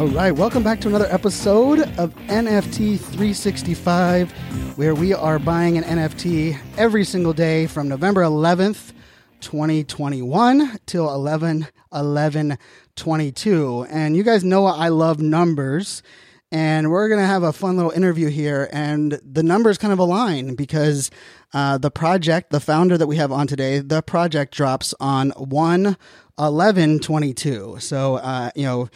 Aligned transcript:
All 0.00 0.08
right, 0.08 0.32
welcome 0.32 0.62
back 0.62 0.80
to 0.80 0.88
another 0.88 1.08
episode 1.10 1.80
of 1.98 2.14
NFT 2.28 2.98
365, 2.98 4.32
where 4.78 4.94
we 4.94 5.12
are 5.12 5.38
buying 5.38 5.76
an 5.76 5.84
NFT 5.84 6.58
every 6.78 7.04
single 7.04 7.34
day 7.34 7.66
from 7.66 7.86
November 7.86 8.22
11th, 8.22 8.94
2021 9.42 10.78
till 10.86 11.12
11 11.12 11.66
11 11.92 12.58
22. 12.96 13.86
And 13.90 14.16
you 14.16 14.22
guys 14.22 14.42
know 14.42 14.64
I 14.64 14.88
love 14.88 15.20
numbers, 15.20 16.02
and 16.50 16.90
we're 16.90 17.10
going 17.10 17.20
to 17.20 17.26
have 17.26 17.42
a 17.42 17.52
fun 17.52 17.76
little 17.76 17.90
interview 17.90 18.30
here. 18.30 18.70
And 18.72 19.20
the 19.22 19.42
numbers 19.42 19.76
kind 19.76 19.92
of 19.92 19.98
align 19.98 20.54
because 20.54 21.10
uh, 21.52 21.78
the 21.78 21.90
project, 21.90 22.50
the 22.50 22.60
founder 22.60 22.96
that 22.96 23.06
we 23.06 23.16
have 23.16 23.32
on 23.32 23.46
today, 23.46 23.80
the 23.80 24.02
project 24.02 24.54
drops 24.54 24.94
on 25.00 25.30
1 25.30 25.96
11 26.40 27.00
22. 27.00 27.76
So, 27.80 28.16
uh, 28.16 28.50
you 28.54 28.64
know, 28.64 28.88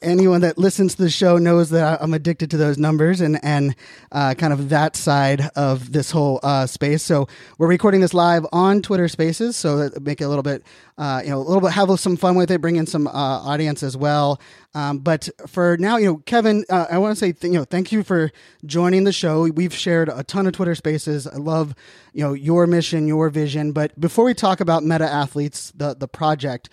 anyone 0.00 0.42
that 0.42 0.56
listens 0.56 0.94
to 0.94 1.02
the 1.02 1.10
show 1.10 1.38
knows 1.38 1.70
that 1.70 2.00
I'm 2.00 2.14
addicted 2.14 2.52
to 2.52 2.56
those 2.56 2.78
numbers 2.78 3.20
and, 3.20 3.40
and 3.42 3.74
uh, 4.12 4.34
kind 4.34 4.52
of 4.52 4.68
that 4.68 4.94
side 4.94 5.50
of 5.56 5.92
this 5.92 6.12
whole 6.12 6.38
uh, 6.44 6.66
space. 6.66 7.02
So, 7.02 7.26
we're 7.58 7.66
recording 7.66 8.00
this 8.00 8.14
live 8.14 8.46
on 8.52 8.80
Twitter 8.80 9.08
Spaces. 9.08 9.56
So, 9.56 9.90
make 10.00 10.20
it 10.20 10.24
a 10.24 10.28
little 10.28 10.44
bit, 10.44 10.62
uh, 10.96 11.22
you 11.24 11.30
know, 11.30 11.38
a 11.38 11.42
little 11.42 11.60
bit, 11.60 11.72
have 11.72 11.98
some 11.98 12.16
fun 12.16 12.36
with 12.36 12.50
it, 12.50 12.60
bring 12.60 12.76
in 12.76 12.86
some 12.86 13.08
uh, 13.08 13.10
audience 13.10 13.82
as 13.82 13.96
well. 13.96 14.40
Um, 14.74 14.98
but 14.98 15.28
for 15.48 15.76
now, 15.78 15.96
you 15.96 16.06
know, 16.06 16.16
Kevin, 16.18 16.64
I 16.70 16.98
want 16.98 17.12
to 17.12 17.18
say, 17.18 17.32
th- 17.32 17.52
you 17.52 17.58
know, 17.58 17.64
thank 17.64 17.92
you 17.92 18.02
for 18.02 18.30
joining 18.66 19.04
the 19.04 19.12
show. 19.12 19.48
We've 19.50 19.74
shared 19.74 20.08
a 20.08 20.22
ton 20.24 20.46
of 20.46 20.52
Twitter 20.52 20.74
Spaces. 20.74 21.26
I 21.26 21.36
love, 21.36 21.74
you 22.12 22.24
know, 22.24 22.32
your 22.32 22.66
mission, 22.66 23.06
your 23.06 23.30
vision. 23.30 23.72
But 23.72 23.98
before 24.00 24.24
we 24.24 24.34
talk 24.34 24.60
about 24.60 24.84
Meta 24.84 25.04
Athletes, 25.04 25.72
the 25.76 25.94
the 25.94 26.08
project, 26.08 26.68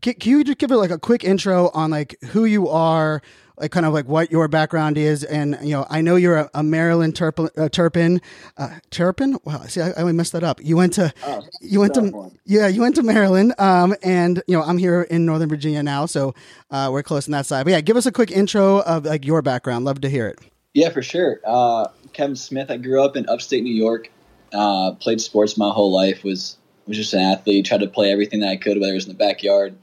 can, 0.00 0.14
can 0.14 0.30
you 0.30 0.44
just 0.44 0.58
give 0.58 0.70
it 0.70 0.76
like 0.76 0.90
a 0.90 0.98
quick 0.98 1.24
intro 1.24 1.70
on 1.70 1.90
like 1.90 2.16
who 2.30 2.44
you 2.44 2.68
are, 2.68 3.22
like 3.58 3.70
kind 3.72 3.86
of 3.86 3.92
like 3.92 4.06
what 4.06 4.30
your 4.30 4.46
background 4.48 4.96
is, 4.96 5.24
and 5.24 5.58
you 5.62 5.70
know, 5.70 5.86
I 5.90 6.00
know 6.00 6.16
you're 6.16 6.36
a, 6.36 6.50
a 6.54 6.62
Maryland 6.62 7.16
Turpin, 7.16 7.48
uh, 7.56 7.68
Turpin, 7.68 8.20
uh, 8.56 8.78
Turpin. 8.90 9.38
Wow, 9.44 9.62
see, 9.62 9.80
I, 9.80 9.92
I 9.96 10.12
messed 10.12 10.32
that 10.32 10.44
up. 10.44 10.60
You 10.62 10.76
went 10.76 10.92
to, 10.94 11.12
you 11.60 11.80
went 11.80 11.94
to, 11.94 12.30
yeah, 12.44 12.68
you 12.68 12.82
went 12.82 12.94
to 12.96 13.02
Maryland, 13.02 13.54
um, 13.58 13.94
and 14.02 14.42
you 14.46 14.56
know, 14.56 14.62
I'm 14.62 14.78
here 14.78 15.02
in 15.02 15.26
Northern 15.26 15.48
Virginia 15.48 15.82
now, 15.82 16.06
so 16.06 16.34
uh, 16.70 16.90
we're 16.92 17.02
close 17.02 17.26
on 17.26 17.32
that 17.32 17.46
side. 17.46 17.64
But 17.64 17.72
yeah, 17.72 17.80
give 17.80 17.96
us 17.96 18.06
a 18.06 18.12
quick 18.12 18.30
intro 18.30 18.80
of 18.80 19.04
like 19.04 19.24
your 19.24 19.42
background. 19.42 19.84
Love 19.84 20.00
to 20.02 20.10
hear 20.10 20.28
it. 20.28 20.38
Yeah, 20.74 20.90
for 20.90 21.02
sure. 21.02 21.40
Uh, 21.44 21.88
Kevin 22.12 22.36
Smith. 22.36 22.70
I 22.70 22.76
grew 22.76 23.02
up 23.02 23.16
in 23.16 23.28
upstate 23.28 23.64
New 23.64 23.74
York. 23.74 24.10
Uh, 24.52 24.92
played 24.92 25.20
sports 25.20 25.56
my 25.56 25.70
whole 25.70 25.92
life. 25.92 26.24
Was 26.24 26.56
was 26.86 26.96
just 26.96 27.12
an 27.14 27.20
athlete. 27.20 27.66
Tried 27.66 27.80
to 27.80 27.88
play 27.88 28.10
everything 28.10 28.40
that 28.40 28.48
I 28.48 28.56
could, 28.56 28.80
whether 28.80 28.92
it 28.92 28.96
was 28.96 29.06
in 29.06 29.12
the 29.12 29.18
backyard, 29.18 29.76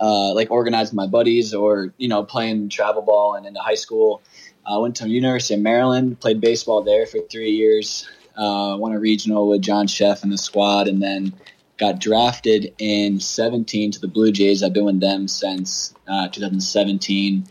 uh, 0.00 0.34
like 0.34 0.50
organizing 0.50 0.96
my 0.96 1.06
buddies, 1.06 1.54
or 1.54 1.92
you 1.98 2.08
know 2.08 2.24
playing 2.24 2.68
travel 2.68 3.02
ball. 3.02 3.34
And 3.34 3.46
into 3.46 3.60
high 3.60 3.74
school, 3.74 4.22
I 4.66 4.78
went 4.78 4.96
to 4.96 5.08
University 5.08 5.54
of 5.54 5.60
Maryland. 5.60 6.20
Played 6.20 6.40
baseball 6.40 6.82
there 6.82 7.06
for 7.06 7.18
three 7.30 7.52
years. 7.52 8.08
Uh, 8.36 8.76
won 8.78 8.92
a 8.92 8.98
regional 8.98 9.48
with 9.48 9.62
John 9.62 9.86
Szefc 9.86 10.22
and 10.22 10.32
the 10.32 10.38
squad, 10.38 10.88
and 10.88 11.02
then 11.02 11.34
got 11.76 11.98
drafted 11.98 12.74
in 12.78 13.18
17 13.18 13.92
to 13.92 14.00
the 14.00 14.08
Blue 14.08 14.30
Jays. 14.30 14.62
I've 14.62 14.72
been 14.72 14.84
with 14.84 15.00
them 15.00 15.28
since 15.28 15.94
uh, 16.06 16.28
2017 16.28 17.46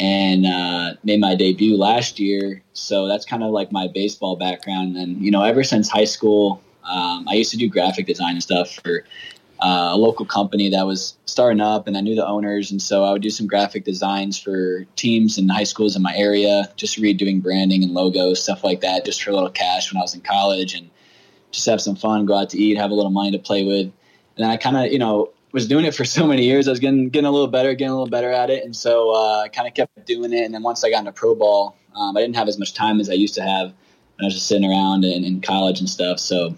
and 0.00 0.46
uh, 0.46 0.94
made 1.02 1.20
my 1.20 1.34
debut 1.34 1.76
last 1.76 2.20
year. 2.20 2.62
So 2.72 3.08
that's 3.08 3.24
kind 3.24 3.42
of 3.42 3.50
like 3.50 3.72
my 3.72 3.88
baseball 3.88 4.36
background. 4.36 4.96
And, 4.96 5.20
you 5.24 5.30
know, 5.30 5.42
ever 5.42 5.64
since 5.64 5.88
high 5.88 6.04
school, 6.04 6.62
um, 6.84 7.26
I 7.28 7.34
used 7.34 7.50
to 7.50 7.56
do 7.56 7.68
graphic 7.68 8.06
design 8.06 8.32
and 8.32 8.42
stuff 8.42 8.70
for 8.82 9.04
uh, 9.60 9.90
a 9.92 9.96
local 9.96 10.24
company 10.24 10.70
that 10.70 10.86
was 10.86 11.16
starting 11.26 11.60
up, 11.60 11.88
and 11.88 11.96
I 11.96 12.00
knew 12.00 12.14
the 12.14 12.26
owners. 12.26 12.70
And 12.70 12.80
so 12.80 13.04
I 13.04 13.12
would 13.12 13.22
do 13.22 13.30
some 13.30 13.48
graphic 13.48 13.84
designs 13.84 14.38
for 14.38 14.84
teams 14.94 15.36
and 15.36 15.50
high 15.50 15.64
schools 15.64 15.96
in 15.96 16.02
my 16.02 16.14
area, 16.16 16.72
just 16.76 16.98
redoing 16.98 17.42
branding 17.42 17.82
and 17.82 17.92
logos, 17.92 18.40
stuff 18.40 18.62
like 18.62 18.80
that, 18.82 19.04
just 19.04 19.22
for 19.22 19.30
a 19.30 19.34
little 19.34 19.50
cash 19.50 19.92
when 19.92 19.98
I 19.98 20.02
was 20.02 20.14
in 20.14 20.20
college 20.20 20.74
and 20.74 20.88
just 21.50 21.66
have 21.66 21.80
some 21.80 21.96
fun, 21.96 22.24
go 22.24 22.36
out 22.36 22.50
to 22.50 22.58
eat, 22.58 22.76
have 22.76 22.92
a 22.92 22.94
little 22.94 23.10
money 23.10 23.32
to 23.32 23.38
play 23.38 23.64
with. 23.64 23.86
And 23.86 24.44
then 24.44 24.50
I 24.50 24.56
kind 24.56 24.76
of, 24.76 24.92
you 24.92 24.98
know, 25.00 25.32
was 25.52 25.66
doing 25.66 25.84
it 25.84 25.94
for 25.94 26.04
so 26.04 26.26
many 26.26 26.44
years. 26.44 26.68
I 26.68 26.70
was 26.70 26.80
getting 26.80 27.08
getting 27.08 27.26
a 27.26 27.30
little 27.30 27.48
better, 27.48 27.74
getting 27.74 27.90
a 27.90 27.94
little 27.94 28.10
better 28.10 28.30
at 28.30 28.50
it, 28.50 28.64
and 28.64 28.74
so 28.74 29.10
uh, 29.14 29.42
I 29.44 29.48
kind 29.48 29.66
of 29.66 29.74
kept 29.74 30.06
doing 30.06 30.32
it. 30.32 30.44
And 30.44 30.54
then 30.54 30.62
once 30.62 30.84
I 30.84 30.90
got 30.90 31.00
into 31.00 31.12
pro 31.12 31.34
ball, 31.34 31.76
um, 31.94 32.16
I 32.16 32.20
didn't 32.20 32.36
have 32.36 32.48
as 32.48 32.58
much 32.58 32.74
time 32.74 33.00
as 33.00 33.08
I 33.10 33.14
used 33.14 33.34
to 33.34 33.42
have 33.42 33.68
when 33.68 34.24
I 34.24 34.26
was 34.26 34.34
just 34.34 34.46
sitting 34.46 34.68
around 34.68 35.04
in, 35.04 35.24
in 35.24 35.40
college 35.40 35.80
and 35.80 35.88
stuff. 35.88 36.18
So 36.18 36.56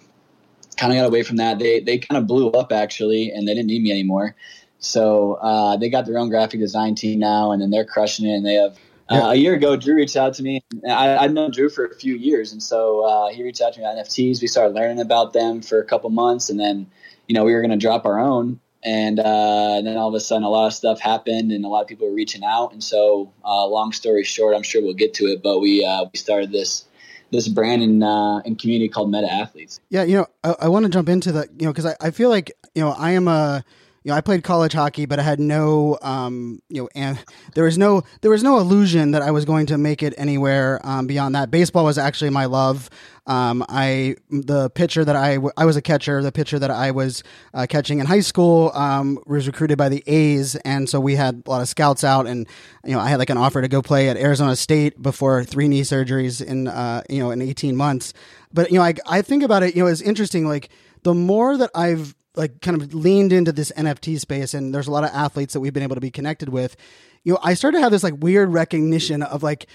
kind 0.77 0.93
of 0.93 0.99
got 0.99 1.07
away 1.07 1.23
from 1.23 1.37
that. 1.37 1.59
They 1.59 1.81
they 1.81 1.99
kind 1.99 2.19
of 2.19 2.27
blew 2.27 2.51
up 2.51 2.73
actually, 2.73 3.31
and 3.31 3.47
they 3.47 3.55
didn't 3.55 3.69
need 3.69 3.83
me 3.83 3.93
anymore. 3.93 4.35
So 4.79 5.35
uh, 5.35 5.77
they 5.77 5.91
got 5.91 6.07
their 6.07 6.19
own 6.19 6.31
graphic 6.31 6.59
design 6.61 6.95
team 6.95 7.19
now, 7.19 7.53
and 7.53 7.61
then 7.61 7.71
they're 7.71 7.85
crushing 7.85 8.27
it. 8.27 8.35
And 8.35 8.47
they 8.47 8.55
have 8.55 8.79
uh, 9.11 9.31
a 9.31 9.35
year 9.35 9.55
ago, 9.55 9.77
Drew 9.77 9.97
reached 9.97 10.17
out 10.17 10.35
to 10.35 10.43
me. 10.43 10.63
I, 10.89 11.19
I'd 11.19 11.35
known 11.35 11.51
Drew 11.51 11.69
for 11.69 11.85
a 11.85 11.95
few 11.95 12.15
years, 12.15 12.53
and 12.53 12.63
so 12.63 13.05
uh, 13.05 13.29
he 13.29 13.43
reached 13.43 13.61
out 13.61 13.75
to 13.75 13.81
me 13.81 13.85
about 13.85 14.05
NFTs. 14.05 14.41
We 14.41 14.47
started 14.47 14.75
learning 14.75 15.01
about 15.01 15.33
them 15.33 15.61
for 15.63 15.81
a 15.81 15.85
couple 15.85 16.09
months, 16.11 16.49
and 16.49 16.59
then 16.59 16.87
you 17.27 17.35
know 17.35 17.45
we 17.45 17.53
were 17.53 17.61
going 17.61 17.73
to 17.73 17.77
drop 17.77 18.07
our 18.07 18.19
own 18.19 18.59
and, 18.83 19.21
uh, 19.21 19.77
and 19.77 19.87
then 19.87 19.97
all 19.97 20.09
of 20.09 20.15
a 20.15 20.21
sudden 20.21 20.45
a 20.45 20.49
lot 20.49 20.67
of 20.67 20.75
stuff 20.75 21.01
happened 21.01 21.53
and 21.53 21.65
a 21.65 21.69
lot 21.69 21.83
of 21.83 21.89
people 21.89 22.09
were 22.09 22.15
reaching 22.15 22.45
out. 22.45 22.73
And 22.73 22.83
so 22.83 23.33
uh, 23.45 23.67
long 23.67 23.93
story 23.93 24.25
short 24.25 24.55
i'm 24.57 24.63
sure 24.63 24.83
we'll 24.83 24.95
get 24.95 25.15
to 25.15 25.27
it 25.27 25.43
but 25.43 25.61
we 25.61 25.85
uh, 25.85 26.05
we 26.13 26.19
started 26.19 26.51
this 26.53 26.85
this 27.31 27.49
brand 27.49 27.83
and 27.83 28.03
uh, 28.03 28.41
community 28.59 28.89
called 28.89 29.11
meta 29.11 29.33
athletes. 29.33 29.81
Yeah, 29.89 30.03
you 30.03 30.17
know, 30.17 30.27
I, 30.45 30.55
I 30.63 30.69
want 30.69 30.85
to 30.85 30.91
jump 30.91 31.09
into 31.09 31.33
that, 31.33 31.49
you 31.59 31.67
know, 31.67 31.73
because 31.73 31.87
I, 31.87 31.97
I 32.01 32.11
feel 32.11 32.29
like, 32.29 32.53
you 32.75 32.83
know, 32.83 32.91
I 32.91 33.13
am 33.13 33.29
a, 33.29 33.65
you 34.03 34.11
know, 34.11 34.17
I 34.17 34.23
played 34.23 34.43
college 34.43 34.73
hockey, 34.73 35.05
but 35.05 35.19
I 35.19 35.23
had 35.23 35.39
no, 35.39 35.99
um, 36.01 36.63
you 36.71 36.83
know, 36.83 36.89
and 36.95 37.23
there 37.55 37.65
was 37.65 37.77
no, 37.77 38.03
there 38.23 38.31
was 38.31 38.43
no 38.43 38.59
illusion 38.59 39.11
that 39.11 39.21
I 39.21 39.31
was 39.31 39.45
going 39.45 39.67
to 39.67 39.79
make 39.79 40.03
it 40.03 40.15
anywhere 40.17 40.81
um, 40.85 41.07
beyond 41.07 41.35
that. 41.35 41.51
Baseball 41.51 41.85
was 41.85 41.99
actually 41.99 42.31
my 42.31 42.47
love. 42.47 42.89
Um, 43.27 43.63
I, 43.69 44.17
the 44.31 44.71
pitcher 44.71 45.05
that 45.05 45.15
I, 45.15 45.35
w- 45.35 45.53
I 45.57 45.67
was 45.67 45.77
a 45.77 45.83
catcher. 45.83 46.23
The 46.23 46.33
pitcher 46.33 46.59
that 46.59 46.71
I 46.71 46.91
was 46.91 47.23
uh, 47.53 47.67
catching 47.69 48.01
in 48.01 48.07
high 48.07 48.21
school 48.21 48.73
um, 48.75 49.19
was 49.27 49.47
recruited 49.47 49.77
by 49.77 49.91
the 49.91 50.03
A's, 50.07 50.57
and 50.57 50.89
so 50.89 50.99
we 50.99 51.15
had 51.15 51.43
a 51.47 51.51
lot 51.51 51.61
of 51.61 51.69
scouts 51.69 52.03
out, 52.03 52.27
and 52.27 52.49
you 52.85 52.93
know, 52.93 53.01
I 53.01 53.09
had 53.11 53.19
like 53.19 53.31
an 53.31 53.37
offer 53.37 53.61
to 53.61 53.69
go 53.69 53.83
play 53.83 54.09
at 54.09 54.17
Arizona 54.17 54.57
State 54.57 55.01
before 55.01 55.45
three 55.45 55.69
knee 55.69 55.83
surgeries 55.83 56.45
in, 56.45 56.69
uh, 56.69 57.03
you 57.11 57.19
know, 57.19 57.31
in 57.31 57.43
eighteen 57.43 57.77
months. 57.77 58.15
But 58.53 58.71
you 58.71 58.79
know, 58.79 58.85
I, 58.85 58.95
I 59.07 59.23
think 59.23 59.43
about 59.43 59.63
it. 59.63 59.77
You 59.77 59.85
know, 59.85 59.91
it's 59.91 60.01
interesting. 60.01 60.49
Like 60.49 60.71
the 61.03 61.15
more 61.15 61.57
that 61.57 61.71
I've 61.75 62.15
like 62.37 62.61
kind 62.61 62.81
of 62.81 62.95
leaned 62.95 63.33
into 63.33 63.53
this 63.53 63.73
NFT 63.77 64.19
space 64.21 64.55
and 64.55 64.75
there's 64.75 64.87
a 64.87 64.93
lot 64.93 65.05
of 65.05 65.11
athletes 65.11 65.55
that 65.55 65.61
we've 65.61 65.73
been 65.73 65.83
able 65.83 65.97
to 65.97 66.01
be 66.01 66.11
connected 66.11 66.49
with, 66.49 66.77
you 67.25 67.33
know, 67.33 67.41
I 67.43 67.55
started 67.55 67.79
to 67.79 67.83
have 67.83 67.93
this 67.93 68.03
like 68.03 68.15
weird 68.19 68.53
recognition 68.53 69.23
of 69.23 69.43
like 69.43 69.67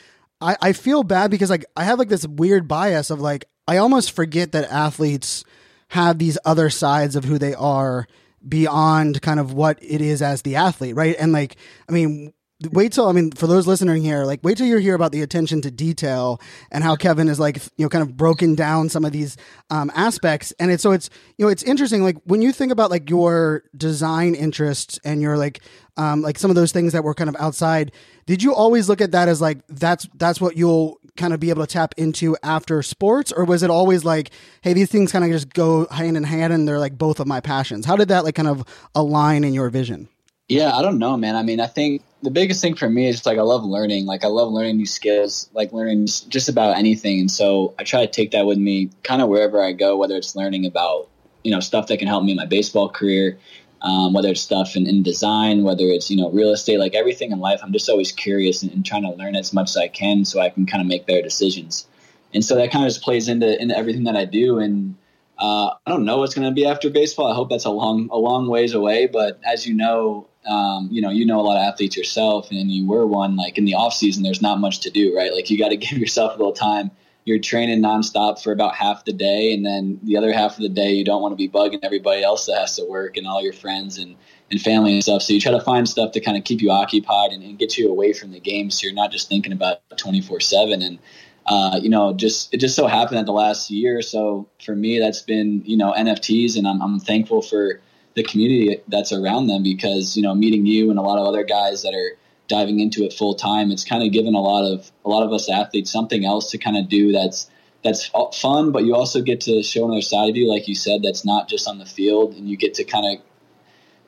I, 0.41 0.57
I 0.61 0.73
feel 0.73 1.03
bad 1.03 1.31
because 1.31 1.49
like 1.49 1.65
I 1.75 1.83
have 1.83 1.99
like 1.99 2.09
this 2.09 2.27
weird 2.27 2.67
bias 2.67 3.09
of 3.09 3.19
like 3.19 3.45
I 3.67 3.77
almost 3.77 4.11
forget 4.11 4.51
that 4.51 4.71
athletes 4.71 5.43
have 5.89 6.17
these 6.17 6.37
other 6.45 6.69
sides 6.69 7.15
of 7.15 7.25
who 7.25 7.37
they 7.37 7.53
are 7.53 8.07
beyond 8.47 9.21
kind 9.21 9.39
of 9.39 9.53
what 9.53 9.79
it 9.81 10.01
is 10.01 10.21
as 10.21 10.43
the 10.43 10.55
athlete, 10.55 10.95
right? 10.95 11.15
And 11.17 11.31
like 11.31 11.57
I 11.89 11.91
mean 11.91 12.33
wait 12.71 12.93
till 12.93 13.07
I 13.07 13.11
mean 13.11 13.31
for 13.31 13.47
those 13.47 13.67
listening 13.67 14.01
here, 14.01 14.23
like 14.23 14.39
wait 14.43 14.57
till 14.57 14.67
you 14.67 14.77
hear 14.77 14.95
about 14.95 15.11
the 15.11 15.21
attention 15.21 15.61
to 15.61 15.71
detail 15.71 16.41
and 16.71 16.83
how 16.83 16.95
Kevin 16.95 17.27
is 17.27 17.39
like 17.39 17.57
you 17.77 17.85
know 17.85 17.89
kind 17.89 18.01
of 18.01 18.15
broken 18.15 18.55
down 18.55 18.89
some 18.89 19.03
of 19.03 19.11
these 19.11 19.37
um, 19.69 19.91
aspects. 19.95 20.53
And 20.59 20.71
it's 20.71 20.83
so 20.83 20.91
it's 20.91 21.09
you 21.37 21.45
know 21.45 21.51
it's 21.51 21.63
interesting 21.63 22.03
like 22.03 22.17
when 22.25 22.41
you 22.41 22.51
think 22.51 22.71
about 22.71 22.91
like 22.91 23.09
your 23.09 23.63
design 23.75 24.35
interests 24.35 24.99
and 25.03 25.21
your 25.21 25.37
like 25.37 25.61
um, 25.97 26.21
like 26.21 26.37
some 26.37 26.51
of 26.51 26.55
those 26.55 26.71
things 26.71 26.93
that 26.93 27.03
were 27.03 27.13
kind 27.13 27.29
of 27.29 27.35
outside. 27.39 27.91
Did 28.25 28.41
you 28.41 28.53
always 28.53 28.89
look 28.89 29.01
at 29.01 29.11
that 29.11 29.27
as 29.27 29.41
like 29.41 29.59
that's 29.67 30.07
that's 30.15 30.39
what 30.39 30.57
you'll 30.57 30.99
kind 31.17 31.33
of 31.33 31.39
be 31.39 31.49
able 31.49 31.65
to 31.65 31.71
tap 31.71 31.93
into 31.97 32.35
after 32.43 32.81
sports, 32.81 33.31
or 33.31 33.45
was 33.45 33.63
it 33.63 33.69
always 33.69 34.03
like, 34.03 34.31
hey, 34.61 34.73
these 34.73 34.89
things 34.89 35.11
kind 35.11 35.23
of 35.23 35.31
just 35.31 35.53
go 35.53 35.87
hand 35.87 36.17
in 36.17 36.23
hand 36.23 36.51
and 36.51 36.67
they're 36.67 36.79
like 36.79 36.97
both 36.97 37.19
of 37.19 37.27
my 37.27 37.39
passions? 37.39 37.85
How 37.85 37.95
did 37.95 38.09
that 38.09 38.23
like 38.23 38.35
kind 38.35 38.47
of 38.47 38.63
align 38.93 39.43
in 39.43 39.53
your 39.53 39.69
vision? 39.69 40.09
Yeah, 40.47 40.75
I 40.75 40.83
don't 40.83 40.99
know, 40.99 41.17
man. 41.17 41.35
I 41.35 41.41
mean, 41.41 41.59
I 41.59 41.65
think 41.65 42.03
the 42.21 42.29
biggest 42.29 42.61
thing 42.61 42.75
for 42.75 42.87
me 42.87 43.07
is 43.07 43.15
just 43.15 43.25
like 43.25 43.39
I 43.39 43.41
love 43.41 43.63
learning. 43.63 44.05
Like 44.05 44.23
I 44.23 44.27
love 44.27 44.51
learning 44.51 44.77
new 44.77 44.85
skills, 44.85 45.49
like 45.53 45.73
learning 45.73 46.05
just 46.05 46.49
about 46.49 46.77
anything. 46.77 47.19
And 47.19 47.31
so 47.31 47.73
I 47.79 47.83
try 47.83 48.05
to 48.05 48.11
take 48.11 48.31
that 48.31 48.45
with 48.45 48.59
me 48.59 48.91
kind 49.01 49.23
of 49.23 49.29
wherever 49.29 49.63
I 49.63 49.71
go, 49.71 49.97
whether 49.97 50.15
it's 50.15 50.35
learning 50.35 50.67
about, 50.67 51.09
you 51.43 51.51
know, 51.51 51.59
stuff 51.59 51.87
that 51.87 51.97
can 51.97 52.07
help 52.07 52.23
me 52.23 52.31
in 52.31 52.37
my 52.37 52.45
baseball 52.45 52.89
career, 52.89 53.39
um, 53.81 54.13
whether 54.13 54.29
it's 54.29 54.41
stuff 54.41 54.75
in, 54.75 54.85
in, 54.85 55.01
design, 55.01 55.63
whether 55.63 55.85
it's, 55.85 56.11
you 56.11 56.17
know, 56.17 56.29
real 56.29 56.51
estate, 56.51 56.77
like 56.77 56.93
everything 56.93 57.31
in 57.31 57.39
life. 57.39 57.61
I'm 57.63 57.73
just 57.73 57.89
always 57.89 58.11
curious 58.11 58.61
and, 58.61 58.71
and 58.71 58.85
trying 58.85 59.03
to 59.03 59.13
learn 59.13 59.35
as 59.35 59.51
much 59.51 59.71
as 59.71 59.77
I 59.77 59.87
can 59.87 60.25
so 60.25 60.41
I 60.41 60.49
can 60.49 60.67
kind 60.67 60.81
of 60.81 60.87
make 60.87 61.07
better 61.07 61.23
decisions. 61.23 61.87
And 62.35 62.45
so 62.45 62.55
that 62.55 62.71
kind 62.71 62.85
of 62.85 62.91
just 62.91 63.03
plays 63.03 63.27
into, 63.27 63.59
into 63.59 63.75
everything 63.75 64.03
that 64.03 64.15
I 64.15 64.25
do. 64.25 64.59
And, 64.59 64.95
uh, 65.39 65.71
I 65.85 65.91
don't 65.91 66.05
know 66.05 66.19
what's 66.19 66.33
going 66.33 66.47
to 66.47 66.53
be 66.53 66.65
after 66.65 66.89
baseball. 66.89 67.31
I 67.31 67.35
hope 67.35 67.49
that's 67.49 67.65
a 67.65 67.71
long, 67.71 68.09
a 68.11 68.17
long 68.17 68.47
ways 68.47 68.73
away. 68.73 69.07
But 69.07 69.39
as 69.43 69.67
you 69.67 69.73
know, 69.73 70.27
um, 70.47 70.89
you 70.91 71.01
know, 71.01 71.09
you 71.09 71.25
know 71.25 71.39
a 71.39 71.43
lot 71.43 71.57
of 71.57 71.63
athletes 71.63 71.97
yourself, 71.97 72.51
and 72.51 72.71
you 72.71 72.87
were 72.87 73.05
one. 73.05 73.35
Like 73.35 73.57
in 73.57 73.65
the 73.65 73.73
off 73.73 73.93
season, 73.93 74.23
there's 74.23 74.41
not 74.41 74.59
much 74.59 74.79
to 74.81 74.89
do, 74.89 75.15
right? 75.15 75.33
Like 75.33 75.49
you 75.49 75.57
got 75.57 75.69
to 75.69 75.77
give 75.77 75.97
yourself 75.97 76.35
a 76.35 76.37
little 76.37 76.53
time. 76.53 76.91
You're 77.25 77.39
training 77.39 77.81
nonstop 77.81 78.41
for 78.41 78.51
about 78.51 78.75
half 78.75 79.05
the 79.05 79.13
day, 79.13 79.53
and 79.53 79.65
then 79.65 79.99
the 80.03 80.17
other 80.17 80.31
half 80.31 80.57
of 80.57 80.61
the 80.61 80.69
day, 80.69 80.93
you 80.93 81.03
don't 81.03 81.21
want 81.21 81.31
to 81.31 81.35
be 81.35 81.49
bugging 81.49 81.79
everybody 81.81 82.23
else 82.23 82.45
that 82.45 82.59
has 82.59 82.75
to 82.75 82.85
work 82.85 83.17
and 83.17 83.25
all 83.25 83.41
your 83.41 83.53
friends 83.53 83.97
and 83.97 84.15
and 84.51 84.61
family 84.61 84.93
and 84.93 85.01
stuff. 85.01 85.23
So 85.23 85.33
you 85.33 85.41
try 85.41 85.51
to 85.51 85.61
find 85.61 85.89
stuff 85.89 86.11
to 86.11 86.19
kind 86.19 86.37
of 86.37 86.43
keep 86.43 86.61
you 86.61 86.69
occupied 86.69 87.31
and, 87.31 87.41
and 87.41 87.57
get 87.57 87.77
you 87.77 87.89
away 87.89 88.13
from 88.13 88.31
the 88.31 88.39
game, 88.39 88.69
so 88.69 88.85
you're 88.85 88.93
not 88.93 89.11
just 89.11 89.27
thinking 89.27 89.51
about 89.51 89.79
24 89.97 90.39
seven. 90.39 90.83
And 90.83 90.99
uh, 91.47 91.79
you 91.81 91.89
know, 91.89 92.13
just 92.13 92.53
it 92.53 92.57
just 92.57 92.75
so 92.75 92.87
happened 92.87 93.17
that 93.17 93.25
the 93.25 93.31
last 93.31 93.69
year 93.69 93.97
or 93.97 94.01
so 94.01 94.47
for 94.63 94.75
me, 94.75 94.99
that's 94.99 95.21
been 95.21 95.63
you 95.65 95.77
know 95.77 95.93
NFTs, 95.93 96.57
and 96.57 96.67
I'm, 96.67 96.81
I'm 96.81 96.99
thankful 96.99 97.41
for 97.41 97.79
the 98.15 98.23
community 98.23 98.81
that's 98.87 99.11
around 99.11 99.47
them 99.47 99.63
because 99.63 100.15
you 100.15 100.23
know 100.23 100.33
meeting 100.33 100.65
you 100.65 100.89
and 100.89 100.99
a 100.99 101.01
lot 101.01 101.19
of 101.19 101.27
other 101.27 101.43
guys 101.43 101.83
that 101.83 101.93
are 101.93 102.17
diving 102.47 102.79
into 102.79 103.03
it 103.03 103.11
full 103.11 103.33
time, 103.33 103.71
it's 103.71 103.83
kind 103.83 104.03
of 104.03 104.11
given 104.11 104.35
a 104.35 104.41
lot 104.41 104.65
of 104.65 104.91
a 105.03 105.09
lot 105.09 105.23
of 105.23 105.31
us 105.31 105.49
athletes 105.49 105.91
something 105.91 106.25
else 106.25 106.51
to 106.51 106.57
kind 106.57 106.77
of 106.77 106.89
do 106.89 107.11
that's 107.11 107.49
that's 107.83 108.09
fun, 108.41 108.71
but 108.71 108.83
you 108.83 108.95
also 108.95 109.21
get 109.21 109.41
to 109.41 109.61
show 109.61 109.85
another 109.85 110.01
side 110.01 110.29
of 110.29 110.35
you, 110.35 110.49
like 110.49 110.67
you 110.67 110.73
said, 110.73 111.03
that's 111.03 111.23
not 111.23 111.47
just 111.47 111.67
on 111.67 111.77
the 111.77 111.85
field, 111.85 112.33
and 112.33 112.49
you 112.49 112.57
get 112.57 112.73
to 112.75 112.83
kind 112.83 113.05
of 113.05 113.23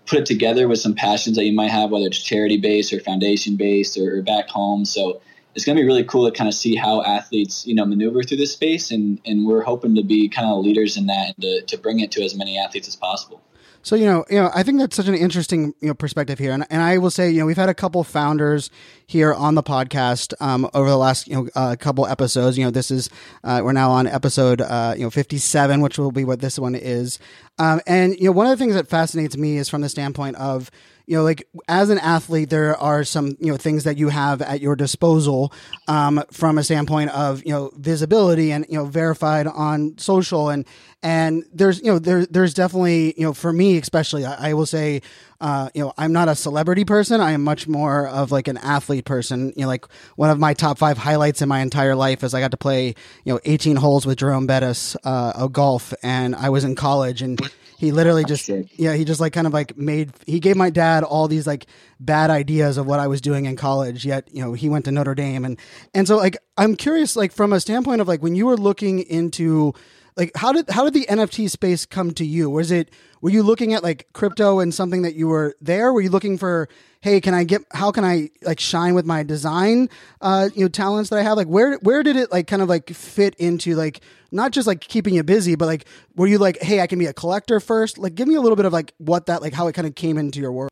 put 0.07 0.17
it 0.17 0.25
together 0.25 0.67
with 0.67 0.79
some 0.79 0.95
passions 0.95 1.35
that 1.35 1.45
you 1.45 1.53
might 1.53 1.69
have, 1.69 1.91
whether 1.91 2.07
it's 2.07 2.19
charity 2.19 2.57
based 2.57 2.91
or 2.91 2.99
foundation 2.99 3.55
based 3.55 3.95
or, 3.97 4.17
or 4.17 4.21
back 4.23 4.49
home. 4.49 4.83
So 4.83 5.21
it's 5.53 5.63
going 5.63 5.75
to 5.75 5.81
be 5.81 5.85
really 5.85 6.03
cool 6.03 6.29
to 6.29 6.35
kind 6.35 6.47
of 6.47 6.55
see 6.55 6.75
how 6.75 7.03
athletes, 7.03 7.67
you 7.67 7.75
know, 7.75 7.85
maneuver 7.85 8.23
through 8.23 8.37
this 8.37 8.53
space. 8.53 8.89
And, 8.89 9.19
and 9.25 9.45
we're 9.45 9.63
hoping 9.63 9.95
to 9.95 10.03
be 10.03 10.27
kind 10.27 10.47
of 10.47 10.63
leaders 10.63 10.97
in 10.97 11.07
that 11.07 11.35
and 11.35 11.41
to, 11.41 11.61
to 11.61 11.77
bring 11.77 11.99
it 11.99 12.11
to 12.13 12.23
as 12.23 12.35
many 12.35 12.57
athletes 12.57 12.87
as 12.87 12.95
possible. 12.95 13.41
So 13.87 13.95
you 13.95 14.05
know, 14.05 14.25
you 14.29 14.35
know, 14.35 14.51
I 14.53 14.63
think 14.63 14.79
that's 14.79 14.97
such 14.97 15.07
an 15.07 15.15
interesting 15.15 15.73
you 15.79 15.87
know 15.87 15.93
perspective 15.93 16.37
here, 16.37 16.51
and 16.51 16.67
and 16.69 16.81
I 16.81 16.97
will 16.97 17.09
say, 17.09 17.29
you 17.31 17.39
know, 17.39 17.45
we've 17.45 17.55
had 17.55 17.69
a 17.69 17.73
couple 17.73 18.03
founders 18.03 18.69
here 19.05 19.33
on 19.33 19.55
the 19.55 19.63
podcast 19.63 20.33
um, 20.41 20.69
over 20.73 20.89
the 20.89 20.97
last 20.97 21.25
you 21.29 21.35
know 21.35 21.49
uh, 21.55 21.77
couple 21.79 22.05
episodes. 22.05 22.57
You 22.57 22.65
know, 22.65 22.69
this 22.69 22.91
is 22.91 23.09
uh, 23.45 23.61
we're 23.63 23.71
now 23.71 23.91
on 23.91 24.05
episode 24.05 24.59
uh, 24.59 24.93
you 24.97 25.03
know 25.03 25.09
fifty 25.09 25.37
seven, 25.37 25.79
which 25.79 25.97
will 25.97 26.11
be 26.11 26.25
what 26.25 26.41
this 26.41 26.59
one 26.59 26.75
is. 26.75 27.17
Um, 27.59 27.79
and 27.87 28.13
you 28.19 28.25
know, 28.25 28.33
one 28.33 28.45
of 28.45 28.49
the 28.49 28.61
things 28.61 28.75
that 28.75 28.89
fascinates 28.89 29.37
me 29.37 29.55
is 29.55 29.69
from 29.69 29.79
the 29.79 29.87
standpoint 29.87 30.35
of 30.35 30.69
you 31.07 31.15
know, 31.15 31.23
like 31.23 31.47
as 31.69 31.89
an 31.89 31.99
athlete, 31.99 32.49
there 32.49 32.75
are 32.77 33.05
some, 33.05 33.37
you 33.39 33.49
know, 33.49 33.55
things 33.55 33.85
that 33.85 33.97
you 33.97 34.09
have 34.09 34.41
at 34.41 34.59
your 34.59 34.75
disposal 34.75 35.53
um, 35.87 36.21
from 36.33 36.57
a 36.57 36.63
standpoint 36.63 37.11
of, 37.11 37.45
you 37.45 37.51
know, 37.51 37.71
visibility 37.77 38.51
and, 38.51 38.65
you 38.67 38.77
know, 38.77 38.83
verified 38.83 39.47
on 39.47 39.97
social. 39.97 40.49
And, 40.49 40.65
and 41.01 41.45
there's, 41.53 41.79
you 41.79 41.85
know, 41.85 41.97
there, 41.97 42.25
there's 42.25 42.53
definitely, 42.53 43.13
you 43.17 43.23
know, 43.23 43.33
for 43.33 43.53
me, 43.53 43.77
especially, 43.77 44.25
I, 44.25 44.49
I 44.49 44.53
will 44.53 44.65
say, 44.65 45.01
uh, 45.39 45.69
you 45.73 45.81
know, 45.81 45.93
I'm 45.97 46.11
not 46.11 46.27
a 46.27 46.35
celebrity 46.35 46.83
person. 46.83 47.21
I 47.21 47.31
am 47.31 47.43
much 47.43 47.69
more 47.69 48.07
of 48.09 48.33
like 48.33 48.49
an 48.49 48.57
athlete 48.57 49.05
person. 49.05 49.53
You 49.55 49.61
know, 49.61 49.67
like 49.67 49.85
one 50.17 50.29
of 50.29 50.39
my 50.39 50.53
top 50.53 50.77
five 50.77 50.97
highlights 50.97 51.41
in 51.41 51.47
my 51.47 51.61
entire 51.61 51.95
life 51.95 52.21
is 52.21 52.33
I 52.33 52.41
got 52.41 52.51
to 52.51 52.57
play, 52.57 52.95
you 53.23 53.33
know, 53.33 53.39
18 53.45 53.77
holes 53.77 54.05
with 54.05 54.17
Jerome 54.17 54.45
Bettis, 54.45 54.97
uh, 55.05 55.47
golf, 55.47 55.93
and 56.03 56.35
I 56.35 56.49
was 56.49 56.65
in 56.65 56.75
college 56.75 57.21
and 57.21 57.39
he 57.77 57.91
literally 57.91 58.25
just 58.25 58.49
yeah 58.49 58.93
he 58.93 59.05
just 59.05 59.21
like 59.21 59.33
kind 59.33 59.45
of 59.45 59.53
like 59.53 59.77
made 59.77 60.11
he 60.25 60.39
gave 60.39 60.57
my 60.57 60.71
dad 60.71 61.03
all 61.03 61.27
these 61.27 61.45
like 61.45 61.67
bad 61.99 62.31
ideas 62.31 62.77
of 62.77 62.87
what 62.87 62.99
I 62.99 63.05
was 63.07 63.21
doing 63.21 63.45
in 63.45 63.55
college 63.55 64.03
yet 64.03 64.27
you 64.31 64.41
know 64.41 64.53
he 64.53 64.67
went 64.67 64.85
to 64.85 64.91
Notre 64.91 65.13
Dame. 65.13 65.45
And 65.45 65.59
and 65.93 66.07
so 66.07 66.17
like 66.17 66.37
I'm 66.57 66.75
curious 66.75 67.15
like 67.15 67.31
from 67.31 67.53
a 67.53 67.59
standpoint 67.59 68.01
of 68.01 68.07
like 68.07 68.21
when 68.23 68.35
you 68.35 68.47
were 68.47 68.57
looking 68.57 68.99
into 68.99 69.73
like 70.17 70.31
how 70.35 70.51
did 70.51 70.69
how 70.69 70.83
did 70.83 70.93
the 70.93 71.05
NFT 71.09 71.49
space 71.49 71.85
come 71.85 72.11
to 72.15 72.25
you 72.25 72.49
was 72.49 72.71
it 72.71 72.91
were 73.21 73.29
you 73.29 73.43
looking 73.43 73.73
at 73.73 73.83
like 73.83 74.07
crypto 74.13 74.59
and 74.59 74.73
something 74.73 75.03
that 75.03 75.15
you 75.15 75.27
were 75.27 75.55
there 75.61 75.93
were 75.93 76.01
you 76.01 76.09
looking 76.09 76.37
for 76.37 76.67
hey 77.01 77.21
can 77.21 77.33
I 77.33 77.45
get 77.45 77.61
how 77.71 77.91
can 77.91 78.03
I 78.03 78.31
like 78.41 78.59
shine 78.59 78.95
with 78.95 79.05
my 79.05 79.23
design 79.23 79.89
uh 80.19 80.49
you 80.53 80.63
know 80.63 80.67
talents 80.67 81.09
that 81.11 81.19
I 81.19 81.21
have 81.21 81.37
like 81.37 81.47
where 81.47 81.77
where 81.77 82.03
did 82.03 82.17
it 82.17 82.31
like 82.31 82.47
kind 82.47 82.61
of 82.61 82.67
like 82.67 82.89
fit 82.89 83.35
into 83.35 83.75
like 83.75 84.01
not 84.31 84.51
just 84.51 84.67
like 84.67 84.81
keeping 84.81 85.13
you 85.13 85.23
busy, 85.23 85.55
but 85.55 85.65
like 85.65 85.85
were 86.15 86.27
you 86.27 86.37
like, 86.37 86.61
hey, 86.61 86.81
I 86.81 86.87
can 86.87 86.99
be 86.99 87.05
a 87.05 87.13
collector 87.13 87.59
first? 87.59 87.97
Like, 87.97 88.15
give 88.15 88.27
me 88.27 88.35
a 88.35 88.41
little 88.41 88.55
bit 88.55 88.65
of 88.65 88.73
like 88.73 88.93
what 88.97 89.27
that 89.27 89.41
like 89.41 89.53
how 89.53 89.67
it 89.67 89.73
kind 89.73 89.87
of 89.87 89.95
came 89.95 90.17
into 90.17 90.39
your 90.39 90.51
world. 90.51 90.71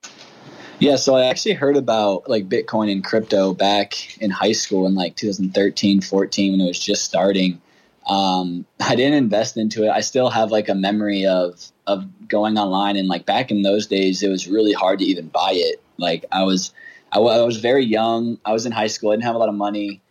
Yeah, 0.79 0.97
so 0.97 1.15
I 1.15 1.27
actually 1.27 1.53
heard 1.53 1.77
about 1.77 2.29
like 2.29 2.49
Bitcoin 2.49 2.91
and 2.91 3.03
crypto 3.03 3.53
back 3.53 4.21
in 4.21 4.29
high 4.29 4.51
school 4.51 4.85
in 4.87 4.93
like 4.93 5.15
2013, 5.15 6.01
14 6.01 6.51
when 6.51 6.61
it 6.61 6.67
was 6.67 6.79
just 6.79 7.05
starting. 7.05 7.61
Um, 8.05 8.65
I 8.79 8.95
didn't 8.95 9.15
invest 9.15 9.57
into 9.57 9.83
it. 9.83 9.89
I 9.89 10.01
still 10.01 10.29
have 10.29 10.51
like 10.51 10.69
a 10.69 10.75
memory 10.75 11.25
of 11.25 11.71
of 11.87 12.05
going 12.27 12.57
online 12.57 12.97
and 12.97 13.07
like 13.07 13.25
back 13.25 13.51
in 13.51 13.61
those 13.61 13.87
days, 13.87 14.23
it 14.23 14.29
was 14.29 14.47
really 14.47 14.73
hard 14.73 14.99
to 14.99 15.05
even 15.05 15.27
buy 15.27 15.51
it. 15.53 15.81
Like 15.97 16.25
I 16.31 16.43
was, 16.43 16.73
I, 17.11 17.17
w- 17.17 17.33
I 17.33 17.43
was 17.43 17.57
very 17.57 17.85
young. 17.85 18.39
I 18.43 18.53
was 18.53 18.65
in 18.65 18.71
high 18.71 18.87
school. 18.87 19.11
I 19.11 19.13
didn't 19.13 19.25
have 19.25 19.35
a 19.35 19.39
lot 19.39 19.49
of 19.49 19.55
money. 19.55 20.01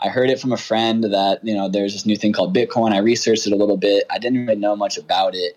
I 0.00 0.08
heard 0.08 0.30
it 0.30 0.40
from 0.40 0.52
a 0.52 0.56
friend 0.56 1.04
that 1.04 1.40
you 1.44 1.54
know 1.54 1.68
there's 1.68 1.92
this 1.92 2.06
new 2.06 2.16
thing 2.16 2.32
called 2.32 2.54
Bitcoin. 2.54 2.92
I 2.92 2.98
researched 2.98 3.46
it 3.46 3.52
a 3.52 3.56
little 3.56 3.76
bit. 3.76 4.04
I 4.10 4.18
didn't 4.18 4.46
really 4.46 4.58
know 4.58 4.74
much 4.74 4.98
about 4.98 5.34
it, 5.36 5.56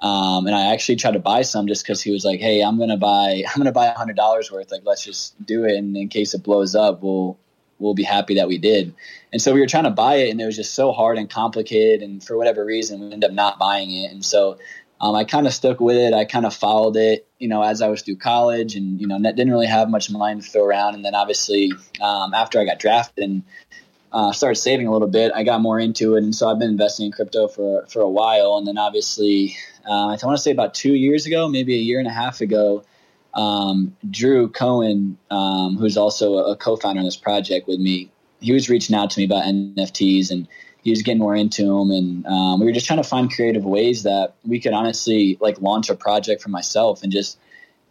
um, 0.00 0.46
and 0.46 0.54
I 0.54 0.72
actually 0.72 0.96
tried 0.96 1.12
to 1.12 1.20
buy 1.20 1.42
some 1.42 1.68
just 1.68 1.84
because 1.84 2.02
he 2.02 2.10
was 2.10 2.24
like, 2.24 2.40
"Hey, 2.40 2.60
I'm 2.60 2.76
gonna 2.76 2.96
buy 2.96 3.44
I'm 3.48 3.58
gonna 3.58 3.72
buy 3.72 3.88
hundred 3.90 4.16
dollars 4.16 4.50
worth. 4.50 4.72
Like, 4.72 4.82
let's 4.84 5.04
just 5.04 5.34
do 5.46 5.64
it, 5.64 5.76
and 5.76 5.96
in 5.96 6.08
case 6.08 6.34
it 6.34 6.42
blows 6.42 6.74
up, 6.74 7.02
we'll 7.02 7.38
we'll 7.78 7.94
be 7.94 8.02
happy 8.02 8.34
that 8.36 8.48
we 8.48 8.58
did." 8.58 8.94
And 9.32 9.42
so 9.42 9.52
we 9.52 9.60
were 9.60 9.66
trying 9.66 9.84
to 9.84 9.90
buy 9.90 10.16
it, 10.16 10.30
and 10.30 10.40
it 10.40 10.46
was 10.46 10.56
just 10.56 10.74
so 10.74 10.92
hard 10.92 11.18
and 11.18 11.28
complicated, 11.28 12.02
and 12.02 12.22
for 12.22 12.36
whatever 12.36 12.64
reason, 12.64 13.00
we 13.00 13.12
ended 13.12 13.30
up 13.30 13.34
not 13.34 13.58
buying 13.58 13.90
it. 13.90 14.12
And 14.12 14.24
so 14.24 14.58
um, 15.00 15.14
I 15.14 15.24
kind 15.24 15.46
of 15.46 15.52
stuck 15.52 15.80
with 15.80 15.96
it. 15.96 16.14
I 16.14 16.24
kind 16.24 16.46
of 16.46 16.54
followed 16.54 16.96
it, 16.96 17.26
you 17.38 17.48
know, 17.48 17.62
as 17.62 17.82
I 17.82 17.88
was 17.88 18.02
through 18.02 18.16
college, 18.16 18.74
and 18.74 19.00
you 19.00 19.06
know, 19.06 19.18
didn't 19.20 19.50
really 19.50 19.66
have 19.66 19.90
much 19.90 20.10
money 20.10 20.40
to 20.40 20.48
throw 20.48 20.64
around. 20.64 20.94
And 20.94 21.04
then 21.04 21.14
obviously, 21.14 21.72
um, 22.00 22.32
after 22.32 22.60
I 22.60 22.64
got 22.64 22.78
drafted 22.78 23.24
and 23.24 23.42
uh, 24.12 24.32
started 24.32 24.60
saving 24.60 24.86
a 24.86 24.92
little 24.92 25.08
bit, 25.08 25.32
I 25.34 25.42
got 25.42 25.60
more 25.60 25.78
into 25.80 26.14
it, 26.14 26.22
and 26.22 26.34
so 26.34 26.48
I've 26.48 26.58
been 26.58 26.70
investing 26.70 27.06
in 27.06 27.12
crypto 27.12 27.48
for 27.48 27.84
for 27.88 28.00
a 28.00 28.08
while. 28.08 28.56
And 28.56 28.66
then 28.66 28.78
obviously, 28.78 29.56
uh, 29.86 30.06
I 30.06 30.18
want 30.22 30.36
to 30.36 30.38
say 30.38 30.52
about 30.52 30.74
two 30.74 30.94
years 30.94 31.26
ago, 31.26 31.48
maybe 31.48 31.74
a 31.74 31.82
year 31.82 31.98
and 31.98 32.08
a 32.08 32.12
half 32.12 32.40
ago, 32.40 32.84
um, 33.34 33.96
Drew 34.10 34.48
Cohen, 34.48 35.18
um, 35.30 35.76
who's 35.76 35.96
also 35.96 36.38
a, 36.38 36.56
co-founder 36.56 37.00
in 37.00 37.04
this 37.04 37.16
project 37.16 37.66
with 37.66 37.80
me, 37.80 38.10
he 38.40 38.52
was 38.52 38.68
reaching 38.68 38.94
out 38.94 39.10
to 39.10 39.20
me 39.20 39.24
about 39.24 39.44
NFTs, 39.44 40.30
and 40.30 40.46
he 40.82 40.90
was 40.90 41.02
getting 41.02 41.18
more 41.18 41.34
into 41.34 41.64
them, 41.64 41.90
and 41.90 42.26
um, 42.26 42.60
we 42.60 42.66
were 42.66 42.72
just 42.72 42.86
trying 42.86 43.02
to 43.02 43.08
find 43.08 43.32
creative 43.32 43.64
ways 43.64 44.02
that 44.02 44.34
we 44.46 44.60
could 44.60 44.72
honestly 44.72 45.38
like 45.40 45.60
launch 45.60 45.88
a 45.88 45.94
project 45.94 46.42
for 46.42 46.50
myself 46.50 47.02
and 47.02 47.10
just 47.10 47.38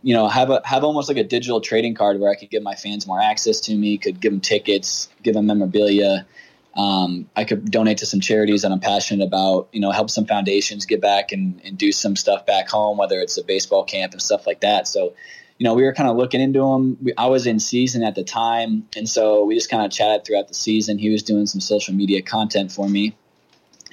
you 0.03 0.13
know, 0.13 0.27
have 0.27 0.49
a 0.49 0.61
have 0.65 0.83
almost 0.83 1.07
like 1.07 1.17
a 1.17 1.23
digital 1.23 1.61
trading 1.61 1.95
card 1.95 2.19
where 2.19 2.29
I 2.29 2.35
could 2.35 2.49
give 2.49 2.61
my 2.61 2.75
fans 2.75 3.07
more 3.07 3.21
access 3.21 3.61
to 3.61 3.75
me, 3.75 3.97
could 3.97 4.19
give 4.19 4.33
them 4.33 4.41
tickets, 4.41 5.09
give 5.23 5.33
them 5.33 5.47
memorabilia. 5.47 6.27
Um, 6.75 7.29
I 7.35 7.43
could 7.43 7.69
donate 7.69 7.99
to 7.99 8.05
some 8.05 8.19
charities 8.19 8.63
that 8.63 8.71
I'm 8.71 8.79
passionate 8.79 9.25
about, 9.25 9.69
you 9.71 9.79
know, 9.79 9.91
help 9.91 10.09
some 10.09 10.25
foundations 10.25 10.85
get 10.85 11.01
back 11.01 11.31
and, 11.31 11.61
and 11.63 11.77
do 11.77 11.91
some 11.91 12.15
stuff 12.15 12.45
back 12.45 12.67
home, 12.67 12.97
whether 12.97 13.19
it's 13.19 13.37
a 13.37 13.43
baseball 13.43 13.83
camp 13.83 14.13
and 14.13 14.21
stuff 14.21 14.47
like 14.47 14.61
that. 14.61 14.87
So, 14.87 15.13
you 15.59 15.65
know, 15.65 15.75
we 15.75 15.83
were 15.83 15.93
kind 15.93 16.09
of 16.09 16.17
looking 16.17 16.41
into 16.41 16.65
him. 16.65 16.97
We, 17.01 17.13
I 17.15 17.27
was 17.27 17.45
in 17.45 17.59
season 17.59 18.03
at 18.03 18.15
the 18.15 18.23
time, 18.23 18.87
and 18.95 19.07
so 19.07 19.45
we 19.45 19.53
just 19.53 19.69
kind 19.69 19.85
of 19.85 19.91
chatted 19.91 20.25
throughout 20.25 20.47
the 20.47 20.55
season. 20.55 20.97
He 20.97 21.09
was 21.09 21.21
doing 21.21 21.45
some 21.45 21.61
social 21.61 21.93
media 21.93 22.23
content 22.23 22.71
for 22.71 22.89
me, 22.89 23.15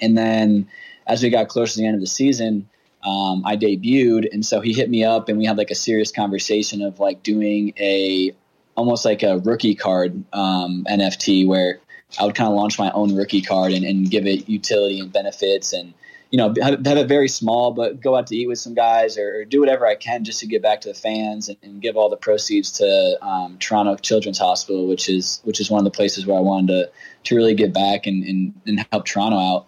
and 0.00 0.16
then 0.16 0.68
as 1.06 1.22
we 1.22 1.28
got 1.28 1.48
closer 1.48 1.74
to 1.74 1.78
the 1.80 1.86
end 1.86 1.96
of 1.96 2.00
the 2.00 2.06
season, 2.06 2.68
um, 3.04 3.42
I 3.44 3.56
debuted, 3.56 4.32
and 4.32 4.44
so 4.44 4.62
he 4.62 4.72
hit 4.72 4.88
me 4.88 5.04
up, 5.04 5.28
and 5.28 5.38
we 5.38 5.44
had 5.44 5.58
like 5.58 5.70
a 5.70 5.74
serious 5.74 6.10
conversation 6.10 6.80
of 6.80 6.98
like 6.98 7.22
doing 7.22 7.74
a 7.78 8.32
almost 8.74 9.04
like 9.04 9.22
a 9.22 9.38
rookie 9.38 9.74
card 9.74 10.24
um, 10.32 10.86
NFT 10.88 11.46
where 11.46 11.80
I 12.18 12.24
would 12.24 12.34
kind 12.34 12.48
of 12.48 12.56
launch 12.56 12.78
my 12.78 12.90
own 12.92 13.14
rookie 13.14 13.42
card 13.42 13.72
and, 13.72 13.84
and, 13.84 14.10
give 14.10 14.26
it 14.26 14.48
utility 14.48 14.98
and 14.98 15.12
benefits, 15.12 15.72
and 15.72 15.94
you 16.30 16.38
know 16.38 16.54
have, 16.60 16.84
have, 16.84 16.96
it 16.98 17.08
very 17.08 17.28
small, 17.28 17.72
but 17.72 18.00
go 18.00 18.16
out 18.16 18.26
to 18.28 18.36
eat 18.36 18.48
with 18.48 18.58
some 18.58 18.74
guys 18.74 19.16
or, 19.16 19.40
or, 19.40 19.44
do 19.44 19.60
whatever 19.60 19.86
I 19.86 19.94
can 19.94 20.24
just 20.24 20.40
to 20.40 20.46
get 20.46 20.62
back 20.62 20.80
to 20.82 20.88
the 20.88 20.94
fans 20.94 21.48
and, 21.48 21.58
and 21.62 21.80
give 21.80 21.96
all 21.96 22.08
the 22.08 22.16
proceeds 22.16 22.72
to 22.78 23.18
um, 23.22 23.58
Toronto 23.58 23.96
Children's 23.96 24.38
Hospital, 24.38 24.86
which 24.86 25.08
is 25.08 25.40
which 25.44 25.60
is 25.60 25.70
one 25.70 25.78
of 25.78 25.84
the 25.84 25.96
places 25.96 26.26
where 26.26 26.36
I 26.36 26.40
wanted 26.40 26.68
to 26.68 26.90
to 27.24 27.36
really 27.36 27.54
get 27.54 27.72
back 27.72 28.06
and, 28.06 28.24
and, 28.24 28.60
and 28.66 28.86
help 28.90 29.04
Toronto 29.04 29.38
out. 29.38 29.66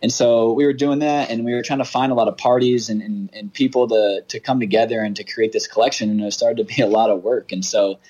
And 0.00 0.12
so 0.12 0.52
we 0.52 0.66
were 0.66 0.72
doing 0.72 0.98
that, 0.98 1.30
and 1.30 1.44
we 1.44 1.54
were 1.54 1.62
trying 1.62 1.78
to 1.78 1.84
find 1.84 2.10
a 2.10 2.14
lot 2.16 2.26
of 2.26 2.36
parties 2.36 2.88
and, 2.88 3.00
and, 3.02 3.30
and 3.32 3.52
people 3.52 3.88
to 3.88 4.22
to 4.28 4.40
come 4.40 4.60
together 4.60 5.00
and 5.00 5.14
to 5.16 5.24
create 5.24 5.52
this 5.52 5.66
collection. 5.66 6.10
And 6.10 6.20
it 6.22 6.32
started 6.32 6.56
to 6.56 6.74
be 6.74 6.82
a 6.88 6.88
lot 6.88 7.10
of 7.10 7.22
work. 7.22 7.52
And 7.52 7.64
so 7.64 8.00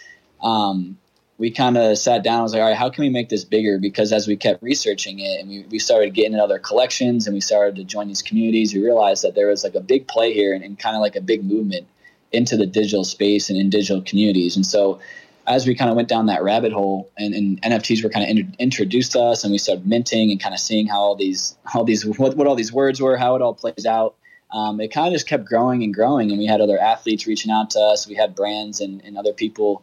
um, 0.43 0.99
we 1.39 1.51
kind 1.51 1.77
of 1.77 1.99
sat 1.99 2.23
down. 2.23 2.35
and 2.35 2.43
was 2.43 2.53
like, 2.53 2.63
all 2.63 2.69
right, 2.69 2.77
how 2.77 2.91
can 2.91 3.03
we 3.03 3.11
make 3.11 3.29
this 3.29 3.45
bigger? 3.45 3.79
Because 3.79 4.13
as 4.13 4.27
we 4.27 4.37
kept 4.37 4.63
researching 4.63 5.19
it, 5.19 5.41
and 5.41 5.49
we, 5.49 5.65
we 5.71 5.79
started 5.79 6.15
getting 6.15 6.35
in 6.35 6.41
other 6.41 6.59
collections, 6.59 7.27
and 7.27 7.35
we 7.35 7.41
started 7.41 7.77
to 7.77 7.85
join 7.85 8.09
these 8.09 8.23
communities, 8.23 8.75
we 8.75 8.83
realized 8.83 9.25
that 9.25 9.35
there 9.35 9.49
was 9.49 9.65
like 9.65 9.75
a 9.75 9.81
big 9.81 10.07
play 10.07 10.33
here, 10.33 10.55
and, 10.55 10.63
and 10.63 10.79
kind 10.79 10.97
of 10.97 11.01
like 11.01 11.17
a 11.17 11.21
big 11.21 11.45
movement 11.45 11.87
into 12.33 12.57
the 12.57 12.67
digital 12.67 13.05
space 13.05 13.51
and 13.51 13.59
in 13.59 13.71
digital 13.71 14.03
communities. 14.03 14.57
And 14.57 14.65
so 14.65 15.01
as 15.47 15.67
we 15.67 15.75
kind 15.75 15.91
of 15.91 15.97
went 15.97 16.09
down 16.09 16.27
that 16.27 16.43
rabbit 16.43 16.73
hole 16.73 17.11
and, 17.19 17.35
and 17.35 17.63
NFTs 17.63 18.03
were 18.03 18.11
kind 18.11 18.25
of 18.25 18.31
in, 18.31 18.55
introduced 18.59 19.13
to 19.13 19.21
us 19.21 19.45
and 19.45 19.53
we 19.53 19.59
started 19.59 19.87
minting 19.87 20.31
and 20.31 20.41
kind 20.41 20.55
of 20.55 20.61
seeing 20.61 20.87
how 20.87 21.01
all 21.01 21.17
these, 21.17 21.57
all 21.75 21.85
these, 21.85 22.07
what, 22.07 22.37
what 22.37 22.47
all 22.47 22.55
these 22.55 22.73
words 22.73 23.01
were, 23.01 23.17
how 23.17 23.35
it 23.37 23.43
all 23.43 23.55
plays 23.55 23.85
out. 23.87 24.15
Um, 24.53 24.81
it 24.81 24.93
kind 24.93 25.09
of 25.09 25.13
just 25.15 25.27
kept 25.27 25.47
growing 25.47 25.83
and 25.83 25.93
growing. 25.95 26.31
And 26.31 26.39
we 26.39 26.47
had 26.47 26.61
other 26.61 26.79
athletes 26.79 27.27
reaching 27.27 27.51
out 27.51 27.71
to 27.71 27.81
us. 27.81 28.07
We 28.07 28.15
had 28.15 28.35
brands 28.35 28.81
and, 28.81 29.03
and 29.03 29.17
other 29.17 29.33
people 29.33 29.83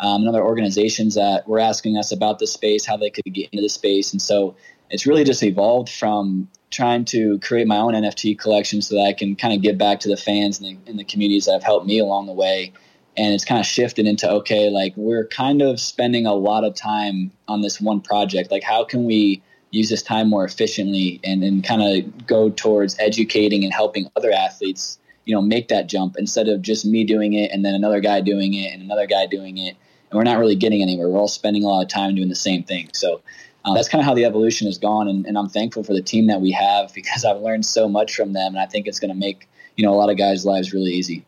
um, 0.00 0.22
and 0.22 0.28
other 0.28 0.42
organizations 0.42 1.14
that 1.14 1.48
were 1.48 1.58
asking 1.58 1.96
us 1.96 2.12
about 2.12 2.38
the 2.38 2.46
space, 2.46 2.84
how 2.84 2.96
they 2.96 3.10
could 3.10 3.24
get 3.32 3.48
into 3.50 3.62
the 3.62 3.68
space. 3.68 4.12
And 4.12 4.22
so 4.22 4.54
it's 4.90 5.06
really 5.06 5.24
just 5.24 5.42
evolved 5.42 5.88
from 5.88 6.48
trying 6.70 7.04
to 7.06 7.38
create 7.40 7.66
my 7.66 7.78
own 7.78 7.94
NFT 7.94 8.38
collection 8.38 8.82
so 8.82 8.94
that 8.96 9.02
I 9.02 9.12
can 9.12 9.34
kind 9.36 9.54
of 9.54 9.62
give 9.62 9.78
back 9.78 10.00
to 10.00 10.08
the 10.08 10.16
fans 10.16 10.60
and 10.60 10.68
the, 10.68 10.90
and 10.90 10.98
the 10.98 11.04
communities 11.04 11.46
that 11.46 11.52
have 11.52 11.64
helped 11.64 11.86
me 11.86 11.98
along 11.98 12.26
the 12.26 12.32
way. 12.32 12.72
And 13.16 13.34
it's 13.34 13.44
kind 13.44 13.58
of 13.58 13.66
shifted 13.66 14.06
into 14.06 14.30
okay 14.30 14.70
like 14.70 14.92
we're 14.96 15.26
kind 15.26 15.60
of 15.60 15.80
spending 15.80 16.26
a 16.26 16.34
lot 16.34 16.62
of 16.62 16.74
time 16.74 17.32
on 17.48 17.62
this 17.62 17.80
one 17.80 18.00
project. 18.00 18.50
Like 18.50 18.62
how 18.62 18.84
can 18.84 19.04
we 19.04 19.42
use 19.70 19.90
this 19.90 20.02
time 20.02 20.28
more 20.28 20.44
efficiently 20.44 21.20
and, 21.24 21.42
and 21.42 21.64
kind 21.64 21.82
of 21.82 22.26
go 22.26 22.50
towards 22.50 22.96
educating 22.98 23.64
and 23.64 23.72
helping 23.72 24.08
other 24.16 24.30
athletes 24.30 24.98
you 25.24 25.34
know 25.34 25.42
make 25.42 25.68
that 25.68 25.88
jump 25.88 26.16
instead 26.18 26.48
of 26.48 26.62
just 26.62 26.86
me 26.86 27.04
doing 27.04 27.34
it 27.34 27.50
and 27.50 27.64
then 27.64 27.74
another 27.74 28.00
guy 28.00 28.20
doing 28.20 28.54
it 28.54 28.72
and 28.72 28.82
another 28.82 29.06
guy 29.06 29.26
doing 29.26 29.58
it 29.58 29.76
and 30.10 30.16
we're 30.18 30.24
not 30.24 30.38
really 30.38 30.56
getting 30.56 30.82
anywhere. 30.82 31.08
We're 31.08 31.18
all 31.18 31.28
spending 31.28 31.64
a 31.64 31.68
lot 31.68 31.82
of 31.82 31.88
time 31.88 32.14
doing 32.14 32.28
the 32.28 32.34
same 32.34 32.62
thing. 32.62 32.90
So 32.92 33.20
uh, 33.68 33.74
that's 33.74 33.88
kind 33.88 34.00
of 34.00 34.06
how 34.06 34.14
the 34.14 34.24
evolution 34.24 34.66
has 34.66 34.78
gone 34.78 35.08
and, 35.08 35.26
and 35.26 35.36
i'm 35.36 35.48
thankful 35.48 35.82
for 35.82 35.92
the 35.92 36.02
team 36.02 36.26
that 36.26 36.40
we 36.40 36.50
have 36.50 36.92
because 36.94 37.24
i've 37.24 37.40
learned 37.40 37.66
so 37.66 37.88
much 37.88 38.14
from 38.14 38.32
them 38.32 38.54
and 38.54 38.60
i 38.60 38.66
think 38.66 38.86
it's 38.86 39.00
going 39.00 39.12
to 39.12 39.16
make 39.16 39.48
you 39.76 39.84
know 39.84 39.92
a 39.92 39.96
lot 39.96 40.10
of 40.10 40.16
guys 40.16 40.44
lives 40.44 40.72
really 40.72 40.92
easy 40.92 41.24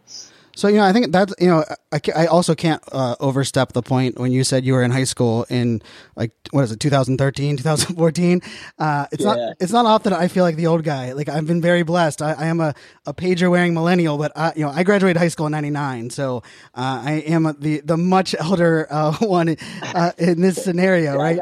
so 0.60 0.68
you 0.68 0.76
know, 0.76 0.84
I 0.84 0.92
think 0.92 1.10
that's 1.10 1.32
you 1.40 1.46
know, 1.46 1.64
I, 1.90 2.00
I 2.14 2.26
also 2.26 2.54
can't 2.54 2.82
uh, 2.92 3.16
overstep 3.18 3.72
the 3.72 3.80
point 3.80 4.18
when 4.18 4.30
you 4.30 4.44
said 4.44 4.62
you 4.62 4.74
were 4.74 4.82
in 4.82 4.90
high 4.90 5.04
school 5.04 5.46
in 5.48 5.80
like 6.16 6.32
what 6.50 6.64
is 6.64 6.70
it, 6.70 6.80
2013, 6.80 7.56
2014. 7.56 8.42
Uh, 8.78 9.06
it's 9.10 9.24
yeah. 9.24 9.34
not 9.34 9.56
it's 9.58 9.72
not 9.72 9.86
often 9.86 10.12
I 10.12 10.28
feel 10.28 10.44
like 10.44 10.56
the 10.56 10.66
old 10.66 10.84
guy. 10.84 11.12
Like 11.12 11.30
I've 11.30 11.46
been 11.46 11.62
very 11.62 11.82
blessed. 11.82 12.20
I, 12.20 12.32
I 12.32 12.44
am 12.44 12.60
a, 12.60 12.74
a 13.06 13.14
pager 13.14 13.50
wearing 13.50 13.72
millennial, 13.72 14.18
but 14.18 14.32
I, 14.36 14.52
you 14.54 14.66
know, 14.66 14.70
I 14.70 14.82
graduated 14.82 15.16
high 15.16 15.28
school 15.28 15.46
in 15.46 15.52
'99, 15.52 16.10
so 16.10 16.42
uh, 16.74 17.04
I 17.06 17.12
am 17.26 17.56
the 17.58 17.80
the 17.80 17.96
much 17.96 18.34
elder 18.38 18.86
uh, 18.90 19.16
one 19.20 19.56
uh, 19.82 20.12
in 20.18 20.42
this 20.42 20.62
scenario, 20.62 21.12
yeah, 21.12 21.22
right? 21.22 21.40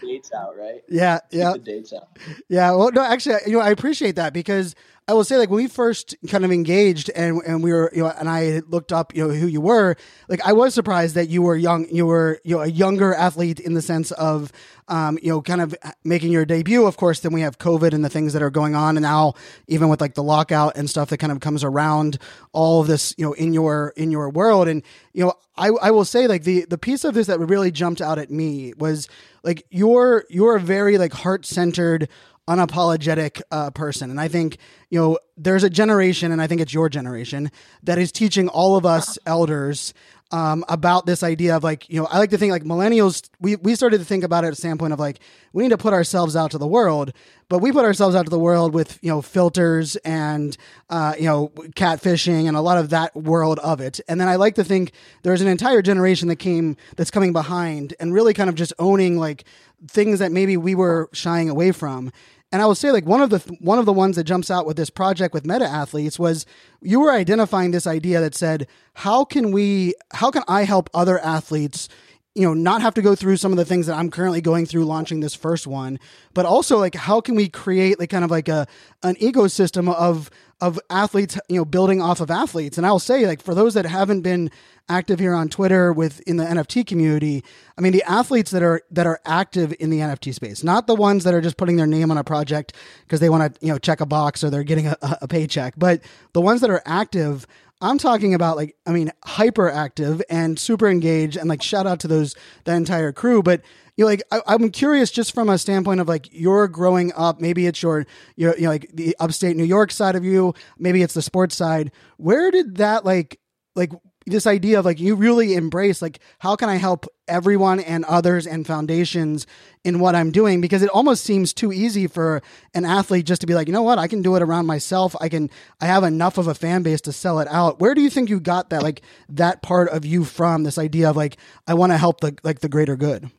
dates 0.00 0.32
out, 0.32 0.56
right? 0.56 0.82
Yeah, 0.88 1.20
keep 1.30 1.38
yeah. 1.38 1.52
The 1.52 1.58
dates 1.60 1.92
out. 1.92 2.08
Yeah. 2.48 2.72
Well, 2.72 2.90
no, 2.90 3.02
actually, 3.02 3.36
you 3.46 3.52
know, 3.52 3.60
I 3.60 3.70
appreciate 3.70 4.16
that 4.16 4.32
because 4.32 4.74
I 5.08 5.14
will 5.14 5.24
say, 5.24 5.38
like, 5.38 5.48
when 5.48 5.62
we 5.62 5.68
first 5.68 6.14
kind 6.28 6.44
of 6.44 6.52
engaged 6.52 7.08
and, 7.16 7.40
and 7.46 7.64
we 7.64 7.72
were, 7.72 7.90
you 7.94 8.02
know, 8.02 8.10
and 8.10 8.28
I 8.28 8.60
looked 8.68 8.92
up, 8.92 9.16
you 9.16 9.26
know, 9.26 9.32
who 9.32 9.46
you 9.46 9.62
were, 9.62 9.96
like, 10.28 10.42
I 10.46 10.52
was 10.52 10.74
surprised 10.74 11.14
that 11.14 11.30
you 11.30 11.40
were 11.40 11.56
young, 11.56 11.88
you 11.90 12.04
were, 12.04 12.38
you 12.44 12.56
know, 12.56 12.62
a 12.62 12.66
younger 12.66 13.14
athlete 13.14 13.58
in 13.58 13.72
the 13.72 13.80
sense 13.80 14.12
of, 14.12 14.52
um, 14.88 15.18
you 15.22 15.30
know, 15.30 15.40
kind 15.40 15.62
of 15.62 15.74
making 16.04 16.30
your 16.30 16.44
debut. 16.44 16.84
Of 16.84 16.98
course, 16.98 17.20
then 17.20 17.32
we 17.32 17.40
have 17.40 17.56
COVID 17.58 17.94
and 17.94 18.04
the 18.04 18.10
things 18.10 18.34
that 18.34 18.42
are 18.42 18.50
going 18.50 18.74
on. 18.74 18.98
And 18.98 19.02
now, 19.02 19.32
even 19.66 19.88
with 19.88 20.02
like 20.02 20.12
the 20.12 20.22
lockout 20.22 20.76
and 20.76 20.90
stuff 20.90 21.08
that 21.08 21.16
kind 21.16 21.32
of 21.32 21.40
comes 21.40 21.64
around 21.64 22.18
all 22.52 22.82
of 22.82 22.86
this, 22.86 23.14
you 23.16 23.24
know, 23.24 23.32
in 23.32 23.54
your, 23.54 23.94
in 23.96 24.10
your 24.10 24.28
world. 24.28 24.68
And, 24.68 24.82
you 25.14 25.24
know, 25.24 25.32
I, 25.56 25.68
I 25.68 25.90
will 25.90 26.04
say, 26.04 26.26
like, 26.26 26.44
the, 26.44 26.66
the 26.66 26.78
piece 26.78 27.04
of 27.04 27.14
this 27.14 27.28
that 27.28 27.40
really 27.40 27.70
jumped 27.70 28.02
out 28.02 28.18
at 28.18 28.30
me 28.30 28.74
was 28.76 29.08
like, 29.42 29.64
you're, 29.70 30.24
you're 30.28 30.56
a 30.56 30.60
very, 30.60 30.98
like, 30.98 31.12
heart 31.12 31.46
centered, 31.46 32.08
unapologetic 32.48 33.42
uh, 33.52 33.70
person. 33.70 34.10
And 34.10 34.20
I 34.20 34.28
think, 34.28 34.56
you 34.90 34.98
know, 34.98 35.18
there's 35.36 35.64
a 35.64 35.70
generation, 35.70 36.32
and 36.32 36.40
I 36.40 36.46
think 36.46 36.60
it's 36.60 36.74
your 36.74 36.88
generation, 36.88 37.50
that 37.82 37.98
is 37.98 38.10
teaching 38.10 38.48
all 38.48 38.76
of 38.76 38.86
us 38.86 39.18
elders 39.26 39.94
um, 40.30 40.64
about 40.68 41.06
this 41.06 41.22
idea 41.22 41.56
of 41.56 41.64
like, 41.64 41.88
you 41.88 42.00
know, 42.00 42.06
I 42.06 42.18
like 42.18 42.30
to 42.30 42.38
think 42.38 42.52
like 42.52 42.64
millennials, 42.64 43.28
we, 43.40 43.56
we 43.56 43.74
started 43.74 43.98
to 43.98 44.04
think 44.04 44.24
about 44.24 44.44
it 44.44 44.48
at 44.48 44.52
a 44.52 44.56
standpoint 44.56 44.92
of 44.92 44.98
like, 44.98 45.20
we 45.52 45.62
need 45.62 45.70
to 45.70 45.78
put 45.78 45.94
ourselves 45.94 46.36
out 46.36 46.50
to 46.50 46.58
the 46.58 46.66
world, 46.66 47.12
but 47.48 47.60
we 47.60 47.72
put 47.72 47.84
ourselves 47.84 48.14
out 48.14 48.24
to 48.26 48.30
the 48.30 48.38
world 48.38 48.74
with, 48.74 48.98
you 49.00 49.08
know, 49.08 49.22
filters 49.22 49.96
and, 49.96 50.56
uh, 50.90 51.14
you 51.18 51.24
know, 51.24 51.48
catfishing 51.76 52.46
and 52.46 52.56
a 52.56 52.60
lot 52.60 52.76
of 52.76 52.90
that 52.90 53.16
world 53.16 53.58
of 53.60 53.80
it. 53.80 54.00
And 54.06 54.20
then 54.20 54.28
I 54.28 54.36
like 54.36 54.56
to 54.56 54.64
think 54.64 54.92
there's 55.22 55.40
an 55.40 55.48
entire 55.48 55.80
generation 55.80 56.28
that 56.28 56.36
came, 56.36 56.76
that's 56.96 57.10
coming 57.10 57.32
behind 57.32 57.94
and 57.98 58.12
really 58.12 58.34
kind 58.34 58.50
of 58.50 58.54
just 58.54 58.74
owning 58.78 59.16
like 59.16 59.44
things 59.86 60.18
that 60.18 60.30
maybe 60.30 60.56
we 60.58 60.74
were 60.74 61.08
shying 61.12 61.48
away 61.48 61.72
from. 61.72 62.12
And 62.50 62.62
I 62.62 62.66
will 62.66 62.74
say, 62.74 62.90
like 62.90 63.04
one 63.04 63.20
of 63.20 63.30
the 63.30 63.38
one 63.60 63.78
of 63.78 63.84
the 63.84 63.92
ones 63.92 64.16
that 64.16 64.24
jumps 64.24 64.50
out 64.50 64.66
with 64.66 64.76
this 64.76 64.90
project 64.90 65.34
with 65.34 65.44
meta 65.44 65.66
athletes 65.66 66.18
was 66.18 66.46
you 66.80 67.00
were 67.00 67.12
identifying 67.12 67.72
this 67.72 67.86
idea 67.86 68.20
that 68.20 68.34
said, 68.34 68.66
how 68.94 69.24
can 69.24 69.52
we, 69.52 69.94
how 70.12 70.30
can 70.30 70.42
I 70.48 70.64
help 70.64 70.88
other 70.94 71.18
athletes 71.18 71.88
you 72.34 72.44
know 72.44 72.54
not 72.54 72.82
have 72.82 72.94
to 72.94 73.02
go 73.02 73.16
through 73.16 73.36
some 73.36 73.50
of 73.50 73.58
the 73.58 73.64
things 73.64 73.86
that 73.86 73.96
i'm 73.96 74.10
currently 74.10 74.40
going 74.40 74.64
through 74.64 74.84
launching 74.84 75.18
this 75.18 75.34
first 75.34 75.66
one 75.66 75.98
but 76.34 76.46
also 76.46 76.78
like 76.78 76.94
how 76.94 77.20
can 77.20 77.34
we 77.34 77.48
create 77.48 77.98
like 77.98 78.10
kind 78.10 78.24
of 78.24 78.30
like 78.30 78.48
a 78.48 78.66
an 79.02 79.16
ecosystem 79.16 79.92
of 79.92 80.30
of 80.60 80.78
athletes 80.90 81.38
you 81.48 81.56
know 81.56 81.64
building 81.64 82.02
off 82.02 82.20
of 82.20 82.30
athletes 82.30 82.76
and 82.76 82.86
i'll 82.86 82.98
say 82.98 83.26
like 83.26 83.42
for 83.42 83.54
those 83.54 83.74
that 83.74 83.86
haven't 83.86 84.22
been 84.22 84.50
active 84.88 85.18
here 85.18 85.34
on 85.34 85.48
twitter 85.48 85.92
with 85.92 86.20
in 86.20 86.36
the 86.36 86.44
nft 86.44 86.86
community 86.86 87.44
i 87.76 87.80
mean 87.80 87.92
the 87.92 88.02
athletes 88.04 88.50
that 88.50 88.62
are 88.62 88.82
that 88.90 89.06
are 89.06 89.20
active 89.24 89.74
in 89.78 89.90
the 89.90 89.98
nft 89.98 90.34
space 90.34 90.64
not 90.64 90.86
the 90.86 90.94
ones 90.94 91.24
that 91.24 91.32
are 91.32 91.40
just 91.40 91.56
putting 91.56 91.76
their 91.76 91.86
name 91.86 92.10
on 92.10 92.18
a 92.18 92.24
project 92.24 92.72
because 93.04 93.20
they 93.20 93.28
want 93.28 93.54
to 93.54 93.66
you 93.66 93.72
know 93.72 93.78
check 93.78 94.00
a 94.00 94.06
box 94.06 94.42
or 94.42 94.50
they're 94.50 94.64
getting 94.64 94.86
a, 94.88 94.96
a 95.02 95.28
paycheck 95.28 95.74
but 95.76 96.00
the 96.32 96.40
ones 96.40 96.60
that 96.60 96.70
are 96.70 96.82
active 96.84 97.46
I'm 97.80 97.98
talking 97.98 98.34
about 98.34 98.56
like 98.56 98.76
I 98.86 98.92
mean 98.92 99.12
hyperactive 99.24 100.20
and 100.28 100.58
super 100.58 100.88
engaged 100.88 101.36
and 101.36 101.48
like 101.48 101.62
shout 101.62 101.86
out 101.86 102.00
to 102.00 102.08
those 102.08 102.34
that 102.64 102.76
entire 102.76 103.12
crew. 103.12 103.40
But 103.40 103.62
you 103.98 104.04
know, 104.04 104.08
like 104.08 104.22
I, 104.30 104.54
am 104.54 104.70
curious 104.70 105.10
just 105.10 105.34
from 105.34 105.48
a 105.48 105.58
standpoint 105.58 106.00
of 106.00 106.06
like 106.06 106.28
you're 106.32 106.68
growing 106.68 107.12
up. 107.16 107.40
Maybe 107.40 107.66
it's 107.66 107.82
your 107.82 108.06
your 108.36 108.54
you 108.56 108.62
know 108.62 108.70
like 108.70 108.88
the 108.94 109.16
upstate 109.18 109.56
New 109.56 109.64
York 109.64 109.90
side 109.90 110.14
of 110.14 110.24
you. 110.24 110.54
Maybe 110.78 111.02
it's 111.02 111.14
the 111.14 111.22
sports 111.22 111.56
side. 111.56 111.90
Where 112.16 112.52
did 112.52 112.76
that 112.76 113.04
like 113.04 113.40
like 113.74 113.90
this 114.24 114.46
idea 114.46 114.78
of 114.78 114.84
like 114.84 115.00
you 115.00 115.16
really 115.16 115.54
embrace 115.54 116.00
like 116.00 116.20
how 116.38 116.54
can 116.54 116.68
I 116.68 116.76
help 116.76 117.06
everyone 117.26 117.80
and 117.80 118.04
others 118.04 118.46
and 118.46 118.66
foundations 118.66 119.46
in 119.82 119.98
what 119.98 120.14
I'm 120.14 120.30
doing 120.30 120.60
because 120.60 120.82
it 120.82 120.90
almost 120.90 121.24
seems 121.24 121.52
too 121.52 121.72
easy 121.72 122.06
for 122.06 122.40
an 122.74 122.84
athlete 122.84 123.26
just 123.26 123.40
to 123.40 123.46
be 123.48 123.54
like, 123.54 123.66
you 123.66 123.72
know 123.72 123.82
what, 123.82 123.98
I 123.98 124.06
can 124.06 124.22
do 124.22 124.36
it 124.36 124.42
around 124.42 124.66
myself. 124.66 125.16
I 125.20 125.28
can 125.28 125.50
I 125.80 125.86
have 125.86 126.04
enough 126.04 126.38
of 126.38 126.46
a 126.46 126.54
fan 126.54 126.84
base 126.84 127.00
to 127.00 127.12
sell 127.12 127.40
it 127.40 127.48
out. 127.48 127.80
Where 127.80 127.94
do 127.94 128.00
you 128.00 128.10
think 128.10 128.30
you 128.30 128.38
got 128.38 128.70
that 128.70 128.84
like 128.84 129.02
that 129.30 129.60
part 129.62 129.88
of 129.88 130.04
you 130.04 130.24
from 130.24 130.62
this 130.62 130.78
idea 130.78 131.10
of 131.10 131.16
like 131.16 131.36
I 131.66 131.74
want 131.74 131.90
to 131.90 131.98
help 131.98 132.20
the 132.20 132.38
like 132.44 132.60
the 132.60 132.68
greater 132.68 132.94
good? 132.94 133.30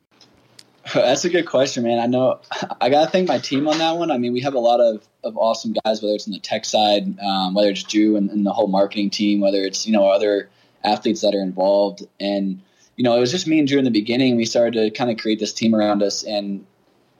That's 0.94 1.24
a 1.24 1.30
good 1.30 1.46
question, 1.46 1.84
man. 1.84 1.98
I 1.98 2.06
know 2.06 2.40
I 2.80 2.88
got 2.88 3.04
to 3.04 3.10
thank 3.10 3.28
my 3.28 3.38
team 3.38 3.68
on 3.68 3.78
that 3.78 3.96
one. 3.96 4.10
I 4.10 4.18
mean, 4.18 4.32
we 4.32 4.40
have 4.40 4.54
a 4.54 4.58
lot 4.58 4.80
of, 4.80 5.06
of 5.22 5.36
awesome 5.36 5.74
guys, 5.84 6.02
whether 6.02 6.14
it's 6.14 6.26
on 6.26 6.32
the 6.32 6.40
tech 6.40 6.64
side, 6.64 7.18
um, 7.20 7.54
whether 7.54 7.70
it's 7.70 7.82
Drew 7.82 8.16
and, 8.16 8.30
and, 8.30 8.46
the 8.46 8.52
whole 8.52 8.66
marketing 8.66 9.10
team, 9.10 9.40
whether 9.40 9.62
it's, 9.62 9.86
you 9.86 9.92
know, 9.92 10.06
other 10.06 10.48
athletes 10.82 11.20
that 11.20 11.34
are 11.34 11.42
involved. 11.42 12.06
And, 12.18 12.62
you 12.96 13.04
know, 13.04 13.14
it 13.16 13.20
was 13.20 13.30
just 13.30 13.46
me 13.46 13.58
and 13.58 13.68
Drew 13.68 13.78
in 13.78 13.84
the 13.84 13.90
beginning. 13.90 14.36
We 14.36 14.46
started 14.46 14.74
to 14.74 14.90
kind 14.90 15.10
of 15.10 15.18
create 15.18 15.38
this 15.38 15.52
team 15.52 15.74
around 15.74 16.02
us. 16.02 16.24
And, 16.24 16.64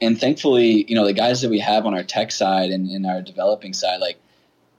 and 0.00 0.18
thankfully, 0.18 0.84
you 0.88 0.94
know, 0.94 1.04
the 1.04 1.12
guys 1.12 1.42
that 1.42 1.50
we 1.50 1.58
have 1.58 1.84
on 1.84 1.94
our 1.94 2.02
tech 2.02 2.32
side 2.32 2.70
and, 2.70 2.88
and 2.88 3.06
our 3.06 3.20
developing 3.20 3.74
side, 3.74 4.00
like, 4.00 4.18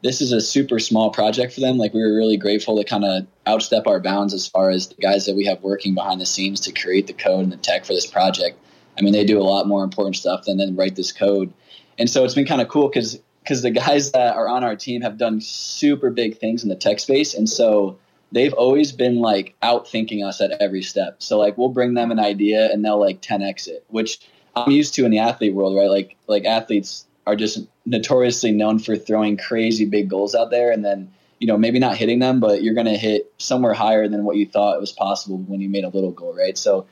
this 0.03 0.19
is 0.19 0.31
a 0.31 0.41
super 0.41 0.79
small 0.79 1.11
project 1.11 1.53
for 1.53 1.59
them. 1.59 1.77
Like, 1.77 1.93
we 1.93 2.01
were 2.01 2.15
really 2.15 2.37
grateful 2.37 2.75
to 2.77 2.83
kind 2.83 3.05
of 3.05 3.27
outstep 3.45 3.85
our 3.85 3.99
bounds 3.99 4.33
as 4.33 4.47
far 4.47 4.71
as 4.71 4.87
the 4.87 4.95
guys 4.95 5.27
that 5.27 5.35
we 5.35 5.45
have 5.45 5.61
working 5.61 5.93
behind 5.93 6.19
the 6.19 6.25
scenes 6.25 6.59
to 6.61 6.71
create 6.71 7.05
the 7.05 7.13
code 7.13 7.43
and 7.43 7.51
the 7.51 7.57
tech 7.57 7.85
for 7.85 7.93
this 7.93 8.07
project. 8.07 8.57
I 9.01 9.03
mean, 9.03 9.13
they 9.13 9.25
do 9.25 9.39
a 9.39 9.43
lot 9.43 9.67
more 9.67 9.83
important 9.83 10.15
stuff 10.15 10.45
than 10.45 10.57
then 10.57 10.75
write 10.75 10.95
this 10.95 11.11
code. 11.11 11.51
And 11.97 12.07
so 12.07 12.23
it's 12.23 12.35
been 12.35 12.45
kind 12.45 12.61
of 12.61 12.67
cool 12.67 12.87
because 12.87 13.19
because 13.41 13.63
the 13.63 13.71
guys 13.71 14.11
that 14.11 14.35
are 14.35 14.47
on 14.47 14.63
our 14.63 14.75
team 14.75 15.01
have 15.01 15.17
done 15.17 15.41
super 15.41 16.11
big 16.11 16.37
things 16.37 16.61
in 16.61 16.69
the 16.69 16.75
tech 16.75 16.99
space, 16.99 17.33
and 17.33 17.49
so 17.49 17.97
they've 18.31 18.53
always 18.53 18.91
been 18.91 19.15
like 19.15 19.55
out 19.63 19.87
thinking 19.87 20.23
us 20.23 20.39
at 20.39 20.51
every 20.61 20.83
step. 20.83 21.15
So 21.17 21.39
like 21.39 21.57
we'll 21.57 21.69
bring 21.69 21.95
them 21.95 22.11
an 22.11 22.19
idea 22.19 22.71
and 22.71 22.85
they'll 22.85 22.99
like 22.99 23.23
10x 23.23 23.67
it, 23.67 23.83
which 23.87 24.19
I'm 24.55 24.71
used 24.71 24.93
to 24.95 25.05
in 25.05 25.11
the 25.11 25.17
athlete 25.17 25.55
world, 25.55 25.75
right? 25.75 25.89
Like 25.89 26.15
like 26.27 26.45
athletes 26.45 27.05
are 27.25 27.35
just 27.35 27.65
notoriously 27.87 28.51
known 28.51 28.77
for 28.77 28.95
throwing 28.95 29.35
crazy 29.35 29.85
big 29.85 30.09
goals 30.09 30.35
out 30.35 30.51
there 30.51 30.71
and 30.71 30.85
then 30.85 31.11
you 31.39 31.47
know 31.47 31.57
maybe 31.57 31.79
not 31.79 31.97
hitting 31.97 32.19
them, 32.19 32.39
but 32.39 32.61
you're 32.61 32.75
going 32.75 32.85
to 32.85 32.97
hit 32.97 33.33
somewhere 33.39 33.73
higher 33.73 34.07
than 34.07 34.25
what 34.25 34.37
you 34.37 34.45
thought 34.45 34.79
was 34.79 34.91
possible 34.91 35.39
when 35.39 35.59
you 35.59 35.69
made 35.69 35.83
a 35.83 35.89
little 35.89 36.11
goal, 36.11 36.35
right? 36.35 36.55
So 36.55 36.85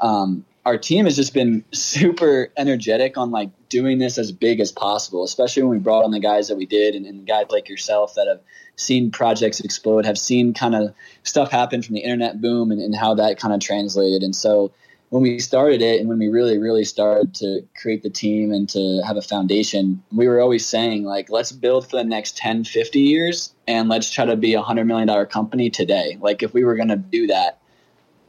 um, 0.00 0.44
our 0.68 0.76
team 0.76 1.06
has 1.06 1.16
just 1.16 1.32
been 1.32 1.64
super 1.72 2.52
energetic 2.58 3.16
on 3.16 3.30
like 3.30 3.48
doing 3.70 3.98
this 3.98 4.18
as 4.18 4.32
big 4.32 4.60
as 4.60 4.70
possible, 4.70 5.24
especially 5.24 5.62
when 5.62 5.72
we 5.72 5.78
brought 5.78 6.04
on 6.04 6.10
the 6.10 6.20
guys 6.20 6.48
that 6.48 6.56
we 6.56 6.66
did 6.66 6.94
and, 6.94 7.06
and 7.06 7.26
guys 7.26 7.46
like 7.48 7.70
yourself 7.70 8.14
that 8.16 8.28
have 8.28 8.40
seen 8.76 9.10
projects 9.10 9.60
explode, 9.60 10.04
have 10.04 10.18
seen 10.18 10.52
kind 10.52 10.74
of 10.74 10.94
stuff 11.22 11.50
happen 11.50 11.80
from 11.80 11.94
the 11.94 12.02
internet 12.02 12.42
boom 12.42 12.70
and, 12.70 12.82
and 12.82 12.94
how 12.94 13.14
that 13.14 13.40
kind 13.40 13.54
of 13.54 13.60
translated. 13.60 14.22
And 14.22 14.36
so 14.36 14.70
when 15.08 15.22
we 15.22 15.38
started 15.38 15.80
it 15.80 16.00
and 16.00 16.08
when 16.10 16.18
we 16.18 16.28
really, 16.28 16.58
really 16.58 16.84
started 16.84 17.34
to 17.36 17.62
create 17.80 18.02
the 18.02 18.10
team 18.10 18.52
and 18.52 18.68
to 18.68 19.00
have 19.06 19.16
a 19.16 19.22
foundation, 19.22 20.02
we 20.12 20.28
were 20.28 20.38
always 20.38 20.66
saying, 20.66 21.04
like, 21.04 21.30
let's 21.30 21.50
build 21.50 21.88
for 21.88 21.96
the 21.96 22.04
next 22.04 22.36
10, 22.36 22.64
50 22.64 23.00
years 23.00 23.54
and 23.66 23.88
let's 23.88 24.10
try 24.10 24.26
to 24.26 24.36
be 24.36 24.52
a 24.52 24.62
$100 24.62 24.84
million 24.84 25.26
company 25.28 25.70
today. 25.70 26.18
Like, 26.20 26.42
if 26.42 26.52
we 26.52 26.62
were 26.62 26.74
going 26.74 26.88
to 26.88 26.96
do 26.96 27.26
that, 27.28 27.57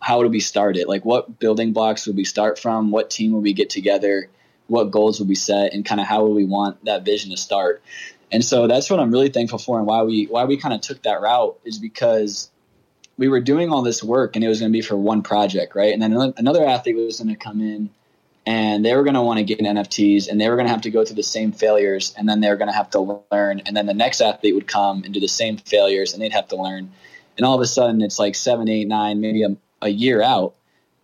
how 0.02 0.20
would 0.20 0.32
we 0.32 0.40
start 0.40 0.78
it? 0.78 0.88
Like, 0.88 1.06
what 1.06 1.40
building 1.40 1.74
blocks 1.74 2.08
would 2.08 2.16
we 2.16 2.26
start 2.26 2.60
from? 2.60 2.92
What 2.92 3.10
team 3.10 3.34
would 3.34 3.44
we 3.44 3.54
get 3.54 3.70
together? 3.70 4.30
What 4.68 4.92
goals 4.92 5.20
would 5.20 5.30
we 5.30 5.36
set? 5.36 5.74
And 5.74 5.86
kind 5.86 6.00
of 6.00 6.08
how 6.08 6.24
would 6.24 6.36
we 6.36 6.46
want 6.46 6.84
that 6.86 7.04
vision 7.04 7.32
to 7.32 7.38
start? 7.38 7.82
And 8.32 8.44
so 8.46 8.68
that's 8.68 8.90
what 8.90 9.00
I'm 9.00 9.12
really 9.12 9.30
thankful 9.30 9.60
for 9.60 9.80
and 9.80 9.88
why 9.88 10.04
we 10.04 10.26
why 10.26 10.46
we 10.46 10.58
kind 10.58 10.74
of 10.74 10.82
took 10.82 11.02
that 11.04 11.22
route 11.22 11.60
is 11.66 11.80
because 11.80 12.52
we 13.18 13.28
were 13.28 13.42
doing 13.42 13.70
all 13.72 13.82
this 13.82 14.04
work 14.04 14.36
and 14.36 14.46
it 14.46 14.48
was 14.48 14.60
going 14.60 14.72
to 14.72 14.78
be 14.78 14.82
for 14.82 14.96
one 14.96 15.22
project, 15.24 15.76
right? 15.76 15.92
And 15.92 16.02
then 16.02 16.34
another 16.38 16.66
athlete 16.66 16.96
was 16.96 17.20
going 17.20 17.30
to 17.30 17.36
come 17.36 17.60
in 17.60 17.90
and 18.46 18.86
they 18.86 18.96
were 18.96 19.04
going 19.04 19.16
to 19.16 19.22
want 19.22 19.40
to 19.40 19.44
get 19.44 19.60
in 19.60 19.66
NFTs 19.66 20.30
and 20.30 20.40
they 20.40 20.48
were 20.48 20.56
going 20.56 20.68
to 20.68 20.72
have 20.72 20.82
to 20.82 20.90
go 20.90 21.04
through 21.04 21.18
the 21.18 21.24
same 21.24 21.52
failures 21.52 22.14
and 22.18 22.30
then 22.30 22.40
they 22.40 22.50
were 22.50 22.56
going 22.56 22.70
to 22.70 22.76
have 22.76 22.90
to 22.92 23.22
learn. 23.32 23.62
And 23.66 23.76
then 23.76 23.88
the 23.88 23.94
next 23.94 24.22
athlete 24.22 24.56
would 24.56 24.68
come 24.68 25.04
and 25.04 25.14
do 25.14 25.20
the 25.20 25.28
same 25.28 25.58
failures 25.58 26.14
and 26.14 26.22
they'd 26.22 26.32
have 26.32 26.48
to 26.50 26.56
learn. 26.56 26.92
And 27.38 27.46
all 27.46 27.56
of 27.56 27.62
a 27.62 27.68
sudden 27.68 28.02
it's 28.02 28.20
like 28.20 28.36
seven, 28.36 28.70
eight, 28.70 28.88
nine, 28.88 29.20
maybe 29.20 29.44
a, 29.44 29.58
a 29.82 29.90
year 29.90 30.22
out. 30.22 30.56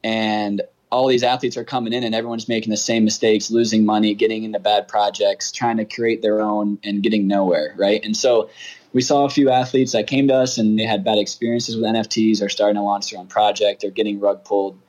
And 0.04 0.62
all 0.92 1.08
these 1.08 1.24
athletes 1.24 1.58
are 1.58 1.64
coming 1.64 1.94
in 1.94 2.04
and 2.04 2.16
everyone's 2.16 2.48
making 2.48 2.72
the 2.72 2.78
same 2.78 3.04
mistakes, 3.04 3.52
losing 3.52 3.86
money, 3.86 4.14
getting 4.14 4.44
into 4.44 4.60
bad 4.60 4.88
projects, 4.88 5.52
trying 5.52 5.78
to 5.78 5.86
create 5.86 6.22
their 6.22 6.42
own 6.42 6.80
and 6.84 7.04
getting 7.04 7.28
nowhere, 7.28 7.74
right? 7.78 8.04
And 8.04 8.16
so 8.16 8.50
we 8.94 9.02
saw 9.02 9.26
a 9.26 9.30
few 9.30 9.50
athletes 9.50 9.92
that 9.92 10.08
came 10.08 10.28
to 10.30 10.36
us 10.36 10.58
and 10.58 10.80
they 10.80 10.86
had 10.86 11.04
bad 11.04 11.18
experiences 11.18 11.76
with 11.76 11.84
NFTs 11.84 12.42
or 12.42 12.48
starting 12.50 12.76
to 12.76 12.82
launch 12.82 13.12
their 13.12 13.20
own 13.20 13.28
project 13.28 13.84
or 13.84 13.90
getting 13.90 14.20
rug 14.20 14.46
pulled. 14.46 14.80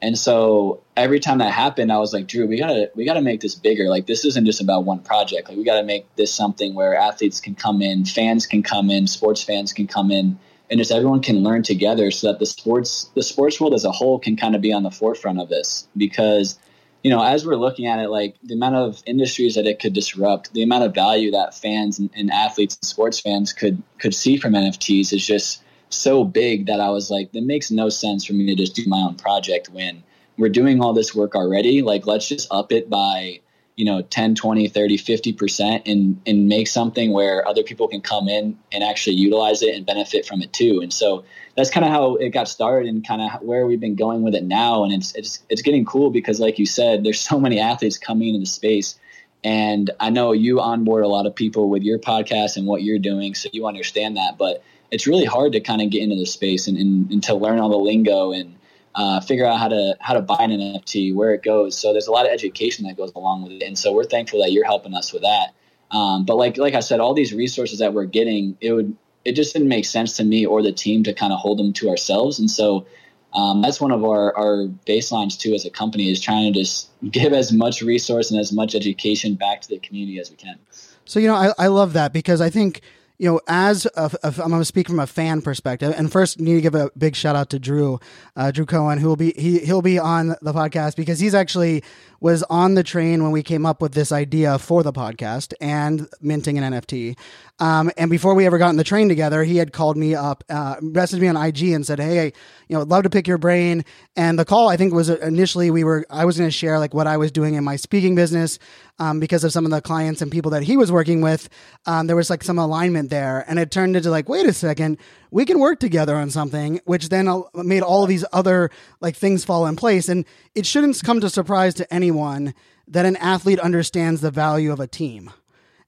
And 0.00 0.18
so 0.18 0.82
every 0.96 1.20
time 1.20 1.38
that 1.38 1.52
happened, 1.52 1.92
I 1.92 1.98
was 1.98 2.12
like, 2.12 2.26
Drew, 2.26 2.48
we 2.48 2.58
gotta 2.58 2.90
we 2.96 3.04
gotta 3.04 3.22
make 3.22 3.40
this 3.40 3.54
bigger. 3.54 3.88
Like 3.88 4.06
this 4.06 4.24
isn't 4.24 4.46
just 4.46 4.60
about 4.60 4.84
one 4.84 4.98
project. 4.98 5.48
Like 5.48 5.56
we 5.56 5.62
gotta 5.62 5.84
make 5.84 6.12
this 6.16 6.34
something 6.34 6.74
where 6.74 6.96
athletes 6.96 7.40
can 7.40 7.54
come 7.54 7.80
in, 7.80 8.04
fans 8.04 8.46
can 8.46 8.64
come 8.64 8.90
in, 8.90 9.06
sports 9.06 9.44
fans 9.44 9.72
can 9.72 9.86
come 9.86 10.10
in, 10.10 10.40
and 10.72 10.78
just 10.78 10.90
everyone 10.90 11.20
can 11.20 11.42
learn 11.42 11.62
together 11.62 12.10
so 12.10 12.28
that 12.28 12.38
the 12.38 12.46
sports 12.46 13.10
the 13.14 13.22
sports 13.22 13.60
world 13.60 13.74
as 13.74 13.84
a 13.84 13.92
whole 13.92 14.18
can 14.18 14.36
kind 14.36 14.56
of 14.56 14.62
be 14.62 14.72
on 14.72 14.82
the 14.82 14.90
forefront 14.90 15.38
of 15.38 15.50
this 15.50 15.86
because 15.98 16.58
you 17.02 17.10
know, 17.10 17.22
as 17.22 17.44
we're 17.44 17.56
looking 17.56 17.86
at 17.88 17.98
it, 17.98 18.10
like 18.10 18.36
the 18.44 18.54
amount 18.54 18.76
of 18.76 19.02
industries 19.06 19.56
that 19.56 19.66
it 19.66 19.80
could 19.80 19.92
disrupt, 19.92 20.52
the 20.54 20.62
amount 20.62 20.84
of 20.84 20.94
value 20.94 21.32
that 21.32 21.52
fans 21.52 21.98
and, 21.98 22.08
and, 22.14 22.30
athletes 22.30 22.76
and 22.76 22.86
sports 22.86 23.18
fans 23.18 23.52
could 23.52 23.82
could 23.98 24.14
see 24.14 24.36
from 24.36 24.52
NFTs 24.52 25.12
is 25.12 25.26
just 25.26 25.62
so 25.88 26.24
big 26.24 26.66
that 26.66 26.80
I 26.80 26.90
was 26.90 27.10
like, 27.10 27.32
that 27.32 27.42
makes 27.42 27.70
no 27.70 27.88
sense 27.88 28.24
for 28.24 28.32
me 28.32 28.46
to 28.46 28.54
just 28.54 28.76
do 28.76 28.84
my 28.86 29.00
own 29.00 29.16
project 29.16 29.68
when 29.68 30.02
we're 30.38 30.48
doing 30.48 30.80
all 30.80 30.92
this 30.92 31.14
work 31.14 31.34
already. 31.34 31.82
Like, 31.82 32.06
let's 32.06 32.28
just 32.28 32.46
up 32.52 32.72
it 32.72 32.88
by 32.88 33.40
you 33.76 33.84
know 33.84 34.02
10 34.02 34.34
20 34.34 34.68
30 34.68 34.98
50% 34.98 35.82
and 35.86 36.20
and 36.26 36.48
make 36.48 36.68
something 36.68 37.12
where 37.12 37.46
other 37.46 37.62
people 37.62 37.88
can 37.88 38.00
come 38.00 38.28
in 38.28 38.58
and 38.70 38.84
actually 38.84 39.16
utilize 39.16 39.62
it 39.62 39.74
and 39.74 39.86
benefit 39.86 40.26
from 40.26 40.42
it 40.42 40.52
too. 40.52 40.80
And 40.82 40.92
so 40.92 41.24
that's 41.56 41.70
kind 41.70 41.84
of 41.84 41.92
how 41.92 42.16
it 42.16 42.30
got 42.30 42.48
started 42.48 42.88
and 42.88 43.06
kind 43.06 43.22
of 43.22 43.42
where 43.42 43.66
we've 43.66 43.80
been 43.80 43.94
going 43.94 44.22
with 44.22 44.34
it 44.34 44.44
now. 44.44 44.84
And 44.84 44.92
it's 44.92 45.14
it's 45.14 45.42
it's 45.48 45.62
getting 45.62 45.84
cool 45.84 46.10
because 46.10 46.40
like 46.40 46.58
you 46.58 46.66
said 46.66 47.04
there's 47.04 47.20
so 47.20 47.40
many 47.40 47.58
athletes 47.60 47.98
coming 47.98 48.28
into 48.28 48.40
the 48.40 48.46
space. 48.46 48.98
And 49.44 49.90
I 49.98 50.10
know 50.10 50.32
you 50.32 50.60
onboard 50.60 51.02
a 51.02 51.08
lot 51.08 51.26
of 51.26 51.34
people 51.34 51.68
with 51.68 51.82
your 51.82 51.98
podcast 51.98 52.56
and 52.56 52.66
what 52.66 52.82
you're 52.82 53.00
doing 53.00 53.34
so 53.34 53.48
you 53.52 53.66
understand 53.66 54.16
that. 54.16 54.38
But 54.38 54.62
it's 54.92 55.06
really 55.06 55.24
hard 55.24 55.52
to 55.52 55.60
kind 55.60 55.82
of 55.82 55.90
get 55.90 56.02
into 56.02 56.16
the 56.16 56.26
space 56.26 56.68
and, 56.68 56.76
and, 56.76 57.10
and 57.10 57.24
to 57.24 57.34
learn 57.34 57.58
all 57.58 57.70
the 57.70 57.76
lingo 57.76 58.32
and 58.32 58.54
uh, 58.94 59.20
figure 59.20 59.46
out 59.46 59.58
how 59.58 59.68
to 59.68 59.96
how 60.00 60.14
to 60.14 60.20
buy 60.20 60.38
an 60.40 60.50
NFT, 60.50 61.14
where 61.14 61.32
it 61.34 61.42
goes. 61.42 61.78
So 61.78 61.92
there's 61.92 62.06
a 62.06 62.12
lot 62.12 62.26
of 62.26 62.32
education 62.32 62.86
that 62.86 62.96
goes 62.96 63.12
along 63.14 63.42
with 63.42 63.52
it, 63.52 63.62
and 63.62 63.78
so 63.78 63.92
we're 63.92 64.04
thankful 64.04 64.42
that 64.42 64.52
you're 64.52 64.64
helping 64.64 64.94
us 64.94 65.12
with 65.12 65.22
that. 65.22 65.54
Um, 65.90 66.24
but 66.24 66.36
like 66.36 66.58
like 66.58 66.74
I 66.74 66.80
said, 66.80 67.00
all 67.00 67.14
these 67.14 67.32
resources 67.32 67.78
that 67.78 67.94
we're 67.94 68.06
getting, 68.06 68.56
it 68.60 68.72
would 68.72 68.96
it 69.24 69.32
just 69.32 69.52
didn't 69.52 69.68
make 69.68 69.84
sense 69.84 70.16
to 70.16 70.24
me 70.24 70.44
or 70.44 70.62
the 70.62 70.72
team 70.72 71.04
to 71.04 71.14
kind 71.14 71.32
of 71.32 71.38
hold 71.38 71.58
them 71.58 71.72
to 71.74 71.90
ourselves, 71.90 72.38
and 72.38 72.50
so. 72.50 72.86
Um, 73.34 73.62
that's 73.62 73.80
one 73.80 73.92
of 73.92 74.04
our, 74.04 74.36
our 74.36 74.66
baselines 74.86 75.40
too 75.40 75.54
as 75.54 75.64
a 75.64 75.70
company 75.70 76.10
is 76.10 76.20
trying 76.20 76.52
to 76.52 76.60
just 76.60 76.90
give 77.10 77.32
as 77.32 77.50
much 77.50 77.80
resource 77.80 78.30
and 78.30 78.38
as 78.38 78.52
much 78.52 78.74
education 78.74 79.36
back 79.36 79.62
to 79.62 79.68
the 79.70 79.78
community 79.78 80.20
as 80.20 80.30
we 80.30 80.36
can. 80.36 80.58
So, 81.06 81.18
you 81.18 81.28
know, 81.28 81.34
I, 81.36 81.54
I 81.58 81.68
love 81.68 81.94
that 81.94 82.12
because 82.12 82.42
I 82.42 82.50
think 82.50 82.82
you 83.22 83.30
know, 83.30 83.40
as 83.46 83.86
a, 83.94 84.10
a, 84.24 84.34
I'm 84.42 84.50
going 84.50 84.60
to 84.60 84.64
speak 84.64 84.88
from 84.88 84.98
a 84.98 85.06
fan 85.06 85.42
perspective, 85.42 85.94
and 85.96 86.10
first 86.10 86.40
need 86.40 86.56
to 86.56 86.60
give 86.60 86.74
a 86.74 86.90
big 86.98 87.14
shout 87.14 87.36
out 87.36 87.50
to 87.50 87.60
Drew, 87.60 88.00
uh, 88.34 88.50
Drew 88.50 88.66
Cohen, 88.66 88.98
who 88.98 89.06
will 89.06 89.14
be 89.14 89.32
he 89.36 89.60
he'll 89.60 89.80
be 89.80 89.96
on 89.96 90.34
the 90.42 90.52
podcast 90.52 90.96
because 90.96 91.20
he's 91.20 91.32
actually 91.32 91.84
was 92.22 92.44
on 92.44 92.74
the 92.74 92.84
train 92.84 93.20
when 93.20 93.32
we 93.32 93.42
came 93.42 93.66
up 93.66 93.82
with 93.82 93.94
this 93.94 94.12
idea 94.12 94.56
for 94.56 94.84
the 94.84 94.92
podcast 94.92 95.52
and 95.60 96.08
minting 96.20 96.56
an 96.56 96.72
NFT. 96.72 97.18
Um, 97.58 97.90
and 97.96 98.10
before 98.12 98.34
we 98.34 98.46
ever 98.46 98.58
got 98.58 98.70
in 98.70 98.76
the 98.76 98.84
train 98.84 99.08
together, 99.08 99.42
he 99.42 99.56
had 99.56 99.72
called 99.72 99.96
me 99.96 100.14
up, 100.14 100.44
uh, 100.48 100.76
messaged 100.76 101.18
me 101.18 101.26
on 101.26 101.36
IG 101.36 101.72
and 101.72 101.84
said, 101.84 101.98
"Hey, 101.98 102.32
you 102.68 102.76
know, 102.76 102.84
love 102.84 103.02
to 103.02 103.10
pick 103.10 103.26
your 103.26 103.38
brain." 103.38 103.84
And 104.14 104.38
the 104.38 104.44
call, 104.44 104.68
I 104.68 104.76
think, 104.76 104.94
was 104.94 105.10
initially 105.10 105.72
we 105.72 105.82
were 105.82 106.06
I 106.10 106.24
was 106.24 106.38
going 106.38 106.48
to 106.48 106.56
share 106.56 106.78
like 106.78 106.94
what 106.94 107.08
I 107.08 107.16
was 107.16 107.32
doing 107.32 107.54
in 107.54 107.64
my 107.64 107.74
speaking 107.74 108.14
business 108.14 108.60
um, 109.00 109.18
because 109.18 109.42
of 109.42 109.52
some 109.52 109.64
of 109.64 109.72
the 109.72 109.82
clients 109.82 110.22
and 110.22 110.30
people 110.30 110.52
that 110.52 110.62
he 110.62 110.76
was 110.76 110.92
working 110.92 111.22
with. 111.22 111.48
Um, 111.86 112.06
there 112.06 112.16
was 112.16 112.30
like 112.30 112.44
some 112.44 112.58
alignment 112.58 113.10
there, 113.10 113.44
and 113.48 113.58
it 113.58 113.72
turned 113.72 113.96
into 113.96 114.10
like, 114.10 114.28
wait 114.28 114.46
a 114.46 114.52
second, 114.52 114.96
we 115.32 115.44
can 115.44 115.58
work 115.58 115.80
together 115.80 116.14
on 116.14 116.30
something, 116.30 116.80
which 116.84 117.08
then 117.08 117.28
made 117.54 117.82
all 117.82 118.04
of 118.04 118.08
these 118.08 118.24
other 118.32 118.70
like 119.00 119.16
things 119.16 119.44
fall 119.44 119.66
in 119.66 119.74
place. 119.74 120.08
And 120.08 120.24
it 120.54 120.64
shouldn't 120.64 121.02
come 121.02 121.20
to 121.20 121.28
surprise 121.28 121.74
to 121.74 121.92
anyone 121.92 122.54
that 122.86 123.06
an 123.06 123.16
athlete 123.16 123.58
understands 123.58 124.20
the 124.20 124.30
value 124.30 124.72
of 124.72 124.78
a 124.78 124.86
team 124.86 125.32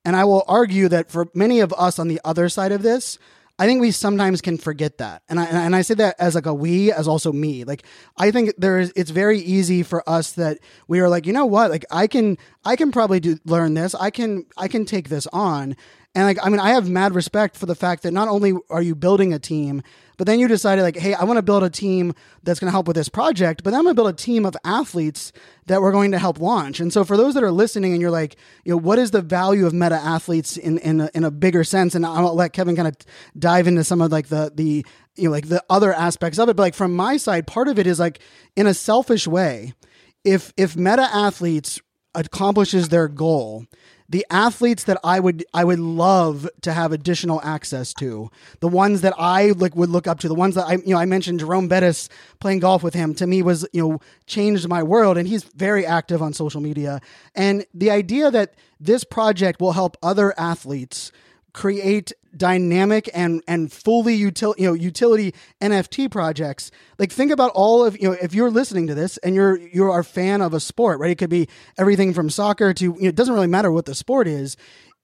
and 0.04 0.16
I 0.16 0.24
will 0.24 0.44
argue 0.46 0.88
that 0.88 1.11
for 1.11 1.28
many 1.35 1.61
of 1.61 1.72
us 1.72 1.98
on 1.98 2.09
the 2.09 2.20
other 2.24 2.48
side 2.48 2.72
of 2.72 2.83
this, 2.83 3.18
I 3.59 3.66
think 3.66 3.80
we 3.80 3.92
sometimes 3.92 4.40
can 4.40 4.59
forget 4.59 4.98
that. 4.98 5.22
And 5.28 5.38
I, 5.38 5.44
and 5.44 5.76
I 5.76 5.83
say 5.83 5.94
that 5.94 6.16
as 6.18 6.35
like 6.35 6.46
a 6.46 6.52
we, 6.52 6.92
as 6.92 7.07
also 7.07 7.33
me. 7.33 7.64
Like, 7.64 7.85
I 8.16 8.30
think 8.30 8.52
there's, 8.59 8.92
it's 8.96 9.11
very 9.11 9.38
easy 9.38 9.83
for 9.83 10.07
us 10.09 10.33
that 10.33 10.59
we 10.88 11.00
are 11.00 11.09
like, 11.09 11.24
you 11.24 11.33
know 11.33 11.46
what? 11.46 11.70
Like, 11.70 11.85
I 11.90 12.09
can, 12.09 12.37
I 12.64 12.74
can 12.74 12.90
probably 12.90 13.20
do, 13.20 13.38
learn 13.44 13.74
this. 13.74 13.94
I 13.94 14.11
can, 14.11 14.46
I 14.57 14.66
can 14.66 14.85
take 14.85 15.09
this 15.09 15.28
on. 15.28 15.76
And 16.14 16.27
like, 16.27 16.38
I 16.42 16.48
mean, 16.48 16.61
I 16.61 16.70
have 16.70 16.88
mad 16.88 17.14
respect 17.14 17.57
for 17.57 17.66
the 17.66 17.74
fact 17.74 18.05
that 18.05 18.12
not 18.12 18.29
only 18.29 18.53
are 18.70 18.83
you 18.83 18.94
building 18.94 19.33
a 19.35 19.38
team, 19.38 19.83
but 20.16 20.29
then 20.29 20.38
you 20.38 20.46
decided 20.46 20.83
like, 20.83 20.96
hey, 20.96 21.12
I 21.14 21.24
want 21.24 21.38
to 21.38 21.42
build 21.42 21.64
a 21.64 21.70
team 21.70 22.14
that's 22.44 22.61
going 22.61 22.68
to 22.68 22.72
help 22.72 22.87
with 22.87 22.94
this 22.94 23.09
project, 23.09 23.64
but 23.64 23.70
then 23.70 23.79
I'm 23.79 23.85
going 23.85 23.96
to 23.96 24.00
build 24.00 24.14
a 24.14 24.16
team 24.16 24.46
of 24.46 24.57
athletes 24.64 25.33
that 25.66 25.83
we're 25.83 25.90
going 25.90 26.12
to 26.12 26.18
help 26.20 26.38
launch. 26.38 26.79
And 26.79 26.92
so 26.92 27.03
for 27.03 27.16
those 27.16 27.35
that 27.35 27.42
are 27.42 27.50
listening 27.50 27.92
and 27.92 28.00
you're 28.00 28.12
like, 28.12 28.37
you 28.64 28.70
know, 28.70 28.77
what 28.77 29.00
is 29.00 29.11
the 29.11 29.22
value 29.22 29.66
of 29.66 29.72
meta 29.72 29.96
athletes 29.96 30.57
in 30.57 30.79
in 30.79 31.00
a, 31.00 31.11
in 31.14 31.24
a 31.24 31.33
bigger 31.33 31.64
sense? 31.64 31.96
And 31.96 32.07
I'll 32.07 32.35
let 32.35 32.53
Kevin 32.53 32.77
kind 32.77 32.88
of 32.88 32.96
dive 33.37 33.66
into 33.66 33.83
some 33.83 34.00
of 34.00 34.12
like 34.12 34.29
the 34.29 34.53
the 34.55 34.87
you 35.16 35.24
know 35.24 35.31
like 35.31 35.48
the 35.48 35.64
other 35.68 35.92
aspects 35.92 36.38
of 36.38 36.48
it. 36.48 36.55
But 36.55 36.62
like 36.62 36.74
from 36.74 36.94
my 36.94 37.16
side, 37.16 37.48
part 37.48 37.66
of 37.66 37.79
it 37.79 37.87
is 37.88 37.98
like 37.98 38.20
in 38.55 38.68
a 38.68 38.74
selfish 38.74 39.27
way, 39.27 39.74
if 40.22 40.53
if 40.57 40.77
meta 40.77 41.09
athletes 41.12 41.81
accomplishes 42.14 42.90
their 42.90 43.09
goal 43.09 43.66
the 44.09 44.27
athletes 44.31 44.85
that 44.85 44.99
I 45.03 45.19
would 45.21 45.45
I 45.55 45.64
would 45.64 45.79
love 45.79 46.49
to 46.62 46.73
have 46.73 46.93
additional 46.93 47.40
access 47.43 47.95
to, 47.95 48.31
the 48.61 48.69
ones 48.69 49.01
that 49.01 49.14
I 49.19 49.53
like 49.53 49.75
would 49.77 49.88
look 49.88 50.07
up 50.07 50.21
to, 50.21 50.29
the 50.29 50.35
ones 50.35 50.55
that 50.57 50.67
I 50.67 50.75
you 50.75 50.95
know 50.95 50.99
I 50.99 51.07
mentioned 51.07 51.40
Jerome 51.40 51.69
Bettis 51.69 52.09
playing 52.40 52.61
golf 52.61 52.83
with 52.83 52.95
him 52.95 53.14
to 53.14 53.27
me 53.27 53.43
was 53.43 53.67
you 53.73 53.83
know 53.83 54.01
changed 54.27 54.69
my 54.69 54.83
world, 54.83 55.17
and 55.17 55.27
he's 55.27 55.45
very 55.45 55.87
active 55.87 56.21
on 56.23 56.33
social 56.33 56.61
media, 56.61 57.01
and 57.35 57.64
the 57.73 57.90
idea 57.90 58.31
that 58.31 58.55
this 58.79 59.05
project 59.05 59.61
will 59.61 59.73
help 59.73 59.97
other 60.03 60.38
athletes 60.38 61.11
create 61.55 62.12
dynamic 62.37 63.09
and 63.14 63.40
and 63.47 63.73
fully 63.73 64.19
util 64.19 64.55
you 64.59 64.67
know 64.67 64.75
utility 64.75 65.33
NFT 65.62 66.11
projects. 66.11 66.71
Like 66.99 67.11
think 67.11 67.31
about 67.31 67.53
all 67.55 67.85
of 67.85 67.97
you 67.97 68.11
know 68.11 68.17
if 68.21 68.35
you're 68.35 68.51
listening 68.51 68.87
to 68.88 68.95
this 68.95 69.17
and 69.19 69.35
you're 69.35 69.57
you're 69.57 69.99
a 69.99 70.05
fan 70.05 70.43
of 70.43 70.53
a 70.53 70.61
sport, 70.61 70.99
right? 70.99 71.12
It 71.12 71.19
could 71.19 71.31
be 71.31 71.49
everything 71.79 72.12
from 72.12 72.29
soccer 72.29 72.75
to 72.75 72.85
you 72.85 73.01
know, 73.01 73.09
it 73.09 73.14
doesn't 73.14 73.35
really 73.35 73.47
matter 73.47 73.73
what 73.73 73.87
the 73.87 73.95
sport 73.95 74.29
is. 74.29 74.57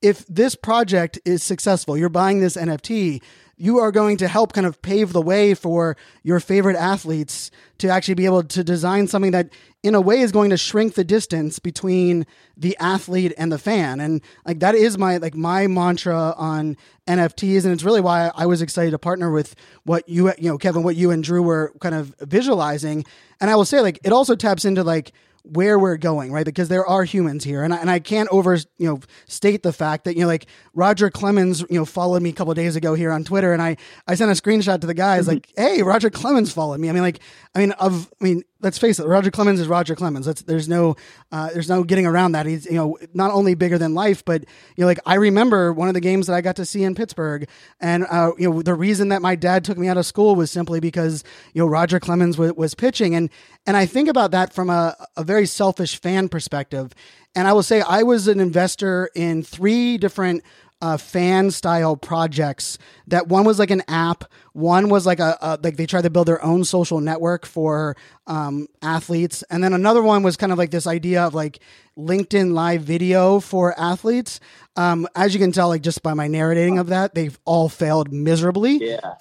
If 0.03 0.27
this 0.27 0.55
project 0.55 1.19
is 1.25 1.43
successful, 1.43 1.97
you're 1.97 2.09
buying 2.09 2.41
this 2.41 2.57
NFT 2.57 3.23
you 3.61 3.79
are 3.79 3.93
going 3.93 4.17
to 4.17 4.27
help 4.27 4.55
kind 4.55 4.67
of 4.67 4.81
pave 4.81 5.13
the 5.13 5.21
way 5.21 5.53
for 5.53 5.95
your 6.23 6.41
favorite 6.41 6.77
athletes 6.77 7.51
to 7.77 7.89
actually 7.89 8.15
be 8.15 8.25
able 8.25 8.43
to 8.43 8.65
design 8.65 9.07
something 9.07 9.33
that 9.33 9.51
in 9.83 9.95
a 9.95 10.01
way 10.01 10.21
is 10.21 10.33
going 10.33 10.49
to 10.49 10.57
shrink 10.57 10.95
the 10.95 11.05
distance 11.05 11.59
between 11.59 12.27
the 12.57 12.75
athlete 12.81 13.35
and 13.37 13.53
the 13.53 13.59
fan. 13.59 14.01
And 14.01 14.23
like 14.47 14.61
that 14.61 14.75
is 14.75 14.97
my 14.97 15.19
like 15.19 15.35
my 15.35 15.67
mantra 15.67 16.35
on 16.39 16.77
nfts 17.07 17.65
and 17.65 17.73
it's 17.73 17.83
really 17.83 18.01
why 18.01 18.31
i 18.37 18.47
was 18.47 18.63
excited 18.63 18.93
to 18.93 18.99
partner 18.99 19.33
with 19.33 19.57
what 19.83 20.09
you 20.09 20.29
you 20.39 20.49
know 20.49 20.57
kevin 20.57 20.85
what 20.85 20.95
you 20.95 21.11
and 21.11 21.25
drew 21.25 21.43
were 21.43 21.73
kind 21.81 21.95
of 21.95 22.15
visualizing. 22.21 23.05
And 23.41 23.51
i 23.51 23.57
will 23.57 23.67
say 23.67 23.81
like 23.81 23.99
it 24.05 24.13
also 24.13 24.37
taps 24.37 24.65
into 24.65 24.83
like 24.83 25.13
where 25.45 25.79
we're 25.79 25.97
going, 25.97 26.33
right? 26.33 26.45
Because 26.45 26.69
there 26.69 26.87
are 26.87 27.05
humans 27.05 27.45
here, 27.45 27.63
and 27.63 27.73
I, 27.73 27.79
and 27.79 27.91
I 27.91 27.99
can't 27.99 28.29
over 28.31 28.55
you 28.55 28.87
know 28.87 29.01
state 29.27 29.63
the 29.63 29.73
fact 29.73 30.05
that 30.05 30.15
you 30.15 30.23
know 30.23 30.27
like 30.27 30.47
Roger 30.75 31.11
Clemens 31.11 31.61
you 31.71 31.79
know 31.79 31.85
followed 31.85 32.23
me 32.23 32.31
a 32.31 32.33
couple 32.33 32.53
days 32.55 32.77
ago 32.77 32.95
here 32.95 33.11
on 33.11 33.25
Twitter, 33.25 33.53
and 33.53 33.63
I 33.63 33.77
I 34.07 34.15
sent 34.15 34.31
a 34.31 34.41
screenshot 34.41 34.81
to 34.81 34.87
the 34.87 34.95
guys 34.95 35.23
mm-hmm. 35.23 35.35
like, 35.35 35.53
hey, 35.57 35.83
Roger 35.83 36.11
Clemens 36.11 36.53
followed 36.53 36.81
me. 36.81 36.89
I 36.89 36.93
mean 36.93 37.03
like 37.03 37.21
I 37.55 37.59
mean 37.61 37.73
of 37.73 38.11
I 38.21 38.25
mean 38.25 38.43
let's 38.63 38.79
face 38.79 38.99
it, 38.99 39.07
Roger 39.07 39.31
Clemens 39.31 39.61
is 39.61 39.69
Roger 39.69 39.95
Clemens. 39.95 40.27
There's 40.43 40.69
no 40.69 40.97
uh, 41.33 41.51
there's 41.53 41.69
no 41.69 41.85
getting 41.85 42.07
around 42.07 42.33
that. 42.33 42.47
He's 42.47 42.67
you 42.67 42.75
know 42.75 42.99
not 43.15 43.31
only 43.33 43.55
bigger 43.55 43.79
than 43.79 43.95
life, 43.95 44.25
but 44.25 44.43
you 44.77 44.83
know 44.83 44.87
like 44.87 45.01
I 45.07 45.15
remember 45.15 45.73
one 45.73 45.89
of 45.89 45.95
the 45.95 46.01
games 46.01 46.27
that 46.27 46.35
I 46.35 46.41
got 46.41 46.57
to 46.57 46.65
see 46.65 46.85
in 46.85 46.95
Pittsburgh, 46.95 47.49
and 47.81 48.07
uh, 48.11 48.33
you 48.39 48.51
know 48.51 48.63
the 48.63 48.75
reason 48.75 49.09
that 49.09 49.23
my 49.23 49.35
dad 49.35 49.65
took 49.65 49.79
me 49.79 49.89
out 49.89 49.97
of 49.97 50.07
school 50.07 50.35
was 50.37 50.51
simply 50.51 50.81
because 50.81 51.25
you 51.55 51.63
know 51.63 51.67
Roger 51.67 52.01
Clemens 52.01 52.37
w- 52.37 52.55
was 52.55 52.75
pitching, 52.75 53.15
and 53.15 53.31
and 53.67 53.77
I 53.77 53.87
think 53.87 54.09
about 54.09 54.31
that 54.33 54.53
from 54.53 54.71
a, 54.71 54.97
a 55.17 55.25
very 55.25 55.47
selfish 55.47 56.01
fan 56.01 56.29
perspective. 56.29 56.93
And 57.35 57.47
I 57.47 57.53
will 57.53 57.63
say 57.63 57.81
I 57.81 58.03
was 58.03 58.27
an 58.27 58.41
investor 58.41 59.09
in 59.15 59.43
three 59.43 59.99
different 59.99 60.43
uh, 60.83 60.97
fan 60.97 61.51
style 61.51 61.97
projects. 61.97 62.79
That 63.07 63.29
one 63.29 63.45
was 63.45 63.59
like 63.59 63.71
an 63.71 63.83
app. 63.89 64.25
One 64.53 64.89
was 64.89 65.07
like 65.07 65.21
a, 65.21 65.37
a 65.41 65.59
like 65.63 65.77
they 65.77 65.87
tried 65.87 66.03
to 66.03 66.11
build 66.11 66.29
their 66.29 66.43
own 66.45 66.65
social 66.65 67.01
network 67.01 67.47
for 67.47 67.97
um, 68.27 68.67
athletes, 68.83 69.43
and 69.51 69.63
then 69.63 69.73
another 69.73 70.03
one 70.03 70.23
was 70.23 70.37
kind 70.37 70.53
of 70.53 70.59
like 70.59 70.71
this 70.71 70.87
idea 70.87 71.23
of 71.23 71.35
like 71.35 71.61
LinkedIn 71.99 72.53
live 72.53 72.83
video 72.83 73.41
for 73.41 73.79
athletes. 73.79 74.41
Um, 74.77 75.07
as 75.15 75.35
you 75.35 75.41
can 75.41 75.53
tell, 75.53 75.69
like 75.69 75.83
just 75.83 76.03
by 76.03 76.15
my 76.15 76.27
narrating 76.27 76.79
of 76.79 76.89
that, 76.89 77.15
they've 77.15 77.39
all 77.45 77.69
failed 77.69 78.13
miserably. 78.13 78.79
Yeah. 78.79 79.01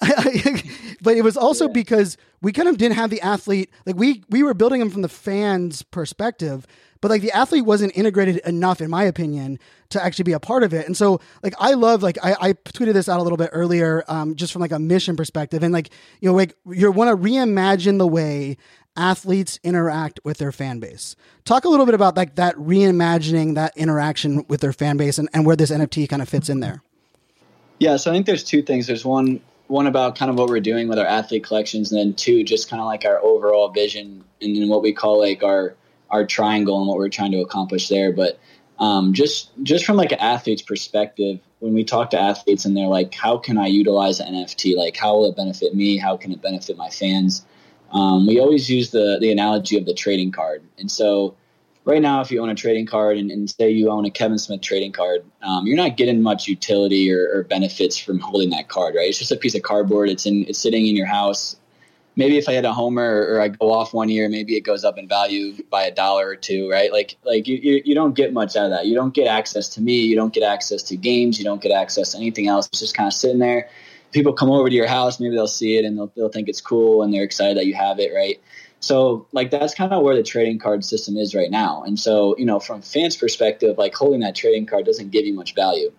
but 1.02 1.16
it 1.16 1.22
was 1.22 1.36
also 1.36 1.66
yeah. 1.66 1.72
because 1.72 2.16
we 2.40 2.52
kind 2.52 2.68
of 2.68 2.78
didn't 2.78 2.96
have 2.96 3.10
the 3.10 3.20
athlete. 3.20 3.70
Like 3.86 3.96
we 3.96 4.22
we 4.30 4.42
were 4.42 4.54
building 4.54 4.80
them 4.80 4.90
from 4.90 5.02
the 5.02 5.08
fans' 5.08 5.82
perspective, 5.82 6.66
but 7.00 7.10
like 7.10 7.22
the 7.22 7.32
athlete 7.32 7.64
wasn't 7.64 7.96
integrated 7.96 8.38
enough, 8.38 8.80
in 8.80 8.90
my 8.90 9.04
opinion, 9.04 9.58
to 9.90 10.02
actually 10.04 10.24
be 10.24 10.32
a 10.32 10.40
part 10.40 10.62
of 10.62 10.74
it. 10.74 10.86
And 10.86 10.96
so, 10.96 11.20
like, 11.42 11.54
I 11.58 11.72
love, 11.72 12.02
like, 12.02 12.18
I, 12.22 12.36
I 12.40 12.52
tweeted 12.52 12.92
this 12.92 13.08
out 13.08 13.18
a 13.18 13.22
little 13.22 13.38
bit 13.38 13.50
earlier, 13.52 14.04
um, 14.08 14.34
just 14.34 14.52
from 14.52 14.60
like 14.60 14.72
a 14.72 14.78
mission 14.78 15.16
perspective, 15.16 15.62
and 15.62 15.72
like, 15.72 15.90
you 16.20 16.28
know, 16.28 16.36
like 16.36 16.56
you 16.66 16.90
want 16.92 17.10
to 17.10 17.28
reimagine 17.28 17.98
the 17.98 18.06
way 18.06 18.56
athletes 18.96 19.58
interact 19.62 20.20
with 20.24 20.38
their 20.38 20.52
fan 20.52 20.78
base. 20.78 21.16
Talk 21.44 21.64
a 21.64 21.68
little 21.68 21.86
bit 21.86 21.94
about 21.94 22.16
like 22.16 22.36
that 22.36 22.54
reimagining 22.56 23.54
that 23.54 23.76
interaction 23.76 24.44
with 24.48 24.60
their 24.60 24.72
fan 24.72 24.96
base 24.96 25.18
and, 25.18 25.28
and 25.32 25.46
where 25.46 25.56
this 25.56 25.70
NFT 25.70 26.08
kind 26.08 26.22
of 26.22 26.28
fits 26.28 26.48
in 26.48 26.60
there. 26.60 26.82
Yeah, 27.78 27.96
so 27.96 28.10
I 28.10 28.14
think 28.14 28.26
there's 28.26 28.44
two 28.44 28.62
things. 28.62 28.86
There's 28.86 29.04
one 29.04 29.40
one 29.68 29.86
about 29.86 30.16
kind 30.16 30.30
of 30.30 30.36
what 30.36 30.48
we're 30.48 30.60
doing 30.60 30.88
with 30.88 30.98
our 30.98 31.06
athlete 31.06 31.44
collections, 31.44 31.92
and 31.92 31.98
then 31.98 32.14
two, 32.14 32.42
just 32.42 32.68
kind 32.68 32.80
of 32.80 32.86
like 32.86 33.04
our 33.04 33.18
overall 33.20 33.68
vision 33.68 34.24
and, 34.42 34.56
then 34.56 34.68
what 34.68 34.82
we 34.82 34.92
call 34.92 35.20
like 35.20 35.42
our 35.42 35.76
our 36.10 36.24
triangle 36.26 36.78
and 36.78 36.88
what 36.88 36.98
we're 36.98 37.08
trying 37.08 37.32
to 37.32 37.40
accomplish 37.40 37.88
there. 37.88 38.12
But 38.12 38.38
um, 38.78 39.12
just 39.12 39.50
just 39.62 39.84
from 39.84 39.96
like 39.96 40.12
an 40.12 40.20
athlete's 40.20 40.62
perspective, 40.62 41.38
when 41.58 41.74
we 41.74 41.84
talk 41.84 42.10
to 42.10 42.20
athletes 42.20 42.64
and 42.64 42.76
they're 42.76 42.86
like, 42.86 43.14
"How 43.14 43.36
can 43.36 43.58
I 43.58 43.66
utilize 43.66 44.20
NFT? 44.20 44.76
Like, 44.76 44.96
how 44.96 45.16
will 45.16 45.26
it 45.26 45.36
benefit 45.36 45.74
me? 45.74 45.98
How 45.98 46.16
can 46.16 46.32
it 46.32 46.40
benefit 46.40 46.76
my 46.76 46.88
fans?" 46.88 47.44
Um, 47.92 48.26
we 48.26 48.40
always 48.40 48.70
use 48.70 48.90
the 48.90 49.18
the 49.20 49.30
analogy 49.30 49.76
of 49.76 49.84
the 49.86 49.94
trading 49.94 50.32
card, 50.32 50.62
and 50.78 50.90
so 50.90 51.34
right 51.84 52.00
now, 52.00 52.20
if 52.20 52.30
you 52.30 52.40
own 52.42 52.48
a 52.48 52.54
trading 52.54 52.86
card 52.86 53.18
and, 53.18 53.30
and 53.30 53.50
say 53.50 53.70
you 53.70 53.90
own 53.90 54.04
a 54.04 54.10
Kevin 54.10 54.38
Smith 54.38 54.60
trading 54.60 54.92
card, 54.92 55.24
um, 55.42 55.66
you're 55.66 55.76
not 55.76 55.96
getting 55.96 56.22
much 56.22 56.46
utility 56.46 57.12
or, 57.12 57.28
or, 57.34 57.42
benefits 57.44 57.96
from 57.98 58.18
holding 58.18 58.50
that 58.50 58.68
card, 58.68 58.94
right? 58.94 59.08
It's 59.08 59.18
just 59.18 59.32
a 59.32 59.36
piece 59.36 59.54
of 59.54 59.62
cardboard. 59.62 60.08
It's 60.08 60.26
in 60.26 60.44
it's 60.48 60.58
sitting 60.58 60.86
in 60.86 60.96
your 60.96 61.06
house 61.06 61.56
maybe 62.20 62.36
if 62.36 62.48
I 62.48 62.52
hit 62.52 62.66
a 62.66 62.72
homer 62.72 63.26
or 63.30 63.40
I 63.40 63.48
go 63.48 63.72
off 63.72 63.94
one 63.94 64.10
year, 64.10 64.28
maybe 64.28 64.54
it 64.54 64.60
goes 64.60 64.84
up 64.84 64.98
in 64.98 65.08
value 65.08 65.54
by 65.70 65.84
a 65.84 65.90
dollar 65.90 66.28
or 66.28 66.36
two, 66.36 66.70
right? 66.70 66.92
Like 66.92 67.16
like 67.24 67.48
you, 67.48 67.56
you, 67.56 67.82
you 67.84 67.94
don't 67.94 68.14
get 68.14 68.32
much 68.32 68.54
out 68.56 68.66
of 68.66 68.70
that. 68.70 68.86
You 68.86 68.94
don't 68.94 69.14
get 69.14 69.26
access 69.26 69.68
to 69.70 69.80
me. 69.80 70.02
You 70.02 70.16
don't 70.16 70.32
get 70.32 70.44
access 70.44 70.82
to 70.84 70.96
games. 70.96 71.38
You 71.38 71.44
don't 71.44 71.62
get 71.62 71.72
access 71.72 72.12
to 72.12 72.18
anything 72.18 72.46
else. 72.46 72.66
It's 72.68 72.80
just 72.80 72.94
kind 72.94 73.06
of 73.06 73.14
sitting 73.14 73.38
there. 73.38 73.68
People 74.12 74.34
come 74.34 74.50
over 74.50 74.68
to 74.68 74.74
your 74.74 74.88
house, 74.88 75.18
maybe 75.18 75.34
they'll 75.34 75.46
see 75.46 75.76
it 75.76 75.84
and 75.84 75.96
they'll, 75.96 76.12
they'll 76.16 76.28
think 76.28 76.48
it's 76.48 76.60
cool 76.60 77.02
and 77.02 77.14
they're 77.14 77.22
excited 77.22 77.56
that 77.56 77.66
you 77.66 77.74
have 77.74 78.00
it, 78.00 78.12
right? 78.12 78.40
So 78.80 79.26
like 79.32 79.50
that's 79.50 79.72
kind 79.72 79.92
of 79.92 80.02
where 80.02 80.16
the 80.16 80.22
trading 80.22 80.58
card 80.58 80.84
system 80.84 81.16
is 81.16 81.34
right 81.34 81.50
now. 81.50 81.84
And 81.84 81.98
so, 81.98 82.36
you 82.36 82.44
know, 82.44 82.58
from 82.58 82.82
fans 82.82 83.16
perspective, 83.16 83.78
like 83.78 83.94
holding 83.94 84.20
that 84.20 84.34
trading 84.34 84.66
card 84.66 84.84
doesn't 84.84 85.10
give 85.10 85.24
you 85.26 85.34
much 85.34 85.54
value. 85.54 85.92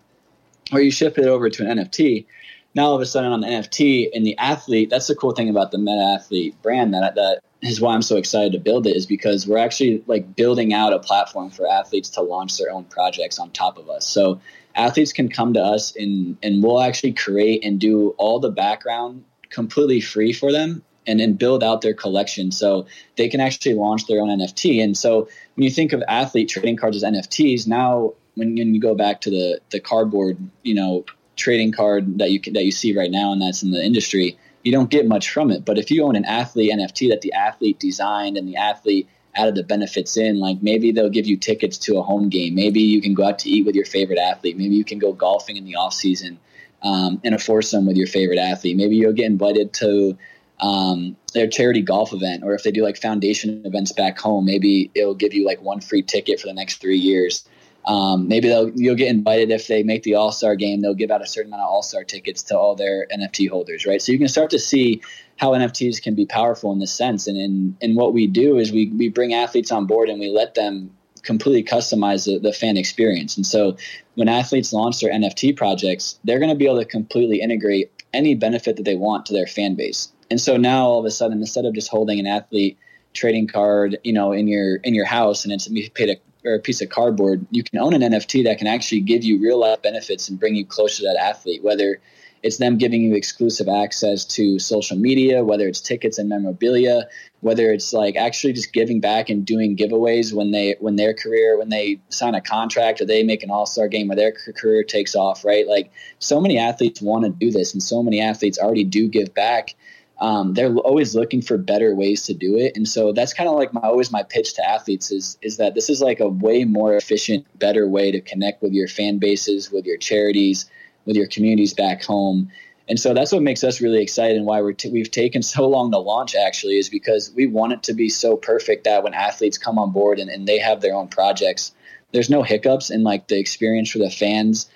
Or 0.73 0.81
you 0.81 0.91
shift 0.91 1.17
it 1.17 1.25
over 1.25 1.49
to 1.49 1.67
an 1.67 1.77
NFT, 1.77 2.25
now 2.73 2.85
all 2.85 2.95
of 2.95 3.01
a 3.01 3.05
sudden 3.05 3.31
on 3.31 3.41
the 3.41 3.47
NFT 3.47 4.09
and 4.13 4.25
the 4.25 4.37
athlete, 4.37 4.89
that's 4.89 5.07
the 5.07 5.15
cool 5.15 5.33
thing 5.33 5.49
about 5.49 5.71
the 5.71 5.77
Meta 5.77 6.01
Athlete 6.15 6.61
brand 6.61 6.93
that 6.93 7.15
that 7.15 7.41
is 7.61 7.79
why 7.79 7.93
I'm 7.93 8.01
so 8.01 8.17
excited 8.17 8.53
to 8.53 8.59
build 8.59 8.87
it 8.87 8.95
is 8.95 9.05
because 9.05 9.47
we're 9.47 9.57
actually 9.57 10.03
like 10.07 10.35
building 10.35 10.73
out 10.73 10.93
a 10.93 10.99
platform 10.99 11.49
for 11.49 11.67
athletes 11.67 12.09
to 12.11 12.21
launch 12.21 12.57
their 12.57 12.71
own 12.71 12.85
projects 12.85 13.39
on 13.39 13.51
top 13.51 13.77
of 13.77 13.89
us. 13.89 14.07
So 14.07 14.41
athletes 14.75 15.13
can 15.13 15.29
come 15.29 15.53
to 15.53 15.61
us 15.61 15.95
and 15.95 16.37
and 16.41 16.63
we'll 16.63 16.81
actually 16.81 17.13
create 17.13 17.63
and 17.63 17.79
do 17.79 18.09
all 18.17 18.39
the 18.39 18.49
background 18.49 19.25
completely 19.49 20.01
free 20.01 20.33
for 20.33 20.51
them 20.51 20.83
and 21.07 21.19
then 21.19 21.33
build 21.33 21.63
out 21.63 21.81
their 21.81 21.93
collection 21.93 22.51
so 22.51 22.85
they 23.15 23.27
can 23.27 23.39
actually 23.39 23.73
launch 23.73 24.07
their 24.07 24.21
own 24.21 24.29
NFT. 24.29 24.83
And 24.83 24.95
so 24.95 25.27
when 25.55 25.63
you 25.63 25.69
think 25.69 25.93
of 25.93 26.03
athlete 26.07 26.49
trading 26.49 26.77
cards 26.77 26.95
as 26.95 27.03
NFTs, 27.03 27.67
now 27.67 28.13
when, 28.35 28.55
when 28.55 28.73
you 28.73 28.79
go 28.79 28.95
back 28.95 29.21
to 29.21 29.29
the 29.29 29.59
the 29.69 29.79
cardboard, 29.79 30.37
you 30.63 30.73
know, 30.73 31.05
trading 31.41 31.71
card 31.71 32.19
that 32.19 32.31
you 32.31 32.39
that 32.53 32.63
you 32.63 32.71
see 32.71 32.95
right 32.95 33.11
now 33.11 33.33
and 33.33 33.41
that's 33.41 33.63
in 33.63 33.71
the 33.71 33.83
industry, 33.83 34.37
you 34.63 34.71
don't 34.71 34.89
get 34.89 35.07
much 35.07 35.29
from 35.29 35.51
it. 35.51 35.65
But 35.65 35.77
if 35.77 35.91
you 35.91 36.03
own 36.03 36.15
an 36.15 36.25
athlete 36.25 36.71
NFT 36.71 37.09
that 37.09 37.21
the 37.21 37.33
athlete 37.33 37.79
designed 37.79 38.37
and 38.37 38.47
the 38.47 38.57
athlete 38.57 39.09
added 39.35 39.55
the 39.55 39.63
benefits 39.63 40.17
in, 40.17 40.39
like 40.39 40.61
maybe 40.61 40.91
they'll 40.91 41.09
give 41.09 41.25
you 41.25 41.37
tickets 41.37 41.77
to 41.79 41.97
a 41.97 42.03
home 42.03 42.29
game. 42.29 42.55
Maybe 42.55 42.81
you 42.81 43.01
can 43.01 43.13
go 43.13 43.25
out 43.25 43.39
to 43.39 43.49
eat 43.49 43.65
with 43.65 43.75
your 43.75 43.85
favorite 43.85 44.19
athlete. 44.19 44.57
Maybe 44.57 44.75
you 44.75 44.83
can 44.83 44.99
go 44.99 45.13
golfing 45.13 45.57
in 45.57 45.65
the 45.65 45.75
off 45.75 45.93
season 45.93 46.39
um, 46.83 47.21
in 47.23 47.33
a 47.33 47.39
foursome 47.39 47.85
with 47.85 47.97
your 47.97 48.07
favorite 48.07 48.39
athlete. 48.39 48.77
Maybe 48.77 48.95
you'll 48.95 49.13
get 49.13 49.25
invited 49.25 49.73
to 49.75 50.17
um, 50.59 51.15
their 51.33 51.47
charity 51.47 51.81
golf 51.81 52.13
event, 52.13 52.43
or 52.43 52.53
if 52.53 52.63
they 52.63 52.71
do 52.71 52.83
like 52.83 52.97
foundation 52.97 53.65
events 53.65 53.91
back 53.91 54.19
home, 54.19 54.45
maybe 54.45 54.91
it'll 54.93 55.15
give 55.15 55.33
you 55.33 55.45
like 55.45 55.61
one 55.61 55.81
free 55.81 56.03
ticket 56.03 56.39
for 56.39 56.47
the 56.47 56.53
next 56.53 56.81
three 56.81 56.99
years. 56.99 57.47
Um, 57.85 58.27
maybe 58.27 58.47
they'll 58.47 58.69
you'll 58.69 58.95
get 58.95 59.09
invited 59.09 59.49
if 59.49 59.67
they 59.67 59.83
make 59.83 60.03
the 60.03 60.15
All 60.15 60.31
Star 60.31 60.55
game. 60.55 60.81
They'll 60.81 60.93
give 60.93 61.11
out 61.11 61.21
a 61.21 61.27
certain 61.27 61.51
amount 61.51 61.63
of 61.63 61.69
All 61.69 61.83
Star 61.83 62.03
tickets 62.03 62.43
to 62.43 62.57
all 62.57 62.75
their 62.75 63.07
NFT 63.07 63.49
holders, 63.49 63.85
right? 63.85 64.01
So 64.01 64.11
you 64.11 64.17
can 64.17 64.27
start 64.27 64.51
to 64.51 64.59
see 64.59 65.01
how 65.37 65.51
NFTs 65.51 66.01
can 66.01 66.13
be 66.13 66.25
powerful 66.25 66.71
in 66.71 66.79
this 66.79 66.93
sense. 66.93 67.27
And 67.27 67.37
in 67.37 67.77
and 67.81 67.95
what 67.95 68.13
we 68.13 68.27
do 68.27 68.57
is 68.57 68.71
we 68.71 68.87
we 68.87 69.09
bring 69.09 69.33
athletes 69.33 69.71
on 69.71 69.87
board 69.87 70.09
and 70.09 70.19
we 70.19 70.29
let 70.29 70.53
them 70.53 70.91
completely 71.23 71.63
customize 71.63 72.25
the, 72.25 72.39
the 72.39 72.53
fan 72.53 72.77
experience. 72.77 73.37
And 73.37 73.45
so 73.45 73.77
when 74.15 74.27
athletes 74.27 74.73
launch 74.73 74.99
their 74.99 75.11
NFT 75.11 75.55
projects, 75.55 76.19
they're 76.23 76.39
going 76.39 76.49
to 76.49 76.55
be 76.55 76.65
able 76.65 76.79
to 76.79 76.85
completely 76.85 77.41
integrate 77.41 77.91
any 78.13 78.35
benefit 78.35 78.77
that 78.77 78.83
they 78.83 78.95
want 78.95 79.27
to 79.27 79.33
their 79.33 79.47
fan 79.47 79.75
base. 79.75 80.11
And 80.29 80.39
so 80.39 80.57
now 80.57 80.85
all 80.85 80.99
of 80.99 81.05
a 81.05 81.11
sudden, 81.11 81.39
instead 81.39 81.65
of 81.65 81.73
just 81.73 81.89
holding 81.89 82.19
an 82.19 82.27
athlete 82.27 82.77
trading 83.13 83.47
card, 83.47 83.97
you 84.03 84.13
know, 84.13 84.31
in 84.31 84.47
your 84.47 84.77
in 84.77 84.95
your 84.95 85.05
house 85.05 85.43
and 85.43 85.53
it's 85.53 85.67
paid 85.89 86.09
a 86.09 86.15
or 86.45 86.55
a 86.55 86.59
piece 86.59 86.81
of 86.81 86.89
cardboard, 86.89 87.45
you 87.51 87.63
can 87.63 87.79
own 87.79 87.93
an 87.93 88.01
NFT 88.01 88.43
that 88.45 88.57
can 88.57 88.67
actually 88.67 89.01
give 89.01 89.23
you 89.23 89.39
real 89.41 89.59
life 89.59 89.81
benefits 89.81 90.29
and 90.29 90.39
bring 90.39 90.55
you 90.55 90.65
closer 90.65 91.03
to 91.03 91.07
that 91.07 91.17
athlete, 91.17 91.63
whether 91.63 92.01
it's 92.43 92.57
them 92.57 92.77
giving 92.77 93.01
you 93.03 93.15
exclusive 93.15 93.67
access 93.67 94.25
to 94.25 94.57
social 94.57 94.97
media, 94.97 95.43
whether 95.43 95.67
it's 95.67 95.79
tickets 95.79 96.17
and 96.17 96.27
memorabilia, 96.27 97.07
whether 97.41 97.71
it's 97.71 97.93
like 97.93 98.15
actually 98.15 98.53
just 98.53 98.73
giving 98.73 98.99
back 98.99 99.29
and 99.29 99.45
doing 99.45 99.77
giveaways 99.77 100.33
when 100.33 100.51
they 100.51 100.75
when 100.79 100.95
their 100.95 101.13
career 101.13 101.57
when 101.57 101.69
they 101.69 101.99
sign 102.09 102.33
a 102.33 102.41
contract 102.41 103.01
or 103.01 103.05
they 103.05 103.23
make 103.23 103.43
an 103.43 103.51
all-star 103.51 103.87
game 103.87 104.11
or 104.11 104.15
their 104.15 104.31
career 104.31 104.83
takes 104.83 105.15
off, 105.15 105.45
right? 105.45 105.67
Like 105.67 105.91
so 106.19 106.41
many 106.41 106.57
athletes 106.57 107.01
want 107.01 107.25
to 107.25 107.29
do 107.29 107.51
this 107.51 107.73
and 107.73 107.83
so 107.83 108.01
many 108.01 108.19
athletes 108.19 108.57
already 108.57 108.83
do 108.83 109.07
give 109.07 109.33
back 109.33 109.75
um, 110.21 110.53
they're 110.53 110.73
always 110.75 111.15
looking 111.15 111.41
for 111.41 111.57
better 111.57 111.95
ways 111.95 112.23
to 112.27 112.33
do 112.35 112.55
it. 112.55 112.77
And 112.77 112.87
so 112.87 113.11
that's 113.11 113.33
kind 113.33 113.49
of 113.49 113.55
like 113.55 113.73
my 113.73 113.81
always 113.81 114.11
my 114.11 114.21
pitch 114.21 114.53
to 114.53 114.69
athletes 114.69 115.11
is 115.11 115.37
is 115.41 115.57
that 115.57 115.73
this 115.73 115.89
is 115.89 115.99
like 115.99 116.19
a 116.19 116.29
way 116.29 116.63
more 116.63 116.95
efficient 116.95 117.45
better 117.57 117.87
way 117.89 118.11
to 118.11 118.21
connect 118.21 118.61
with 118.61 118.71
your 118.71 118.87
fan 118.87 119.17
bases 119.17 119.71
with 119.71 119.85
your 119.85 119.97
charities 119.97 120.69
with 121.05 121.15
your 121.15 121.27
communities 121.27 121.73
back 121.73 122.03
home. 122.03 122.51
And 122.87 122.99
so 122.99 123.13
that's 123.13 123.31
what 123.31 123.41
makes 123.41 123.63
us 123.63 123.81
really 123.81 124.01
excited 124.03 124.37
and 124.37 124.45
why 124.45 124.61
we're 124.61 124.73
t- 124.73 124.91
we've 124.91 125.09
taken 125.09 125.41
so 125.55 125.67
long 125.67 125.91
to 125.91 125.97
launch 125.97 126.35
actually 126.35 126.77
is 126.77 126.87
because 126.87 127.31
we 127.35 127.47
want 127.47 127.73
it 127.73 127.83
to 127.83 127.93
be 127.93 128.07
so 128.07 128.37
perfect 128.37 128.83
that 128.83 129.03
when 129.03 129.15
athletes 129.15 129.57
come 129.57 129.79
on 129.79 129.91
board 129.91 130.19
and, 130.19 130.29
and 130.29 130.47
they 130.47 130.59
have 130.59 130.81
their 130.81 130.93
own 130.93 131.07
projects 131.07 131.73
there's 132.11 132.29
no 132.29 132.43
hiccups 132.43 132.89
in 132.89 133.03
like 133.03 133.27
the 133.27 133.39
experience 133.39 133.89
for 133.89 133.99
the 133.99 134.09
fans 134.09 134.69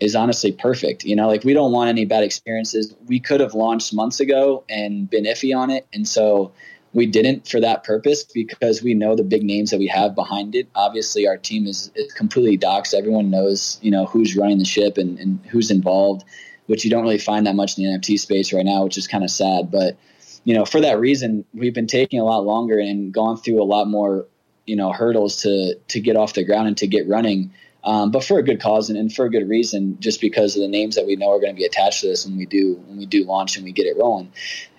is 0.00 0.14
honestly 0.14 0.52
perfect. 0.52 1.04
You 1.04 1.16
know, 1.16 1.26
like 1.26 1.44
we 1.44 1.52
don't 1.52 1.72
want 1.72 1.88
any 1.88 2.04
bad 2.04 2.24
experiences. 2.24 2.94
We 3.06 3.20
could 3.20 3.40
have 3.40 3.54
launched 3.54 3.94
months 3.94 4.20
ago 4.20 4.64
and 4.68 5.08
been 5.08 5.24
iffy 5.24 5.56
on 5.56 5.70
it. 5.70 5.86
And 5.92 6.06
so 6.06 6.52
we 6.92 7.06
didn't 7.06 7.48
for 7.48 7.60
that 7.60 7.84
purpose 7.84 8.24
because 8.24 8.82
we 8.82 8.94
know 8.94 9.16
the 9.16 9.24
big 9.24 9.42
names 9.42 9.70
that 9.70 9.78
we 9.78 9.88
have 9.88 10.14
behind 10.14 10.54
it. 10.54 10.68
Obviously, 10.74 11.26
our 11.26 11.36
team 11.36 11.66
is, 11.66 11.90
is 11.94 12.12
completely 12.12 12.56
doxed. 12.56 12.94
Everyone 12.94 13.30
knows, 13.30 13.78
you 13.82 13.90
know, 13.90 14.06
who's 14.06 14.36
running 14.36 14.58
the 14.58 14.64
ship 14.64 14.96
and, 14.96 15.18
and 15.18 15.40
who's 15.46 15.70
involved, 15.70 16.24
which 16.66 16.84
you 16.84 16.90
don't 16.90 17.02
really 17.02 17.18
find 17.18 17.46
that 17.46 17.56
much 17.56 17.76
in 17.76 17.84
the 17.84 17.98
NFT 17.98 18.18
space 18.18 18.52
right 18.52 18.64
now, 18.64 18.84
which 18.84 18.96
is 18.96 19.08
kind 19.08 19.24
of 19.24 19.30
sad. 19.30 19.72
But, 19.72 19.96
you 20.44 20.54
know, 20.54 20.64
for 20.64 20.80
that 20.80 21.00
reason, 21.00 21.44
we've 21.52 21.74
been 21.74 21.88
taking 21.88 22.20
a 22.20 22.24
lot 22.24 22.44
longer 22.44 22.78
and 22.78 23.12
gone 23.12 23.38
through 23.38 23.60
a 23.60 23.64
lot 23.64 23.88
more, 23.88 24.26
you 24.64 24.76
know, 24.76 24.92
hurdles 24.92 25.42
to 25.42 25.74
to 25.88 26.00
get 26.00 26.16
off 26.16 26.34
the 26.34 26.44
ground 26.44 26.68
and 26.68 26.76
to 26.78 26.86
get 26.86 27.08
running 27.08 27.52
um, 27.84 28.10
but 28.10 28.24
for 28.24 28.38
a 28.38 28.42
good 28.42 28.60
cause 28.60 28.88
and, 28.88 28.98
and, 28.98 29.12
for 29.12 29.26
a 29.26 29.30
good 29.30 29.46
reason, 29.46 29.98
just 30.00 30.20
because 30.20 30.56
of 30.56 30.62
the 30.62 30.68
names 30.68 30.94
that 30.94 31.06
we 31.06 31.16
know 31.16 31.30
are 31.30 31.38
going 31.38 31.52
to 31.52 31.56
be 31.56 31.66
attached 31.66 32.00
to 32.00 32.08
this 32.08 32.24
when 32.26 32.36
we 32.36 32.46
do 32.46 32.74
when 32.86 32.96
we 32.96 33.04
do 33.04 33.24
launch 33.24 33.56
and 33.56 33.64
we 33.64 33.72
get 33.72 33.86
it 33.86 33.96
rolling. 33.98 34.32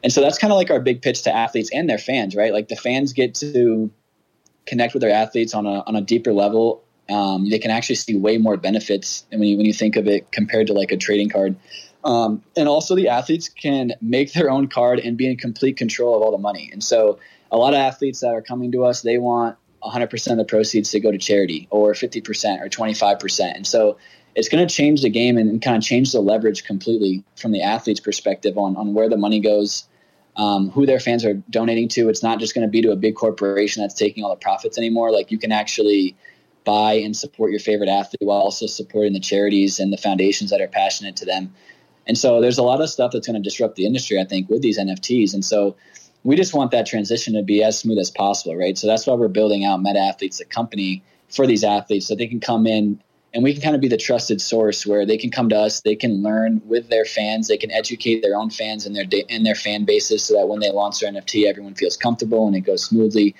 And 0.04 0.12
so 0.12 0.22
that's 0.22 0.39
kind 0.39 0.52
of 0.52 0.58
like 0.58 0.72
our 0.72 0.80
big 0.80 1.04
pitch 1.04 1.22
to 1.24 1.36
athletes 1.36 1.70
and 1.72 1.88
their 1.88 2.00
fans, 2.00 2.36
right? 2.36 2.52
Like 2.52 2.68
the 2.68 2.76
fans 2.76 3.13
get 3.13 3.36
to 3.36 3.91
connect 4.65 4.94
with 4.94 5.02
their 5.02 5.12
athletes 5.12 5.54
on 5.54 5.68
a 5.68 5.84
on 5.86 5.96
a 5.96 6.02
deeper 6.02 6.34
level. 6.34 6.84
Um, 7.08 7.48
they 7.48 7.60
can 7.60 7.70
actually 7.70 7.96
see 7.96 8.15
way 8.15 8.39
more 8.39 8.58
benefits, 8.58 9.26
and 9.32 9.39
when 9.39 9.50
you 9.50 9.58
when 9.58 9.68
you 9.68 9.74
think 9.74 9.98
of 9.98 10.08
it 10.08 10.32
compared 10.32 10.68
to 10.68 10.74
like 10.74 10.91
a 10.91 10.98
trading 10.98 11.30
card. 11.30 11.56
Um, 12.04 12.44
and 12.56 12.68
also, 12.68 12.96
the 12.96 13.10
athletes 13.10 13.50
can 13.50 13.94
make 14.00 14.34
their 14.34 14.50
own 14.50 14.68
card 14.68 15.00
and 15.00 15.18
be 15.18 15.28
in 15.28 15.38
complete 15.38 15.78
control 15.78 16.15
of 16.15 16.22
all 16.22 16.32
the 16.32 16.38
money. 16.38 16.70
And 16.72 16.84
so, 16.84 17.20
a 17.52 17.58
lot 17.58 17.74
of 17.74 17.80
athletes 17.80 18.20
that 18.22 18.30
are 18.30 18.44
coming 18.44 18.72
to 18.74 18.86
us, 18.86 19.02
they 19.02 19.18
want 19.18 19.58
100% 19.86 20.32
of 20.32 20.38
the 20.38 20.45
proceeds 20.45 20.91
to 20.91 21.00
go 21.00 21.12
to 21.12 21.17
charity 21.17 21.67
or 21.69 21.93
50% 21.93 22.62
or 22.62 22.69
25%. 22.69 23.56
And 23.56 23.67
so 23.67 23.98
it's 24.36 24.50
going 24.50 24.67
to 24.67 24.74
change 24.74 25.02
the 25.02 25.10
game 25.10 25.38
and, 25.38 25.62
kind 25.62 25.78
of 25.78 25.84
change 25.84 26.12
the 26.12 26.19
leverage 26.19 26.65
completely 26.65 27.24
from 27.36 27.52
the 27.52 27.62
athlete's 27.62 28.00
perspective 28.00 28.58
on, 28.58 28.76
on 28.76 28.93
where 28.93 29.10
the 29.10 29.17
money 29.17 29.39
goes, 29.39 29.88
um, 30.36 30.69
who 30.71 30.86
their 30.86 31.00
fans 31.00 31.24
are 31.24 31.36
donating 31.50 31.88
to. 31.89 32.10
It's 32.10 32.24
not 32.24 32.39
just 32.39 32.54
going 32.54 32.67
to 32.67 32.71
be 32.71 32.82
to 32.82 32.91
a 32.91 32.95
big 32.95 33.15
corporation 33.15 33.82
that's 33.82 33.93
taking 33.93 34.24
all 34.24 34.30
the 34.30 34.36
profits 34.36 34.78
anymore. 34.78 35.12
Like 35.12 35.32
you 35.32 35.38
can 35.38 35.52
actually 35.52 36.15
buy 36.65 36.93
and 36.93 37.15
support 37.15 37.52
your 37.52 37.60
favorite 37.60 37.89
athlete 37.89 38.21
while 38.21 38.39
also 38.39 38.65
supporting 38.65 39.13
the 39.13 39.19
charities 39.19 39.80
and 39.80 39.93
the 39.93 39.98
foundations 39.98 40.50
that 40.50 40.60
are 40.60 40.67
passionate 40.67 41.15
to 41.17 41.26
them. 41.26 41.54
And 42.08 42.17
so 42.17 42.41
there's 42.41 42.58
a 42.58 42.63
lot 42.63 42.82
of 42.82 42.89
stuff 42.89 43.12
that's 43.12 43.28
going 43.28 43.41
to 43.41 43.48
disrupt 43.48 43.76
the 43.76 43.86
industry, 43.86 44.19
I 44.19 44.26
think, 44.26 44.50
with 44.50 44.62
these 44.62 44.78
NFTs. 44.78 45.34
And 45.34 45.45
so 45.45 45.76
we 46.26 46.36
just 46.36 46.56
want 46.56 46.72
that 46.72 46.88
transition 46.88 47.36
to 47.36 47.44
be 47.44 47.64
as 47.64 47.78
smooth 47.78 48.00
as 48.00 48.10
possible, 48.10 48.56
right? 48.56 48.78
So 48.78 48.88
that's 48.88 49.06
why 49.06 49.14
we're 49.14 49.28
building 49.28 49.64
out 49.64 49.82
Meta 49.82 50.00
Athletes, 50.00 50.40
the 50.40 50.46
company 50.46 51.04
for 51.30 51.46
these 51.46 51.64
athletes, 51.64 52.08
so 52.08 52.16
they 52.16 52.28
can 52.28 52.40
come 52.40 52.68
in 52.68 53.00
and 53.34 53.44
we 53.44 53.54
can 53.54 53.62
kind 53.62 53.76
of 53.76 53.82
be 53.82 53.90
the 53.90 53.98
trusted 53.98 54.42
source 54.42 54.88
where 54.88 55.06
they 55.06 55.18
can 55.18 55.30
come 55.30 55.50
to 55.50 55.58
us, 55.58 55.82
they 55.82 55.96
can 55.96 56.24
learn 56.24 56.62
with 56.66 56.90
their 56.90 57.04
fans, 57.06 57.48
they 57.48 57.58
can 57.58 57.70
educate 57.70 58.22
their 58.22 58.36
own 58.36 58.50
fans 58.50 58.86
and 58.86 58.96
their 58.96 59.06
and 59.30 59.46
their 59.46 59.56
fan 59.56 59.86
bases, 59.86 60.24
so 60.24 60.34
that 60.36 60.48
when 60.48 60.62
they 60.62 60.72
launch 60.72 61.00
their 61.00 61.12
NFT, 61.12 61.46
everyone 61.46 61.76
feels 61.76 61.96
comfortable 61.96 62.48
and 62.48 62.56
it 62.56 62.62
goes 62.62 62.86
smoothly, 62.86 63.36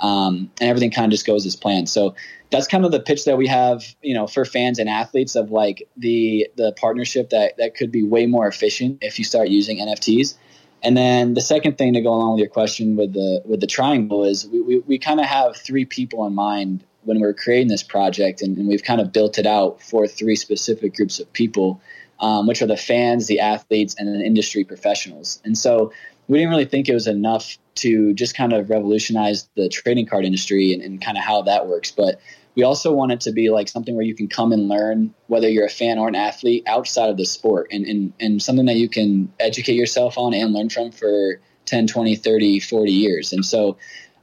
um, 0.00 0.50
and 0.60 0.68
everything 0.68 0.90
kind 0.90 1.06
of 1.06 1.12
just 1.12 1.26
goes 1.26 1.46
as 1.46 1.56
planned. 1.56 1.88
So 1.88 2.14
that's 2.50 2.66
kind 2.66 2.84
of 2.84 2.90
the 2.90 3.00
pitch 3.00 3.24
that 3.26 3.38
we 3.38 3.46
have, 3.46 3.84
you 4.02 4.12
know, 4.12 4.26
for 4.26 4.44
fans 4.44 4.78
and 4.78 4.88
athletes 4.88 5.34
of 5.36 5.50
like 5.50 5.88
the 5.96 6.48
the 6.56 6.72
partnership 6.72 7.30
that 7.30 7.56
that 7.58 7.74
could 7.74 7.92
be 7.92 8.02
way 8.02 8.26
more 8.26 8.48
efficient 8.48 8.98
if 9.02 9.18
you 9.18 9.24
start 9.24 9.48
using 9.48 9.78
NFTs. 9.78 10.34
And 10.82 10.96
then 10.96 11.34
the 11.34 11.40
second 11.40 11.76
thing 11.76 11.94
to 11.94 12.00
go 12.00 12.12
along 12.14 12.32
with 12.32 12.40
your 12.40 12.48
question 12.48 12.96
with 12.96 13.12
the 13.12 13.42
with 13.44 13.60
the 13.60 13.66
triangle 13.66 14.24
is 14.24 14.46
we, 14.46 14.60
we, 14.60 14.78
we 14.80 14.98
kind 14.98 15.20
of 15.20 15.26
have 15.26 15.56
three 15.56 15.84
people 15.84 16.26
in 16.26 16.34
mind 16.34 16.84
when 17.04 17.20
we're 17.20 17.34
creating 17.34 17.68
this 17.68 17.82
project, 17.82 18.42
and, 18.42 18.58
and, 18.58 18.68
we've 18.68 18.82
kind 18.82 19.00
of 19.00 19.12
built 19.12 19.38
it 19.38 19.46
out 19.46 19.80
for 19.80 20.06
three 20.06 20.36
specific 20.36 20.94
groups 20.94 21.18
of 21.18 21.32
people, 21.32 21.80
um, 22.20 22.46
which 22.46 22.60
are 22.60 22.66
the 22.66 22.76
fans, 22.76 23.28
the 23.28 23.40
athletes, 23.40 23.94
and 23.98 24.08
the 24.08 24.22
industry 24.22 24.62
professionals. 24.62 25.40
And 25.44 25.56
so 25.56 25.92
we 26.26 26.36
didn't 26.36 26.50
really 26.50 26.66
think 26.66 26.88
it 26.88 26.94
was 26.94 27.06
enough 27.06 27.56
to 27.76 28.12
just 28.12 28.36
kind 28.36 28.52
of 28.52 28.68
revolutionize 28.68 29.48
the 29.54 29.68
trading 29.68 30.06
card 30.06 30.24
industry 30.26 30.74
and, 30.74 30.82
and 30.82 31.00
kind 31.00 31.16
of 31.16 31.24
how 31.24 31.42
that 31.42 31.66
works, 31.66 31.90
but 31.90 32.20
we 32.58 32.64
also 32.64 32.92
want 32.92 33.12
it 33.12 33.20
to 33.20 33.30
be 33.30 33.50
like 33.50 33.68
something 33.68 33.94
where 33.94 34.04
you 34.04 34.16
can 34.16 34.26
come 34.26 34.50
and 34.50 34.66
learn 34.66 35.14
whether 35.28 35.48
you're 35.48 35.66
a 35.66 35.70
fan 35.70 35.96
or 35.96 36.08
an 36.08 36.16
athlete 36.16 36.64
outside 36.66 37.08
of 37.08 37.16
the 37.16 37.24
sport 37.24 37.68
and, 37.70 37.86
and, 37.86 38.12
and 38.18 38.42
something 38.42 38.66
that 38.66 38.74
you 38.74 38.88
can 38.88 39.32
educate 39.38 39.74
yourself 39.74 40.18
on 40.18 40.34
and 40.34 40.52
learn 40.52 40.68
from 40.68 40.90
for 40.90 41.40
10 41.66 41.86
20 41.86 42.16
30 42.16 42.58
40 42.58 42.90
years. 42.90 43.32
And 43.32 43.46
so 43.46 43.76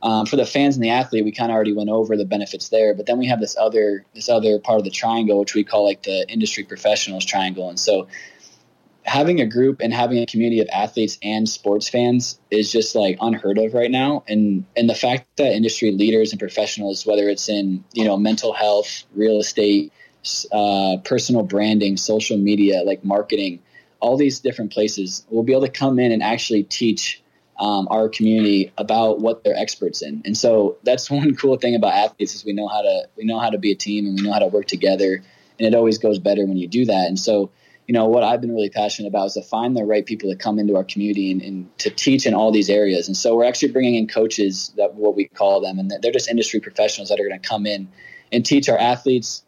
um, 0.04 0.26
for 0.26 0.36
the 0.36 0.45
fans 0.45 0.76
and 0.76 0.84
the 0.84 0.89
athlete 0.89 1.24
we 1.24 1.32
kind 1.32 1.50
of 1.50 1.56
already 1.56 1.71
went 1.71 1.89
over 1.89 2.17
the 2.17 2.26
benefits 2.26 2.67
there 2.67 2.93
but 2.93 3.06
then 3.06 3.17
we 3.17 3.26
have 3.28 3.39
this 3.39 3.56
other 3.58 4.04
this 4.13 4.28
other 4.28 4.60
part 4.60 4.80
of 4.80 4.84
the 4.84 4.91
triangle 4.91 5.39
which 5.39 5.56
we 5.56 5.63
call 5.63 5.86
like 5.86 6.04
the 6.04 6.28
industry 6.28 6.65
professionals 6.65 7.24
triangle. 7.24 7.69
And 7.69 7.80
so 7.80 8.10
having 9.06 9.39
a 9.39 9.46
group 9.46 9.82
and 9.82 9.94
having 9.94 10.18
a 10.18 10.26
community 10.26 10.60
of 10.60 10.68
athletes 10.74 11.18
and 11.22 11.48
sports 11.48 11.88
fans 11.88 12.39
is 12.52 12.72
just 12.72 12.96
like 12.96 13.18
unheard 13.22 13.58
of 13.58 13.74
right 13.74 13.91
now. 13.91 14.24
And 14.28 14.65
and 14.76 14.89
the 14.89 14.96
fact 14.96 15.28
that 15.38 15.54
industry 15.54 15.91
leaders 15.91 16.32
and 16.32 16.39
professionals 16.39 17.06
whether 17.06 17.30
it's 17.30 17.48
in 17.48 17.84
you 17.94 18.04
know 18.04 18.18
mental 18.18 18.54
health 18.54 19.04
real 19.13 19.39
estate 19.39 19.94
uh, 20.52 20.98
personal 21.06 21.44
branding 21.44 21.98
social 21.98 22.36
media 22.36 22.82
like 22.84 23.06
marketing 23.06 23.60
all 24.00 24.18
these 24.18 24.39
different 24.39 24.72
places 24.72 25.26
will 25.30 25.44
be 25.44 25.52
able 25.52 25.62
to 25.62 25.70
come 25.70 26.00
in 26.00 26.12
and 26.12 26.24
actually 26.24 26.63
teach 26.63 27.22
um, 27.60 27.88
our 27.89 28.10
community 28.10 28.72
about 28.78 29.20
what 29.20 29.44
they're 29.44 29.56
experts 29.56 30.02
in. 30.02 30.22
And 30.26 30.38
so 30.38 30.78
that's 30.84 31.10
one 31.20 31.36
cool 31.36 31.58
thing 31.58 31.76
about 31.76 31.94
athletes 31.94 32.36
is 32.36 32.46
we 32.46 32.54
know 32.54 32.68
how 32.68 32.82
to 32.82 33.08
we 33.15 33.24
know 33.24 33.39
how 33.39 33.50
to 33.50 33.58
be 33.58 33.72
a 33.72 33.76
team 33.76 34.06
and 34.06 34.15
we 34.15 34.22
know 34.22 34.34
how 34.34 34.39
to 34.39 34.48
work 34.48 34.68
together. 34.68 35.24
And 35.58 35.68
it 35.68 35.76
always 35.76 35.98
goes 35.98 36.20
better 36.20 36.46
when 36.46 36.58
you 36.58 36.68
do 36.68 36.86
that. 36.86 37.08
And 37.08 37.20
so 37.20 37.50
you 37.88 37.93
know 37.93 38.06
what 38.06 38.24
I've 38.24 38.41
been 38.41 38.54
really 38.54 38.69
passionate 38.69 39.10
about 39.10 39.28
is 39.28 39.34
to 39.34 39.43
find 39.43 39.78
the 39.78 39.84
right 39.84 40.06
people 40.06 40.30
to 40.32 40.36
come 40.36 40.58
into 40.58 40.76
our 40.76 40.84
community 40.84 41.32
and, 41.32 41.41
and, 41.41 41.78
to 41.80 41.89
teach 41.89 42.26
in 42.26 42.34
all 42.34 42.52
these 42.52 42.69
areas. 42.69 43.08
And 43.08 43.15
so 43.15 43.36
we're 43.36 43.45
actually 43.45 43.71
bringing 43.71 43.95
in 43.95 44.08
coaches 44.08 44.74
that 44.78 44.95
what 44.95 45.15
we 45.15 45.28
call 45.28 45.62
them, 45.62 45.78
and 45.78 45.91
they're 46.02 46.12
just 46.12 46.30
industry 46.30 46.60
professionals 46.60 47.10
that 47.10 47.19
are 47.19 47.28
going 47.28 47.39
to 47.39 47.48
come 47.48 47.65
in 47.65 47.88
and 48.32 48.45
teach 48.45 48.69
our 48.69 48.78
athletes 48.78 49.43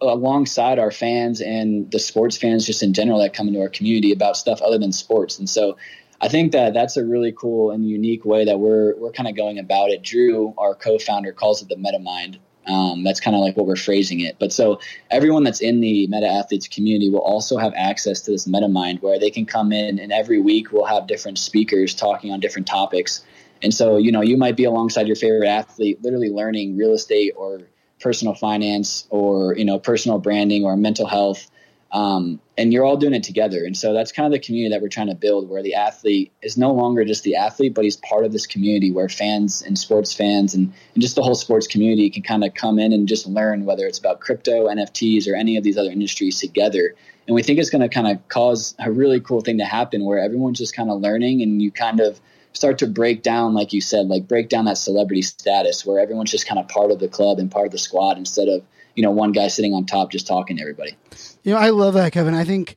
alongside 0.00 0.78
our 0.78 0.90
fans 0.90 1.40
and 1.40 1.90
the 1.90 1.98
sports 1.98 2.36
fans 2.36 2.64
just 2.64 2.82
in 2.82 2.94
general 2.94 3.18
that 3.18 3.34
come 3.34 3.48
into 3.48 3.60
our 3.60 3.68
community 3.68 4.12
about 4.12 4.36
stuff 4.36 4.62
other 4.62 4.78
than 4.78 4.92
sports. 4.92 5.38
And 5.38 5.48
so 5.48 5.76
I 6.20 6.28
think 6.28 6.52
that 6.52 6.74
that's 6.74 6.96
a 6.96 7.04
really 7.04 7.32
cool 7.32 7.70
and 7.70 7.88
unique 7.88 8.24
way 8.24 8.44
that 8.44 8.58
we're 8.58 8.94
we're 8.96 9.12
kind 9.12 9.28
of 9.28 9.36
going 9.36 9.58
about 9.58 9.90
it. 9.90 10.02
Drew, 10.02 10.54
our 10.58 10.74
co-founder, 10.74 11.32
calls 11.32 11.62
it 11.62 11.68
the 11.68 11.76
MetaMind, 11.76 12.38
um, 12.70 13.02
that's 13.02 13.20
kind 13.20 13.34
of 13.34 13.42
like 13.42 13.56
what 13.56 13.66
we're 13.66 13.76
phrasing 13.76 14.20
it. 14.20 14.36
But 14.38 14.52
so 14.52 14.80
everyone 15.10 15.44
that's 15.44 15.60
in 15.60 15.80
the 15.80 16.06
Meta 16.06 16.26
Athletes 16.26 16.68
community 16.68 17.10
will 17.10 17.20
also 17.20 17.58
have 17.58 17.72
access 17.76 18.20
to 18.22 18.30
this 18.30 18.46
meta 18.46 18.68
mind 18.68 19.02
where 19.02 19.18
they 19.18 19.30
can 19.30 19.46
come 19.46 19.72
in 19.72 19.98
and 19.98 20.12
every 20.12 20.40
week 20.40 20.72
we'll 20.72 20.84
have 20.84 21.06
different 21.06 21.38
speakers 21.38 21.94
talking 21.94 22.32
on 22.32 22.40
different 22.40 22.66
topics. 22.66 23.24
And 23.62 23.74
so, 23.74 23.96
you 23.96 24.10
know, 24.12 24.22
you 24.22 24.36
might 24.36 24.56
be 24.56 24.64
alongside 24.64 25.06
your 25.06 25.16
favorite 25.16 25.48
athlete, 25.48 26.02
literally 26.02 26.30
learning 26.30 26.76
real 26.76 26.92
estate 26.92 27.34
or 27.36 27.60
personal 28.00 28.34
finance 28.34 29.06
or, 29.10 29.54
you 29.56 29.64
know, 29.64 29.78
personal 29.78 30.18
branding 30.18 30.64
or 30.64 30.76
mental 30.76 31.06
health 31.06 31.50
um, 31.92 32.40
and 32.56 32.72
you're 32.72 32.84
all 32.84 32.96
doing 32.96 33.14
it 33.14 33.22
together. 33.22 33.64
And 33.64 33.76
so 33.76 33.92
that's 33.92 34.12
kind 34.12 34.26
of 34.26 34.32
the 34.32 34.44
community 34.44 34.72
that 34.72 34.82
we're 34.82 34.88
trying 34.88 35.08
to 35.08 35.14
build, 35.14 35.48
where 35.48 35.62
the 35.62 35.74
athlete 35.74 36.32
is 36.42 36.56
no 36.56 36.72
longer 36.72 37.04
just 37.04 37.24
the 37.24 37.36
athlete, 37.36 37.74
but 37.74 37.84
he's 37.84 37.96
part 37.96 38.24
of 38.24 38.32
this 38.32 38.46
community 38.46 38.90
where 38.90 39.08
fans 39.08 39.62
and 39.62 39.78
sports 39.78 40.12
fans 40.12 40.54
and, 40.54 40.72
and 40.94 41.02
just 41.02 41.16
the 41.16 41.22
whole 41.22 41.34
sports 41.34 41.66
community 41.66 42.10
can 42.10 42.22
kind 42.22 42.44
of 42.44 42.54
come 42.54 42.78
in 42.78 42.92
and 42.92 43.08
just 43.08 43.26
learn 43.26 43.64
whether 43.64 43.86
it's 43.86 43.98
about 43.98 44.20
crypto, 44.20 44.66
NFTs, 44.66 45.26
or 45.28 45.34
any 45.34 45.56
of 45.56 45.64
these 45.64 45.76
other 45.78 45.90
industries 45.90 46.38
together. 46.38 46.94
And 47.26 47.34
we 47.34 47.42
think 47.42 47.58
it's 47.58 47.70
going 47.70 47.82
to 47.82 47.88
kind 47.88 48.08
of 48.08 48.28
cause 48.28 48.74
a 48.78 48.90
really 48.90 49.20
cool 49.20 49.40
thing 49.40 49.58
to 49.58 49.64
happen 49.64 50.04
where 50.04 50.18
everyone's 50.18 50.58
just 50.58 50.74
kind 50.74 50.90
of 50.90 51.00
learning 51.00 51.42
and 51.42 51.60
you 51.62 51.70
kind 51.70 52.00
of 52.00 52.20
start 52.52 52.78
to 52.78 52.86
break 52.86 53.22
down, 53.22 53.54
like 53.54 53.72
you 53.72 53.80
said, 53.80 54.06
like 54.06 54.26
break 54.26 54.48
down 54.48 54.64
that 54.64 54.78
celebrity 54.78 55.22
status 55.22 55.86
where 55.86 56.00
everyone's 56.00 56.30
just 56.30 56.46
kind 56.46 56.58
of 56.58 56.68
part 56.68 56.90
of 56.90 56.98
the 56.98 57.08
club 57.08 57.38
and 57.38 57.50
part 57.50 57.66
of 57.66 57.72
the 57.72 57.78
squad 57.78 58.18
instead 58.18 58.48
of, 58.48 58.62
you 58.94 59.02
know, 59.02 59.10
one 59.10 59.32
guy 59.32 59.48
sitting 59.48 59.72
on 59.72 59.86
top 59.86 60.10
just 60.10 60.26
talking 60.26 60.56
to 60.56 60.62
everybody. 60.62 60.96
You 61.42 61.52
know, 61.52 61.58
I 61.58 61.70
love 61.70 61.94
that, 61.94 62.12
Kevin. 62.12 62.34
I 62.34 62.44
think 62.44 62.76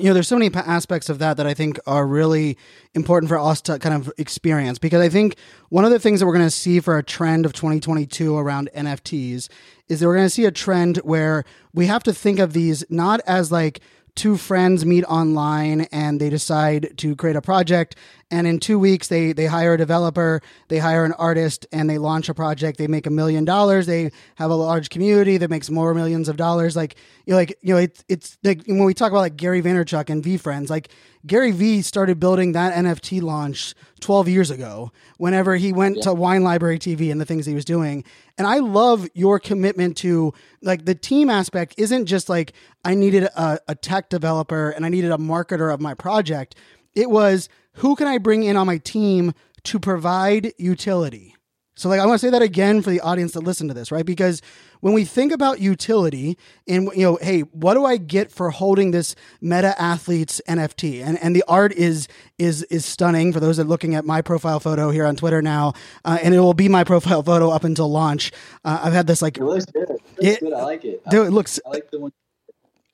you 0.00 0.06
know, 0.06 0.14
there's 0.14 0.28
so 0.28 0.38
many 0.38 0.52
aspects 0.54 1.08
of 1.08 1.18
that 1.18 1.36
that 1.36 1.46
I 1.46 1.52
think 1.52 1.78
are 1.86 2.06
really 2.06 2.56
important 2.94 3.28
for 3.28 3.38
us 3.38 3.60
to 3.62 3.78
kind 3.78 3.94
of 3.94 4.10
experience 4.16 4.78
because 4.78 5.02
I 5.02 5.10
think 5.10 5.36
one 5.68 5.84
of 5.84 5.90
the 5.90 5.98
things 5.98 6.20
that 6.20 6.26
we're 6.26 6.34
going 6.34 6.46
to 6.46 6.50
see 6.50 6.80
for 6.80 6.96
a 6.96 7.02
trend 7.02 7.44
of 7.44 7.52
2022 7.52 8.36
around 8.36 8.70
NFTs 8.74 9.48
is 9.88 10.00
that 10.00 10.06
we're 10.06 10.14
going 10.14 10.26
to 10.26 10.30
see 10.30 10.46
a 10.46 10.50
trend 10.50 10.96
where 10.98 11.44
we 11.74 11.86
have 11.86 12.02
to 12.04 12.14
think 12.14 12.38
of 12.38 12.54
these 12.54 12.82
not 12.88 13.20
as 13.26 13.52
like 13.52 13.80
two 14.14 14.36
friends 14.36 14.86
meet 14.86 15.04
online 15.04 15.82
and 15.92 16.20
they 16.20 16.30
decide 16.30 16.96
to 16.96 17.14
create 17.14 17.36
a 17.36 17.42
project 17.42 17.94
and 18.30 18.46
in 18.46 18.60
two 18.60 18.78
weeks 18.78 19.08
they 19.08 19.32
they 19.32 19.46
hire 19.46 19.74
a 19.74 19.78
developer, 19.78 20.40
they 20.68 20.78
hire 20.78 21.04
an 21.04 21.12
artist, 21.14 21.66
and 21.72 21.88
they 21.88 21.98
launch 21.98 22.28
a 22.28 22.34
project. 22.34 22.78
They 22.78 22.86
make 22.86 23.06
a 23.06 23.10
million 23.10 23.44
dollars. 23.44 23.86
They 23.86 24.10
have 24.36 24.50
a 24.50 24.54
large 24.54 24.90
community 24.90 25.36
that 25.38 25.50
makes 25.50 25.70
more 25.70 25.94
millions 25.94 26.28
of 26.28 26.36
dollars. 26.36 26.76
Like 26.76 26.96
you 27.26 27.32
know, 27.32 27.36
like 27.36 27.58
you 27.62 27.74
know, 27.74 27.80
it's 27.80 28.04
it's 28.08 28.38
like 28.42 28.64
when 28.66 28.84
we 28.84 28.94
talk 28.94 29.10
about 29.10 29.20
like 29.20 29.36
Gary 29.36 29.62
Vaynerchuk 29.62 30.10
and 30.10 30.22
VeeFriends 30.22 30.70
like 30.70 30.90
Gary 31.26 31.50
Vee 31.50 31.82
started 31.82 32.18
building 32.18 32.52
that 32.52 32.74
NFT 32.74 33.20
launch 33.20 33.74
12 34.00 34.28
years 34.28 34.50
ago 34.50 34.90
whenever 35.18 35.56
he 35.56 35.72
went 35.72 35.96
yeah. 35.96 36.04
to 36.04 36.14
Wine 36.14 36.42
Library 36.42 36.78
TV 36.78 37.10
and 37.12 37.20
the 37.20 37.26
things 37.26 37.44
he 37.44 37.54
was 37.54 37.66
doing. 37.66 38.04
And 38.38 38.46
I 38.46 38.58
love 38.58 39.06
your 39.12 39.38
commitment 39.38 39.98
to 39.98 40.32
like 40.62 40.86
the 40.86 40.94
team 40.94 41.28
aspect 41.28 41.74
isn't 41.76 42.06
just 42.06 42.30
like 42.30 42.54
I 42.84 42.94
needed 42.94 43.24
a, 43.24 43.60
a 43.68 43.74
tech 43.74 44.08
developer 44.08 44.70
and 44.70 44.86
I 44.86 44.88
needed 44.88 45.12
a 45.12 45.18
marketer 45.18 45.72
of 45.72 45.80
my 45.80 45.92
project. 45.92 46.54
It 46.94 47.10
was 47.10 47.48
who 47.74 47.96
can 47.96 48.06
I 48.06 48.18
bring 48.18 48.42
in 48.42 48.56
on 48.56 48.66
my 48.66 48.78
team 48.78 49.32
to 49.64 49.78
provide 49.78 50.52
utility? 50.58 51.36
So, 51.80 51.88
like, 51.88 51.98
I 51.98 52.04
want 52.04 52.20
to 52.20 52.26
say 52.26 52.30
that 52.30 52.42
again 52.42 52.82
for 52.82 52.90
the 52.90 53.00
audience 53.00 53.32
that 53.32 53.40
listen 53.40 53.68
to 53.68 53.74
this, 53.74 53.90
right? 53.90 54.04
Because 54.04 54.42
when 54.80 54.92
we 54.92 55.06
think 55.06 55.32
about 55.32 55.60
utility 55.60 56.36
and, 56.68 56.90
you 56.94 57.04
know, 57.04 57.18
hey, 57.22 57.40
what 57.40 57.72
do 57.72 57.86
I 57.86 57.96
get 57.96 58.30
for 58.30 58.50
holding 58.50 58.90
this 58.90 59.14
meta 59.40 59.80
athletes 59.80 60.42
NFT? 60.46 61.02
And, 61.02 61.18
and 61.22 61.34
the 61.34 61.42
art 61.48 61.72
is, 61.72 62.06
is, 62.36 62.64
is 62.64 62.84
stunning 62.84 63.32
for 63.32 63.40
those 63.40 63.56
that 63.56 63.62
are 63.62 63.68
looking 63.68 63.94
at 63.94 64.04
my 64.04 64.20
profile 64.20 64.60
photo 64.60 64.90
here 64.90 65.06
on 65.06 65.16
Twitter 65.16 65.40
now. 65.40 65.72
Uh, 66.04 66.18
and 66.22 66.34
it 66.34 66.40
will 66.40 66.52
be 66.52 66.68
my 66.68 66.84
profile 66.92 67.22
photo 67.22 67.48
up 67.48 67.64
until 67.64 67.90
launch. 67.90 68.30
Uh, 68.62 68.80
I've 68.82 68.92
had 68.92 69.06
this 69.06 69.22
like, 69.22 69.38
it 69.38 69.44
looks 69.44 69.64
good. 69.64 69.88
It, 69.88 69.88
looks 69.90 70.02
it, 70.18 70.40
good. 70.40 70.52
I 70.52 70.62
like 70.64 70.84
it. 70.84 71.02
Dude, 71.08 71.28
it 71.28 71.30
looks, 71.30 71.58
I 71.64 71.70
like 71.70 71.90
the 71.90 72.00
one. 72.00 72.12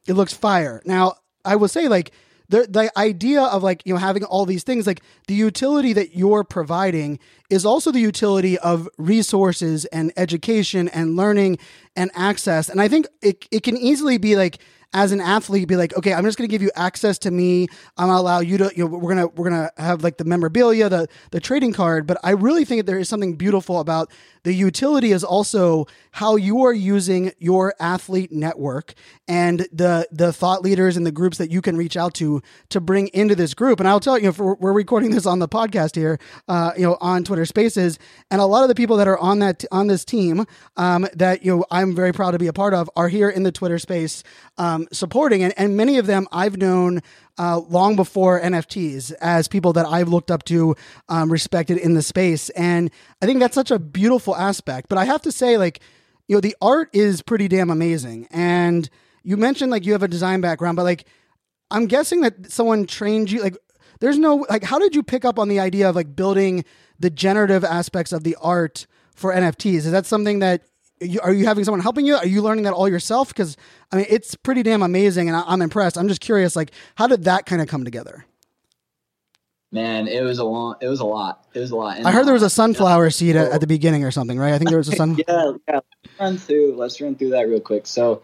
It 0.06 0.14
looks 0.14 0.32
fire. 0.32 0.80
Now, 0.84 1.14
I 1.44 1.56
will 1.56 1.66
say, 1.66 1.88
like, 1.88 2.12
the 2.48 2.66
the 2.68 2.90
idea 2.98 3.42
of 3.42 3.62
like 3.62 3.82
you 3.84 3.94
know 3.94 3.98
having 3.98 4.24
all 4.24 4.46
these 4.46 4.62
things 4.62 4.86
like 4.86 5.02
the 5.26 5.34
utility 5.34 5.92
that 5.92 6.16
you're 6.16 6.44
providing 6.44 7.18
is 7.50 7.64
also 7.64 7.90
the 7.92 8.00
utility 8.00 8.58
of 8.58 8.88
resources 8.98 9.84
and 9.86 10.12
education 10.16 10.88
and 10.88 11.16
learning 11.16 11.58
and 11.94 12.10
access. 12.14 12.68
And 12.68 12.80
i 12.80 12.88
think 12.88 13.06
it, 13.22 13.46
it 13.50 13.62
can 13.62 13.76
easily 13.76 14.18
be 14.18 14.36
like 14.36 14.58
as 14.96 15.12
an 15.12 15.20
athlete 15.20 15.68
be 15.68 15.76
like, 15.76 15.94
okay, 15.94 16.14
I'm 16.14 16.24
just 16.24 16.38
going 16.38 16.48
to 16.48 16.50
give 16.50 16.62
you 16.62 16.70
access 16.74 17.18
to 17.18 17.30
me. 17.30 17.68
I'm 17.98 18.06
going 18.06 18.16
to 18.16 18.20
allow 18.20 18.40
you 18.40 18.56
to, 18.56 18.72
you 18.74 18.84
know, 18.84 18.86
we're 18.86 19.14
going 19.14 19.28
to, 19.28 19.34
we're 19.36 19.50
going 19.50 19.68
to 19.68 19.72
have 19.76 20.02
like 20.02 20.16
the 20.16 20.24
memorabilia, 20.24 20.88
the, 20.88 21.06
the 21.32 21.38
trading 21.38 21.74
card. 21.74 22.06
But 22.06 22.16
I 22.24 22.30
really 22.30 22.64
think 22.64 22.78
that 22.78 22.86
there 22.86 22.98
is 22.98 23.06
something 23.06 23.36
beautiful 23.36 23.78
about 23.78 24.10
the 24.46 24.54
utility 24.54 25.10
is 25.10 25.24
also 25.24 25.86
how 26.12 26.36
you 26.36 26.62
are 26.62 26.72
using 26.72 27.32
your 27.40 27.74
athlete 27.80 28.30
network 28.30 28.94
and 29.26 29.66
the, 29.72 30.06
the 30.12 30.32
thought 30.32 30.62
leaders 30.62 30.96
and 30.96 31.04
the 31.04 31.10
groups 31.10 31.36
that 31.38 31.50
you 31.50 31.60
can 31.60 31.76
reach 31.76 31.96
out 31.96 32.14
to, 32.14 32.40
to 32.68 32.80
bring 32.80 33.08
into 33.08 33.34
this 33.34 33.54
group. 33.54 33.80
And 33.80 33.88
I'll 33.88 33.98
tell 33.98 34.16
you, 34.16 34.28
if 34.28 34.38
we're, 34.38 34.54
we're 34.54 34.72
recording 34.72 35.10
this 35.10 35.26
on 35.26 35.40
the 35.40 35.48
podcast 35.48 35.96
here, 35.96 36.20
uh, 36.46 36.74
you 36.76 36.84
know, 36.84 36.96
on 37.00 37.24
Twitter 37.24 37.44
spaces 37.44 37.98
and 38.30 38.40
a 38.40 38.46
lot 38.46 38.62
of 38.62 38.68
the 38.68 38.76
people 38.76 38.96
that 38.98 39.08
are 39.08 39.18
on 39.18 39.40
that, 39.40 39.64
on 39.72 39.88
this 39.88 40.04
team, 40.04 40.46
um, 40.76 41.08
that, 41.14 41.44
you 41.44 41.56
know, 41.56 41.64
I'm 41.72 41.92
very 41.96 42.12
proud 42.12 42.30
to 42.30 42.38
be 42.38 42.46
a 42.46 42.52
part 42.52 42.72
of 42.72 42.88
are 42.94 43.08
here 43.08 43.28
in 43.28 43.42
the 43.42 43.52
Twitter 43.52 43.80
space, 43.80 44.22
um, 44.58 44.85
supporting, 44.92 45.42
and, 45.42 45.54
and 45.56 45.76
many 45.76 45.98
of 45.98 46.06
them 46.06 46.26
I've 46.32 46.56
known 46.56 47.00
uh, 47.38 47.60
long 47.68 47.96
before 47.96 48.40
NFTs 48.40 49.12
as 49.20 49.48
people 49.48 49.72
that 49.74 49.86
I've 49.86 50.08
looked 50.08 50.30
up 50.30 50.44
to, 50.44 50.74
um, 51.08 51.30
respected 51.30 51.78
in 51.78 51.94
the 51.94 52.02
space, 52.02 52.48
and 52.50 52.90
I 53.22 53.26
think 53.26 53.40
that's 53.40 53.54
such 53.54 53.70
a 53.70 53.78
beautiful 53.78 54.36
aspect. 54.36 54.88
But 54.88 54.98
I 54.98 55.04
have 55.04 55.22
to 55.22 55.32
say, 55.32 55.58
like, 55.58 55.80
you 56.28 56.36
know, 56.36 56.40
the 56.40 56.56
art 56.60 56.88
is 56.92 57.22
pretty 57.22 57.48
damn 57.48 57.70
amazing, 57.70 58.26
and 58.30 58.88
you 59.22 59.36
mentioned 59.36 59.70
like 59.70 59.84
you 59.84 59.92
have 59.92 60.02
a 60.02 60.08
design 60.08 60.40
background, 60.40 60.76
but 60.76 60.84
like, 60.84 61.06
I'm 61.70 61.86
guessing 61.86 62.20
that 62.22 62.50
someone 62.50 62.86
trained 62.86 63.30
you, 63.30 63.42
like. 63.42 63.56
There's 63.98 64.18
no 64.18 64.44
like 64.50 64.62
how 64.62 64.78
did 64.78 64.94
you 64.94 65.02
pick 65.02 65.24
up 65.24 65.38
on 65.38 65.48
the 65.48 65.58
idea 65.58 65.88
of 65.88 65.96
like 65.96 66.14
building 66.14 66.66
the 66.98 67.08
generative 67.08 67.64
aspects 67.64 68.12
of 68.12 68.24
the 68.24 68.36
art 68.42 68.86
for 69.14 69.32
NFTs? 69.32 69.86
Is 69.86 69.90
that 69.90 70.04
something 70.04 70.40
that 70.40 70.66
are 71.22 71.32
you 71.32 71.46
having 71.46 71.64
someone 71.64 71.80
helping 71.80 72.06
you? 72.06 72.16
Are 72.16 72.26
you 72.26 72.42
learning 72.42 72.64
that 72.64 72.72
all 72.72 72.88
yourself? 72.88 73.28
Because 73.28 73.56
I 73.92 73.96
mean, 73.96 74.06
it's 74.08 74.34
pretty 74.34 74.62
damn 74.62 74.82
amazing, 74.82 75.28
and 75.28 75.36
I, 75.36 75.40
am 75.40 75.46
I'm 75.48 75.62
impressed. 75.62 75.98
I'm 75.98 76.08
just 76.08 76.20
curious, 76.20 76.56
like, 76.56 76.72
how 76.94 77.06
did 77.06 77.24
that 77.24 77.46
kind 77.46 77.60
of 77.60 77.68
come 77.68 77.84
together? 77.84 78.24
Man, 79.72 80.08
it 80.08 80.22
was 80.22 80.38
a 80.38 80.44
long. 80.44 80.76
It 80.80 80.88
was 80.88 81.00
a 81.00 81.04
lot. 81.04 81.44
It 81.52 81.58
was 81.58 81.70
a 81.70 81.76
lot. 81.76 81.98
And 81.98 82.06
I 82.06 82.12
heard 82.12 82.26
there 82.26 82.32
was 82.32 82.42
a 82.42 82.50
sunflower 82.50 83.10
seed 83.10 83.36
at, 83.36 83.52
at, 83.52 83.60
the 83.60 83.66
oh. 83.66 83.68
beginning 83.68 84.04
or 84.04 84.10
something, 84.10 84.38
right? 84.38 84.54
I 84.54 84.58
think 84.58 84.70
there 84.70 84.78
was 84.78 84.88
a 84.88 84.92
sun. 84.96 85.16
yeah, 85.28 85.52
yeah. 85.68 85.80
Let's 86.04 86.20
run 86.20 86.38
through. 86.38 86.76
Let's 86.76 87.00
run 87.00 87.14
through 87.14 87.30
that 87.30 87.42
real 87.42 87.60
quick. 87.60 87.86
So, 87.86 88.22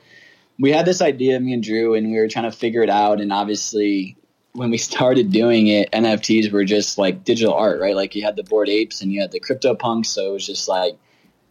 we 0.58 0.70
had 0.70 0.86
this 0.86 1.02
idea, 1.02 1.38
me 1.40 1.52
and 1.52 1.62
Drew, 1.62 1.94
and 1.94 2.10
we 2.10 2.18
were 2.18 2.28
trying 2.28 2.50
to 2.50 2.56
figure 2.56 2.82
it 2.82 2.90
out. 2.90 3.20
And 3.20 3.32
obviously, 3.32 4.16
when 4.52 4.70
we 4.70 4.78
started 4.90 5.30
doing 5.30 5.66
it, 5.66 5.90
NFTs 5.90 6.52
were 6.52 6.64
just 6.64 6.96
like 6.96 7.24
digital 7.24 7.54
art, 7.54 7.80
right? 7.80 7.96
Like 7.96 8.14
you 8.14 8.22
had 8.24 8.36
the 8.36 8.44
Bored 8.44 8.68
Apes 8.68 9.02
and 9.02 9.12
you 9.12 9.20
had 9.20 9.32
the 9.32 9.40
CryptoPunks, 9.40 10.06
so 10.06 10.30
it 10.30 10.32
was 10.32 10.46
just 10.46 10.68
like 10.68 10.96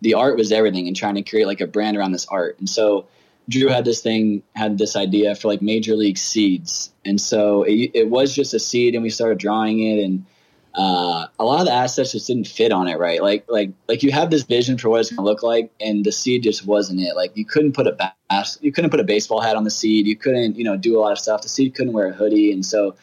the 0.01 0.15
art 0.15 0.37
was 0.37 0.51
everything 0.51 0.87
and 0.87 0.95
trying 0.95 1.15
to 1.15 1.21
create 1.21 1.47
like 1.47 1.61
a 1.61 1.67
brand 1.67 1.97
around 1.97 2.11
this 2.11 2.25
art. 2.27 2.59
And 2.59 2.69
so 2.69 3.07
Drew 3.49 3.67
had 3.67 3.85
this 3.85 4.01
thing, 4.01 4.43
had 4.55 4.77
this 4.77 4.95
idea 4.95 5.35
for 5.35 5.47
like 5.47 5.61
major 5.61 5.95
league 5.95 6.17
seeds. 6.17 6.91
And 7.05 7.19
so 7.19 7.63
it, 7.63 7.91
it 7.93 8.09
was 8.09 8.35
just 8.35 8.53
a 8.53 8.59
seed 8.59 8.95
and 8.95 9.03
we 9.03 9.09
started 9.09 9.37
drawing 9.37 9.79
it 9.79 10.03
and 10.03 10.25
uh, 10.73 11.27
a 11.37 11.43
lot 11.43 11.59
of 11.59 11.65
the 11.65 11.73
assets 11.73 12.13
just 12.13 12.27
didn't 12.27 12.47
fit 12.47 12.71
on 12.71 12.87
it 12.87 12.97
right. 12.97 13.21
Like 13.21 13.45
like 13.49 13.71
like 13.89 14.03
you 14.03 14.11
have 14.11 14.29
this 14.29 14.43
vision 14.43 14.77
for 14.77 14.89
what 14.89 15.01
it's 15.01 15.11
gonna 15.11 15.27
look 15.27 15.43
like, 15.43 15.69
and 15.81 16.05
the 16.05 16.13
seed 16.13 16.43
just 16.43 16.65
wasn't 16.65 17.01
it. 17.01 17.15
Like 17.15 17.35
you 17.35 17.43
couldn't 17.43 17.73
put 17.73 17.87
a 17.87 18.13
bas- 18.29 18.57
you 18.61 18.71
couldn't 18.71 18.89
put 18.89 19.01
a 19.01 19.03
baseball 19.03 19.41
hat 19.41 19.57
on 19.57 19.65
the 19.65 19.71
seed. 19.71 20.07
You 20.07 20.15
couldn't 20.15 20.55
you 20.55 20.63
know 20.63 20.77
do 20.77 20.97
a 20.97 21.01
lot 21.01 21.11
of 21.11 21.19
stuff. 21.19 21.41
The 21.41 21.49
seed 21.49 21.75
couldn't 21.75 21.91
wear 21.93 22.07
a 22.07 22.13
hoodie, 22.13 22.53
and 22.53 22.65
so 22.65 22.95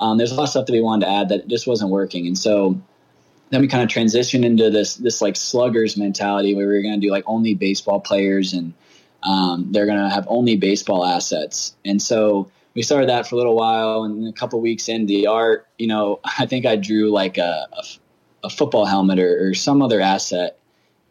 um, 0.00 0.18
there's 0.18 0.32
a 0.32 0.34
lot 0.34 0.44
of 0.44 0.48
stuff 0.48 0.66
that 0.66 0.72
we 0.72 0.80
wanted 0.80 1.06
to 1.06 1.12
add 1.12 1.28
that 1.28 1.46
just 1.46 1.66
wasn't 1.66 1.90
working. 1.90 2.26
And 2.26 2.36
so 2.36 2.80
then 3.52 3.60
we 3.60 3.68
kind 3.68 3.82
of 3.82 3.90
transitioned 3.90 4.46
into 4.46 4.70
this 4.70 4.96
this 4.96 5.20
like 5.20 5.36
sluggers 5.36 5.98
mentality 5.98 6.54
where 6.54 6.66
we 6.66 6.74
were 6.74 6.80
going 6.80 6.98
to 6.98 7.06
do 7.06 7.10
like 7.10 7.24
only 7.26 7.52
baseball 7.54 8.00
players 8.00 8.54
and 8.54 8.72
um, 9.24 9.68
they're 9.70 9.84
going 9.84 9.98
to 9.98 10.08
have 10.08 10.26
only 10.26 10.56
baseball 10.56 11.04
assets. 11.04 11.76
And 11.84 12.00
so 12.00 12.50
we 12.74 12.80
started 12.80 13.10
that 13.10 13.28
for 13.28 13.34
a 13.34 13.38
little 13.38 13.54
while, 13.54 14.04
and 14.04 14.26
a 14.26 14.32
couple 14.32 14.60
weeks 14.60 14.88
in 14.88 15.04
the 15.04 15.26
art, 15.26 15.68
you 15.78 15.86
know, 15.86 16.18
I 16.38 16.46
think 16.46 16.64
I 16.64 16.76
drew 16.76 17.10
like 17.10 17.36
a, 17.36 17.68
a, 17.72 17.84
a 18.44 18.50
football 18.50 18.86
helmet 18.86 19.18
or, 19.18 19.48
or 19.48 19.54
some 19.54 19.82
other 19.82 20.00
asset, 20.00 20.58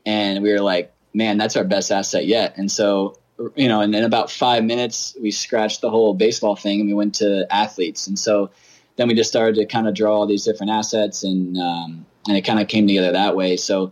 and 0.03 0.41
we 0.41 0.51
were 0.51 0.61
like, 0.61 0.91
man, 1.13 1.37
that's 1.37 1.55
our 1.55 1.63
best 1.63 1.91
asset 1.91 2.25
yet. 2.25 2.57
And 2.57 2.71
so 2.71 3.17
you 3.55 3.67
know, 3.67 3.81
and 3.81 3.95
in 3.95 4.03
about 4.03 4.29
five 4.29 4.63
minutes, 4.63 5.15
we 5.21 5.31
scratched 5.31 5.81
the 5.81 5.89
whole 5.89 6.13
baseball 6.13 6.55
thing 6.55 6.79
and 6.79 6.87
we 6.87 6.93
went 6.93 7.15
to 7.15 7.47
athletes. 7.49 8.05
And 8.05 8.17
so 8.19 8.51
then 8.97 9.07
we 9.07 9.15
just 9.15 9.31
started 9.31 9.55
to 9.55 9.65
kind 9.65 9.87
of 9.87 9.95
draw 9.95 10.15
all 10.15 10.27
these 10.27 10.43
different 10.43 10.71
assets 10.71 11.23
and 11.23 11.57
um, 11.57 12.05
and 12.27 12.37
it 12.37 12.41
kind 12.41 12.59
of 12.59 12.67
came 12.67 12.87
together 12.87 13.11
that 13.11 13.35
way. 13.35 13.57
So 13.57 13.91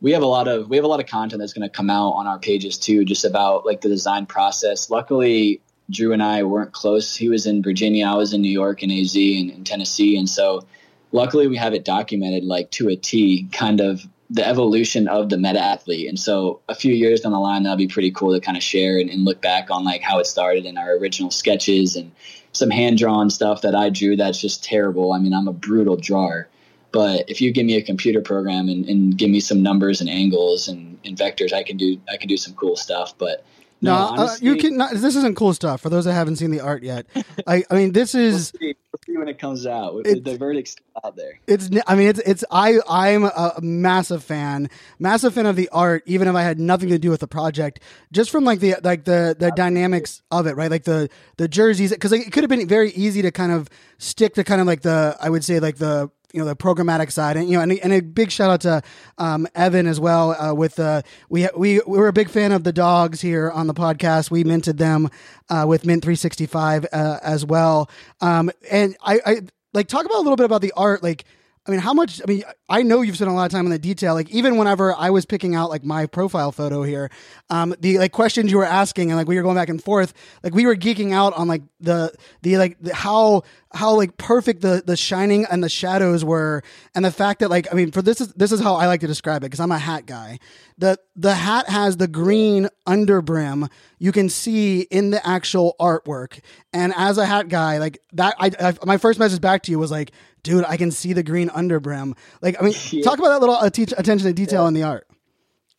we 0.00 0.12
have 0.12 0.22
a 0.22 0.26
lot 0.26 0.48
of 0.48 0.68
we 0.68 0.76
have 0.76 0.84
a 0.84 0.88
lot 0.88 1.00
of 1.00 1.06
content 1.06 1.40
that's 1.40 1.52
going 1.52 1.68
to 1.68 1.74
come 1.74 1.90
out 1.90 2.12
on 2.12 2.26
our 2.26 2.38
pages 2.38 2.78
too, 2.78 3.04
just 3.04 3.24
about 3.24 3.66
like 3.66 3.80
the 3.80 3.88
design 3.88 4.26
process. 4.26 4.90
Luckily, 4.90 5.60
Drew 5.90 6.12
and 6.12 6.22
I 6.22 6.42
weren't 6.42 6.72
close. 6.72 7.16
He 7.16 7.28
was 7.28 7.46
in 7.46 7.62
Virginia, 7.62 8.06
I 8.06 8.14
was 8.14 8.32
in 8.32 8.40
New 8.40 8.50
York 8.50 8.82
and 8.82 8.92
AZ 8.92 9.14
and, 9.14 9.50
and 9.50 9.66
Tennessee, 9.66 10.16
and 10.16 10.28
so 10.28 10.66
luckily 11.12 11.48
we 11.48 11.56
have 11.56 11.74
it 11.74 11.84
documented 11.84 12.44
like 12.44 12.70
to 12.72 12.88
a 12.88 12.96
T, 12.96 13.48
kind 13.52 13.80
of 13.80 14.06
the 14.30 14.46
evolution 14.46 15.08
of 15.08 15.28
the 15.28 15.36
meta 15.36 15.60
athlete. 15.60 16.08
And 16.08 16.18
so 16.18 16.60
a 16.68 16.74
few 16.74 16.94
years 16.94 17.20
down 17.20 17.32
the 17.32 17.40
line, 17.40 17.64
that'll 17.64 17.76
be 17.76 17.88
pretty 17.88 18.12
cool 18.12 18.32
to 18.32 18.40
kind 18.40 18.56
of 18.56 18.62
share 18.62 18.98
and, 18.98 19.10
and 19.10 19.24
look 19.24 19.42
back 19.42 19.70
on 19.70 19.84
like 19.84 20.02
how 20.02 20.20
it 20.20 20.26
started 20.26 20.66
in 20.66 20.78
our 20.78 20.92
original 20.92 21.32
sketches 21.32 21.96
and 21.96 22.12
some 22.52 22.70
hand 22.70 22.98
drawn 22.98 23.28
stuff 23.28 23.62
that 23.62 23.74
I 23.74 23.90
drew 23.90 24.16
that's 24.16 24.40
just 24.40 24.62
terrible. 24.62 25.12
I 25.12 25.18
mean, 25.18 25.34
I'm 25.34 25.48
a 25.48 25.52
brutal 25.52 25.96
drawer. 25.96 26.48
But 26.92 27.28
if 27.28 27.40
you 27.40 27.52
give 27.52 27.66
me 27.66 27.76
a 27.76 27.82
computer 27.82 28.20
program 28.20 28.68
and, 28.68 28.88
and 28.88 29.16
give 29.16 29.30
me 29.30 29.40
some 29.40 29.62
numbers 29.62 30.00
and 30.00 30.10
angles 30.10 30.68
and, 30.68 30.98
and 31.04 31.16
vectors, 31.16 31.52
I 31.52 31.62
can 31.62 31.76
do 31.76 32.00
I 32.08 32.16
can 32.16 32.28
do 32.28 32.36
some 32.36 32.54
cool 32.54 32.76
stuff. 32.76 33.14
But 33.16 33.44
no, 33.82 33.96
no 33.96 34.02
honestly, 34.22 34.48
uh, 34.48 34.52
you 34.52 34.58
can. 34.58 34.76
Not, 34.76 34.92
this 34.92 35.16
isn't 35.16 35.36
cool 35.36 35.54
stuff 35.54 35.80
for 35.80 35.88
those 35.88 36.04
that 36.04 36.12
haven't 36.12 36.36
seen 36.36 36.50
the 36.50 36.60
art 36.60 36.82
yet. 36.82 37.06
I, 37.46 37.64
I 37.70 37.74
mean, 37.74 37.92
this 37.92 38.14
is. 38.14 38.52
We'll 38.52 38.60
see, 38.60 38.76
we'll 38.92 39.00
see 39.06 39.18
when 39.18 39.28
it 39.28 39.38
comes 39.38 39.66
out. 39.66 40.04
The 40.04 40.36
verdict's 40.38 40.76
out 41.02 41.16
there. 41.16 41.40
It's. 41.46 41.70
I 41.86 41.94
mean, 41.94 42.08
it's. 42.08 42.18
It's. 42.20 42.44
I. 42.50 42.78
I'm 42.88 43.24
a 43.24 43.54
massive 43.62 44.22
fan, 44.22 44.68
massive 44.98 45.32
fan 45.34 45.46
of 45.46 45.56
the 45.56 45.68
art. 45.70 46.02
Even 46.06 46.28
if 46.28 46.34
I 46.34 46.42
had 46.42 46.60
nothing 46.60 46.90
to 46.90 46.98
do 46.98 47.08
with 47.08 47.20
the 47.20 47.28
project, 47.28 47.80
just 48.12 48.30
from 48.30 48.44
like 48.44 48.60
the 48.60 48.76
like 48.82 49.04
the 49.04 49.34
the 49.38 49.50
dynamics 49.52 50.22
of 50.30 50.46
it, 50.46 50.56
right? 50.56 50.70
Like 50.70 50.84
the 50.84 51.08
the 51.38 51.48
jerseys, 51.48 51.90
because 51.90 52.12
like, 52.12 52.26
it 52.26 52.32
could 52.32 52.42
have 52.42 52.50
been 52.50 52.68
very 52.68 52.90
easy 52.90 53.22
to 53.22 53.30
kind 53.30 53.52
of 53.52 53.68
stick 53.98 54.34
to 54.34 54.44
kind 54.44 54.60
of 54.60 54.66
like 54.66 54.82
the 54.82 55.16
I 55.20 55.30
would 55.30 55.44
say 55.44 55.58
like 55.58 55.76
the 55.76 56.10
you 56.32 56.40
know 56.40 56.46
the 56.46 56.56
programmatic 56.56 57.10
side, 57.10 57.36
and 57.36 57.48
you 57.48 57.56
know, 57.56 57.62
and, 57.62 57.72
and 57.72 57.92
a 57.92 58.00
big 58.00 58.30
shout 58.30 58.50
out 58.50 58.60
to 58.62 58.82
um, 59.18 59.46
Evan 59.54 59.86
as 59.86 60.00
well. 60.00 60.32
Uh, 60.32 60.54
with 60.54 60.78
uh, 60.78 61.02
we 61.28 61.48
we 61.56 61.80
we 61.86 61.98
were 61.98 62.08
a 62.08 62.12
big 62.12 62.30
fan 62.30 62.52
of 62.52 62.64
the 62.64 62.72
dogs 62.72 63.20
here 63.20 63.50
on 63.50 63.66
the 63.66 63.74
podcast. 63.74 64.30
We 64.30 64.44
minted 64.44 64.78
them 64.78 65.10
uh, 65.48 65.64
with 65.68 65.84
Mint 65.84 66.02
365 66.02 66.86
uh, 66.92 67.18
as 67.22 67.44
well. 67.44 67.90
Um, 68.20 68.50
and 68.70 68.96
I, 69.02 69.20
I 69.24 69.40
like 69.72 69.88
talk 69.88 70.04
about 70.04 70.18
a 70.18 70.22
little 70.22 70.36
bit 70.36 70.46
about 70.46 70.62
the 70.62 70.72
art. 70.76 71.02
Like 71.02 71.24
I 71.66 71.70
mean, 71.70 71.80
how 71.80 71.92
much? 71.92 72.22
I 72.22 72.26
mean, 72.26 72.42
I 72.70 72.82
know 72.82 73.02
you've 73.02 73.16
spent 73.16 73.30
a 73.30 73.34
lot 73.34 73.44
of 73.44 73.52
time 73.52 73.66
on 73.66 73.70
the 73.70 73.78
detail. 73.78 74.14
Like, 74.14 74.30
even 74.30 74.56
whenever 74.56 74.94
I 74.94 75.10
was 75.10 75.26
picking 75.26 75.54
out 75.54 75.68
like 75.68 75.84
my 75.84 76.06
profile 76.06 76.52
photo 76.52 76.82
here, 76.82 77.10
um, 77.50 77.74
the 77.80 77.98
like 77.98 78.12
questions 78.12 78.50
you 78.50 78.56
were 78.56 78.64
asking 78.64 79.10
and 79.10 79.18
like 79.18 79.28
we 79.28 79.36
were 79.36 79.42
going 79.42 79.56
back 79.56 79.68
and 79.68 79.82
forth, 79.82 80.14
like 80.42 80.54
we 80.54 80.64
were 80.64 80.74
geeking 80.74 81.12
out 81.12 81.34
on 81.34 81.48
like 81.48 81.62
the 81.78 82.12
the 82.42 82.56
like 82.56 82.78
the, 82.80 82.94
how 82.94 83.42
how 83.72 83.94
like 83.94 84.16
perfect 84.16 84.62
the 84.62 84.82
the 84.84 84.96
shining 84.96 85.44
and 85.50 85.62
the 85.62 85.68
shadows 85.68 86.24
were, 86.24 86.62
and 86.94 87.04
the 87.04 87.10
fact 87.10 87.40
that 87.40 87.50
like 87.50 87.70
I 87.70 87.76
mean, 87.76 87.90
for 87.90 88.00
this 88.00 88.22
is 88.22 88.32
this 88.32 88.52
is 88.52 88.60
how 88.60 88.76
I 88.76 88.86
like 88.86 89.00
to 89.02 89.06
describe 89.06 89.42
it 89.42 89.46
because 89.46 89.60
I'm 89.60 89.70
a 89.70 89.78
hat 89.78 90.06
guy. 90.06 90.38
the 90.78 90.98
The 91.14 91.34
hat 91.34 91.68
has 91.68 91.98
the 91.98 92.08
green 92.08 92.68
underbrim 92.88 93.70
you 93.98 94.12
can 94.12 94.30
see 94.30 94.80
in 94.90 95.10
the 95.10 95.24
actual 95.28 95.76
artwork, 95.78 96.40
and 96.72 96.94
as 96.96 97.18
a 97.18 97.26
hat 97.26 97.48
guy, 97.48 97.76
like 97.76 98.00
that, 98.14 98.34
I, 98.38 98.50
I 98.58 98.74
my 98.86 98.96
first 98.96 99.18
message 99.18 99.42
back 99.42 99.62
to 99.64 99.70
you 99.70 99.78
was 99.78 99.90
like 99.90 100.10
dude, 100.42 100.64
I 100.66 100.76
can 100.76 100.90
see 100.90 101.12
the 101.12 101.22
green 101.22 101.48
underbrim. 101.48 102.16
Like, 102.42 102.60
I 102.60 102.64
mean, 102.64 102.74
yeah. 102.90 103.02
talk 103.02 103.18
about 103.18 103.28
that 103.28 103.40
little 103.40 103.56
uh, 103.56 103.66
attention 103.66 104.26
to 104.26 104.32
detail 104.32 104.62
yeah. 104.62 104.68
in 104.68 104.74
the 104.74 104.82
art. 104.82 105.06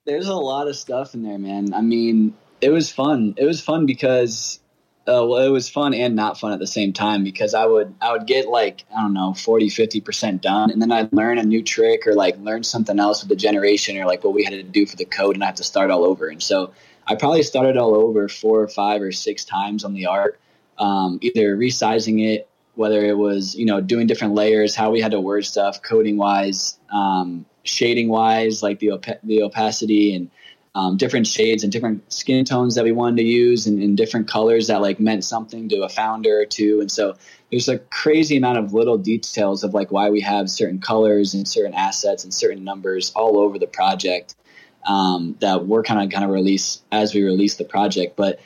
There's 0.05 0.27
a 0.27 0.35
lot 0.35 0.67
of 0.67 0.75
stuff 0.75 1.13
in 1.13 1.23
there, 1.23 1.37
man. 1.37 1.73
I 1.73 1.81
mean, 1.81 2.35
it 2.59 2.69
was 2.69 2.91
fun. 2.91 3.35
It 3.37 3.45
was 3.45 3.61
fun 3.61 3.85
because, 3.85 4.59
uh, 5.07 5.25
well, 5.25 5.37
it 5.37 5.49
was 5.49 5.69
fun 5.69 5.93
and 5.93 6.15
not 6.15 6.39
fun 6.39 6.53
at 6.53 6.59
the 6.59 6.67
same 6.67 6.91
time 6.91 7.23
because 7.23 7.53
I 7.53 7.65
would, 7.65 7.93
I 8.01 8.11
would 8.11 8.25
get 8.25 8.47
like, 8.47 8.83
I 8.95 9.01
don't 9.01 9.13
know, 9.13 9.33
40, 9.33 9.69
50% 9.69 10.41
done. 10.41 10.71
And 10.71 10.81
then 10.81 10.91
I'd 10.91 11.13
learn 11.13 11.37
a 11.37 11.43
new 11.43 11.61
trick 11.61 12.07
or 12.07 12.13
like 12.13 12.37
learn 12.39 12.63
something 12.63 12.99
else 12.99 13.21
with 13.21 13.29
the 13.29 13.35
generation 13.35 13.97
or 13.97 14.05
like 14.05 14.23
what 14.23 14.33
we 14.33 14.43
had 14.43 14.53
to 14.53 14.63
do 14.63 14.85
for 14.85 14.95
the 14.95 15.05
code 15.05 15.35
and 15.35 15.43
I 15.43 15.47
have 15.47 15.55
to 15.55 15.63
start 15.63 15.91
all 15.91 16.03
over. 16.03 16.27
And 16.27 16.41
so 16.41 16.73
I 17.07 17.15
probably 17.15 17.43
started 17.43 17.77
all 17.77 17.95
over 17.95 18.27
four 18.27 18.61
or 18.61 18.67
five 18.67 19.01
or 19.01 19.11
six 19.11 19.45
times 19.45 19.83
on 19.83 19.93
the 19.93 20.07
art, 20.07 20.39
um, 20.77 21.19
either 21.21 21.55
resizing 21.57 22.25
it 22.25 22.47
whether 22.75 23.03
it 23.05 23.17
was 23.17 23.55
you 23.55 23.65
know 23.65 23.81
doing 23.81 24.07
different 24.07 24.33
layers, 24.33 24.75
how 24.75 24.91
we 24.91 25.01
had 25.01 25.11
to 25.11 25.19
word 25.19 25.45
stuff, 25.45 25.81
coding 25.81 26.17
wise, 26.17 26.79
um, 26.91 27.45
shading 27.63 28.09
wise, 28.09 28.63
like 28.63 28.79
the 28.79 28.91
op- 28.91 29.21
the 29.23 29.43
opacity 29.43 30.15
and 30.15 30.29
um, 30.73 30.95
different 30.95 31.27
shades 31.27 31.63
and 31.63 31.71
different 31.71 32.11
skin 32.13 32.45
tones 32.45 32.75
that 32.75 32.85
we 32.85 32.93
wanted 32.93 33.17
to 33.17 33.23
use, 33.23 33.67
and, 33.67 33.81
and, 33.81 33.97
different 33.97 34.29
colors 34.29 34.67
that 34.67 34.81
like 34.81 35.01
meant 35.01 35.25
something 35.25 35.67
to 35.67 35.81
a 35.81 35.89
founder 35.89 36.39
or 36.39 36.45
two. 36.45 36.79
And 36.79 36.89
so 36.89 37.15
there's 37.49 37.67
a 37.67 37.77
crazy 37.77 38.37
amount 38.37 38.57
of 38.57 38.73
little 38.73 38.97
details 38.97 39.65
of 39.65 39.73
like 39.73 39.91
why 39.91 40.09
we 40.09 40.21
have 40.21 40.49
certain 40.49 40.79
colors 40.79 41.33
and 41.33 41.45
certain 41.45 41.73
assets 41.73 42.23
and 42.23 42.33
certain 42.33 42.63
numbers 42.63 43.11
all 43.15 43.37
over 43.37 43.59
the 43.59 43.67
project 43.67 44.35
um, 44.87 45.35
that 45.41 45.65
we're 45.65 45.83
kind 45.83 46.01
of 46.01 46.09
kind 46.09 46.23
of 46.23 46.31
release 46.31 46.81
as 46.91 47.13
we 47.13 47.23
release 47.23 47.55
the 47.55 47.65
project, 47.65 48.15
but 48.15 48.39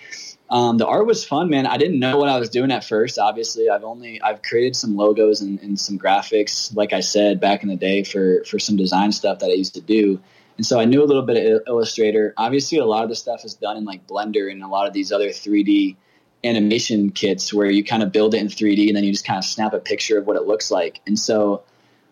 um, 0.50 0.78
the 0.78 0.86
art 0.86 1.08
was 1.08 1.26
fun, 1.26 1.50
man. 1.50 1.66
I 1.66 1.78
didn't 1.78 2.00
know 2.00 2.18
what 2.18 2.30
I 2.30 2.38
was 2.38 2.50
doing 2.50 2.72
at 2.72 2.84
first. 2.84 3.18
Obviously, 3.18 3.70
I've 3.70 3.84
only 3.84 4.22
I've 4.22 4.44
created 4.44 4.76
some 4.76 4.96
logos 4.96 5.42
and, 5.42 5.60
and, 5.62 5.80
some 5.80 5.98
graphics, 5.98 6.76
like 6.76 6.94
I 6.94 7.00
said 7.00 7.40
back 7.40 7.64
in 7.64 7.70
the 7.70 7.76
day 7.76 8.04
for 8.04 8.44
for 8.44 8.60
some 8.60 8.76
design 8.76 9.12
stuff 9.12 9.40
that 9.40 9.48
I 9.48 9.54
used 9.54 9.74
to 9.74 9.82
do. 9.82 10.20
And 10.58 10.66
so 10.66 10.80
I 10.80 10.86
knew 10.86 11.04
a 11.04 11.06
little 11.06 11.24
bit 11.24 11.52
of 11.52 11.62
Illustrator. 11.68 12.34
Obviously, 12.38 12.78
a 12.78 12.86
lot 12.86 13.04
of 13.04 13.10
the 13.10 13.16
stuff 13.16 13.44
is 13.44 13.56
done 13.56 13.76
in 13.76 13.86
like 13.86 14.08
Blender 14.08 14.50
and 14.52 14.64
a 14.64 14.68
lot 14.68 14.88
of 14.88 14.94
these 14.94 15.12
other 15.12 15.30
3D 15.30 15.96
animation 16.44 17.10
kits 17.10 17.52
where 17.52 17.70
you 17.70 17.84
kind 17.84 18.04
of 18.04 18.12
build 18.12 18.36
it 18.36 18.38
in 18.40 18.48
3D 18.48 18.88
and 18.88 18.96
then 18.96 19.04
you 19.04 19.12
just 19.12 19.26
kind 19.26 19.40
of 19.40 19.44
snap 19.44 19.74
a 19.74 19.80
picture 19.80 20.18
of 20.20 20.28
what 20.28 20.38
it 20.38 20.44
looks 20.44 20.70
like. 20.70 21.02
And 21.08 21.18
so 21.18 21.64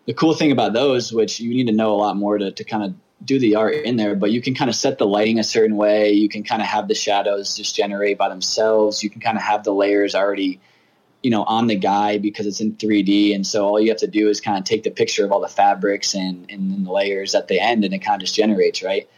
the 0.06 0.12
cool 0.12 0.34
thing 0.34 0.50
about 0.50 0.72
those, 0.72 1.12
which 1.12 1.40
you 1.40 1.50
need 1.54 1.68
to 1.68 1.72
know 1.72 1.94
a 1.94 1.96
lot 1.96 2.16
more 2.16 2.36
to, 2.36 2.50
to 2.50 2.64
kind 2.64 2.82
of 2.82 2.94
do 3.22 3.38
the 3.38 3.56
art 3.56 3.74
in 3.74 3.96
there, 3.96 4.14
but 4.14 4.30
you 4.30 4.40
can 4.40 4.54
kind 4.54 4.68
of 4.68 4.76
set 4.76 4.98
the 4.98 5.06
lighting 5.06 5.38
a 5.38 5.44
certain 5.44 5.76
way. 5.76 6.12
You 6.12 6.28
can 6.28 6.42
kind 6.42 6.62
of 6.62 6.68
have 6.68 6.88
the 6.88 6.94
shadows 6.94 7.56
just 7.56 7.74
generate 7.74 8.18
by 8.18 8.28
themselves. 8.28 9.02
You 9.02 9.10
can 9.10 9.20
kind 9.20 9.36
of 9.36 9.42
have 9.42 9.64
the 9.64 9.72
layers 9.72 10.14
already, 10.14 10.60
you 11.22 11.30
know, 11.30 11.44
on 11.44 11.66
the 11.66 11.76
guy 11.76 12.18
because 12.18 12.46
it's 12.46 12.60
in 12.60 12.74
3D. 12.74 13.34
And 13.34 13.46
so 13.46 13.66
all 13.66 13.80
you 13.80 13.88
have 13.88 13.98
to 13.98 14.06
do 14.06 14.28
is 14.28 14.40
kind 14.40 14.58
of 14.58 14.64
take 14.64 14.82
the 14.82 14.90
picture 14.90 15.24
of 15.24 15.32
all 15.32 15.40
the 15.40 15.48
fabrics 15.48 16.14
and, 16.14 16.50
and 16.50 16.84
the 16.84 16.92
layers 16.92 17.34
at 17.34 17.48
the 17.48 17.60
end 17.60 17.84
and 17.84 17.94
it 17.94 18.00
kind 18.00 18.16
of 18.16 18.20
just 18.20 18.34
generates, 18.34 18.82
right? 18.82 19.08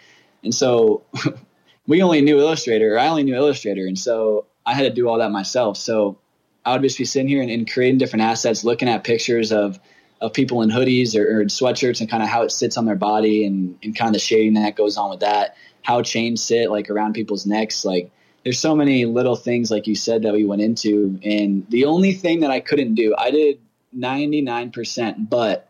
And 0.45 0.55
so 0.55 1.03
we 1.87 2.03
only 2.03 2.21
knew 2.21 2.39
Illustrator, 2.39 2.95
or 2.95 2.99
I 2.99 3.09
only 3.09 3.25
knew 3.25 3.35
Illustrator. 3.35 3.87
And 3.87 3.99
so 3.99 4.47
I 4.65 4.75
had 4.75 4.83
to 4.83 4.91
do 4.91 5.09
all 5.09 5.19
that 5.19 5.31
myself. 5.31 5.77
So 5.79 6.19
I 6.65 6.73
would 6.73 6.83
just 6.83 6.99
be 6.99 7.05
sitting 7.05 7.29
here 7.29 7.43
and, 7.43 7.51
and 7.51 7.71
creating 7.71 7.99
different 7.99 8.25
assets, 8.25 8.63
looking 8.63 8.89
at 8.89 9.05
pictures 9.05 9.53
of– 9.53 9.81
of 10.21 10.33
people 10.33 10.63
in 10.63 10.71
hoodies 10.71 11.15
or, 11.15 11.41
or 11.41 11.45
sweatshirts 11.45 12.01
and 12.01 12.11
kind 12.11 12.23
of 12.23 12.29
how 12.29 12.43
it 12.43 12.51
sits 12.51 12.77
on 12.77 12.87
their 12.87 12.97
body 12.97 13.45
and, 13.45 13.79
and 13.83 13.97
kind 13.97 14.09
of 14.09 14.15
the 14.15 14.19
shading 14.19 14.55
that 14.55 14.77
goes 14.77 14.97
on 14.97 15.11
with 15.11 15.21
that, 15.21 15.57
how 15.83 16.03
chains 16.03 16.43
sit 16.43 16.71
like 16.71 16.89
around 16.89 17.13
people's 17.13 17.47
necks. 17.47 17.85
Like 17.85 18.11
there's 18.45 18.59
so 18.59 18.75
many 18.75 19.05
little 19.05 19.37
things, 19.37 19.71
like 19.71 19.87
you 19.87 19.95
said, 19.95 20.23
that 20.23 20.33
we 20.33 20.45
went 20.45 20.63
into. 20.63 21.19
And 21.23 21.67
the 21.69 21.85
only 21.85 22.13
thing 22.13 22.41
that 22.41 22.51
I 22.51 22.61
couldn't 22.61 22.95
do, 22.95 23.15
I 23.19 23.31
did 23.31 23.61
99%, 23.97 25.29
but 25.29 25.69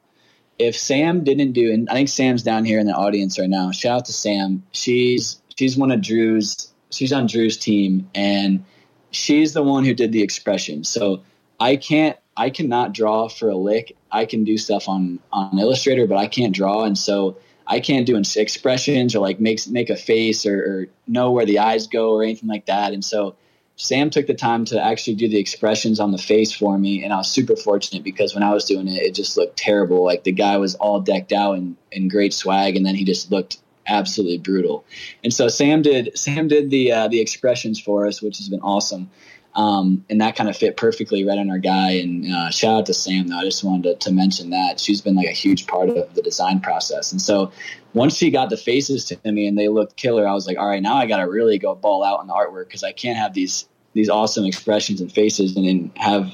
if 0.59 0.77
Sam 0.77 1.25
didn't 1.25 1.53
do, 1.53 1.73
and 1.73 1.89
I 1.91 1.95
think 1.95 2.09
Sam's 2.09 2.43
down 2.43 2.65
here 2.65 2.79
in 2.79 2.87
the 2.87 2.95
audience 2.95 3.39
right 3.39 3.51
now, 3.51 3.73
shout 3.73 3.99
out 3.99 4.05
to 4.07 4.13
Sam. 4.13 4.63
She's, 4.73 5.41
she's 5.59 5.77
one 5.77 5.91
of 5.91 6.01
Drew's, 6.01 6.73
she's 6.91 7.13
on 7.13 7.27
Drew's 7.27 7.57
team 7.57 8.09
and 8.15 8.65
she's 9.11 9.55
the 9.55 9.63
one 9.63 9.85
who 9.85 9.93
did 9.93 10.13
the 10.13 10.23
expression. 10.23 10.85
So 10.85 11.23
I 11.59 11.77
can't 11.77 12.17
I 12.37 12.51
cannot 12.51 12.93
draw 12.93 13.29
for 13.29 13.49
a 13.49 13.57
lick. 13.57 13.97
I 14.13 14.27
can 14.27 14.45
do 14.45 14.59
stuff 14.59 14.89
on 14.89 15.21
on 15.33 15.59
Illustrator, 15.59 16.07
but 16.07 16.19
I 16.19 16.27
can't 16.27 16.55
draw, 16.55 16.85
and 16.85 16.97
so 16.97 17.37
I 17.67 17.81
can't 17.81 18.07
do 18.07 18.21
expressions 18.37 19.15
or 19.15 19.21
like 19.21 19.41
make 19.41 19.67
make 19.69 19.91
a 19.91 19.97
face 19.97 20.47
or, 20.47 20.59
or 20.59 20.87
know 21.07 21.33
where 21.33 21.47
the 21.47 21.59
eyes 21.59 21.87
go 21.87 22.13
or 22.13 22.23
anything 22.23 22.49
like 22.49 22.67
that. 22.67 22.93
And 22.93 23.05
so 23.05 23.37
Sam 23.77 24.11
took 24.11 24.27
the 24.27 24.35
time 24.35 24.65
to 24.67 24.83
actually 24.83 25.17
do 25.17 25.29
the 25.29 25.39
expressions 25.39 26.01
on 26.01 26.13
the 26.13 26.19
face 26.19 26.53
for 26.53 26.79
me, 26.79 27.03
and 27.03 27.13
I 27.13 27.19
was 27.19 27.31
super 27.31 27.57
fortunate 27.57 28.05
because 28.05 28.35
when 28.35 28.43
I 28.43 28.55
was 28.55 28.65
doing 28.65 28.89
it, 28.89 29.03
it 29.03 29.15
just 29.15 29.37
looked 29.37 29.57
terrible. 29.57 30.05
Like 30.05 30.25
the 30.25 30.33
guy 30.33 30.57
was 30.57 30.75
all 30.77 31.01
decked 31.01 31.33
out 31.33 31.55
in, 31.55 31.77
in 31.91 32.09
great 32.09 32.33
swag, 32.33 32.77
and 32.77 32.87
then 32.87 32.95
he 32.95 33.05
just 33.05 33.31
looked 33.31 33.59
absolutely 33.87 34.39
brutal. 34.39 34.85
And 35.23 35.33
so 35.33 35.49
Sam 35.49 35.83
did 35.83 36.17
Sam 36.19 36.49
did 36.49 36.71
the 36.71 36.93
uh, 36.93 37.09
the 37.09 37.21
expressions 37.21 37.81
for 37.81 38.07
us, 38.07 38.23
which 38.23 38.39
has 38.39 38.49
been 38.49 38.61
awesome. 38.61 39.11
Um, 39.57 40.05
and 40.11 40.21
that 40.21 40.37
kind 40.37 40.51
of 40.51 40.57
fit 40.57 40.77
perfectly 40.77 41.25
right 41.25 41.39
on 41.39 41.51
our 41.51 41.59
guy. 41.59 41.93
And 41.93 42.31
uh, 42.31 42.51
shout 42.51 42.81
out 42.81 42.87
to 42.87 42.95
Sam, 42.95 43.29
though. 43.29 43.39
I 43.39 43.43
just 43.43 43.65
wanted 43.65 43.85
to, 43.85 43.95
to, 44.07 44.13
mention 44.13 44.51
that 44.51 44.79
she's 44.79 45.01
been 45.01 45.15
like 45.15 45.29
a 45.29 45.33
huge 45.33 45.67
part 45.67 45.89
of 45.89 46.15
the 46.15 46.21
design 46.21 46.61
process. 46.61 47.11
And 47.11 47.23
so 47.23 47.51
once 47.95 48.19
she 48.19 48.31
got 48.31 48.51
the 48.51 48.59
faces 48.59 49.07
to 49.07 49.33
me 49.33 49.47
and 49.47 49.57
they 49.57 49.69
looked 49.69 49.97
killer, 49.97 50.29
I 50.29 50.35
was 50.35 50.47
like, 50.47 50.59
all 50.59 50.69
right, 50.69 50.83
now 50.83 50.97
I 50.97 51.07
got 51.07 51.19
to 51.19 51.29
really 51.29 51.59
go 51.59 51.75
ball 51.75 52.05
out 52.05 52.21
on 52.21 52.27
the 52.27 52.35
artwork 52.35 52.67
because 52.67 52.85
I 52.85 52.93
can't 52.93 53.17
have 53.17 53.33
these 53.33 53.67
these 53.95 54.11
awesome 54.11 54.45
expressions 54.45 55.01
and 55.01 55.11
faces 55.11 55.57
and 55.57 55.67
then 55.67 55.91
have 55.97 56.31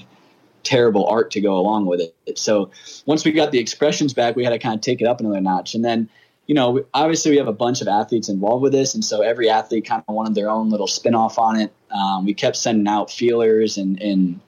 terrible 0.65 1.07
art 1.07 1.31
to 1.31 1.41
go 1.41 1.57
along 1.57 1.87
with 1.87 2.01
it. 2.01 2.39
So 2.39 2.73
once 3.07 3.25
we 3.25 3.31
got 3.31 3.53
the 3.53 3.61
expressions 3.61 4.13
back, 4.15 4.35
we 4.35 4.43
had 4.43 4.51
to 4.51 4.59
kind 4.59 4.75
of 4.75 4.81
take 4.81 5.01
it 5.01 5.07
up 5.07 5.21
another 5.21 5.41
notch. 5.41 5.77
And 5.77 5.85
then 5.85 6.09
you 6.53 6.55
know, 6.55 6.85
obviously 6.93 7.31
we 7.31 7.39
have 7.39 7.49
a 7.49 7.53
bunch 7.55 7.81
of 7.81 7.89
athletes 7.89 8.29
involved 8.29 8.63
with 8.63 8.73
this, 8.73 8.95
and 8.95 9.03
so 9.03 9.23
every 9.23 9.49
athlete 9.49 9.87
kind 9.87 10.05
of 10.07 10.15
wanted 10.15 10.35
their 10.35 10.51
own 10.51 10.69
little 10.69 10.87
spin 10.87 11.15
off 11.15 11.39
on 11.39 11.59
it. 11.59 11.73
Um, 11.91 12.27
we 12.27 12.35
kept 12.35 12.59
sending 12.59 12.87
out 12.87 13.11
feelers 13.11 13.79
and, 13.79 13.99
and 14.03 14.39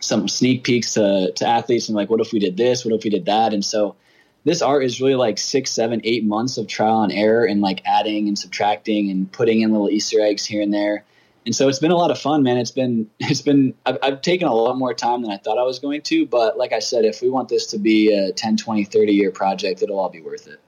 some 0.00 0.28
sneak 0.28 0.64
peeks 0.64 0.94
to, 0.94 1.30
to 1.36 1.46
athletes 1.46 1.90
and 1.90 1.94
like, 1.94 2.08
what 2.08 2.22
if 2.22 2.32
we 2.32 2.38
did 2.38 2.56
this? 2.56 2.86
What 2.86 2.94
if 2.94 3.04
we 3.04 3.10
did 3.10 3.26
that? 3.26 3.52
And 3.52 3.62
so 3.62 3.96
this 4.44 4.62
art 4.62 4.82
is 4.82 4.98
really 4.98 5.14
like 5.14 5.36
six, 5.36 5.70
seven, 5.70 6.00
eight 6.04 6.24
months 6.24 6.56
of 6.56 6.68
trial 6.68 7.02
and 7.02 7.12
error 7.12 7.44
and 7.44 7.60
like 7.60 7.82
adding 7.84 8.28
and 8.28 8.38
subtracting 8.38 9.10
and 9.10 9.30
putting 9.30 9.60
in 9.60 9.72
little 9.72 9.90
Easter 9.90 10.22
eggs 10.22 10.46
here 10.46 10.62
and 10.62 10.72
there. 10.72 11.04
And 11.44 11.54
so 11.54 11.68
it's 11.68 11.80
been 11.80 11.90
a 11.90 11.96
lot 11.96 12.10
of 12.10 12.18
fun, 12.18 12.42
man. 12.42 12.56
It's 12.56 12.70
been, 12.70 13.10
it's 13.20 13.42
been, 13.42 13.74
I've, 13.84 13.98
I've 14.02 14.22
taken 14.22 14.48
a 14.48 14.54
lot 14.54 14.78
more 14.78 14.94
time 14.94 15.20
than 15.20 15.30
I 15.30 15.36
thought 15.36 15.58
I 15.58 15.64
was 15.64 15.78
going 15.78 16.00
to. 16.00 16.24
But 16.24 16.56
like 16.56 16.72
I 16.72 16.78
said, 16.78 17.04
if 17.04 17.20
we 17.20 17.28
want 17.28 17.50
this 17.50 17.66
to 17.66 17.78
be 17.78 18.10
a 18.10 18.32
10, 18.32 18.56
20, 18.56 18.84
30 18.84 19.12
year 19.12 19.30
project, 19.30 19.82
it'll 19.82 20.00
all 20.00 20.08
be 20.08 20.22
worth 20.22 20.46
it. 20.46 20.58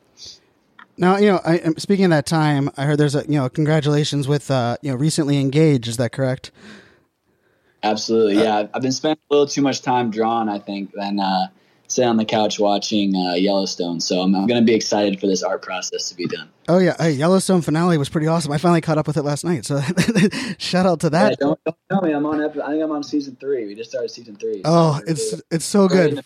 Now, 0.97 1.17
you 1.17 1.27
know, 1.27 1.41
I, 1.45 1.59
speaking 1.77 2.07
of 2.07 2.11
that 2.13 2.27
time, 2.27 2.71
I 2.77 2.85
heard 2.85 2.99
there's 2.99 3.15
a, 3.15 3.23
you 3.23 3.39
know, 3.39 3.49
congratulations 3.49 4.29
with, 4.29 4.51
uh, 4.51 4.77
you 4.81 4.91
know, 4.91 4.97
recently 4.97 5.41
engaged. 5.41 5.89
Is 5.89 5.97
that 5.97 6.13
correct? 6.13 6.51
Absolutely. 7.83 8.43
Yeah. 8.43 8.57
Uh, 8.57 8.69
I've 8.75 8.83
been 8.83 8.93
spending 8.93 9.21
a 9.31 9.35
little 9.35 9.47
too 9.47 9.63
much 9.63 9.83
time 9.83 10.11
drawing, 10.11 10.49
I 10.49 10.59
think, 10.59 10.93
than, 10.93 11.19
uh, 11.19 11.49
sit 11.89 12.05
on 12.05 12.17
the 12.17 12.25
couch 12.25 12.59
watching 12.59 13.15
uh, 13.15 13.35
Yellowstone. 13.35 14.01
So 14.01 14.21
I'm, 14.21 14.35
I'm 14.35 14.47
going 14.47 14.61
to 14.61 14.67
be 14.67 14.75
excited 14.75 15.21
for 15.21 15.27
this 15.27 15.43
art 15.43 15.63
process 15.63 16.09
to 16.09 16.17
be 16.17 16.27
done. 16.27 16.49
Oh 16.69 16.79
yeah, 16.79 16.97
hey, 16.99 17.11
Yellowstone 17.11 17.61
finale 17.61 17.99
was 17.99 18.09
pretty 18.09 18.27
awesome. 18.27 18.51
I 18.51 18.59
finally 18.59 18.81
caught 18.81 18.97
up 18.97 19.07
with 19.07 19.17
it 19.17 19.23
last 19.23 19.45
night. 19.45 19.67
So 19.67 19.81
shout 20.59 20.87
out 20.87 21.01
to 21.01 21.11
that. 21.11 21.33
Yeah, 21.33 21.37
don't, 21.39 21.61
don't, 21.65 21.77
tell 21.91 22.01
me 22.01 22.13
I'm 22.13 22.25
on. 22.25 22.41
I 22.41 22.49
think 22.49 22.83
I'm 22.83 22.91
on 22.91 23.03
season 23.03 23.37
three. 23.39 23.67
We 23.67 23.75
just 23.75 23.91
started 23.91 24.09
season 24.09 24.37
three. 24.37 24.57
So 24.57 24.63
oh, 24.65 25.01
it's 25.07 25.43
it's 25.51 25.65
so 25.67 25.89
good 25.89 26.25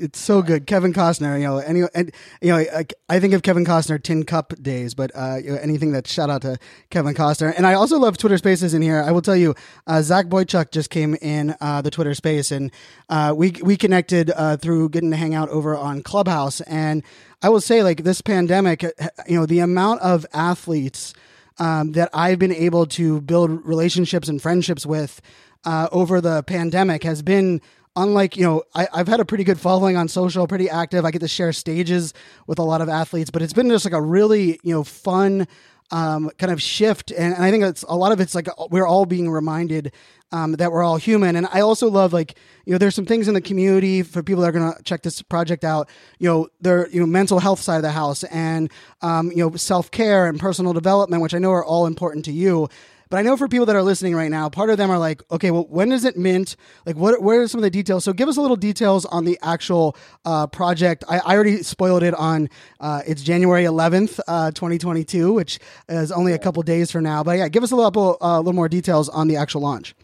it's 0.00 0.18
so 0.18 0.42
good. 0.42 0.66
Kevin 0.66 0.92
Costner, 0.92 1.38
you 1.38 1.46
know, 1.46 1.58
any, 1.58 1.82
and 1.94 2.12
you 2.40 2.48
know, 2.48 2.58
I, 2.58 2.86
I, 3.08 3.20
think 3.20 3.34
of 3.34 3.42
Kevin 3.42 3.64
Costner 3.64 4.02
Tin 4.02 4.24
Cup 4.24 4.52
days, 4.60 4.94
but 4.94 5.10
uh, 5.14 5.38
you 5.42 5.50
know, 5.50 5.58
anything 5.58 5.92
that 5.92 6.06
shout 6.06 6.30
out 6.30 6.42
to 6.42 6.58
Kevin 6.90 7.14
Costner. 7.14 7.52
And 7.56 7.66
I 7.66 7.74
also 7.74 7.98
love 7.98 8.16
Twitter 8.18 8.38
Spaces 8.38 8.74
in 8.74 8.82
here. 8.82 9.02
I 9.02 9.12
will 9.12 9.22
tell 9.22 9.36
you, 9.36 9.54
uh, 9.86 10.02
Zach 10.02 10.26
Boychuk 10.26 10.70
just 10.70 10.90
came 10.90 11.14
in 11.16 11.54
uh, 11.60 11.82
the 11.82 11.90
Twitter 11.90 12.14
Space, 12.14 12.50
and 12.50 12.70
uh, 13.08 13.34
we 13.36 13.52
we 13.62 13.76
connected 13.76 14.30
uh, 14.30 14.56
through 14.56 14.90
getting 14.90 15.10
to 15.10 15.16
hang 15.16 15.34
out 15.34 15.48
over 15.50 15.76
on 15.76 16.02
Clubhouse. 16.02 16.60
And 16.62 17.02
I 17.42 17.48
will 17.48 17.60
say, 17.60 17.82
like 17.82 18.04
this 18.04 18.20
pandemic, 18.20 18.84
uh, 18.84 18.90
you 19.26 19.38
know, 19.38 19.46
the 19.46 19.60
amount 19.60 20.00
of 20.02 20.26
athletes 20.32 21.14
um, 21.58 21.92
that 21.92 22.10
I've 22.12 22.38
been 22.38 22.52
able 22.52 22.86
to 22.86 23.20
build 23.22 23.66
relationships 23.66 24.28
and 24.28 24.40
friendships 24.40 24.86
with 24.86 25.20
over 25.66 26.18
the 26.20 26.42
pandemic 26.44 27.02
has 27.02 27.20
been 27.20 27.60
unlike 27.98 28.36
you 28.36 28.44
know 28.44 28.62
I, 28.74 28.88
i've 28.94 29.08
had 29.08 29.20
a 29.20 29.24
pretty 29.24 29.44
good 29.44 29.60
following 29.60 29.96
on 29.96 30.08
social 30.08 30.46
pretty 30.46 30.70
active. 30.70 31.04
I 31.04 31.10
get 31.10 31.20
to 31.20 31.28
share 31.28 31.52
stages 31.52 32.14
with 32.46 32.58
a 32.58 32.62
lot 32.62 32.80
of 32.80 32.88
athletes 32.88 33.30
but 33.30 33.42
it's 33.42 33.52
been 33.52 33.68
just 33.68 33.84
like 33.84 33.94
a 33.94 34.00
really 34.00 34.60
you 34.62 34.72
know 34.74 34.84
fun 34.84 35.46
um, 35.90 36.30
kind 36.36 36.52
of 36.52 36.60
shift. 36.60 37.10
And, 37.10 37.34
and 37.34 37.44
i 37.44 37.50
think 37.50 37.64
it's 37.64 37.82
a 37.82 37.96
lot 37.96 38.12
of 38.12 38.20
it's 38.20 38.34
like 38.34 38.48
we're 38.70 38.86
all 38.86 39.06
being 39.06 39.30
reminded 39.30 39.92
um, 40.30 40.52
that 40.52 40.70
we're 40.70 40.82
all 40.82 40.96
human. 40.98 41.36
And 41.36 41.46
i 41.52 41.60
also 41.60 41.88
love 41.88 42.12
like 42.12 42.36
you 42.66 42.72
know 42.72 42.78
there's 42.78 42.94
some 42.94 43.06
things 43.06 43.28
in 43.28 43.34
the 43.34 43.40
community 43.40 44.02
for 44.02 44.22
people 44.22 44.42
that 44.42 44.48
are 44.48 44.58
going 44.58 44.72
to 44.72 44.82
check 44.82 45.02
this 45.02 45.22
project 45.22 45.64
out 45.64 45.88
you 46.18 46.28
know 46.28 46.48
their 46.60 46.88
you 46.90 47.00
know 47.00 47.06
mental 47.06 47.40
health 47.40 47.60
side 47.60 47.76
of 47.76 47.82
the 47.82 47.90
house 47.90 48.22
and 48.24 48.70
um, 49.02 49.30
you 49.30 49.38
know 49.38 49.56
self-care 49.56 50.26
and 50.26 50.38
personal 50.38 50.72
development 50.72 51.22
which 51.22 51.34
i 51.34 51.38
know 51.38 51.50
are 51.52 51.64
all 51.64 51.86
important 51.86 52.24
to 52.26 52.32
you 52.32 52.68
but 53.10 53.18
I 53.18 53.22
know 53.22 53.36
for 53.36 53.48
people 53.48 53.66
that 53.66 53.76
are 53.76 53.82
listening 53.82 54.14
right 54.14 54.30
now, 54.30 54.48
part 54.48 54.70
of 54.70 54.78
them 54.78 54.90
are 54.90 54.98
like, 54.98 55.22
okay, 55.30 55.50
well, 55.50 55.66
when 55.68 55.92
is 55.92 56.04
it 56.04 56.16
mint? 56.16 56.56
Like, 56.86 56.96
what, 56.96 57.22
what 57.22 57.36
are 57.36 57.48
some 57.48 57.58
of 57.58 57.62
the 57.62 57.70
details? 57.70 58.04
So 58.04 58.12
give 58.12 58.28
us 58.28 58.36
a 58.36 58.40
little 58.40 58.56
details 58.56 59.04
on 59.06 59.24
the 59.24 59.38
actual 59.42 59.96
uh, 60.24 60.46
project. 60.46 61.04
I, 61.08 61.18
I, 61.18 61.34
already 61.34 61.62
spoiled 61.62 62.02
it 62.02 62.14
on, 62.14 62.48
uh, 62.80 63.02
it's 63.06 63.22
January 63.22 63.64
11th, 63.64 64.20
uh, 64.28 64.50
2022, 64.50 65.32
which 65.32 65.58
is 65.88 66.12
only 66.12 66.32
a 66.32 66.38
couple 66.38 66.62
days 66.62 66.90
from 66.90 67.04
now. 67.04 67.22
But 67.22 67.38
yeah, 67.38 67.48
give 67.48 67.62
us 67.62 67.70
a 67.70 67.76
little, 67.76 68.18
uh, 68.20 68.36
a 68.36 68.38
little 68.38 68.52
more 68.52 68.68
details 68.68 69.08
on 69.08 69.28
the 69.28 69.36
actual 69.36 69.62
launch. 69.62 69.94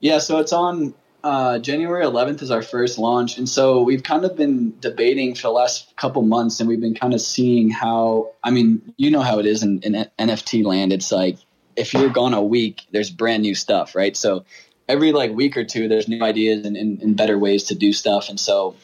Yeah, 0.00 0.18
so 0.18 0.38
it's 0.38 0.52
on 0.52 0.94
uh, 1.26 1.58
January 1.58 2.04
11th 2.04 2.42
is 2.42 2.50
our 2.52 2.62
first 2.62 2.98
launch, 2.98 3.36
and 3.36 3.48
so 3.48 3.82
we've 3.82 4.04
kind 4.04 4.24
of 4.24 4.36
been 4.36 4.78
debating 4.78 5.34
for 5.34 5.42
the 5.42 5.50
last 5.50 5.96
couple 5.96 6.22
months, 6.22 6.60
and 6.60 6.68
we've 6.68 6.80
been 6.80 6.94
kind 6.94 7.14
of 7.14 7.20
seeing 7.20 7.68
how. 7.68 8.30
I 8.44 8.50
mean, 8.52 8.94
you 8.96 9.10
know 9.10 9.22
how 9.22 9.40
it 9.40 9.46
is 9.46 9.62
in, 9.62 9.80
in 9.80 10.06
NFT 10.18 10.64
land. 10.64 10.92
It's 10.92 11.10
like 11.10 11.38
if 11.76 11.94
you're 11.94 12.10
gone 12.10 12.34
a 12.34 12.42
week, 12.42 12.82
there's 12.90 13.10
brand 13.10 13.42
new 13.42 13.54
stuff, 13.54 13.94
right? 13.94 14.16
So 14.16 14.44
every 14.88 15.12
like 15.12 15.32
week 15.32 15.56
or 15.56 15.64
two, 15.64 15.88
there's 15.88 16.08
new 16.08 16.22
ideas 16.22 16.64
and, 16.64 16.76
and, 16.76 17.00
and 17.02 17.16
better 17.16 17.38
ways 17.38 17.64
to 17.64 17.74
do 17.74 17.92
stuff. 17.92 18.28
And 18.28 18.38
so 18.38 18.76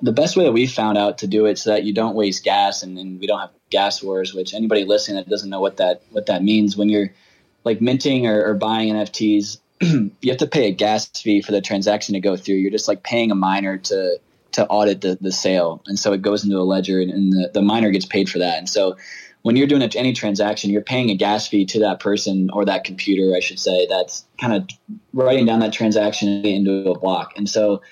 the 0.00 0.12
best 0.12 0.36
way 0.36 0.44
that 0.44 0.52
we 0.52 0.66
found 0.66 0.98
out 0.98 1.18
to 1.18 1.26
do 1.26 1.46
it 1.46 1.58
so 1.58 1.70
that 1.70 1.84
you 1.84 1.92
don't 1.92 2.14
waste 2.14 2.44
gas 2.44 2.82
and, 2.82 2.98
and 2.98 3.20
we 3.20 3.26
don't 3.26 3.40
have 3.40 3.50
gas 3.70 4.02
wars, 4.02 4.34
which 4.34 4.54
anybody 4.54 4.84
listening 4.84 5.16
that 5.16 5.28
doesn't 5.28 5.50
know 5.50 5.60
what 5.60 5.76
that 5.78 6.02
what 6.10 6.26
that 6.26 6.42
means 6.42 6.76
when 6.76 6.88
you're 6.88 7.12
like 7.64 7.80
minting 7.80 8.26
or, 8.26 8.44
or 8.44 8.54
buying 8.54 8.92
NFTs, 8.92 9.58
you 9.80 10.30
have 10.30 10.38
to 10.38 10.46
pay 10.46 10.68
a 10.68 10.72
gas 10.72 11.06
fee 11.08 11.40
for 11.42 11.52
the 11.52 11.60
transaction 11.60 12.14
to 12.14 12.20
go 12.20 12.36
through. 12.36 12.56
You're 12.56 12.72
just 12.72 12.88
like 12.88 13.02
paying 13.02 13.30
a 13.30 13.36
miner 13.36 13.78
to 13.78 14.18
to 14.52 14.66
audit 14.66 15.00
the, 15.00 15.16
the 15.20 15.32
sale. 15.32 15.82
And 15.86 15.98
so 15.98 16.12
it 16.12 16.20
goes 16.20 16.44
into 16.44 16.58
a 16.58 16.60
ledger 16.60 17.00
and, 17.00 17.10
and 17.10 17.32
the, 17.32 17.50
the 17.54 17.62
miner 17.62 17.90
gets 17.90 18.04
paid 18.04 18.28
for 18.28 18.38
that. 18.40 18.58
And 18.58 18.68
so 18.68 18.96
when 19.42 19.56
you're 19.56 19.66
doing 19.66 19.82
any 19.82 20.12
transaction, 20.12 20.70
you're 20.70 20.82
paying 20.82 21.10
a 21.10 21.16
gas 21.16 21.48
fee 21.48 21.66
to 21.66 21.80
that 21.80 22.00
person 22.00 22.48
or 22.52 22.64
that 22.64 22.84
computer, 22.84 23.36
I 23.36 23.40
should 23.40 23.58
say, 23.58 23.86
that's 23.88 24.24
kind 24.40 24.54
of 24.54 24.68
writing 25.12 25.46
down 25.46 25.60
that 25.60 25.72
transaction 25.72 26.44
into 26.46 26.90
a 26.90 26.98
block. 26.98 27.32
And 27.36 27.48
so 27.48 27.82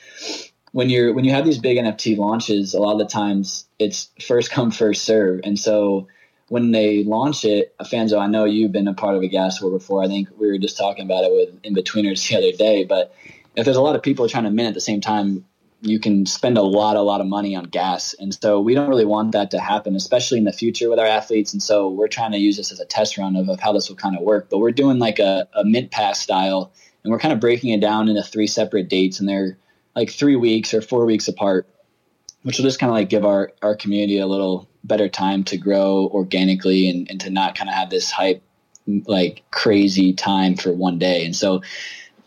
when 0.72 0.88
you're 0.88 1.12
when 1.12 1.24
you 1.24 1.32
have 1.32 1.44
these 1.44 1.59
big 1.59 1.76
NFT 1.76 2.16
launches, 2.16 2.74
a 2.74 2.80
lot 2.80 2.92
of 2.92 2.98
the 2.98 3.07
times 3.07 3.66
it's 3.78 4.11
first 4.20 4.51
come 4.51 4.70
first 4.70 5.05
serve. 5.05 5.40
And 5.42 5.59
so 5.59 6.07
when 6.48 6.70
they 6.70 7.05
launch 7.05 7.44
it, 7.44 7.74
Fanzo, 7.82 8.20
I 8.20 8.26
know 8.26 8.44
you've 8.44 8.72
been 8.72 8.88
a 8.88 8.94
part 8.94 9.16
of 9.16 9.22
a 9.22 9.28
gas 9.28 9.61
war 9.61 9.70
before. 9.70 10.03
I 10.03 10.07
think 10.07 10.28
we 10.38 10.48
were 10.48 10.59
just 10.59 10.78
talking 10.78 11.05
about 11.05 11.24
it 11.24 11.32
with 11.32 11.62
Inbetweeners 11.62 12.28
the 12.28 12.36
other 12.36 12.53
day. 12.53 12.84
But 12.84 13.14
if 13.57 13.64
there's 13.64 13.76
a 13.76 13.82
lot 13.82 13.96
of 13.96 14.03
people 14.03 14.28
trying 14.28 14.44
to 14.44 14.51
mint 14.51 14.68
at 14.68 14.74
the 14.74 14.80
same 14.80 15.01
time, 15.01 15.44
you 15.83 15.99
can 15.99 16.26
spend 16.26 16.59
a 16.59 16.62
lot, 16.62 16.97
a 16.97 17.03
lot 17.03 17.20
of 17.20 17.26
money 17.26 17.57
on 17.57 17.64
gas. 17.64 18.14
And 18.18 18.35
so 18.35 18.61
we 18.61 18.74
don't 18.74 18.89
really 18.89 19.07
want 19.07 19.33
that 19.33 19.51
to 19.53 19.61
happen, 19.61 19.97
especially 19.97 20.39
in 20.39 20.45
the 20.45 20.53
future 20.53 20.91
with 20.91 20.99
our 20.99 21.07
athletes. 21.07 21.53
And 21.53 21.62
so 21.62 21.89
we're 21.89 22.09
trying 22.09 22.33
to 22.33 22.39
use 22.39 22.57
this 22.57 22.70
as 22.70 22.81
a 22.81 22.85
test 22.85 23.16
run 23.16 23.37
of, 23.37 23.49
of 23.49 23.61
how 23.61 23.72
this 23.72 23.89
will 23.89 23.97
kind 23.97 24.16
of 24.16 24.22
work. 24.22 24.49
But 24.51 24.59
we're 24.59 24.72
doing 24.72 24.99
like 24.99 25.18
a, 25.18 25.49
a 25.55 25.64
mint 25.64 25.91
pass 25.91 26.20
style, 26.20 26.72
and 27.03 27.11
we're 27.11 27.18
kind 27.18 27.33
of 27.33 27.41
breaking 27.41 27.70
it 27.70 27.81
down 27.81 28.09
into 28.09 28.22
three 28.22 28.47
separate 28.47 28.89
dates, 28.89 29.20
and 29.20 29.28
they're 29.28 29.57
like 29.97 30.11
three 30.11 30.37
weeks 30.37 30.74
or 30.74 30.83
four 30.83 31.07
weeks 31.07 31.28
apart, 31.28 31.66
which 32.43 32.59
will 32.59 32.64
just 32.64 32.78
kind 32.78 32.91
of 32.91 32.95
like 32.95 33.09
give 33.09 33.24
our, 33.24 33.53
our 33.62 33.74
community 33.74 34.18
a 34.18 34.26
little 34.26 34.68
better 34.85 35.09
time 35.09 35.45
to 35.45 35.57
grow 35.57 36.11
organically 36.12 36.89
and, 36.89 37.11
and 37.11 37.20
to 37.22 37.31
not 37.31 37.55
kind 37.55 37.68
of 37.68 37.74
have 37.74 37.91
this 37.91 38.11
hype 38.11 38.43
like 39.07 39.43
crazy 39.51 40.12
time 40.12 40.57
for 40.57 40.72
one 40.72 40.99
day. 40.99 41.24
And 41.24 41.35
so 41.35 41.62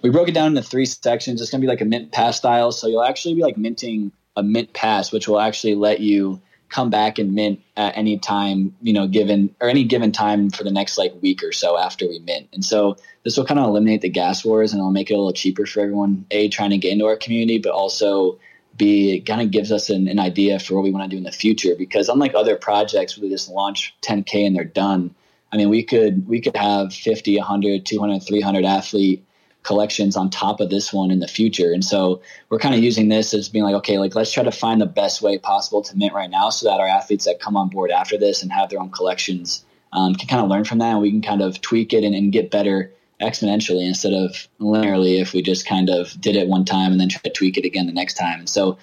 we 0.04 0.10
broke 0.10 0.28
it 0.28 0.34
down 0.34 0.48
into 0.48 0.62
three 0.62 0.86
sections. 0.86 1.42
It's 1.42 1.50
going 1.50 1.62
to 1.62 1.66
be 1.66 1.70
like 1.70 1.82
a 1.82 1.86
mint 1.86 2.12
pass 2.12 2.38
style. 2.38 2.72
So 2.72 2.88
you'll 2.88 3.04
actually 3.04 3.36
be 3.36 3.42
like 3.42 3.58
minting 3.58 4.12
a 4.36 4.44
mint 4.44 4.74
pass, 4.74 5.12
which 5.12 5.28
will 5.28 5.40
actually 5.40 5.76
let 5.76 6.02
you 6.02 6.42
come 6.68 6.90
back 6.90 7.20
and 7.20 7.34
mint 7.34 7.62
at 7.78 7.96
any 7.96 8.18
time, 8.18 8.76
you 8.82 8.92
know, 8.92 9.08
given 9.08 9.56
or 9.62 9.70
any 9.70 9.86
given 9.86 10.12
time 10.12 10.50
for 10.50 10.64
the 10.64 10.72
next 10.72 10.98
like 10.98 11.14
week 11.22 11.42
or 11.42 11.54
so 11.54 11.80
after 11.80 12.08
we 12.08 12.20
mint. 12.20 12.50
And 12.52 12.66
so 12.66 12.98
this 13.24 13.38
will 13.38 13.46
kind 13.46 13.60
of 13.60 13.68
eliminate 13.68 14.02
the 14.02 14.10
gas 14.10 14.44
wars 14.44 14.74
and 14.74 14.80
it'll 14.80 14.92
make 14.92 15.10
it 15.10 15.14
a 15.14 15.18
little 15.18 15.34
cheaper 15.34 15.66
for 15.66 15.80
everyone, 15.80 16.26
A, 16.32 16.50
trying 16.50 16.72
to 16.72 16.78
get 16.78 16.92
into 16.92 17.06
our 17.06 17.16
community, 17.16 17.60
but 17.60 17.72
also 17.72 18.40
B, 18.76 19.16
it 19.16 19.22
kind 19.22 19.42
of 19.42 19.52
gives 19.52 19.72
us 19.72 19.90
an, 19.90 20.08
an 20.08 20.20
idea 20.20 20.60
for 20.60 20.74
what 20.74 20.84
we 20.84 20.92
want 20.92 21.10
to 21.10 21.16
do 21.16 21.18
in 21.18 21.24
the 21.24 21.32
future. 21.32 21.76
Because 21.78 22.10
unlike 22.10 22.34
other 22.36 22.58
projects 22.58 23.16
where 23.16 23.30
they 23.30 23.34
just 23.34 23.50
launch 23.50 23.96
10K 24.02 24.48
and 24.48 24.56
they're 24.56 24.66
done, 24.66 25.16
I 25.54 25.58
mean, 25.58 25.70
we 25.70 25.84
could 25.84 26.28
we 26.28 26.42
could 26.42 26.58
have 26.58 26.92
50, 26.92 27.38
100, 27.38 27.86
200, 27.86 28.20
300 28.24 28.66
athlete 28.66 29.24
collections 29.64 30.16
on 30.16 30.30
top 30.30 30.60
of 30.60 30.70
this 30.70 30.94
one 30.94 31.10
in 31.10 31.20
the 31.20 31.28
future. 31.28 31.72
And 31.72 31.84
so 31.84 32.22
we're 32.50 32.60
kind 32.60 32.76
of 32.76 32.84
using 32.84 33.10
this 33.10 33.34
as 33.34 33.50
being 33.50 33.64
like, 33.64 33.76
okay, 33.76 33.98
like 33.98 34.16
let's 34.16 34.32
try 34.32 34.44
to 34.44 34.52
find 34.52 34.80
the 34.80 34.86
best 34.86 35.22
way 35.22 35.38
possible 35.38 35.82
to 35.82 35.98
mint 35.98 36.14
right 36.14 36.30
now 36.30 36.50
so 36.50 36.70
that 36.70 36.80
our 36.80 36.88
athletes 36.88 37.26
that 37.26 37.40
come 37.40 37.56
on 37.56 37.70
board 37.70 37.92
after 37.92 38.18
this 38.18 38.44
and 38.44 38.52
have 38.52 38.70
their 38.70 38.80
own 38.80 38.92
collections 38.92 39.66
um, 39.94 40.16
can 40.16 40.28
kind 40.28 40.44
of 40.44 40.50
learn 40.50 40.66
from 40.66 40.80
that 40.80 40.92
and 40.92 41.02
we 41.02 41.12
can 41.12 41.22
kind 41.22 41.42
of 41.42 41.62
tweak 41.62 41.94
it 41.94 42.04
and, 42.04 42.14
and 42.14 42.32
get 42.32 42.52
better 42.52 42.92
exponentially 43.22 43.88
instead 43.88 44.14
of 44.14 44.48
linearly 44.60 45.22
if 45.22 45.34
we 45.34 45.42
just 45.42 45.66
kind 45.66 45.90
of 45.90 46.20
did 46.20 46.36
it 46.36 46.48
one 46.48 46.66
time 46.66 46.92
and 46.92 47.00
then 47.00 47.10
try 47.10 47.22
to 47.24 47.30
tweak 47.30 47.58
it 47.58 47.66
again 47.66 47.86
the 47.86 47.94
next 47.94 48.16
time. 48.16 48.40
And 48.40 48.50
so 48.50 48.78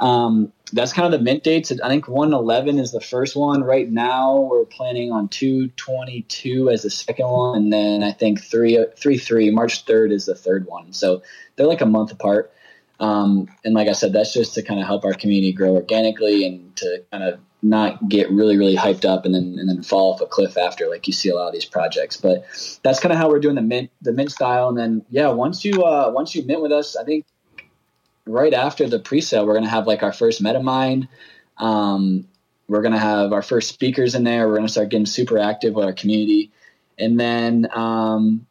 um, 0.00 0.52
that's 0.72 0.92
kind 0.92 1.06
of 1.06 1.18
the 1.18 1.22
mint 1.22 1.44
dates. 1.44 1.70
I 1.70 1.88
think 1.88 2.08
111 2.08 2.78
is 2.78 2.90
the 2.90 3.00
first 3.00 3.36
one. 3.36 3.62
Right 3.62 3.90
now, 3.90 4.40
we're 4.40 4.64
planning 4.64 5.12
on 5.12 5.28
222 5.28 6.70
as 6.70 6.82
the 6.82 6.90
second 6.90 7.28
one, 7.28 7.56
and 7.56 7.72
then 7.72 8.02
I 8.02 8.12
think 8.12 8.42
3 8.42 8.86
3 8.96 9.18
3 9.18 9.50
March 9.50 9.84
3rd 9.84 10.12
is 10.12 10.26
the 10.26 10.34
third 10.34 10.66
one. 10.66 10.92
So 10.92 11.22
they're 11.56 11.66
like 11.66 11.82
a 11.82 11.86
month 11.86 12.12
apart. 12.12 12.52
Um, 13.00 13.48
and 13.64 13.74
like 13.74 13.88
I 13.88 13.92
said, 13.92 14.12
that's 14.12 14.32
just 14.32 14.54
to 14.54 14.62
kind 14.62 14.80
of 14.80 14.86
help 14.86 15.04
our 15.04 15.14
community 15.14 15.52
grow 15.52 15.74
organically 15.74 16.46
and 16.46 16.74
to 16.76 17.04
kind 17.10 17.24
of 17.24 17.40
not 17.62 18.10
get 18.10 18.30
really 18.30 18.58
really 18.58 18.76
hyped 18.76 19.06
up 19.06 19.24
and 19.24 19.34
then 19.34 19.56
and 19.58 19.68
then 19.68 19.82
fall 19.82 20.12
off 20.12 20.20
a 20.20 20.26
cliff 20.26 20.58
after 20.58 20.86
like 20.86 21.06
you 21.06 21.14
see 21.14 21.30
a 21.30 21.34
lot 21.34 21.46
of 21.46 21.52
these 21.52 21.64
projects. 21.64 22.16
But 22.16 22.44
that's 22.82 23.00
kind 23.00 23.12
of 23.12 23.18
how 23.18 23.28
we're 23.28 23.40
doing 23.40 23.56
the 23.56 23.62
mint 23.62 23.90
the 24.02 24.12
mint 24.12 24.30
style. 24.30 24.68
And 24.68 24.78
then 24.78 25.04
yeah, 25.10 25.28
once 25.28 25.64
you 25.64 25.82
uh, 25.82 26.10
once 26.14 26.34
you 26.34 26.44
mint 26.44 26.62
with 26.62 26.72
us, 26.72 26.96
I 26.96 27.04
think 27.04 27.26
right 28.26 28.54
after 28.54 28.88
the 28.88 28.98
pre-sale, 28.98 29.46
we're 29.46 29.54
going 29.54 29.64
to 29.64 29.70
have 29.70 29.86
like 29.86 30.02
our 30.02 30.12
first 30.12 30.42
MetaMind. 30.42 31.08
Um, 31.58 32.26
we're 32.68 32.82
going 32.82 32.92
to 32.92 32.98
have 32.98 33.32
our 33.32 33.42
first 33.42 33.68
speakers 33.68 34.14
in 34.14 34.24
there. 34.24 34.48
We're 34.48 34.56
going 34.56 34.66
to 34.66 34.72
start 34.72 34.88
getting 34.88 35.06
super 35.06 35.38
active 35.38 35.74
with 35.74 35.84
our 35.84 35.92
community. 35.92 36.50
And 36.98 37.20
then 37.20 37.68
um, 37.72 38.46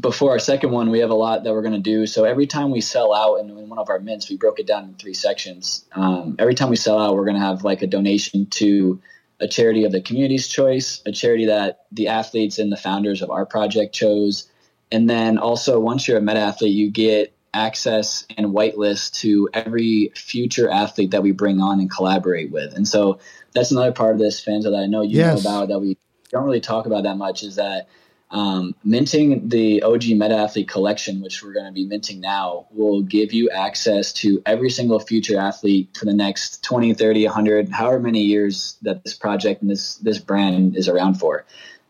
before 0.00 0.30
our 0.30 0.38
second 0.38 0.70
one, 0.70 0.90
we 0.90 1.00
have 1.00 1.10
a 1.10 1.14
lot 1.14 1.44
that 1.44 1.52
we're 1.52 1.62
going 1.62 1.74
to 1.74 1.80
do. 1.80 2.06
So 2.06 2.24
every 2.24 2.46
time 2.46 2.70
we 2.70 2.80
sell 2.80 3.14
out 3.14 3.36
in, 3.36 3.50
in, 3.50 3.68
one 3.68 3.78
of 3.78 3.90
our 3.90 4.00
mints, 4.00 4.30
we 4.30 4.36
broke 4.36 4.58
it 4.58 4.66
down 4.66 4.84
in 4.84 4.94
three 4.94 5.14
sections. 5.14 5.84
Um, 5.92 6.36
every 6.38 6.54
time 6.54 6.70
we 6.70 6.76
sell 6.76 6.98
out, 6.98 7.14
we're 7.14 7.24
going 7.24 7.36
to 7.36 7.42
have 7.42 7.64
like 7.64 7.82
a 7.82 7.86
donation 7.86 8.46
to 8.46 9.00
a 9.40 9.48
charity 9.48 9.84
of 9.84 9.92
the 9.92 10.00
community's 10.00 10.48
choice, 10.48 11.02
a 11.06 11.12
charity 11.12 11.46
that 11.46 11.86
the 11.92 12.08
athletes 12.08 12.58
and 12.58 12.72
the 12.72 12.76
founders 12.76 13.20
of 13.20 13.30
our 13.30 13.44
project 13.44 13.94
chose. 13.94 14.48
And 14.90 15.10
then 15.10 15.38
also, 15.38 15.80
once 15.80 16.08
you're 16.08 16.18
a 16.18 16.22
meta 16.22 16.40
athlete, 16.40 16.72
you 16.72 16.90
get 16.90 17.34
access 17.54 18.26
and 18.36 18.48
whitelist 18.48 19.20
to 19.20 19.48
every 19.54 20.12
future 20.14 20.68
athlete 20.68 21.12
that 21.12 21.22
we 21.22 21.32
bring 21.32 21.60
on 21.60 21.80
and 21.80 21.90
collaborate 21.90 22.50
with. 22.50 22.74
And 22.74 22.86
so 22.86 23.18
that's 23.54 23.70
another 23.70 23.92
part 23.92 24.12
of 24.12 24.18
this, 24.18 24.44
Fanzo 24.44 24.64
that 24.64 24.74
I 24.74 24.86
know 24.86 25.02
you 25.02 25.18
yes. 25.18 25.44
know 25.44 25.50
about 25.50 25.68
that 25.68 25.78
we 25.78 25.96
don't 26.30 26.44
really 26.44 26.60
talk 26.60 26.86
about 26.86 27.04
that 27.04 27.16
much 27.16 27.42
is 27.42 27.56
that 27.56 27.88
um, 28.30 28.74
minting 28.82 29.48
the 29.48 29.82
OG 29.84 30.06
Meta 30.06 30.36
Athlete 30.36 30.68
collection, 30.68 31.22
which 31.22 31.42
we're 31.42 31.52
going 31.52 31.66
to 31.66 31.72
be 31.72 31.86
minting 31.86 32.20
now, 32.20 32.66
will 32.72 33.00
give 33.02 33.32
you 33.32 33.48
access 33.50 34.12
to 34.14 34.42
every 34.44 34.70
single 34.70 34.98
future 34.98 35.38
athlete 35.38 35.96
for 35.96 36.04
the 36.04 36.14
next 36.14 36.64
20, 36.64 36.94
30, 36.94 37.26
100, 37.26 37.68
however 37.68 38.00
many 38.00 38.22
years 38.22 38.76
that 38.82 39.04
this 39.04 39.14
project 39.14 39.62
and 39.62 39.70
this, 39.70 39.96
this 39.96 40.18
brand 40.18 40.76
is 40.76 40.88
around 40.88 41.14
for. 41.14 41.44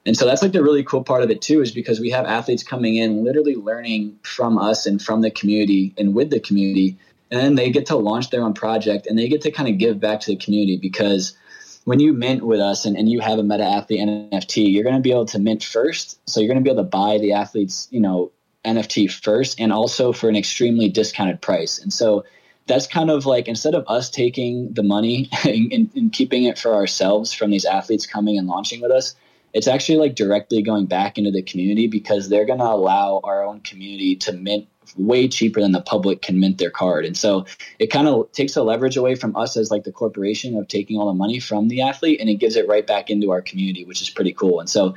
And 0.06 0.16
so 0.16 0.26
that's 0.26 0.42
like 0.42 0.52
the 0.52 0.62
really 0.62 0.84
cool 0.84 1.02
part 1.02 1.22
of 1.22 1.30
it 1.30 1.40
too, 1.40 1.62
is 1.62 1.72
because 1.72 1.98
we 1.98 2.10
have 2.10 2.26
athletes 2.26 2.62
coming 2.62 2.96
in, 2.96 3.24
literally 3.24 3.54
learning 3.54 4.18
from 4.22 4.58
us 4.58 4.86
and 4.86 5.00
from 5.00 5.22
the 5.22 5.30
community 5.30 5.94
and 5.96 6.14
with 6.14 6.30
the 6.30 6.40
community. 6.40 6.98
And 7.30 7.40
then 7.40 7.54
they 7.54 7.70
get 7.70 7.86
to 7.86 7.96
launch 7.96 8.30
their 8.30 8.42
own 8.42 8.52
project 8.52 9.06
and 9.06 9.18
they 9.18 9.28
get 9.28 9.40
to 9.42 9.50
kind 9.50 9.68
of 9.68 9.78
give 9.78 10.00
back 10.00 10.20
to 10.20 10.30
the 10.30 10.36
community 10.36 10.76
because 10.76 11.36
when 11.84 12.00
you 12.00 12.12
mint 12.12 12.44
with 12.44 12.60
us 12.60 12.84
and, 12.84 12.96
and 12.96 13.10
you 13.10 13.20
have 13.20 13.38
a 13.38 13.42
meta 13.42 13.64
athlete 13.64 14.00
NFT, 14.00 14.72
you're 14.72 14.84
going 14.84 14.94
to 14.94 15.00
be 15.00 15.10
able 15.10 15.26
to 15.26 15.38
mint 15.38 15.64
first. 15.64 16.18
So 16.28 16.40
you're 16.40 16.48
going 16.48 16.62
to 16.62 16.64
be 16.64 16.70
able 16.70 16.82
to 16.82 16.88
buy 16.88 17.18
the 17.18 17.32
athlete's, 17.32 17.88
you 17.90 18.00
know, 18.00 18.30
NFT 18.64 19.10
first 19.10 19.60
and 19.60 19.72
also 19.72 20.12
for 20.12 20.28
an 20.28 20.36
extremely 20.36 20.88
discounted 20.88 21.40
price. 21.40 21.78
And 21.78 21.92
so 21.92 22.24
that's 22.66 22.86
kind 22.86 23.10
of 23.10 23.26
like 23.26 23.46
instead 23.46 23.74
of 23.74 23.84
us 23.88 24.08
taking 24.10 24.72
the 24.72 24.82
money 24.82 25.28
and, 25.44 25.72
and, 25.72 25.90
and 25.94 26.12
keeping 26.12 26.44
it 26.44 26.58
for 26.58 26.74
ourselves 26.74 27.32
from 27.32 27.50
these 27.50 27.64
athletes 27.64 28.06
coming 28.06 28.38
and 28.38 28.46
launching 28.46 28.80
with 28.80 28.90
us, 28.90 29.14
it's 29.54 29.68
actually 29.68 29.98
like 29.98 30.16
directly 30.16 30.62
going 30.62 30.86
back 30.86 31.16
into 31.16 31.30
the 31.30 31.42
community 31.42 31.86
because 31.86 32.28
they're 32.28 32.44
going 32.44 32.58
to 32.58 32.64
allow 32.64 33.20
our 33.22 33.44
own 33.44 33.60
community 33.60 34.16
to 34.16 34.32
mint 34.32 34.68
way 34.96 35.28
cheaper 35.28 35.60
than 35.60 35.72
the 35.72 35.80
public 35.80 36.22
can 36.22 36.38
mint 36.38 36.58
their 36.58 36.70
card. 36.70 37.04
And 37.04 37.16
so 37.16 37.46
it 37.78 37.86
kind 37.86 38.06
of 38.06 38.30
takes 38.32 38.54
the 38.54 38.62
leverage 38.62 38.96
away 38.96 39.14
from 39.14 39.34
us 39.36 39.56
as 39.56 39.70
like 39.70 39.84
the 39.84 39.92
corporation 39.92 40.56
of 40.56 40.68
taking 40.68 40.98
all 40.98 41.06
the 41.06 41.14
money 41.14 41.38
from 41.38 41.68
the 41.68 41.82
athlete 41.82 42.20
and 42.20 42.28
it 42.28 42.34
gives 42.34 42.56
it 42.56 42.68
right 42.68 42.86
back 42.86 43.10
into 43.10 43.30
our 43.30 43.40
community, 43.40 43.84
which 43.84 44.02
is 44.02 44.10
pretty 44.10 44.32
cool. 44.32 44.60
And 44.60 44.68
so 44.68 44.94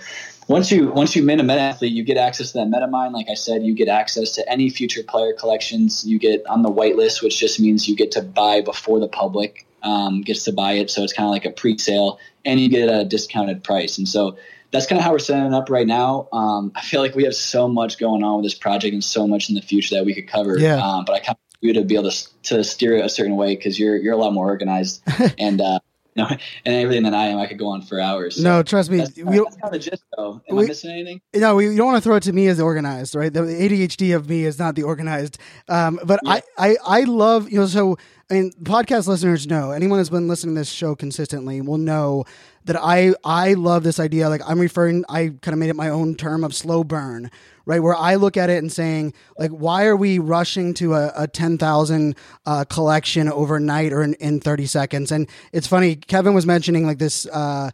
once 0.48 0.72
you 0.72 0.90
once 0.92 1.16
you 1.16 1.24
mint 1.24 1.42
a 1.42 1.44
meta 1.44 1.62
athlete, 1.62 1.94
you 1.94 2.04
get 2.04 2.18
access 2.18 2.52
to 2.52 2.60
that 2.60 2.68
MetaMind. 2.68 3.14
Like 3.14 3.30
I 3.30 3.36
said, 3.36 3.64
you 3.64 3.76
get 3.76 3.88
access 3.88 4.32
to 4.32 4.52
any 4.52 4.70
future 4.70 5.04
player 5.04 5.34
collections. 5.34 6.06
You 6.06 6.20
get 6.20 6.46
on 6.48 6.64
the 6.64 6.70
whitelist, 6.70 7.22
which 7.22 7.38
just 7.38 7.60
means 7.60 7.88
you 7.88 7.96
get 7.96 8.12
to 8.12 8.22
buy 8.22 8.62
before 8.62 9.00
the 9.00 9.08
public 9.08 9.67
um, 9.88 10.22
gets 10.22 10.44
to 10.44 10.52
buy 10.52 10.74
it. 10.74 10.92
So 10.92 11.04
it's 11.04 11.14
kind 11.14 11.26
of 11.26 11.32
like 11.32 11.46
a 11.46 11.52
pre-sale, 11.52 12.20
and 12.46 12.60
you 12.60 12.70
get 12.70 12.90
a 12.90 13.06
discounted 13.06 13.64
price. 13.64 13.98
And 13.98 14.08
so 14.08 14.38
that's 14.72 14.86
kind 14.86 15.00
of 15.00 15.06
how 15.06 15.12
we're 15.12 15.20
setting 15.20 15.46
it 15.46 15.54
up 15.54 15.70
right 15.70 15.88
now. 15.88 16.28
Um, 16.34 16.72
I 16.76 16.82
feel 16.82 17.02
like 17.02 17.16
we 17.16 17.24
have 17.24 17.36
so 17.36 17.68
much 17.68 17.98
going 17.98 18.24
on 18.24 18.38
with 18.38 18.46
this 18.46 18.54
project 18.54 18.94
and 18.94 19.04
so 19.04 19.26
much 19.26 19.50
in 19.50 19.56
the 19.56 19.62
future 19.62 19.96
that 19.96 20.06
we 20.06 20.14
could 20.14 20.28
cover. 20.28 20.60
Yeah. 20.60 20.76
Um, 20.76 21.06
but 21.06 21.14
I 21.14 21.20
kind 21.20 21.30
of 21.32 21.38
you 21.62 21.74
to 21.74 21.84
be 21.84 21.96
able 21.96 22.12
to 22.12 22.28
to 22.44 22.64
steer 22.64 22.98
it 22.98 23.06
a 23.06 23.10
certain 23.10 23.36
way 23.36 23.56
because 23.56 23.80
you're 23.80 23.98
you're 23.98 24.14
a 24.14 24.18
lot 24.18 24.34
more 24.34 24.48
organized 24.48 25.02
and. 25.40 25.62
Uh, 25.62 25.80
know, 26.18 26.28
and 26.66 26.76
everything 26.76 27.04
that 27.04 27.14
I 27.14 27.28
am, 27.28 27.38
I 27.40 27.46
could 27.46 27.58
go 27.60 27.68
on 27.68 27.82
for 27.82 28.00
hours. 28.00 28.36
So 28.38 28.44
no, 28.44 28.64
trust 28.64 28.90
me. 28.90 28.98
that's, 28.98 29.16
we 29.16 29.38
that's 29.38 29.56
kind 29.56 29.64
of 29.64 29.72
the 29.72 29.80
gist, 29.80 30.04
though. 30.18 30.42
Am 30.50 30.56
we- 30.56 30.64
I 30.66 30.68
missing 30.68 30.92
anything? 30.92 31.22
No, 31.36 31.56
we, 31.56 31.70
you 31.70 31.78
don't 31.78 31.88
want 31.88 31.98
to 31.98 32.02
throw 32.02 32.16
it 32.16 32.24
to 32.24 32.34
me 32.34 32.48
as 32.48 32.60
organized, 32.60 33.16
right? 33.16 33.32
The 33.32 33.42
ADHD 33.42 34.16
of 34.16 34.30
me 34.30 34.44
is 34.46 34.60
not 34.60 34.76
the 34.76 34.84
organized. 34.84 35.38
Um, 35.70 36.00
but 36.04 36.20
I, 36.26 36.42
I, 36.58 36.76
I 36.86 37.02
love, 37.04 37.50
you 37.50 37.60
know, 37.60 37.68
so, 37.68 37.98
I 38.30 38.34
mean, 38.34 38.52
podcast 38.64 39.08
listeners 39.08 39.48
know, 39.48 39.72
anyone 39.72 40.00
who's 40.00 40.10
been 40.10 40.28
listening 40.28 40.56
to 40.56 40.62
this 40.62 40.70
show 40.70 40.96
consistently 40.96 41.62
will 41.62 41.78
know 41.78 42.26
that 42.68 42.78
I, 42.82 43.14
I 43.24 43.54
love 43.54 43.84
this 43.84 44.00
idea. 44.00 44.30
Like 44.30 44.42
I'm 44.48 44.60
referring, 44.60 45.04
I 45.10 45.34
kind 45.42 45.54
of 45.54 45.58
made 45.58 45.70
it 45.70 45.76
my 45.76 45.90
own 45.90 46.16
term 46.16 46.44
of 46.44 46.54
slow 46.54 46.84
burn, 46.84 47.32
right? 47.66 47.82
Where 47.82 47.96
I 47.96 48.16
look 48.16 48.38
at 48.38 48.50
it 48.50 48.60
and 48.60 48.72
saying, 48.72 49.14
like, 49.38 49.52
why 49.52 49.86
are 49.86 49.96
we 49.96 50.20
rushing 50.20 50.74
to 50.76 50.94
a, 50.94 51.12
a 51.16 51.28
10,000 51.28 52.16
uh, 52.46 52.66
collection 52.66 53.30
overnight 53.30 53.92
or 53.92 54.02
in, 54.02 54.14
in 54.16 54.40
30 54.40 54.66
seconds? 54.68 55.12
And 55.12 55.30
it's 55.52 55.68
funny, 55.68 55.96
Kevin 55.96 56.34
was 56.34 56.46
mentioning 56.46 56.86
like 56.86 56.98
this, 56.98 57.26
uh, 57.28 57.72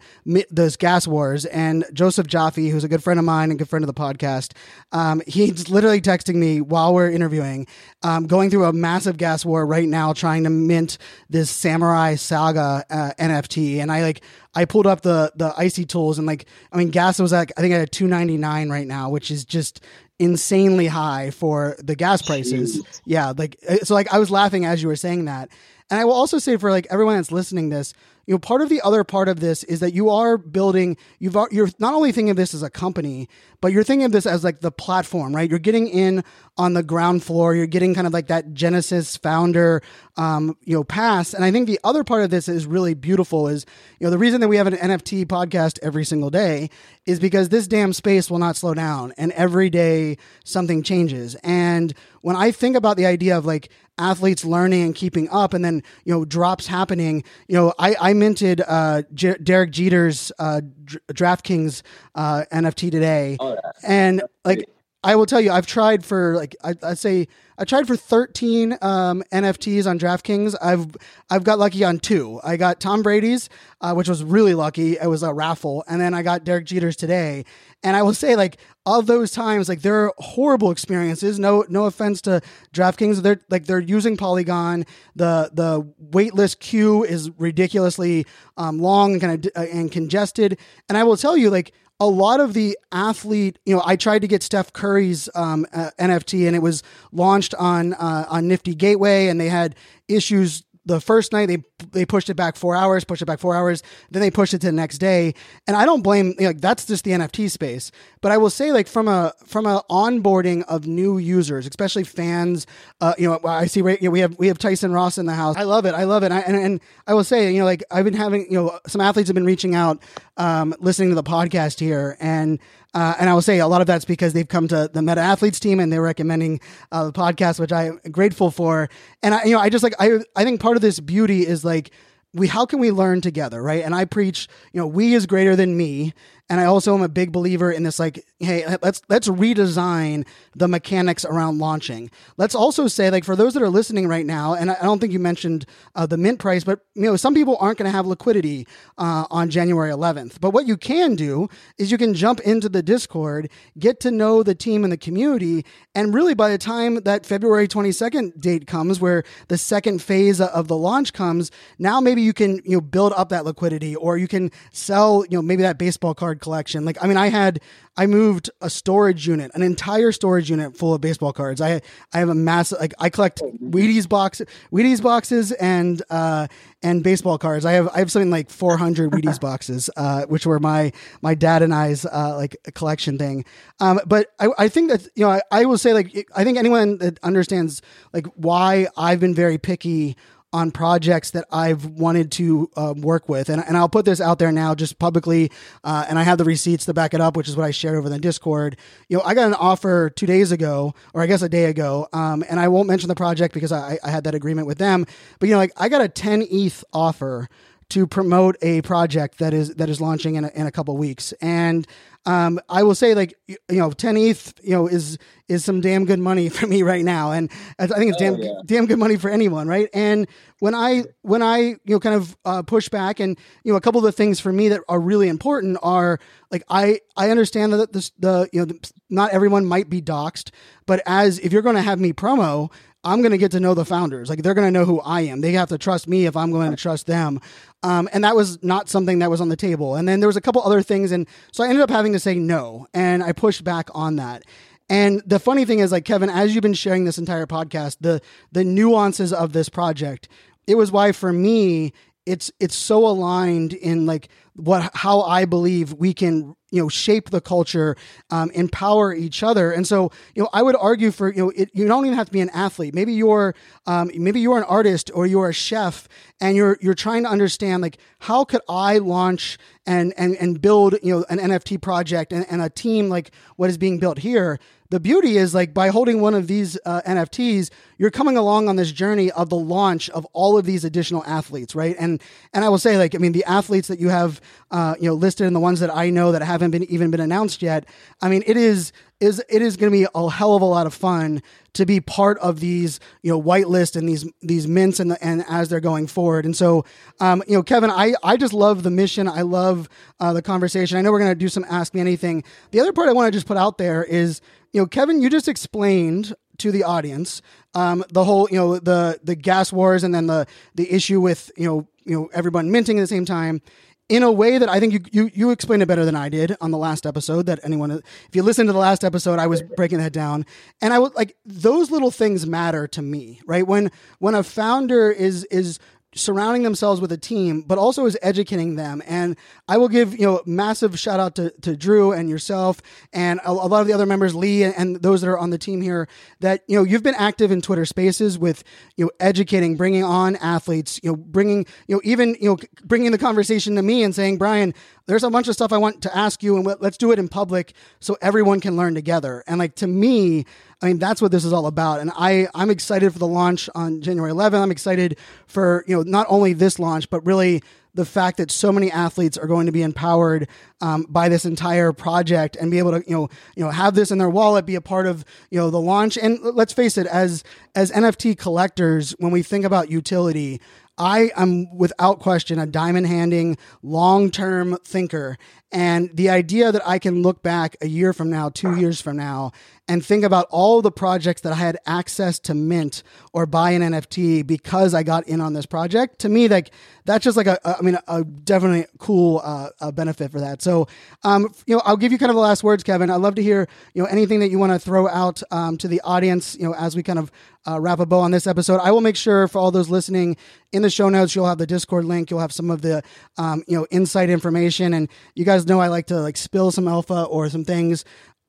those 0.50 0.78
gas 0.78 1.08
wars 1.08 1.46
and 1.46 1.86
Joseph 1.94 2.28
Jaffe, 2.28 2.70
who's 2.70 2.84
a 2.84 2.88
good 2.88 3.04
friend 3.04 3.20
of 3.20 3.26
mine 3.26 3.52
and 3.52 3.60
good 3.60 3.70
friend 3.70 3.84
of 3.84 3.88
the 3.88 4.00
podcast. 4.00 4.54
Um, 4.91 5.22
he's 5.28 5.70
literally 5.70 6.02
texting 6.02 6.36
me 6.36 6.62
while 6.62 6.94
we're 6.94 7.12
interviewing, 7.12 7.68
um, 8.04 8.26
going 8.26 8.50
through 8.50 8.66
a 8.66 8.74
massive 8.74 9.18
gas 9.18 9.46
war 9.46 9.66
right 9.66 9.88
now, 9.88 10.14
trying 10.14 10.44
to 10.44 10.50
mint 10.50 10.98
this 11.30 11.52
Samurai 11.52 12.16
Saga 12.16 12.84
uh, 12.89 13.12
NFT. 13.20 13.78
And 13.78 13.91
I 13.91 14.02
like, 14.02 14.24
I 14.56 14.66
pulled 14.66 14.88
up 14.88 15.01
the 15.01 15.32
the 15.36 15.54
icy 15.58 15.86
tools 15.86 16.18
and 16.18 16.28
like 16.28 16.45
I 16.72 16.78
mean 16.78 16.89
gas 16.89 17.20
was 17.20 17.32
like 17.32 17.51
I 17.58 17.62
think 17.62 17.74
at 17.74 17.91
two 17.91 18.08
ninety 18.08 18.38
nine 18.38 18.70
right 18.70 18.88
now, 18.88 19.10
which 19.10 19.32
is 19.32 19.45
just 19.45 19.84
insanely 20.20 20.88
high 20.88 21.32
for 21.32 21.76
the 21.80 21.95
gas 21.95 22.22
prices. 22.22 22.82
Yeah, 23.06 23.34
like 23.36 23.58
uh, 23.68 23.78
so 23.78 23.93
like 23.93 24.14
I 24.14 24.20
was 24.20 24.30
laughing 24.30 24.66
as 24.66 24.82
you 24.82 24.88
were 24.88 24.95
saying 24.95 25.26
that. 25.26 25.49
And 25.89 25.99
I 25.99 26.06
will 26.06 26.14
also 26.14 26.39
say 26.39 26.58
for 26.58 26.72
like 26.72 26.88
everyone 26.89 27.16
that's 27.16 27.32
listening 27.32 27.70
this, 27.70 27.93
you 28.26 28.34
know, 28.34 28.39
part 28.39 28.61
of 28.61 28.69
the 28.69 28.82
other 28.82 29.03
part 29.03 29.28
of 29.28 29.39
this 29.39 29.63
is 29.65 29.82
that 29.82 29.93
you 29.93 30.09
are 30.09 30.38
building 30.38 30.97
you've 31.19 31.36
you're 31.51 31.69
not 31.80 31.93
only 31.93 32.11
thinking 32.11 32.30
of 32.30 32.38
this 32.38 32.53
as 32.53 32.63
a 32.63 32.69
company, 32.69 33.28
but 33.59 33.71
you're 33.71 33.84
thinking 33.84 34.05
of 34.05 34.11
this 34.11 34.26
as 34.26 34.43
like 34.43 34.61
the 34.61 34.71
platform, 34.71 35.36
right? 35.36 35.49
You're 35.49 35.59
getting 35.59 35.88
in 35.88 36.24
on 36.57 36.74
the 36.74 36.84
ground 36.84 37.24
floor, 37.24 37.53
you're 37.55 37.67
getting 37.67 37.93
kind 37.93 38.07
of 38.07 38.13
like 38.13 38.28
that 38.28 38.53
Genesis 38.53 39.17
founder 39.17 39.82
um, 40.15 40.55
you 40.63 40.76
know, 40.76 40.84
pass. 40.84 41.34
And 41.34 41.43
I 41.43 41.51
think 41.51 41.67
the 41.67 41.80
other 41.84 42.03
part 42.03 42.24
of 42.24 42.30
this 42.30 42.47
is 42.47 42.65
really 42.65 42.93
beautiful 42.93 43.47
is, 43.47 43.65
you 43.99 44.05
know, 44.05 44.11
the 44.11 44.17
reason 44.17 44.41
that 44.41 44.47
we 44.47 44.57
have 44.57 44.67
an 44.67 44.76
NFT 44.76 45.26
podcast 45.26 45.80
every 45.82 46.05
single 46.05 46.30
day 46.30 46.69
is 47.05 47.19
because 47.19 47.49
this 47.49 47.67
damn 47.67 47.93
space 47.93 48.30
will 48.30 48.39
not 48.39 48.55
slow 48.55 48.74
down 48.74 49.13
and 49.17 49.32
every 49.34 49.69
day 49.69 50.17
something 50.43 50.84
changes. 50.84 51.36
And 51.43 51.93
when 52.21 52.36
I 52.36 52.51
think 52.51 52.76
about 52.76 52.95
the 52.95 53.05
idea 53.05 53.38
of 53.38 53.45
like 53.45 53.69
athletes 53.98 54.44
learning 54.44 54.84
and 54.84 54.96
keeping 54.96 55.30
up 55.30 55.54
and 55.54 55.64
then, 55.64 55.84
you 56.06 56.14
know, 56.14 56.26
drops 56.26 56.68
happening, 56.68 57.24
you 57.48 57.56
know, 57.56 57.74
I, 57.78 57.96
I 58.00 58.14
minted 58.14 58.62
uh, 58.68 59.04
Derek 59.14 59.72
Jeter's 59.72 60.32
uh, 60.39 60.62
Dr- 60.86 61.02
DraftKings 61.14 61.84
uh, 62.16 62.46
NFT 62.52 62.91
today. 62.91 63.38
Oh. 63.39 63.58
And 63.84 64.24
like, 64.44 64.68
I 65.04 65.16
will 65.16 65.26
tell 65.26 65.41
you, 65.41 65.51
I've 65.51 65.68
tried 65.68 66.06
for 66.06 66.36
like 66.36 66.56
I, 66.64 66.76
I 66.82 66.93
say 66.93 67.28
I 67.58 67.66
tried 67.66 67.88
for 67.88 67.95
13 67.95 68.78
um, 68.82 69.24
NFTs 69.32 69.86
on 69.86 69.99
DraftKings. 69.99 70.56
I've 70.62 70.88
I've 71.30 71.43
got 71.43 71.60
lucky 71.60 71.84
on 71.84 71.99
two. 71.99 72.39
I 72.43 72.58
got 72.58 72.80
Tom 72.80 73.04
Brady's, 73.04 73.49
uh, 73.82 73.93
which 73.93 74.08
was 74.08 74.24
really 74.24 74.54
lucky. 74.54 74.97
It 74.97 75.08
was 75.08 75.22
a 75.22 75.34
raffle, 75.34 75.84
and 75.88 75.99
then 75.99 76.14
I 76.14 76.24
got 76.24 76.45
Derek 76.45 76.66
Jeter's 76.66 76.95
today. 76.95 77.45
And 77.84 77.97
I 77.97 78.01
will 78.01 78.14
say, 78.14 78.36
like 78.36 78.58
of 78.86 79.06
those 79.06 79.32
times, 79.32 79.70
like 79.70 79.82
they're 79.82 80.12
horrible 80.18 80.72
experiences. 80.72 81.38
No 81.38 81.66
no 81.68 81.86
offense 81.86 82.22
to 82.22 82.41
DraftKings, 82.74 83.22
they're 83.22 83.41
like 83.49 83.66
they're 83.66 83.80
using 83.80 84.18
Polygon. 84.18 84.86
The 85.16 85.51
the 85.54 85.84
waitlist 86.12 86.60
queue 86.60 87.04
is 87.04 87.30
ridiculously 87.38 88.26
um, 88.58 88.80
long 88.80 89.14
and 89.14 89.22
kind 89.22 89.45
of 89.45 89.51
uh, 89.56 89.68
and 89.72 89.91
congested. 89.91 90.58
And 90.88 90.97
I 90.97 91.04
will 91.04 91.18
tell 91.18 91.38
you, 91.38 91.49
like 91.49 91.74
a 92.04 92.06
lot 92.06 92.41
of 92.41 92.54
the 92.54 92.78
athlete, 92.91 93.60
you 93.66 93.74
know, 93.74 93.82
I 93.86 93.95
tried 93.95 94.24
to 94.24 94.28
get 94.28 94.43
Steph 94.43 94.74
Curry's 94.74 95.30
um, 95.36 95.66
uh, 95.72 95.91
NFT, 95.97 96.45
and 96.47 96.56
it 96.56 96.62
was 96.62 96.84
launched 97.14 97.56
on 97.56 97.93
uh, 97.93 98.26
on 98.30 98.49
Nifty 98.49 98.76
Gateway, 98.76 99.28
and 99.28 99.39
they 99.39 99.47
had 99.47 99.76
issues. 100.10 100.64
The 100.86 101.00
first 101.00 101.32
night 101.32 101.48
they 101.48 101.64
they 101.92 102.06
pushed 102.06 102.30
it 102.30 102.36
back 102.36 102.56
four 102.56 102.76
hours, 102.76 103.04
pushed 103.04 103.22
it 103.22 103.26
back 103.26 103.40
four 103.40 103.56
hours, 103.56 103.84
then 104.12 104.22
they 104.22 104.32
pushed 104.32 104.54
it 104.54 104.60
to 104.60 104.68
the 104.68 104.74
next 104.74 104.98
day. 104.98 105.34
And 105.68 105.78
I 105.78 105.86
don't 105.86 106.02
blame 106.02 106.34
like 106.40 106.60
that's 106.62 106.86
just 106.86 107.04
the 107.04 107.12
NFT 107.12 107.50
space. 107.50 107.92
But 108.22 108.32
I 108.32 108.38
will 108.38 108.50
say 108.50 108.72
like 108.72 108.88
from 108.88 109.08
a 109.08 109.34
from 109.46 109.66
a 109.66 109.84
onboarding 109.90 110.64
of 110.68 110.86
new 110.86 111.18
users, 111.18 111.68
especially 111.68 112.04
fans, 112.04 112.68
uh, 113.02 113.14
you 113.18 113.30
know, 113.30 113.40
I 113.46 113.68
see 113.68 113.82
right, 113.82 114.02
you 114.02 114.10
know, 114.10 114.12
we 114.12 114.20
have 114.20 114.38
we 114.38 114.48
have 114.48 114.58
Tyson 114.58 114.92
Ross 114.92 115.18
in 115.18 115.26
the 115.26 115.34
house. 115.34 115.56
I 115.58 115.64
love 115.64 115.86
it, 115.86 115.94
I 115.94 116.04
love 116.04 116.24
it, 116.24 116.32
I, 116.32 116.40
and 116.40 116.56
and 116.56 116.82
I 117.08 117.14
will 117.14 117.24
say 117.24 117.52
you 117.52 117.60
know 117.60 117.66
like 117.66 117.84
I've 117.92 118.06
been 118.06 118.14
having 118.14 118.46
you 118.50 118.58
know 118.58 118.80
some 118.88 119.02
athletes 119.02 119.30
have 119.30 119.36
been 119.36 119.46
reaching 119.46 119.76
out, 119.76 120.02
um, 120.38 120.74
listening 120.80 121.10
to 121.10 121.16
the 121.16 121.24
podcast 121.24 121.80
here, 121.80 122.18
and 122.20 122.60
uh, 122.94 123.16
and 123.20 123.30
I 123.30 123.34
will 123.34 123.41
say 123.41 123.60
a 123.60 123.68
lot 123.68 123.82
of 123.82 123.88
that's 123.88 124.06
because 124.06 124.34
they've 124.34 124.48
come 124.48 124.68
to 124.68 124.89
the 124.91 125.02
Meta 125.02 125.22
Athletes 125.22 125.60
team 125.60 125.80
and 125.80 125.91
they're 125.91 126.02
recommending 126.02 126.60
uh, 126.91 127.06
the 127.06 127.12
podcast, 127.12 127.60
which 127.60 127.72
I 127.72 127.86
am 127.86 128.00
grateful 128.12 128.52
for. 128.52 128.89
And 129.22 129.34
I, 129.34 129.44
you 129.46 129.52
know, 129.54 129.60
I 129.60 129.70
just 129.70 129.84
like 129.84 129.96
I 130.00 130.20
I 130.36 130.44
think 130.44 130.62
part 130.62 130.76
of 130.76 130.82
this 130.82 131.00
beauty 131.00 131.46
is 131.46 131.66
like 131.66 131.91
we 132.34 132.48
how 132.48 132.66
can 132.66 132.80
we 132.80 132.91
learn 132.91 133.22
together, 133.22 133.62
right? 133.62 133.84
And 133.84 133.96
I 133.96 134.06
preach, 134.06 134.48
you 134.74 134.80
know, 134.80 134.88
we 134.88 135.14
is 135.14 135.26
greater 135.26 135.56
than 135.56 135.76
me. 135.78 136.14
And 136.50 136.60
I 136.60 136.66
also 136.66 136.94
am 136.94 137.02
a 137.02 137.10
big 137.10 137.32
believer 137.32 137.72
in 137.72 137.84
this, 137.84 138.00
like, 138.00 138.24
hey, 138.39 138.66
let's 138.82 139.02
let's 139.08 139.30
redesign 139.30 140.28
the 140.56 140.68
mechanics 140.68 141.24
around 141.24 141.58
launching. 141.58 142.12
Let's 142.36 142.54
also 142.54 142.88
say, 142.88 143.10
like, 143.10 143.24
for 143.24 143.36
those 143.36 143.54
that 143.54 143.64
are 143.64 143.70
listening 143.70 144.08
right 144.08 144.26
now, 144.26 144.54
and 144.54 144.70
I 144.70 144.82
don't 144.82 145.00
think 145.00 145.14
you 145.14 145.20
mentioned 145.20 145.66
uh, 145.96 146.06
the 146.06 146.18
mint 146.18 146.39
price, 146.39 146.66
but 146.66 146.82
you 146.96 147.04
know, 147.04 147.16
some 147.16 147.34
people 147.34 147.58
aren't 147.62 147.78
going 147.78 147.89
to 147.89 147.96
have 147.96 148.06
liquidity 148.06 148.68
uh, 148.98 149.26
on 149.32 149.50
January 149.50 149.91
11th. 149.91 150.41
But 150.41 150.52
what 150.52 150.68
you 150.68 150.76
can 150.76 151.16
do 151.16 151.48
is 151.78 151.91
you 151.91 151.98
can 151.98 152.14
jump 152.14 152.41
into 152.41 152.68
the 152.68 152.84
Discord, 152.84 153.50
get 153.80 154.02
to 154.02 154.12
know 154.12 154.44
the 154.44 154.54
team 154.54 154.84
and 154.84 154.91
the 154.91 154.98
community, 154.98 155.66
and 155.96 156.14
really 156.14 156.34
by 156.34 156.50
the 156.50 156.58
time 156.58 156.96
that 157.04 157.26
February 157.26 157.70
22nd 157.70 158.39
date 158.39 158.68
comes, 158.68 159.00
where 159.00 159.24
the 159.48 159.58
second 159.58 160.02
phase 160.02 160.41
of 160.41 160.68
the 160.68 160.78
launch 160.78 161.14
comes, 161.14 161.52
now 161.80 162.02
maybe 162.02 162.22
you 162.22 162.34
can 162.34 162.58
you 162.66 162.78
know 162.78 162.82
build 162.82 163.14
up 163.14 163.30
that 163.30 163.46
liquidity, 163.46 163.96
or 163.96 164.18
you 164.18 164.28
can 164.28 164.52
sell 164.74 165.24
you 165.30 165.38
know 165.38 165.41
maybe 165.41 165.64
that 165.64 165.78
baseball 165.78 166.14
card 166.14 166.33
collection. 166.42 166.86
Like 166.86 166.98
I 167.02 167.08
mean, 167.08 167.18
I 167.18 167.30
had 167.30 167.60
I 167.96 168.08
moved 168.08 168.50
a 168.62 168.70
storage 168.70 169.28
unit, 169.28 169.52
an 169.54 169.62
entire 169.62 170.12
storage 170.12 170.50
unit 170.50 170.76
full 170.76 170.94
of 170.94 171.02
baseball 171.02 171.34
cards. 171.34 171.62
I 171.62 171.82
I 172.14 172.20
have 172.20 172.30
a 172.30 172.36
massive 172.36 172.80
like 172.80 172.94
I 173.00 173.10
collect 173.10 173.42
Wheaties 173.62 174.08
boxes, 174.10 174.48
Wheaties 174.72 175.02
boxes 175.02 175.52
and 175.54 176.02
uh 176.10 176.48
and 176.82 177.04
baseball 177.04 177.38
cards. 177.38 177.66
I 177.66 177.74
have 177.74 177.90
I 177.90 178.00
have 178.00 178.12
something 178.12 178.30
like 178.32 178.50
400 178.50 179.12
Wheaties 179.12 179.40
boxes, 179.42 179.90
uh, 179.96 180.26
which 180.26 180.46
were 180.46 180.60
my 180.60 180.92
my 181.22 181.36
dad 181.36 181.62
and 181.62 181.74
I's 181.74 182.06
uh, 182.06 182.36
like 182.36 182.58
collection 182.74 183.18
thing. 183.18 183.46
Um, 183.80 184.00
but 184.06 184.32
I, 184.40 184.50
I 184.58 184.68
think 184.70 184.90
that 184.90 185.08
you 185.16 185.26
know 185.26 185.32
I, 185.32 185.42
I 185.52 185.66
will 185.66 185.78
say 185.78 185.94
like 185.94 186.28
I 186.36 186.44
think 186.44 186.58
anyone 186.58 186.98
that 186.98 187.20
understands 187.24 187.82
like 188.12 188.28
why 188.36 188.88
I've 188.98 189.20
been 189.20 189.36
very 189.36 189.58
picky 189.58 190.18
on 190.54 190.72
projects 190.72 191.32
that 191.32 191.45
I've 191.51 191.86
wanted 191.86 192.32
to 192.34 192.70
uh, 192.78 192.93
work 192.95 193.28
with. 193.28 193.49
And, 193.49 193.64
and 193.68 193.76
I'll 193.76 193.89
put 193.89 194.06
this 194.06 194.22
out 194.22 194.39
there 194.39 194.51
now 194.51 194.76
just 194.76 194.99
publicly. 194.99 195.51
Uh, 195.84 196.06
and 196.08 196.20
I 196.20 196.24
have 196.24 196.38
the 196.38 196.43
receipts 196.43 196.86
to 196.86 196.93
back 196.93 197.14
it 197.14 197.20
up, 197.20 197.36
which 197.36 197.49
is 197.49 197.58
what 197.58 197.66
I 197.66 197.72
shared 197.72 197.97
over 197.97 198.08
the 198.08 198.20
Discord. 198.20 198.78
You 199.10 199.18
know, 199.18 199.24
I 199.24 199.34
got 199.34 199.47
an 199.47 199.56
offer 199.56 200.12
two 200.12 200.28
days 200.28 200.51
ago, 200.51 200.93
or 201.14 201.22
I 201.22 201.26
guess 201.26 201.41
a 201.41 201.49
day 201.49 201.66
ago. 201.66 202.08
Um, 202.14 202.43
and 202.49 202.60
I 202.60 202.68
won't 202.68 202.88
mention 202.88 203.08
the 203.08 203.16
project 203.16 203.54
because 203.54 203.72
I, 203.72 203.97
I 204.04 204.12
had 204.12 204.24
that 204.26 204.36
agreement 204.36 204.68
with 204.68 204.78
them. 204.78 205.06
But, 205.39 205.49
you 205.49 205.56
know, 205.56 205.60
like 205.60 205.74
I 205.76 205.89
got 205.89 206.01
a 206.01 206.08
10 206.08 206.47
ETH 206.49 206.84
offer 206.93 207.49
to 207.94 208.08
promote 208.08 208.56
a 208.62 208.82
project 208.82 209.38
that 209.39 209.54
is 209.54 209.76
that 209.76 209.89
is 209.89 210.00
launching 210.02 210.36
in 210.36 210.46
a, 210.46 210.52
in 210.56 210.66
a 210.68 210.72
couple 210.72 210.96
weeks 210.98 211.32
and 211.41 211.88
um, 212.26 212.60
I 212.70 212.84
will 212.84 212.96
say 212.96 213.16
like 213.16 213.34
you 213.48 213.58
know 213.70 213.91
10 213.91 214.16
ETH 214.16 214.54
you 214.64 214.72
know 214.72 214.88
is 214.88 215.18
is 215.50 215.66
some 215.66 215.82
damn 215.82 216.06
good 216.06 216.20
money 216.20 216.48
for 216.58 216.68
me 216.68 216.82
right 216.82 217.04
now, 217.04 217.32
and 217.34 217.52
I 217.78 217.88
think 217.88 218.12
it's 218.12 218.18
damn 218.18 218.36
Oh, 218.36 218.38
yeah. 218.39 218.62
damn 218.66 218.86
good 218.86 218.98
money 218.98 219.18
for 219.18 219.30
anyone, 219.30 219.68
right? 219.68 219.89
And 219.94 220.28
when 220.60 220.74
I 220.74 221.04
when 221.24 221.41
I 221.41 221.58
you 221.60 221.80
know 221.88 222.00
kind 222.00 222.16
of 222.16 222.38
uh, 222.46 222.62
push 222.64 222.88
back, 222.88 223.20
and 223.20 223.38
you 223.66 223.74
know 223.74 223.78
a 223.78 223.82
couple 223.82 224.00
of 224.00 224.06
the 224.06 224.14
things 224.14 224.39
for 224.39 224.54
me 224.54 224.70
that 224.70 224.80
are 224.88 225.02
really 225.02 225.28
important 225.28 225.78
are 225.84 226.18
like 226.50 226.64
I 226.70 227.02
I 227.18 227.30
understand 227.30 227.74
that 227.74 227.91
this 227.91 228.12
the 228.18 228.48
you 228.54 228.60
know 228.62 228.66
the, 228.68 228.91
not 229.10 229.32
everyone 229.32 229.66
might 229.66 229.89
be 229.89 230.02
doxxed, 230.02 230.52
but 230.86 231.02
as 231.06 231.39
if 231.39 231.52
you're 231.52 231.62
going 231.62 231.76
to 231.76 231.82
have 231.82 232.00
me 232.00 232.14
promo. 232.14 232.72
I'm 233.04 233.22
going 233.22 233.32
to 233.32 233.38
get 233.38 233.51
to 233.51 233.60
know 233.60 233.74
the 233.74 233.86
founders. 233.86 234.30
Like 234.30 234.43
they're 234.43 234.54
going 234.54 234.68
to 234.68 234.72
know 234.72 234.86
who 234.86 235.01
I 235.01 235.22
am. 235.22 235.41
They 235.41 235.51
have 235.54 235.70
to 235.70 235.78
trust 235.78 236.08
me 236.08 236.26
if 236.26 236.38
I'm 236.38 236.51
going 236.51 236.72
to 236.72 236.78
trust 236.78 237.06
them. 237.08 237.39
Um, 237.84 238.08
and 238.14 238.24
that 238.24 238.36
was 238.36 238.64
not 238.64 238.89
something 238.89 239.20
that 239.20 239.30
was 239.30 239.41
on 239.41 239.49
the 239.49 239.58
table. 239.58 239.95
And 239.95 240.08
then 240.08 240.20
there 240.22 240.28
was 240.28 240.38
a 240.38 240.41
couple 240.41 240.64
other 240.64 240.82
things, 240.82 241.12
and 241.12 241.28
so 241.51 241.64
I 241.64 241.68
ended 241.68 241.82
up 241.82 241.89
having 241.89 242.14
to 242.14 242.20
say 242.20 242.36
no, 242.36 242.88
and 242.93 243.22
I 243.22 243.34
pushed 243.34 243.64
back 243.64 243.89
on 243.93 244.16
that. 244.16 244.43
And 244.89 245.22
the 245.26 245.39
funny 245.39 245.66
thing 245.66 245.80
is, 245.80 245.91
like 245.91 246.06
Kevin, 246.06 246.30
as 246.30 246.54
you've 246.54 246.62
been 246.62 246.74
sharing 246.74 247.06
this 247.06 247.18
entire 247.18 247.45
podcast, 247.45 247.97
the 248.01 248.22
the 248.51 248.64
nuances 248.64 249.34
of 249.34 249.54
this 249.54 249.70
project, 249.70 250.30
it 250.68 250.76
was 250.76 250.91
why 250.91 251.12
for 251.12 251.34
me 251.34 251.93
it's 252.26 252.51
it's 252.59 252.76
so 252.76 253.05
aligned 253.05 253.74
in 253.74 254.05
like 254.05 254.30
what 254.55 254.91
how 254.93 255.21
I 255.21 255.45
believe 255.45 255.93
we 255.93 256.13
can 256.13 256.55
you 256.71 256.82
know 256.82 256.89
shape 256.89 257.30
the 257.30 257.41
culture, 257.41 257.95
um, 258.30 258.49
empower 258.51 259.13
each 259.13 259.43
other, 259.43 259.71
and 259.71 259.86
so 259.86 260.11
you 260.34 260.43
know 260.43 260.49
I 260.53 260.61
would 260.61 260.76
argue 260.76 261.11
for 261.11 261.32
you 261.32 261.43
know 261.43 261.49
it, 261.55 261.69
you 261.74 261.88
don't 261.88 262.05
even 262.05 262.17
have 262.17 262.28
to 262.28 262.32
be 262.32 262.39
an 262.39 262.49
athlete. 262.51 262.93
Maybe 262.93 263.13
you're 263.13 263.55
um, 263.86 264.09
maybe 264.15 264.39
you're 264.39 264.57
an 264.57 264.63
artist 264.63 265.11
or 265.13 265.28
you're 265.28 265.49
a 265.49 265.53
chef, 265.53 266.07
and 266.39 266.55
you're 266.55 266.78
you're 266.82 266.93
trying 266.93 267.24
to 267.24 267.30
understand 267.30 267.82
like 267.82 267.97
how 268.19 268.43
could 268.43 268.61
I 268.69 268.99
launch 268.99 269.57
and 269.86 270.13
and 270.17 270.36
and 270.38 270.61
build 270.61 270.95
you 271.03 271.13
know 271.13 271.26
an 271.30 271.39
NFT 271.39 271.82
project 271.82 272.32
and, 272.32 272.45
and 272.49 272.61
a 272.61 272.69
team 272.69 273.09
like 273.09 273.32
what 273.57 273.69
is 273.69 273.78
being 273.78 273.99
built 273.99 274.19
here 274.19 274.59
the 274.94 275.00
beauty 275.00 275.38
is 275.38 275.56
like 275.56 275.74
by 275.74 275.88
holding 275.88 276.22
one 276.22 276.36
of 276.36 276.46
these 276.46 276.78
uh, 276.86 277.02
NFTs, 277.02 277.72
you're 277.98 278.12
coming 278.12 278.38
along 278.38 278.70
on 278.70 278.76
this 278.76 278.91
journey 278.91 279.32
of 279.32 279.50
the 279.50 279.56
launch 279.56 280.08
of 280.12 280.24
all 280.34 280.56
of 280.56 280.66
these 280.66 280.86
additional 280.86 281.24
athletes, 281.26 281.74
right? 281.74 281.96
And 281.98 282.22
and 282.54 282.64
I 282.64 282.70
will 282.70 282.78
say, 282.78 282.96
like, 283.00 283.16
I 283.16 283.18
mean, 283.18 283.32
the 283.32 283.44
athletes 283.46 283.88
that 283.88 284.00
you 284.00 284.10
have, 284.10 284.39
uh, 284.70 284.94
you 285.00 285.08
know, 285.08 285.16
listed 285.16 285.48
and 285.48 285.56
the 285.56 285.60
ones 285.60 285.80
that 285.80 285.89
I 285.89 286.12
know 286.12 286.32
that 286.32 286.44
haven't 286.44 286.70
been 286.70 286.84
even 286.84 287.10
been 287.10 287.22
announced 287.22 287.64
yet. 287.64 287.88
I 288.22 288.30
mean, 288.30 288.44
it 288.46 288.56
is 288.56 288.94
is 289.20 289.41
it 289.50 289.64
is 289.64 289.78
going 289.78 289.91
to 289.91 289.98
be 289.98 290.06
a 290.14 290.30
hell 290.30 290.56
of 290.56 290.62
a 290.62 290.66
lot 290.66 290.86
of 290.86 290.94
fun 290.94 291.41
to 291.74 291.88
be 291.88 292.00
part 292.00 292.38
of 292.38 292.60
these, 292.60 293.00
you 293.24 293.32
know, 293.32 293.41
whitelist 293.41 293.96
and 293.96 294.08
these 294.08 294.30
these 294.44 294.68
mints 294.68 295.00
and 295.00 295.10
the, 295.10 295.26
and 295.26 295.44
as 295.50 295.70
they're 295.70 295.80
going 295.80 296.06
forward. 296.06 296.46
And 296.46 296.56
so, 296.56 296.86
um, 297.20 297.41
you 297.48 297.56
know, 297.56 297.64
Kevin, 297.64 297.89
I 297.89 298.14
I 298.24 298.38
just 298.38 298.54
love 298.54 298.84
the 298.84 298.91
mission. 298.91 299.28
I 299.28 299.41
love 299.41 299.89
uh, 300.20 300.34
the 300.34 300.44
conversation. 300.44 301.00
I 301.00 301.02
know 301.02 301.12
we're 301.12 301.20
going 301.20 301.32
to 301.32 301.36
do 301.36 301.50
some 301.50 301.66
ask 301.68 301.96
me 301.96 302.02
anything. 302.02 302.44
The 302.70 302.80
other 302.80 302.94
part 302.94 303.10
I 303.10 303.14
want 303.14 303.28
to 303.28 303.36
just 303.36 303.48
put 303.48 303.58
out 303.58 303.80
there 303.80 304.04
is 304.04 304.39
you 304.74 304.82
know, 304.82 304.88
Kevin, 304.88 305.21
you 305.21 305.30
just 305.30 305.47
explained 305.47 306.34
to 306.57 306.71
the 306.71 306.84
audience 306.84 307.41
um, 307.76 308.03
the 308.09 308.24
whole, 308.24 308.47
you 308.49 308.57
know, 308.57 308.78
the 308.78 309.19
the 309.24 309.36
gas 309.36 309.71
wars 309.71 310.03
and 310.03 310.13
then 310.13 310.28
the 310.28 310.45
the 310.76 310.91
issue 310.91 311.21
with 311.21 311.51
you 311.55 311.65
know 311.65 311.88
you 312.05 312.15
know 312.15 312.30
everyone 312.34 312.71
minting 312.71 312.97
at 312.99 313.01
the 313.01 313.07
same 313.07 313.26
time 313.26 313.61
in 314.09 314.21
a 314.21 314.32
way 314.32 314.57
that 314.57 314.69
I 314.69 314.80
think 314.80 314.93
you, 314.93 314.99
you 315.11 315.32
you 315.34 315.51
explained 315.51 315.82
it 315.82 315.88
better 315.88 316.05
than 316.05 316.15
I 316.15 316.30
did 316.30 316.55
on 316.59 316.71
the 316.71 316.78
last 316.78 317.05
episode. 317.05 317.45
That 317.45 317.59
anyone, 317.63 317.91
if 317.91 318.36
you 318.36 318.43
listen 318.43 318.67
to 318.67 318.74
the 318.74 318.80
last 318.80 319.03
episode, 319.03 319.39
I 319.39 319.47
was 319.47 319.61
breaking 319.61 319.99
that 319.99 320.11
down, 320.13 320.45
and 320.82 320.93
I 320.93 320.99
would 320.99 321.15
like 321.15 321.36
those 321.45 321.89
little 321.89 322.11
things 322.11 322.45
matter 322.45 322.88
to 322.89 323.01
me, 323.01 323.39
right? 323.45 323.65
When 323.65 323.91
when 324.19 324.36
a 324.36 324.43
founder 324.43 325.09
is 325.09 325.45
is 325.45 325.80
surrounding 326.16 326.64
themselves 326.64 327.01
with 327.01 327.11
a 327.11 327.18
team, 327.18 327.61
but 327.61 327.78
also 327.78 328.05
is 328.05 328.18
educating 328.22 328.76
them. 328.76 329.01
And 329.05 329.38
I 329.68 329.78
will 329.78 329.89
give, 329.89 330.14
you 330.14 330.26
know, 330.26 330.41
massive 330.45 330.97
shout 330.99 331.20
out 331.20 331.36
to, 331.36 331.51
to 331.61 331.76
Drew 331.76 332.11
and 332.11 332.30
yourself 332.30 332.82
and 333.11 333.39
a, 333.45 333.49
a 333.49 333.51
lot 333.51 333.82
of 333.82 333.88
the 333.88 333.93
other 333.93 334.05
members, 334.05 334.36
Lee 334.36 334.64
and, 334.64 334.76
and 334.76 334.95
those 335.01 335.22
that 335.22 335.30
are 335.30 335.38
on 335.38 335.49
the 335.49 335.57
team 335.57 335.82
here 335.82 336.07
that, 336.39 336.64
you 336.68 336.78
know, 336.78 336.84
you've 336.84 337.03
been 337.03 337.16
active 337.16 337.51
in 337.51 337.61
Twitter 337.61 337.86
spaces 337.86 338.38
with, 338.38 338.64
you 338.95 339.05
know, 339.05 339.11
educating, 339.20 339.76
bringing 339.76 340.03
on 340.03 340.36
athletes, 340.38 340.99
you 341.03 341.11
know, 341.11 341.16
bringing, 341.16 341.66
you 341.88 341.95
know, 341.95 342.01
even, 342.03 342.36
you 342.39 342.49
know, 342.49 342.57
bringing 342.84 343.11
the 343.11 343.18
conversation 343.18 343.76
to 343.76 343.82
me 343.82 344.03
and 344.03 344.14
saying, 344.14 344.38
Brian, 344.38 344.74
there's 345.05 345.24
a 345.24 345.30
bunch 345.30 345.47
of 345.47 345.53
stuff 345.53 345.74
I 345.74 345.78
want 345.78 346.01
to 346.03 346.16
ask 346.16 346.43
you 346.43 346.55
and 346.55 346.66
let- 346.66 346.82
let's 346.82 346.97
do 346.97 347.11
it 347.11 347.20
in 347.20 347.28
public 347.28 347.74
so 347.99 348.18
everyone 348.22 348.59
can 348.59 348.78
learn 348.78 348.95
together. 348.95 349.43
And 349.47 349.59
like, 349.59 349.76
to 349.76 349.88
me, 349.88 350.45
I 350.84 350.88
mean, 350.88 351.00
that's 351.00 351.22
what 351.22 351.32
this 351.32 351.46
is 351.46 351.54
all 351.54 351.66
about. 351.66 352.02
And 352.02 352.12
I, 352.14 352.48
I'm 352.54 352.70
excited 352.70 353.14
for 353.14 353.20
the 353.20 353.28
launch 353.28 353.70
on 353.74 354.02
January 354.02 354.34
11th. 354.34 354.62
I'm 354.62 354.72
excited 354.72 355.18
for, 355.48 355.86
you 355.88 355.96
know, 355.96 356.04
not 356.04 356.28
only 356.30 356.52
this 356.52 356.78
launch, 356.78 357.10
but 357.10 357.26
really 357.26 357.64
the 357.94 358.04
fact 358.04 358.36
that 358.38 358.52
so 358.52 358.70
many 358.70 358.92
athletes 358.92 359.38
are 359.38 359.48
going 359.48 359.66
to 359.68 359.72
be 359.72 359.82
empowered 359.82 360.50
um, 360.82 361.06
by 361.08 361.30
this 361.30 361.46
entire 361.46 361.94
project 361.94 362.58
and 362.58 362.70
be 362.70 362.80
able 362.80 362.92
to, 362.92 363.04
you 363.08 363.16
know, 363.16 363.30
you 363.56 363.64
know, 363.64 363.72
have 363.72 363.96
this 363.96 364.12
in 364.12 364.18
their 364.18 364.30
wallet, 364.30 364.66
be 364.66 364.76
a 364.76 364.82
part 364.82 365.08
of, 365.08 365.24
you 365.50 365.58
know, 365.58 365.70
the 365.70 365.80
launch. 365.80 366.18
And 366.18 366.40
let's 366.42 366.74
face 366.74 366.98
it, 366.98 367.08
as 367.08 367.46
as 367.76 367.90
NFT 367.92 368.38
collectors, 368.38 369.12
when 369.20 369.32
we 369.32 369.42
think 369.42 369.64
about 369.64 369.90
utility, 369.90 370.60
I 370.98 371.32
am 371.36 371.76
without 371.76 372.20
question 372.20 372.60
a 372.60 372.66
diamond 372.66 373.08
handing, 373.08 373.58
long 373.82 374.32
term 374.32 374.78
thinker. 374.84 375.38
And 375.74 376.15
the 376.15 376.30
idea 376.30 376.71
that 376.71 376.88
I 376.88 376.99
can 376.99 377.24
look 377.24 377.41
back 377.41 377.76
a 377.82 377.88
year 377.88 378.13
from 378.13 378.30
now, 378.30 378.49
two 378.49 378.76
years 378.76 379.01
from 379.01 379.17
now, 379.17 379.53
and 379.88 380.05
think 380.05 380.24
about 380.24 380.47
all 380.51 380.84
the 380.84 380.91
projects 380.91 381.41
that 381.41 381.51
I 381.51 381.55
had 381.55 381.78
access 381.86 382.38
to 382.39 382.53
mint 382.53 383.01
or 383.34 383.45
buy 383.47 383.71
an 383.71 383.82
NFT 383.82 384.45
because 384.45 384.93
I 384.93 385.01
got 385.01 385.28
in 385.28 385.41
on 385.41 385.53
this 385.53 385.65
project, 385.65 386.19
to 386.19 386.30
me, 386.30 386.47
like 386.47 386.71
that's 387.05 387.24
just 387.24 387.36
like 387.36 387.47
a, 387.47 387.59
a 387.65 387.78
I 387.80 387.82
mean, 387.82 387.97
a 388.07 388.24
definitely 388.24 388.86
cool 388.99 389.41
uh, 389.43 389.69
a 389.82 389.91
benefit 389.91 390.32
for 390.32 390.39
that. 390.39 390.61
So, 390.61 390.88
um, 391.24 391.53
you 391.65 391.76
know, 391.76 391.82
I'll 391.86 391.97
give 391.97 392.11
you 392.11 392.19
kind 392.19 392.30
of 392.30 392.36
the 392.36 392.41
last 392.41 392.63
words, 392.63 392.84
Kevin. 392.84 393.09
I'd 393.09 393.17
love 393.17 393.36
to 393.36 393.43
hear, 393.43 393.67
you 393.93 394.03
know, 394.03 394.07
anything 394.07 394.39
that 394.39 394.49
you 394.49 394.59
want 394.59 394.71
to 394.71 394.80
throw 394.80 395.09
out 395.09 395.41
um, 395.51 395.78
to 395.80 395.88
the 395.88 395.99
audience, 396.01 396.55
you 396.55 396.65
know, 396.65 396.76
as 396.76 396.95
we 396.95 397.03
kind 397.03 397.19
of 397.19 397.32
uh, 397.67 397.80
wrap 397.80 397.99
a 397.99 398.05
bow 398.05 398.19
on 398.19 398.32
this 398.32 398.47
episode. 398.47 398.80
I 398.82 398.91
will 398.91 399.01
make 399.01 399.15
sure 399.15 399.47
for 399.47 399.59
all 399.59 399.71
those 399.71 399.89
listening 399.89 400.38
in 400.71 400.82
the 400.82 400.89
show 400.89 401.09
notes, 401.09 401.36
you'll 401.36 401.47
have 401.47 401.57
the 401.57 401.67
Discord 401.67 402.05
link. 402.05 402.30
You'll 402.30 402.39
have 402.39 402.51
some 402.51 402.69
of 402.69 402.82
the, 402.82 403.03
um, 403.38 403.63
you 403.67 403.78
know, 403.78 403.88
insight 403.89 404.30
information. 404.30 404.93
And 404.93 405.07
you 405.36 405.45
guys 405.45 405.62
know 405.68 405.80
I 405.80 405.88
like 405.88 406.07
to 406.07 406.20
like 406.20 406.38
spill 406.38 406.72
some 406.72 406.88
alpha 406.88 407.24
or 407.24 407.49
some 407.49 407.66
things. 407.66 408.05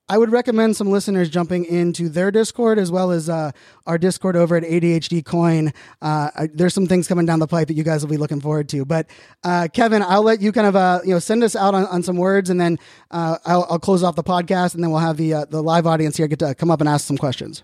I 0.07 0.19
would 0.19 0.31
recommend 0.31 0.77
some 0.77 0.91
listeners 0.91 1.31
jumping 1.31 1.65
into 1.65 2.11
their 2.11 2.31
Discord 2.31 2.79
as 2.79 2.91
well 2.91 3.11
as 3.11 3.31
uh, 3.31 3.53
our 3.87 3.97
Discord 3.97 4.37
over 4.37 4.55
at 4.55 4.63
ADHD 4.63 5.25
Coin. 5.25 5.73
Uh, 6.03 6.47
there's 6.53 6.75
some 6.75 6.87
things 6.87 7.09
coming 7.09 7.25
down 7.25 7.39
the 7.39 7.47
pipe 7.47 7.69
that 7.69 7.75
you 7.75 7.85
guys 7.85 8.03
will 8.05 8.11
be 8.11 8.19
looking 8.19 8.41
forward 8.41 8.69
to. 8.69 8.85
But 8.85 9.07
uh, 9.45 9.69
Kevin, 9.73 10.03
I'll 10.03 10.23
let 10.23 10.43
you 10.43 10.53
kind 10.53 10.67
of 10.67 10.77
uh, 10.77 11.01
you 11.05 11.15
know 11.15 11.19
send 11.19 11.43
us 11.43 11.57
out 11.57 11.75
on, 11.75 11.87
on 11.87 12.03
some 12.03 12.19
words, 12.19 12.51
and 12.51 12.61
then 12.61 12.79
uh, 13.11 13.39
I'll, 13.47 13.67
I'll 13.71 13.79
close 13.79 14.03
off 14.03 14.15
the 14.15 14.23
podcast, 14.23 14.75
and 14.75 14.85
then 14.85 14.91
we'll 14.91 15.01
have 15.01 15.17
the 15.17 15.33
uh, 15.33 15.45
the 15.47 15.63
live 15.63 15.87
audience 15.87 16.19
here 16.19 16.29
get 16.29 16.41
to 16.41 16.55
come 16.55 16.71
up 16.71 16.81
and 16.81 16.89
ask 16.89 17.07
some 17.07 17.17
questions. 17.17 17.63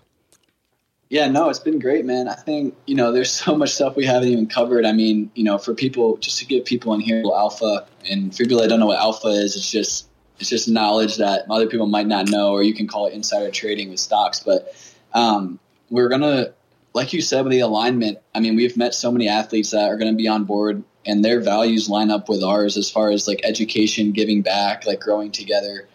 Yeah, 1.11 1.27
no, 1.27 1.49
it's 1.49 1.59
been 1.59 1.79
great, 1.79 2.05
man. 2.05 2.29
I 2.29 2.35
think, 2.35 2.73
you 2.87 2.95
know, 2.95 3.11
there's 3.11 3.29
so 3.45 3.53
much 3.53 3.71
stuff 3.71 3.97
we 3.97 4.05
haven't 4.05 4.29
even 4.29 4.47
covered. 4.47 4.85
I 4.85 4.93
mean, 4.93 5.29
you 5.35 5.43
know, 5.43 5.57
for 5.57 5.75
people, 5.75 6.15
just 6.17 6.39
to 6.39 6.45
give 6.45 6.63
people 6.63 6.93
in 6.93 7.01
here 7.01 7.21
alpha, 7.25 7.85
and 8.09 8.31
for 8.31 8.43
people 8.43 8.61
that 8.61 8.69
don't 8.69 8.79
know 8.79 8.87
what 8.87 8.97
alpha 8.97 9.27
is, 9.27 9.57
it's 9.57 9.69
just, 9.69 10.07
it's 10.39 10.49
just 10.49 10.69
knowledge 10.69 11.17
that 11.17 11.43
other 11.49 11.67
people 11.67 11.85
might 11.85 12.07
not 12.07 12.29
know, 12.29 12.53
or 12.53 12.63
you 12.63 12.73
can 12.73 12.87
call 12.87 13.07
it 13.07 13.13
insider 13.13 13.51
trading 13.51 13.89
with 13.89 13.99
stocks. 13.99 14.39
But 14.39 14.73
um, 15.13 15.59
we're 15.89 16.07
going 16.07 16.21
to, 16.21 16.53
like 16.93 17.11
you 17.11 17.19
said, 17.19 17.43
with 17.43 17.51
the 17.51 17.59
alignment, 17.59 18.19
I 18.33 18.39
mean, 18.39 18.55
we've 18.55 18.77
met 18.77 18.93
so 18.93 19.11
many 19.11 19.27
athletes 19.27 19.71
that 19.71 19.89
are 19.89 19.97
going 19.97 20.13
to 20.13 20.17
be 20.17 20.29
on 20.29 20.45
board 20.45 20.81
and 21.05 21.25
their 21.25 21.41
values 21.41 21.89
line 21.89 22.09
up 22.09 22.29
with 22.29 22.41
ours 22.41 22.77
as 22.77 22.89
far 22.89 23.11
as 23.11 23.27
like 23.27 23.41
education, 23.43 24.13
giving 24.13 24.43
back, 24.43 24.85
like 24.85 25.01
growing 25.01 25.31
together. 25.31 25.89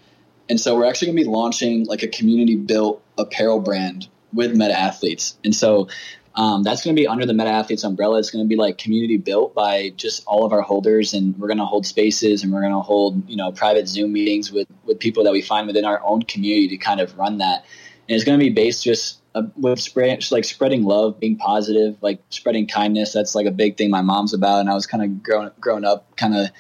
And 0.50 0.60
so 0.60 0.76
we're 0.76 0.84
actually 0.84 1.06
going 1.06 1.16
to 1.16 1.24
be 1.24 1.30
launching 1.30 1.84
like 1.86 2.02
a 2.02 2.08
community 2.08 2.56
built 2.56 3.02
apparel 3.16 3.60
brand 3.60 4.08
with 4.32 4.54
meta 4.54 4.78
athletes. 4.78 5.36
And 5.44 5.54
so 5.54 5.88
um, 6.36 6.62
that's 6.62 6.84
going 6.84 6.94
to 6.94 7.00
be 7.00 7.06
under 7.06 7.24
the 7.24 7.32
meta 7.32 7.50
athletes 7.50 7.82
umbrella. 7.82 8.18
It's 8.18 8.30
going 8.30 8.44
to 8.44 8.48
be 8.48 8.56
like 8.56 8.76
community 8.76 9.16
built 9.16 9.54
by 9.54 9.92
just 9.96 10.22
all 10.26 10.44
of 10.44 10.52
our 10.52 10.60
holders, 10.60 11.14
and 11.14 11.36
we're 11.38 11.48
going 11.48 11.58
to 11.58 11.64
hold 11.64 11.86
spaces 11.86 12.42
and 12.42 12.52
we're 12.52 12.60
going 12.60 12.74
to 12.74 12.80
hold 12.80 13.28
you 13.28 13.36
know 13.36 13.52
private 13.52 13.88
Zoom 13.88 14.12
meetings 14.12 14.52
with 14.52 14.68
with 14.84 14.98
people 14.98 15.24
that 15.24 15.32
we 15.32 15.40
find 15.40 15.66
within 15.66 15.86
our 15.86 16.00
own 16.04 16.22
community 16.22 16.68
to 16.68 16.76
kind 16.76 17.00
of 17.00 17.16
run 17.16 17.38
that. 17.38 17.64
And 18.08 18.14
it's 18.14 18.24
going 18.24 18.38
to 18.38 18.44
be 18.44 18.50
based 18.50 18.84
just 18.84 19.20
uh, 19.34 19.44
with 19.56 19.80
spread, 19.80 20.30
like 20.30 20.44
spreading 20.44 20.84
love, 20.84 21.18
being 21.18 21.38
positive, 21.38 21.96
like 22.02 22.20
spreading 22.28 22.66
kindness. 22.66 23.12
That's 23.12 23.34
like 23.34 23.46
a 23.46 23.50
big 23.50 23.78
thing 23.78 23.90
my 23.90 24.02
mom's 24.02 24.34
about, 24.34 24.60
and 24.60 24.68
I 24.68 24.74
was 24.74 24.86
kind 24.86 25.02
of 25.02 25.22
grown 25.22 25.50
growing 25.58 25.84
up, 25.84 26.16
kind 26.16 26.36
of 26.36 26.50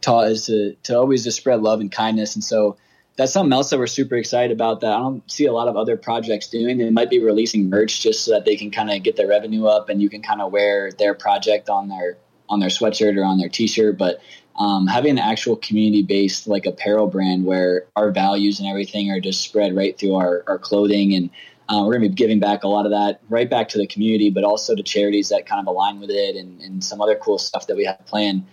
taught 0.00 0.28
is 0.28 0.46
to 0.46 0.74
to 0.82 0.98
always 0.98 1.22
just 1.22 1.36
spread 1.36 1.62
love 1.62 1.80
and 1.80 1.92
kindness. 1.92 2.34
And 2.34 2.42
so 2.42 2.78
that's 3.20 3.34
something 3.34 3.52
else 3.52 3.68
that 3.68 3.78
we're 3.78 3.86
super 3.86 4.14
excited 4.14 4.50
about 4.50 4.80
that 4.80 4.94
I 4.94 4.96
don't 4.96 5.30
see 5.30 5.44
a 5.44 5.52
lot 5.52 5.68
of 5.68 5.76
other 5.76 5.98
projects 5.98 6.48
doing. 6.48 6.78
They 6.78 6.88
might 6.88 7.10
be 7.10 7.22
releasing 7.22 7.68
merch 7.68 8.00
just 8.00 8.24
so 8.24 8.30
that 8.30 8.46
they 8.46 8.56
can 8.56 8.70
kind 8.70 8.90
of 8.90 9.02
get 9.02 9.16
their 9.16 9.28
revenue 9.28 9.66
up 9.66 9.90
and 9.90 10.00
you 10.00 10.08
can 10.08 10.22
kind 10.22 10.40
of 10.40 10.50
wear 10.52 10.90
their 10.92 11.12
project 11.12 11.68
on 11.68 11.88
their 11.88 12.16
on 12.48 12.60
their 12.60 12.70
sweatshirt 12.70 13.18
or 13.18 13.24
on 13.24 13.36
their 13.36 13.50
t-shirt. 13.50 13.98
But 13.98 14.22
um, 14.56 14.86
having 14.86 15.10
an 15.10 15.18
actual 15.18 15.56
community 15.56 16.02
based 16.02 16.48
like 16.48 16.64
apparel 16.64 17.08
brand 17.08 17.44
where 17.44 17.84
our 17.94 18.10
values 18.10 18.58
and 18.58 18.66
everything 18.66 19.10
are 19.10 19.20
just 19.20 19.42
spread 19.42 19.76
right 19.76 19.98
through 19.98 20.14
our, 20.14 20.42
our 20.46 20.58
clothing 20.58 21.14
and 21.14 21.28
uh, 21.68 21.84
we're 21.84 21.98
going 21.98 22.04
to 22.04 22.08
be 22.08 22.14
giving 22.14 22.40
back 22.40 22.64
a 22.64 22.68
lot 22.68 22.86
of 22.86 22.92
that 22.92 23.20
right 23.28 23.50
back 23.50 23.68
to 23.68 23.78
the 23.78 23.86
community, 23.86 24.30
but 24.30 24.44
also 24.44 24.74
to 24.74 24.82
charities 24.82 25.28
that 25.28 25.44
kind 25.44 25.60
of 25.60 25.66
align 25.66 26.00
with 26.00 26.10
it 26.10 26.36
and, 26.36 26.58
and 26.62 26.82
some 26.82 27.02
other 27.02 27.16
cool 27.16 27.36
stuff 27.36 27.66
that 27.66 27.76
we 27.76 27.84
have 27.84 28.00
planned. 28.06 28.46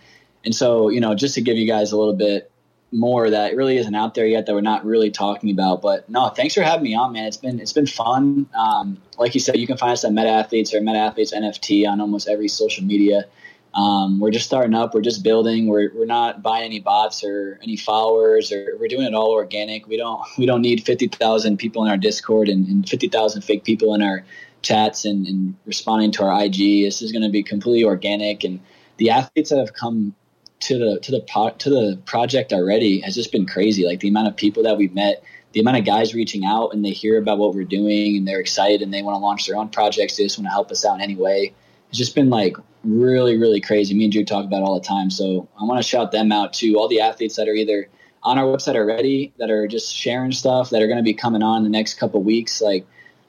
And 0.43 0.53
so, 0.53 0.89
you 0.89 0.99
know, 0.99 1.15
just 1.15 1.35
to 1.35 1.41
give 1.41 1.55
you 1.55 1.65
guys 1.65 1.93
a 1.93 1.97
little 1.97 2.13
bit 2.13 2.51
more 2.91 3.29
that 3.29 3.55
really 3.55 3.77
isn't 3.77 3.95
out 3.95 4.15
there 4.15 4.25
yet 4.25 4.45
that 4.45 4.55
we're 4.55 4.61
not 4.61 4.85
really 4.85 5.11
talking 5.11 5.51
about. 5.51 5.81
But 5.81 6.09
no, 6.09 6.29
thanks 6.29 6.53
for 6.53 6.61
having 6.61 6.83
me 6.83 6.95
on, 6.95 7.13
man. 7.13 7.25
It's 7.25 7.37
been 7.37 7.59
it's 7.59 7.73
been 7.73 7.87
fun. 7.87 8.47
Um, 8.57 8.97
like 9.17 9.33
you 9.33 9.39
said, 9.39 9.57
you 9.57 9.67
can 9.67 9.77
find 9.77 9.91
us 9.91 10.03
at 10.05 10.13
Meta 10.13 10.29
Athletes 10.29 10.73
or 10.73 10.81
Meta 10.81 10.99
Athletes 10.99 11.33
NFT 11.33 11.87
on 11.87 11.99
almost 11.99 12.27
every 12.27 12.47
social 12.47 12.83
media. 12.83 13.25
Um, 13.73 14.19
we're 14.19 14.31
just 14.31 14.45
starting 14.45 14.73
up. 14.73 14.93
We're 14.95 15.01
just 15.01 15.23
building. 15.23 15.67
We're, 15.67 15.91
we're 15.93 16.05
not 16.05 16.41
buying 16.41 16.65
any 16.65 16.79
bots 16.79 17.23
or 17.23 17.59
any 17.61 17.77
followers, 17.77 18.51
or 18.51 18.75
we're 18.79 18.87
doing 18.87 19.05
it 19.05 19.13
all 19.13 19.31
organic. 19.31 19.87
We 19.87 19.97
don't 19.97 20.21
we 20.37 20.45
don't 20.45 20.61
need 20.61 20.83
fifty 20.83 21.07
thousand 21.07 21.57
people 21.57 21.83
in 21.83 21.91
our 21.91 21.97
Discord 21.97 22.49
and, 22.49 22.67
and 22.67 22.87
fifty 22.87 23.07
thousand 23.07 23.43
fake 23.43 23.63
people 23.63 23.93
in 23.93 24.01
our 24.01 24.23
chats 24.63 25.05
and, 25.05 25.27
and 25.27 25.55
responding 25.65 26.11
to 26.13 26.23
our 26.23 26.43
IG. 26.43 26.85
This 26.85 27.01
is 27.01 27.11
going 27.11 27.21
to 27.21 27.29
be 27.29 27.43
completely 27.43 27.83
organic, 27.83 28.43
and 28.43 28.59
the 28.97 29.11
athletes 29.11 29.49
that 29.51 29.59
have 29.59 29.73
come 29.73 30.15
to 30.59 30.77
the 30.77 30.99
to 30.99 31.11
the 31.11 31.21
to 31.59 31.69
the 31.69 31.99
project 32.05 32.53
already 32.53 32.99
has 33.01 33.15
just 33.15 33.31
been 33.31 33.45
crazy. 33.45 33.85
Like 33.85 33.99
the 33.99 34.07
amount 34.09 34.27
of 34.27 34.35
people 34.35 34.63
that 34.63 34.77
we've 34.77 34.93
met, 34.93 35.23
the 35.53 35.59
amount 35.59 35.77
of 35.77 35.85
guys 35.85 36.13
reaching 36.13 36.45
out 36.45 36.73
and 36.73 36.83
they 36.83 36.91
hear 36.91 37.17
about 37.17 37.37
what 37.37 37.53
we're 37.53 37.63
doing 37.63 38.17
and 38.17 38.27
they're 38.27 38.39
excited 38.39 38.81
and 38.81 38.93
they 38.93 39.01
want 39.01 39.15
to 39.15 39.19
launch 39.19 39.45
their 39.45 39.55
own 39.55 39.69
projects. 39.69 40.17
They 40.17 40.23
just 40.23 40.37
want 40.37 40.47
to 40.47 40.51
help 40.51 40.71
us 40.71 40.85
out 40.85 40.95
in 40.95 41.01
any 41.01 41.15
way. 41.15 41.53
It's 41.89 41.97
just 41.97 42.15
been 42.15 42.29
like 42.29 42.57
really 42.83 43.37
really 43.37 43.61
crazy. 43.61 43.93
Me 43.93 44.05
and 44.05 44.13
Drew 44.13 44.25
talk 44.25 44.45
about 44.45 44.63
all 44.63 44.79
the 44.79 44.85
time. 44.85 45.09
So 45.09 45.47
I 45.59 45.63
want 45.63 45.79
to 45.81 45.87
shout 45.87 46.11
them 46.11 46.31
out 46.31 46.53
to 46.53 46.75
All 46.75 46.87
the 46.87 47.01
athletes 47.01 47.35
that 47.35 47.47
are 47.47 47.53
either 47.53 47.89
on 48.23 48.37
our 48.37 48.45
website 48.45 48.75
already 48.75 49.33
that 49.37 49.51
are 49.51 49.67
just 49.67 49.93
sharing 49.93 50.31
stuff 50.31 50.71
that 50.71 50.81
are 50.81 50.87
going 50.87 50.97
to 50.97 51.03
be 51.03 51.13
coming 51.13 51.43
on 51.43 51.57
in 51.57 51.63
the 51.63 51.69
next 51.69 51.95
couple 51.95 52.21
weeks. 52.21 52.61
Like 52.61 52.85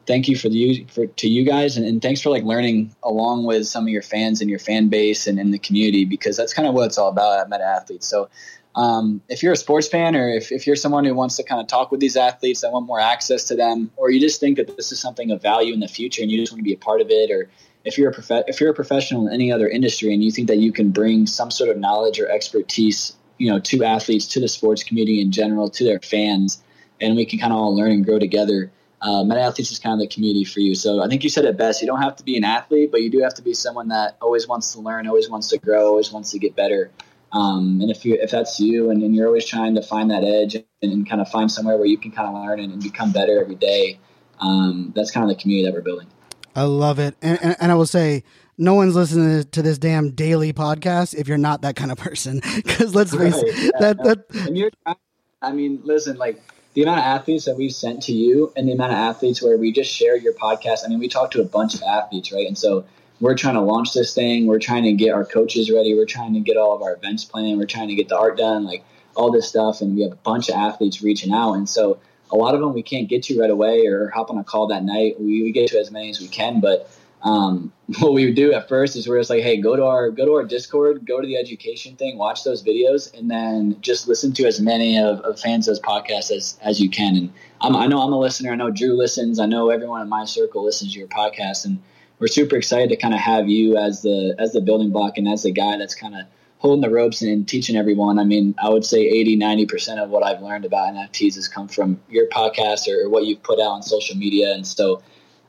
thank 0.09 0.27
you 0.27 0.37
for 0.37 0.49
the 0.49 0.85
for 0.91 1.07
to 1.07 1.29
you 1.29 1.45
guys 1.45 1.77
and, 1.77 1.87
and, 1.87 2.01
thanks 2.01 2.23
for 2.23 2.31
like 2.31 2.43
learning 2.43 2.91
along 3.03 3.45
with 3.45 3.67
some 3.67 3.85
of 3.85 3.91
your 3.91 4.03
fans 4.03 4.41
and 4.41 4.49
your 4.49 4.59
fan 4.59 4.89
base 4.89 5.27
and 5.27 5.39
in 5.39 5.51
the 5.51 5.59
community 5.59 6.07
because 6.07 6.37
that's 6.37 6.55
kind 6.55 6.67
of 6.67 6.75
what 6.75 6.87
it's 6.87 6.97
all 6.97 7.11
about 7.11 7.39
at 7.39 7.51
Meta 7.51 7.63
Athletes. 7.63 8.09
So 8.09 8.31
um, 8.75 9.21
if 9.29 9.43
you're 9.43 9.53
a 9.53 9.57
sports 9.57 9.87
fan 9.87 10.17
or 10.17 10.29
if, 10.31 10.51
if 10.51 10.67
you're 10.67 10.77
someone 10.77 11.05
who 11.05 11.15
wants 11.15 11.37
to 11.37 11.43
kind 11.43 11.61
of 11.61 11.67
talk 11.67 11.91
with 11.91 12.01
these 12.01 12.17
athletes 12.17 12.63
that 12.63 12.73
want 12.73 12.87
more 12.87 12.99
access 12.99 13.45
to 13.45 13.55
them 13.55 13.91
or 13.97 14.11
you 14.11 14.19
just 14.19 14.41
think 14.41 14.57
that 14.57 14.75
this 14.77 14.91
is 14.91 14.99
something 14.99 15.31
of 15.31 15.43
value 15.43 15.75
in 15.75 15.81
the 15.81 15.89
future 15.89 16.23
and 16.23 16.31
you 16.31 16.39
just 16.41 16.53
want 16.53 16.61
to 16.61 16.65
be 16.65 16.73
a 16.73 16.79
part 16.79 17.03
of 17.03 17.09
it 17.11 17.31
or 17.31 17.51
if 17.85 17.99
you're 17.99 18.11
a 18.11 18.15
prof- 18.15 18.45
if 18.49 18.61
you're 18.61 18.71
a 18.71 18.75
professional 18.75 19.27
in 19.27 19.35
any 19.35 19.53
other 19.53 19.69
industry 19.69 20.15
and 20.15 20.25
you 20.25 20.33
think 20.33 20.49
that 20.49 20.59
you 20.59 20.73
can 20.73 20.91
bring 20.91 21.27
some 21.27 21.51
sort 21.51 21.69
of 21.69 21.77
knowledge 21.77 22.19
or 22.19 22.29
expertise 22.31 23.15
you 23.37 23.51
know 23.51 23.61
to 23.61 23.85
athletes 23.85 24.27
to 24.27 24.41
the 24.41 24.49
sports 24.49 24.83
community 24.83 25.21
in 25.21 25.31
general 25.31 25.69
to 25.69 25.85
their 25.85 26.01
fans 26.01 26.63
and 27.01 27.15
we 27.15 27.27
can 27.27 27.39
kind 27.39 27.53
of 27.53 27.59
all 27.59 27.77
learn 27.77 27.93
and 27.93 28.07
grow 28.07 28.19
together 28.19 28.71
uh, 29.01 29.23
Meta 29.25 29.41
Athletes 29.41 29.71
is 29.71 29.79
kind 29.79 29.95
of 29.95 30.01
the 30.01 30.13
community 30.13 30.45
for 30.45 30.61
you. 30.61 30.75
So 30.75 31.03
I 31.03 31.09
think 31.09 31.23
you 31.23 31.31
said 31.31 31.45
it 31.45 31.57
best. 31.57 31.81
You 31.81 31.87
don't 31.87 32.03
have 32.03 32.17
to 32.17 32.25
be 32.25 32.37
an 32.37 32.45
athlete, 32.45 32.91
but 32.91 33.03
you 33.03 33.11
do 33.11 33.21
have 33.21 33.35
to 33.35 33.43
be 33.43 33.55
someone 33.55 33.89
that 33.89 34.17
always 34.21 34.49
wants 34.49 34.73
to 34.73 34.81
learn, 34.81 35.07
always 35.07 35.31
wants 35.31 35.49
to 35.49 35.59
grow, 35.59 35.87
always 35.87 36.13
wants 36.13 36.31
to 36.33 36.39
get 36.39 36.57
better. 36.57 36.91
Um, 37.33 37.81
and 37.81 37.91
if 37.91 38.05
you 38.05 38.15
if 38.15 38.31
that's 38.31 38.59
you, 38.59 38.91
and, 38.91 39.03
and, 39.03 39.15
you're 39.15 39.27
always 39.27 39.45
trying 39.45 39.75
to 39.75 39.83
find 39.83 40.11
that 40.11 40.25
edge 40.25 40.55
and, 40.55 40.65
and, 40.81 41.09
kind 41.09 41.21
of 41.21 41.29
find 41.29 41.53
somewhere 41.53 41.77
where 41.77 41.87
you 41.87 41.99
can 41.99 42.11
kind 42.11 42.27
of 42.27 42.43
learn 42.43 42.59
and, 42.59 42.73
and 42.73 42.83
become 42.83 43.13
better 43.13 43.39
every 43.39 43.55
day, 43.55 43.99
um, 44.41 44.95
that's 44.97 45.11
kind 45.11 45.31
of 45.31 45.37
the 45.37 45.41
community 45.41 45.67
that 45.67 45.75
we're 45.75 45.83
building. 45.83 46.07
I 46.57 46.63
love 46.63 46.99
it, 46.99 47.17
and, 47.21 47.39
and, 47.43 47.57
and 47.61 47.71
I 47.71 47.75
will 47.75 47.85
say 47.87 48.25
no 48.57 48.73
one's 48.73 48.95
listening 48.95 49.45
to 49.45 49.63
this 49.63 49.77
damn 49.77 50.13
daily 50.13 50.55
podcast 50.55 51.15
if 51.15 51.29
you're 51.29 51.37
not 51.37 51.63
that 51.63 51.77
kind 51.77 51.93
of 51.93 51.99
person. 51.99 52.41
Because 52.57 52.95
let's 52.95 53.15
face 53.15 53.35
right, 53.35 53.57
yeah, 53.57 53.71
that 53.81 54.03
that. 54.05 54.47
And 54.47 54.57
you're, 54.57 54.71
I 55.43 55.53
mean, 55.53 55.81
listen, 55.85 56.17
like 56.17 56.43
the 56.79 56.85
amount 56.85 57.01
of 57.01 57.07
athletes 57.07 57.47
that 57.47 57.57
we've 57.57 57.75
sent 57.75 58.05
to 58.05 58.13
you 58.13 58.53
and 58.55 58.69
the 58.69 58.73
amount 58.73 58.93
of 58.93 58.99
athletes 58.99 59.43
where 59.43 59.59
we 59.59 59.73
just 59.73 59.93
share 59.93 60.17
your 60.17 60.33
podcast. 60.33 60.85
I 60.85 60.89
mean, 60.89 61.01
we 61.01 61.09
talk 61.09 61.33
to 61.33 61.41
a 61.41 61.45
bunch 61.45 61.75
of 61.75 61.83
athletes, 61.83 62.31
right? 62.31 62.47
And 62.47 62.57
so 62.57 62.85
we're 63.19 63.35
trying 63.35 63.57
to 63.57 63.63
launch 63.63 63.95
this 63.95 64.15
thing. 64.15 64.47
We're 64.47 64.61
trying 64.61 64.85
to 64.85 64.93
get 64.93 65.13
our 65.13 65.25
coaches 65.25 65.73
ready. 65.73 65.97
We're 65.97 66.07
trying 66.07 66.35
to 66.35 66.41
get 66.41 66.57
all 66.57 66.77
of 66.77 66.83
our 66.83 66.95
events 66.95 67.25
planned. 67.25 67.59
We're 67.59 67.67
trying 67.67 67.89
to 67.89 67.97
get 67.97 68.09
the 68.09 68.17
art 68.17 68.39
done, 68.39 68.65
like 68.65 68.85
all 69.17 69.33
this 69.33 69.49
stuff. 69.49 69.81
And 69.81 69.97
we 69.97 70.03
have 70.03 70.13
a 70.13 70.17
bunch 70.23 70.51
of 70.51 70.55
athletes 70.55 71.03
reaching 71.03 71.33
out. 71.33 71.55
And 71.55 71.69
so 71.69 71.99
a 72.31 72.37
lot 72.37 72.55
of 72.55 72.61
them 72.61 72.75
we 72.75 72.85
can't 72.85 73.09
get 73.09 73.25
to 73.25 73.41
right 73.41 73.51
away 73.51 73.87
or 73.87 74.11
hop 74.11 74.31
on 74.31 74.39
a 74.39 74.45
call 74.45 74.69
that 74.69 74.85
night. 74.85 75.21
We, 75.21 75.43
we 75.43 75.51
get 75.51 75.71
to 75.71 75.81
as 75.81 75.91
many 75.91 76.11
as 76.11 76.21
we 76.21 76.29
can, 76.29 76.61
but 76.61 76.89
um, 77.25 77.73
what 78.01 78.13
we 78.13 78.27
would 78.27 78.35
do 78.35 78.53
at 78.53 78.69
first 78.69 78.97
is 78.97 79.09
we're 79.09 79.19
just 79.19 79.31
like, 79.31 79.43
hey, 79.43 79.57
go 79.57 79.75
to 79.75 79.85
our 79.85 80.11
go 80.11 80.27
to 80.27 80.35
our 80.35 80.45
Discord, 80.45 81.07
go 81.07 81.23
to 81.23 81.27
the 81.27 81.39
education 81.39 81.97
thing, 81.97 82.19
watch 82.19 82.45
those 82.45 82.63
videos, 82.63 83.17
and 83.19 83.31
then 83.31 83.79
just 83.81 84.07
listen 84.07 84.33
to 84.35 84.47
as 84.47 84.61
many 84.61 84.99
of, 84.99 85.21
of 85.21 85.37
Fanzo's 85.37 85.81
podcasts 85.81 86.31
as 86.31 86.59
as 86.61 86.81
you 86.81 86.91
can. 86.91 87.17
And 87.17 87.33
I'm, 87.63 87.75
i 87.75 87.87
know 87.87 88.03
I'm 88.03 88.13
a 88.13 88.19
listener. 88.19 88.53
I 88.53 88.57
know 88.57 88.71
Drew 88.71 88.95
listens. 88.95 89.41
I 89.41 89.47
know 89.47 89.71
everyone 89.71 90.03
in 90.03 90.09
my 90.09 90.27
circle 90.27 90.65
listens 90.65 90.93
to 90.93 90.99
your 90.99 91.09
podcast, 91.09 91.65
and 91.65 91.83
we're 92.19 92.27
super 92.27 92.57
excited 92.57 92.91
to 92.91 92.97
kind 92.97 93.15
of 93.15 93.21
have 93.21 93.49
you 93.49 93.79
as 93.79 94.03
the 94.03 94.35
as 94.39 94.53
the 94.53 94.61
building 94.61 94.91
block 94.91 95.17
and 95.17 95.27
as 95.27 95.45
the 95.45 95.51
guy 95.51 95.79
that's 95.79 95.95
kind 95.95 96.15
of 96.15 96.27
holding 96.59 96.83
the 96.83 96.91
ropes 96.91 97.23
and 97.23 97.49
teaching 97.49 97.77
everyone. 97.77 98.19
I 98.19 98.25
mean, 98.25 98.55
I 98.63 98.69
would 98.69 98.85
say 98.85 98.99
80, 98.99 99.39
90% 99.39 100.03
of 100.03 100.11
what 100.11 100.25
I've 100.25 100.43
learned 100.43 100.65
about 100.65 100.93
NFTs 100.93 101.37
has 101.37 101.47
come 101.47 101.69
from 101.69 102.01
your 102.11 102.29
podcast 102.31 102.89
or, 102.89 103.07
or 103.07 103.09
what 103.09 103.27
you've 103.27 103.45
put 103.45 103.61
out 103.61 103.71
on 103.71 103.83
social 103.85 104.17
media. 104.17 104.53
And 104.53 104.67
so 104.67 105.01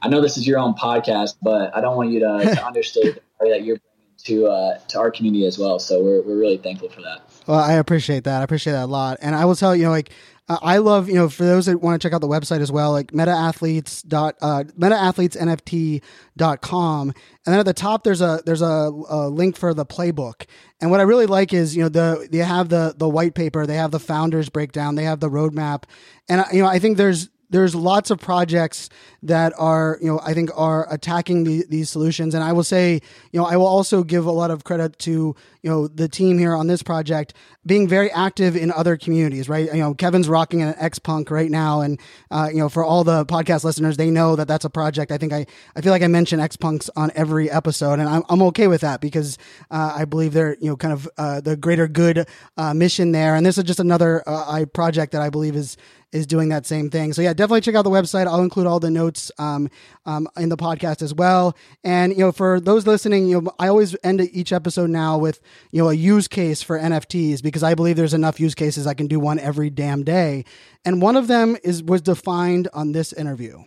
I 0.01 0.07
know 0.07 0.21
this 0.21 0.37
is 0.37 0.47
your 0.47 0.59
own 0.59 0.73
podcast, 0.73 1.35
but 1.41 1.75
I 1.75 1.81
don't 1.81 1.97
want 1.97 2.11
you 2.11 2.19
to, 2.19 2.55
to 2.55 2.65
understate 2.65 3.19
that 3.39 3.63
you're 3.63 3.77
bringing 3.77 3.89
to 4.25 4.47
uh, 4.47 4.77
to 4.89 4.99
our 4.99 5.11
community 5.11 5.45
as 5.45 5.57
well. 5.57 5.79
So 5.79 6.03
we're 6.03 6.21
we're 6.21 6.37
really 6.37 6.57
thankful 6.57 6.89
for 6.89 7.01
that. 7.01 7.21
Well, 7.47 7.59
I 7.59 7.73
appreciate 7.73 8.25
that. 8.25 8.41
I 8.41 8.43
appreciate 8.43 8.73
that 8.73 8.85
a 8.85 8.87
lot. 8.87 9.17
And 9.21 9.35
I 9.35 9.45
will 9.45 9.55
tell 9.55 9.75
you, 9.75 9.81
you 9.81 9.87
know, 9.87 9.91
like 9.91 10.11
I 10.49 10.79
love, 10.79 11.07
you 11.07 11.15
know, 11.15 11.29
for 11.29 11.43
those 11.43 11.67
that 11.67 11.79
want 11.79 12.01
to 12.01 12.05
check 12.05 12.13
out 12.13 12.19
the 12.21 12.27
website 12.27 12.59
as 12.59 12.71
well, 12.71 12.91
like 12.91 13.11
metaathletes 13.11 14.07
dot 14.07 14.35
uh, 14.41 14.63
metaathletesnft.com. 14.77 17.09
And 17.09 17.15
then 17.45 17.59
at 17.59 17.67
the 17.67 17.73
top 17.73 18.03
there's 18.03 18.21
a 18.21 18.41
there's 18.45 18.63
a, 18.63 18.91
a, 19.09 19.29
link 19.29 19.55
for 19.55 19.75
the 19.75 19.85
playbook. 19.85 20.47
And 20.81 20.89
what 20.89 21.01
I 21.01 21.03
really 21.03 21.27
like 21.27 21.53
is, 21.53 21.75
you 21.75 21.83
know, 21.83 21.89
the 21.89 22.27
they 22.31 22.39
have 22.39 22.69
the 22.69 22.95
the 22.97 23.07
white 23.07 23.35
paper, 23.35 23.67
they 23.67 23.75
have 23.75 23.91
the 23.91 23.99
founders 23.99 24.49
breakdown, 24.49 24.95
they 24.95 25.03
have 25.03 25.19
the 25.19 25.29
roadmap. 25.29 25.83
And 26.27 26.43
you 26.51 26.63
know, 26.63 26.67
I 26.67 26.79
think 26.79 26.97
there's 26.97 27.29
there's 27.51 27.75
lots 27.75 28.09
of 28.09 28.19
projects 28.19 28.89
that 29.23 29.53
are, 29.57 29.97
you 30.01 30.07
know, 30.07 30.19
I 30.23 30.33
think 30.33 30.49
are 30.55 30.91
attacking 30.91 31.43
the, 31.43 31.65
these 31.69 31.89
solutions. 31.89 32.33
And 32.33 32.43
I 32.43 32.53
will 32.53 32.63
say, 32.63 33.01
you 33.31 33.39
know, 33.39 33.45
I 33.45 33.57
will 33.57 33.67
also 33.67 34.03
give 34.03 34.25
a 34.25 34.31
lot 34.31 34.51
of 34.51 34.63
credit 34.63 34.97
to, 34.99 35.35
you 35.61 35.69
know, 35.69 35.87
the 35.87 36.07
team 36.07 36.37
here 36.37 36.55
on 36.55 36.67
this 36.67 36.83
project 36.83 37.33
being 37.65 37.87
very 37.87 38.09
active 38.11 38.55
in 38.55 38.71
other 38.71 38.97
communities, 38.97 39.49
right? 39.49 39.65
You 39.73 39.79
know, 39.79 39.93
Kevin's 39.93 40.29
rocking 40.29 40.61
an 40.61 40.73
X 40.77 40.99
Punk 40.99 41.29
right 41.31 41.51
now. 41.51 41.81
And, 41.81 41.99
uh, 42.31 42.49
you 42.51 42.59
know, 42.59 42.69
for 42.69 42.83
all 42.83 43.03
the 43.03 43.25
podcast 43.25 43.63
listeners, 43.63 43.97
they 43.97 44.09
know 44.09 44.35
that 44.35 44.47
that's 44.47 44.65
a 44.65 44.69
project. 44.69 45.11
I 45.11 45.17
think 45.17 45.33
I, 45.33 45.45
I 45.75 45.81
feel 45.81 45.91
like 45.91 46.03
I 46.03 46.07
mention 46.07 46.39
X 46.39 46.55
Punks 46.55 46.89
on 46.95 47.11
every 47.15 47.51
episode 47.51 47.99
and 47.99 48.07
I'm, 48.07 48.23
I'm 48.29 48.41
okay 48.43 48.67
with 48.67 48.81
that 48.81 49.01
because, 49.01 49.37
uh, 49.71 49.93
I 49.97 50.05
believe 50.05 50.33
they're, 50.33 50.55
you 50.61 50.69
know, 50.69 50.77
kind 50.77 50.93
of, 50.93 51.09
uh, 51.17 51.41
the 51.41 51.57
greater 51.57 51.87
good, 51.87 52.27
uh, 52.57 52.73
mission 52.73 53.11
there. 53.11 53.35
And 53.35 53.45
this 53.45 53.57
is 53.57 53.63
just 53.65 53.79
another, 53.79 54.23
uh, 54.25 54.65
project 54.73 55.11
that 55.11 55.21
I 55.21 55.29
believe 55.29 55.55
is, 55.55 55.77
is 56.11 56.25
doing 56.25 56.49
that 56.49 56.65
same 56.65 56.89
thing. 56.89 57.13
So 57.13 57.21
yeah, 57.21 57.33
definitely 57.33 57.61
check 57.61 57.75
out 57.75 57.83
the 57.83 57.89
website. 57.91 58.25
I'll 58.25 58.41
include 58.41 58.65
all 58.65 58.79
the 58.79 58.89
notes 58.89 59.08
um, 59.37 59.69
um, 60.05 60.27
in 60.37 60.49
the 60.49 60.57
podcast 60.57 61.01
as 61.01 61.13
well. 61.13 61.55
And 61.83 62.11
you 62.13 62.19
know, 62.19 62.31
for 62.31 62.59
those 62.59 62.85
listening, 62.85 63.27
you 63.27 63.41
know, 63.41 63.51
I 63.59 63.67
always 63.67 63.95
end 64.03 64.21
each 64.21 64.51
episode 64.51 64.89
now 64.89 65.17
with 65.17 65.39
you 65.71 65.81
know 65.81 65.89
a 65.89 65.93
use 65.93 66.27
case 66.27 66.61
for 66.61 66.77
NFTs 66.79 67.41
because 67.41 67.63
I 67.63 67.75
believe 67.75 67.95
there's 67.95 68.13
enough 68.13 68.39
use 68.39 68.55
cases 68.55 68.87
I 68.87 68.93
can 68.93 69.07
do 69.07 69.19
one 69.19 69.39
every 69.39 69.69
damn 69.69 70.03
day. 70.03 70.45
And 70.85 71.01
one 71.01 71.15
of 71.15 71.27
them 71.27 71.57
is 71.63 71.83
was 71.83 72.01
defined 72.01 72.67
on 72.73 72.91
this 72.91 73.13
interview. 73.13 73.63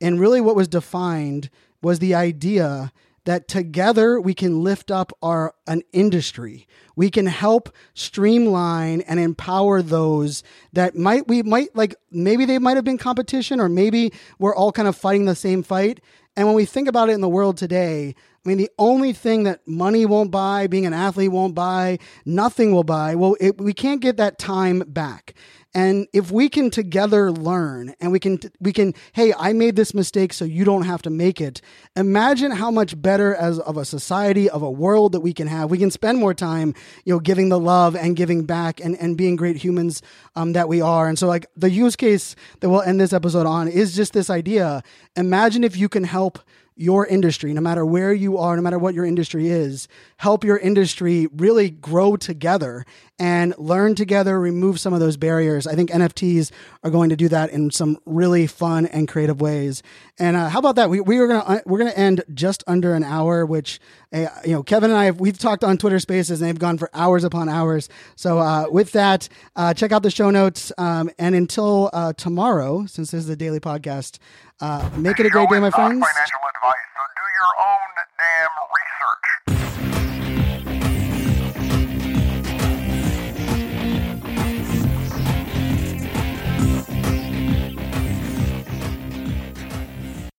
And 0.00 0.20
really, 0.20 0.40
what 0.40 0.56
was 0.56 0.68
defined 0.68 1.50
was 1.82 1.98
the 1.98 2.14
idea 2.14 2.92
that 3.28 3.46
together 3.46 4.18
we 4.18 4.32
can 4.32 4.64
lift 4.64 4.90
up 4.90 5.12
our 5.20 5.54
an 5.66 5.82
industry. 5.92 6.66
We 6.96 7.10
can 7.10 7.26
help 7.26 7.68
streamline 7.92 9.02
and 9.02 9.20
empower 9.20 9.82
those 9.82 10.42
that 10.72 10.96
might 10.96 11.28
we 11.28 11.42
might 11.42 11.76
like 11.76 11.94
maybe 12.10 12.46
they 12.46 12.58
might 12.58 12.78
have 12.78 12.86
been 12.86 12.96
competition 12.96 13.60
or 13.60 13.68
maybe 13.68 14.14
we're 14.38 14.54
all 14.54 14.72
kind 14.72 14.88
of 14.88 14.96
fighting 14.96 15.26
the 15.26 15.34
same 15.34 15.62
fight. 15.62 16.00
And 16.36 16.46
when 16.46 16.56
we 16.56 16.64
think 16.64 16.88
about 16.88 17.10
it 17.10 17.12
in 17.12 17.20
the 17.20 17.28
world 17.28 17.58
today, 17.58 18.14
I 18.16 18.48
mean, 18.48 18.56
the 18.56 18.70
only 18.78 19.12
thing 19.12 19.42
that 19.42 19.60
money 19.68 20.06
won't 20.06 20.30
buy, 20.30 20.66
being 20.66 20.86
an 20.86 20.94
athlete 20.94 21.30
won't 21.30 21.54
buy, 21.54 21.98
nothing 22.24 22.72
will 22.72 22.84
buy. 22.84 23.14
Well, 23.14 23.36
it, 23.40 23.60
we 23.60 23.74
can't 23.74 24.00
get 24.00 24.16
that 24.16 24.38
time 24.38 24.78
back. 24.86 25.34
And 25.74 26.08
if 26.14 26.30
we 26.30 26.48
can 26.48 26.70
together 26.70 27.30
learn 27.30 27.94
and 28.00 28.10
we 28.10 28.18
can, 28.18 28.40
we 28.58 28.72
can, 28.72 28.94
hey, 29.12 29.34
I 29.38 29.52
made 29.52 29.76
this 29.76 29.92
mistake 29.92 30.32
so 30.32 30.46
you 30.46 30.64
don't 30.64 30.84
have 30.84 31.02
to 31.02 31.10
make 31.10 31.40
it. 31.40 31.60
Imagine 31.94 32.52
how 32.52 32.70
much 32.70 33.00
better 33.00 33.34
as 33.34 33.58
of 33.58 33.76
a 33.76 33.84
society, 33.84 34.48
of 34.48 34.62
a 34.62 34.70
world 34.70 35.12
that 35.12 35.20
we 35.20 35.34
can 35.34 35.46
have. 35.46 35.70
We 35.70 35.76
can 35.78 35.90
spend 35.90 36.18
more 36.18 36.32
time, 36.32 36.74
you 37.04 37.12
know, 37.12 37.20
giving 37.20 37.50
the 37.50 37.60
love 37.60 37.94
and 37.96 38.16
giving 38.16 38.44
back 38.44 38.80
and, 38.80 38.96
and 38.96 39.16
being 39.16 39.36
great 39.36 39.56
humans 39.56 40.00
um, 40.36 40.54
that 40.54 40.68
we 40.68 40.80
are. 40.80 41.06
And 41.06 41.18
so 41.18 41.26
like 41.26 41.46
the 41.54 41.70
use 41.70 41.96
case 41.96 42.34
that 42.60 42.70
we'll 42.70 42.82
end 42.82 42.98
this 42.98 43.12
episode 43.12 43.46
on 43.46 43.68
is 43.68 43.94
just 43.94 44.14
this 44.14 44.30
idea. 44.30 44.82
Imagine 45.16 45.64
if 45.64 45.76
you 45.76 45.88
can 45.90 46.04
help 46.04 46.38
your 46.78 47.06
industry, 47.06 47.52
no 47.52 47.60
matter 47.60 47.84
where 47.84 48.12
you 48.12 48.38
are, 48.38 48.54
no 48.54 48.62
matter 48.62 48.78
what 48.78 48.94
your 48.94 49.04
industry 49.04 49.48
is, 49.48 49.88
help 50.18 50.44
your 50.44 50.56
industry 50.56 51.26
really 51.36 51.70
grow 51.70 52.16
together 52.16 52.86
and 53.18 53.52
learn 53.58 53.96
together, 53.96 54.38
remove 54.38 54.78
some 54.78 54.92
of 54.92 55.00
those 55.00 55.16
barriers. 55.16 55.66
I 55.66 55.74
think 55.74 55.90
NFTs 55.90 56.52
are 56.84 56.90
going 56.90 57.10
to 57.10 57.16
do 57.16 57.28
that 57.28 57.50
in 57.50 57.72
some 57.72 57.98
really 58.06 58.46
fun 58.46 58.86
and 58.86 59.08
creative 59.08 59.40
ways. 59.40 59.82
And 60.20 60.36
uh, 60.36 60.48
how 60.48 60.60
about 60.60 60.76
that? 60.76 60.88
We, 60.88 61.00
we 61.00 61.18
are 61.18 61.26
gonna 61.26 61.40
uh, 61.40 61.60
we're 61.66 61.78
gonna 61.78 61.90
end 61.90 62.22
just 62.32 62.62
under 62.68 62.94
an 62.94 63.02
hour, 63.02 63.44
which 63.44 63.80
uh, 64.12 64.28
you 64.44 64.52
know 64.52 64.62
Kevin 64.62 64.90
and 64.90 64.98
I 64.98 65.06
have, 65.06 65.18
we've 65.18 65.38
talked 65.38 65.64
on 65.64 65.78
Twitter 65.78 65.98
Spaces 65.98 66.40
and 66.40 66.48
they've 66.48 66.58
gone 66.58 66.78
for 66.78 66.90
hours 66.94 67.24
upon 67.24 67.48
hours. 67.48 67.88
So 68.14 68.38
uh, 68.38 68.66
with 68.70 68.92
that, 68.92 69.28
uh, 69.56 69.74
check 69.74 69.90
out 69.90 70.04
the 70.04 70.10
show 70.12 70.30
notes. 70.30 70.70
Um, 70.78 71.10
and 71.18 71.34
until 71.34 71.90
uh, 71.92 72.12
tomorrow, 72.12 72.86
since 72.86 73.10
this 73.10 73.24
is 73.24 73.28
a 73.28 73.36
daily 73.36 73.60
podcast, 73.60 74.18
uh, 74.60 74.82
make 74.96 75.20
it 75.20 75.26
a 75.26 75.30
great 75.30 75.48
day, 75.48 75.60
my 75.60 75.70
friends. 75.70 76.02
Financial 76.02 76.42
advice. 76.50 76.86
So 76.98 77.02
do 77.14 77.24
your 77.38 77.52
own 77.62 77.90
damn 78.18 78.54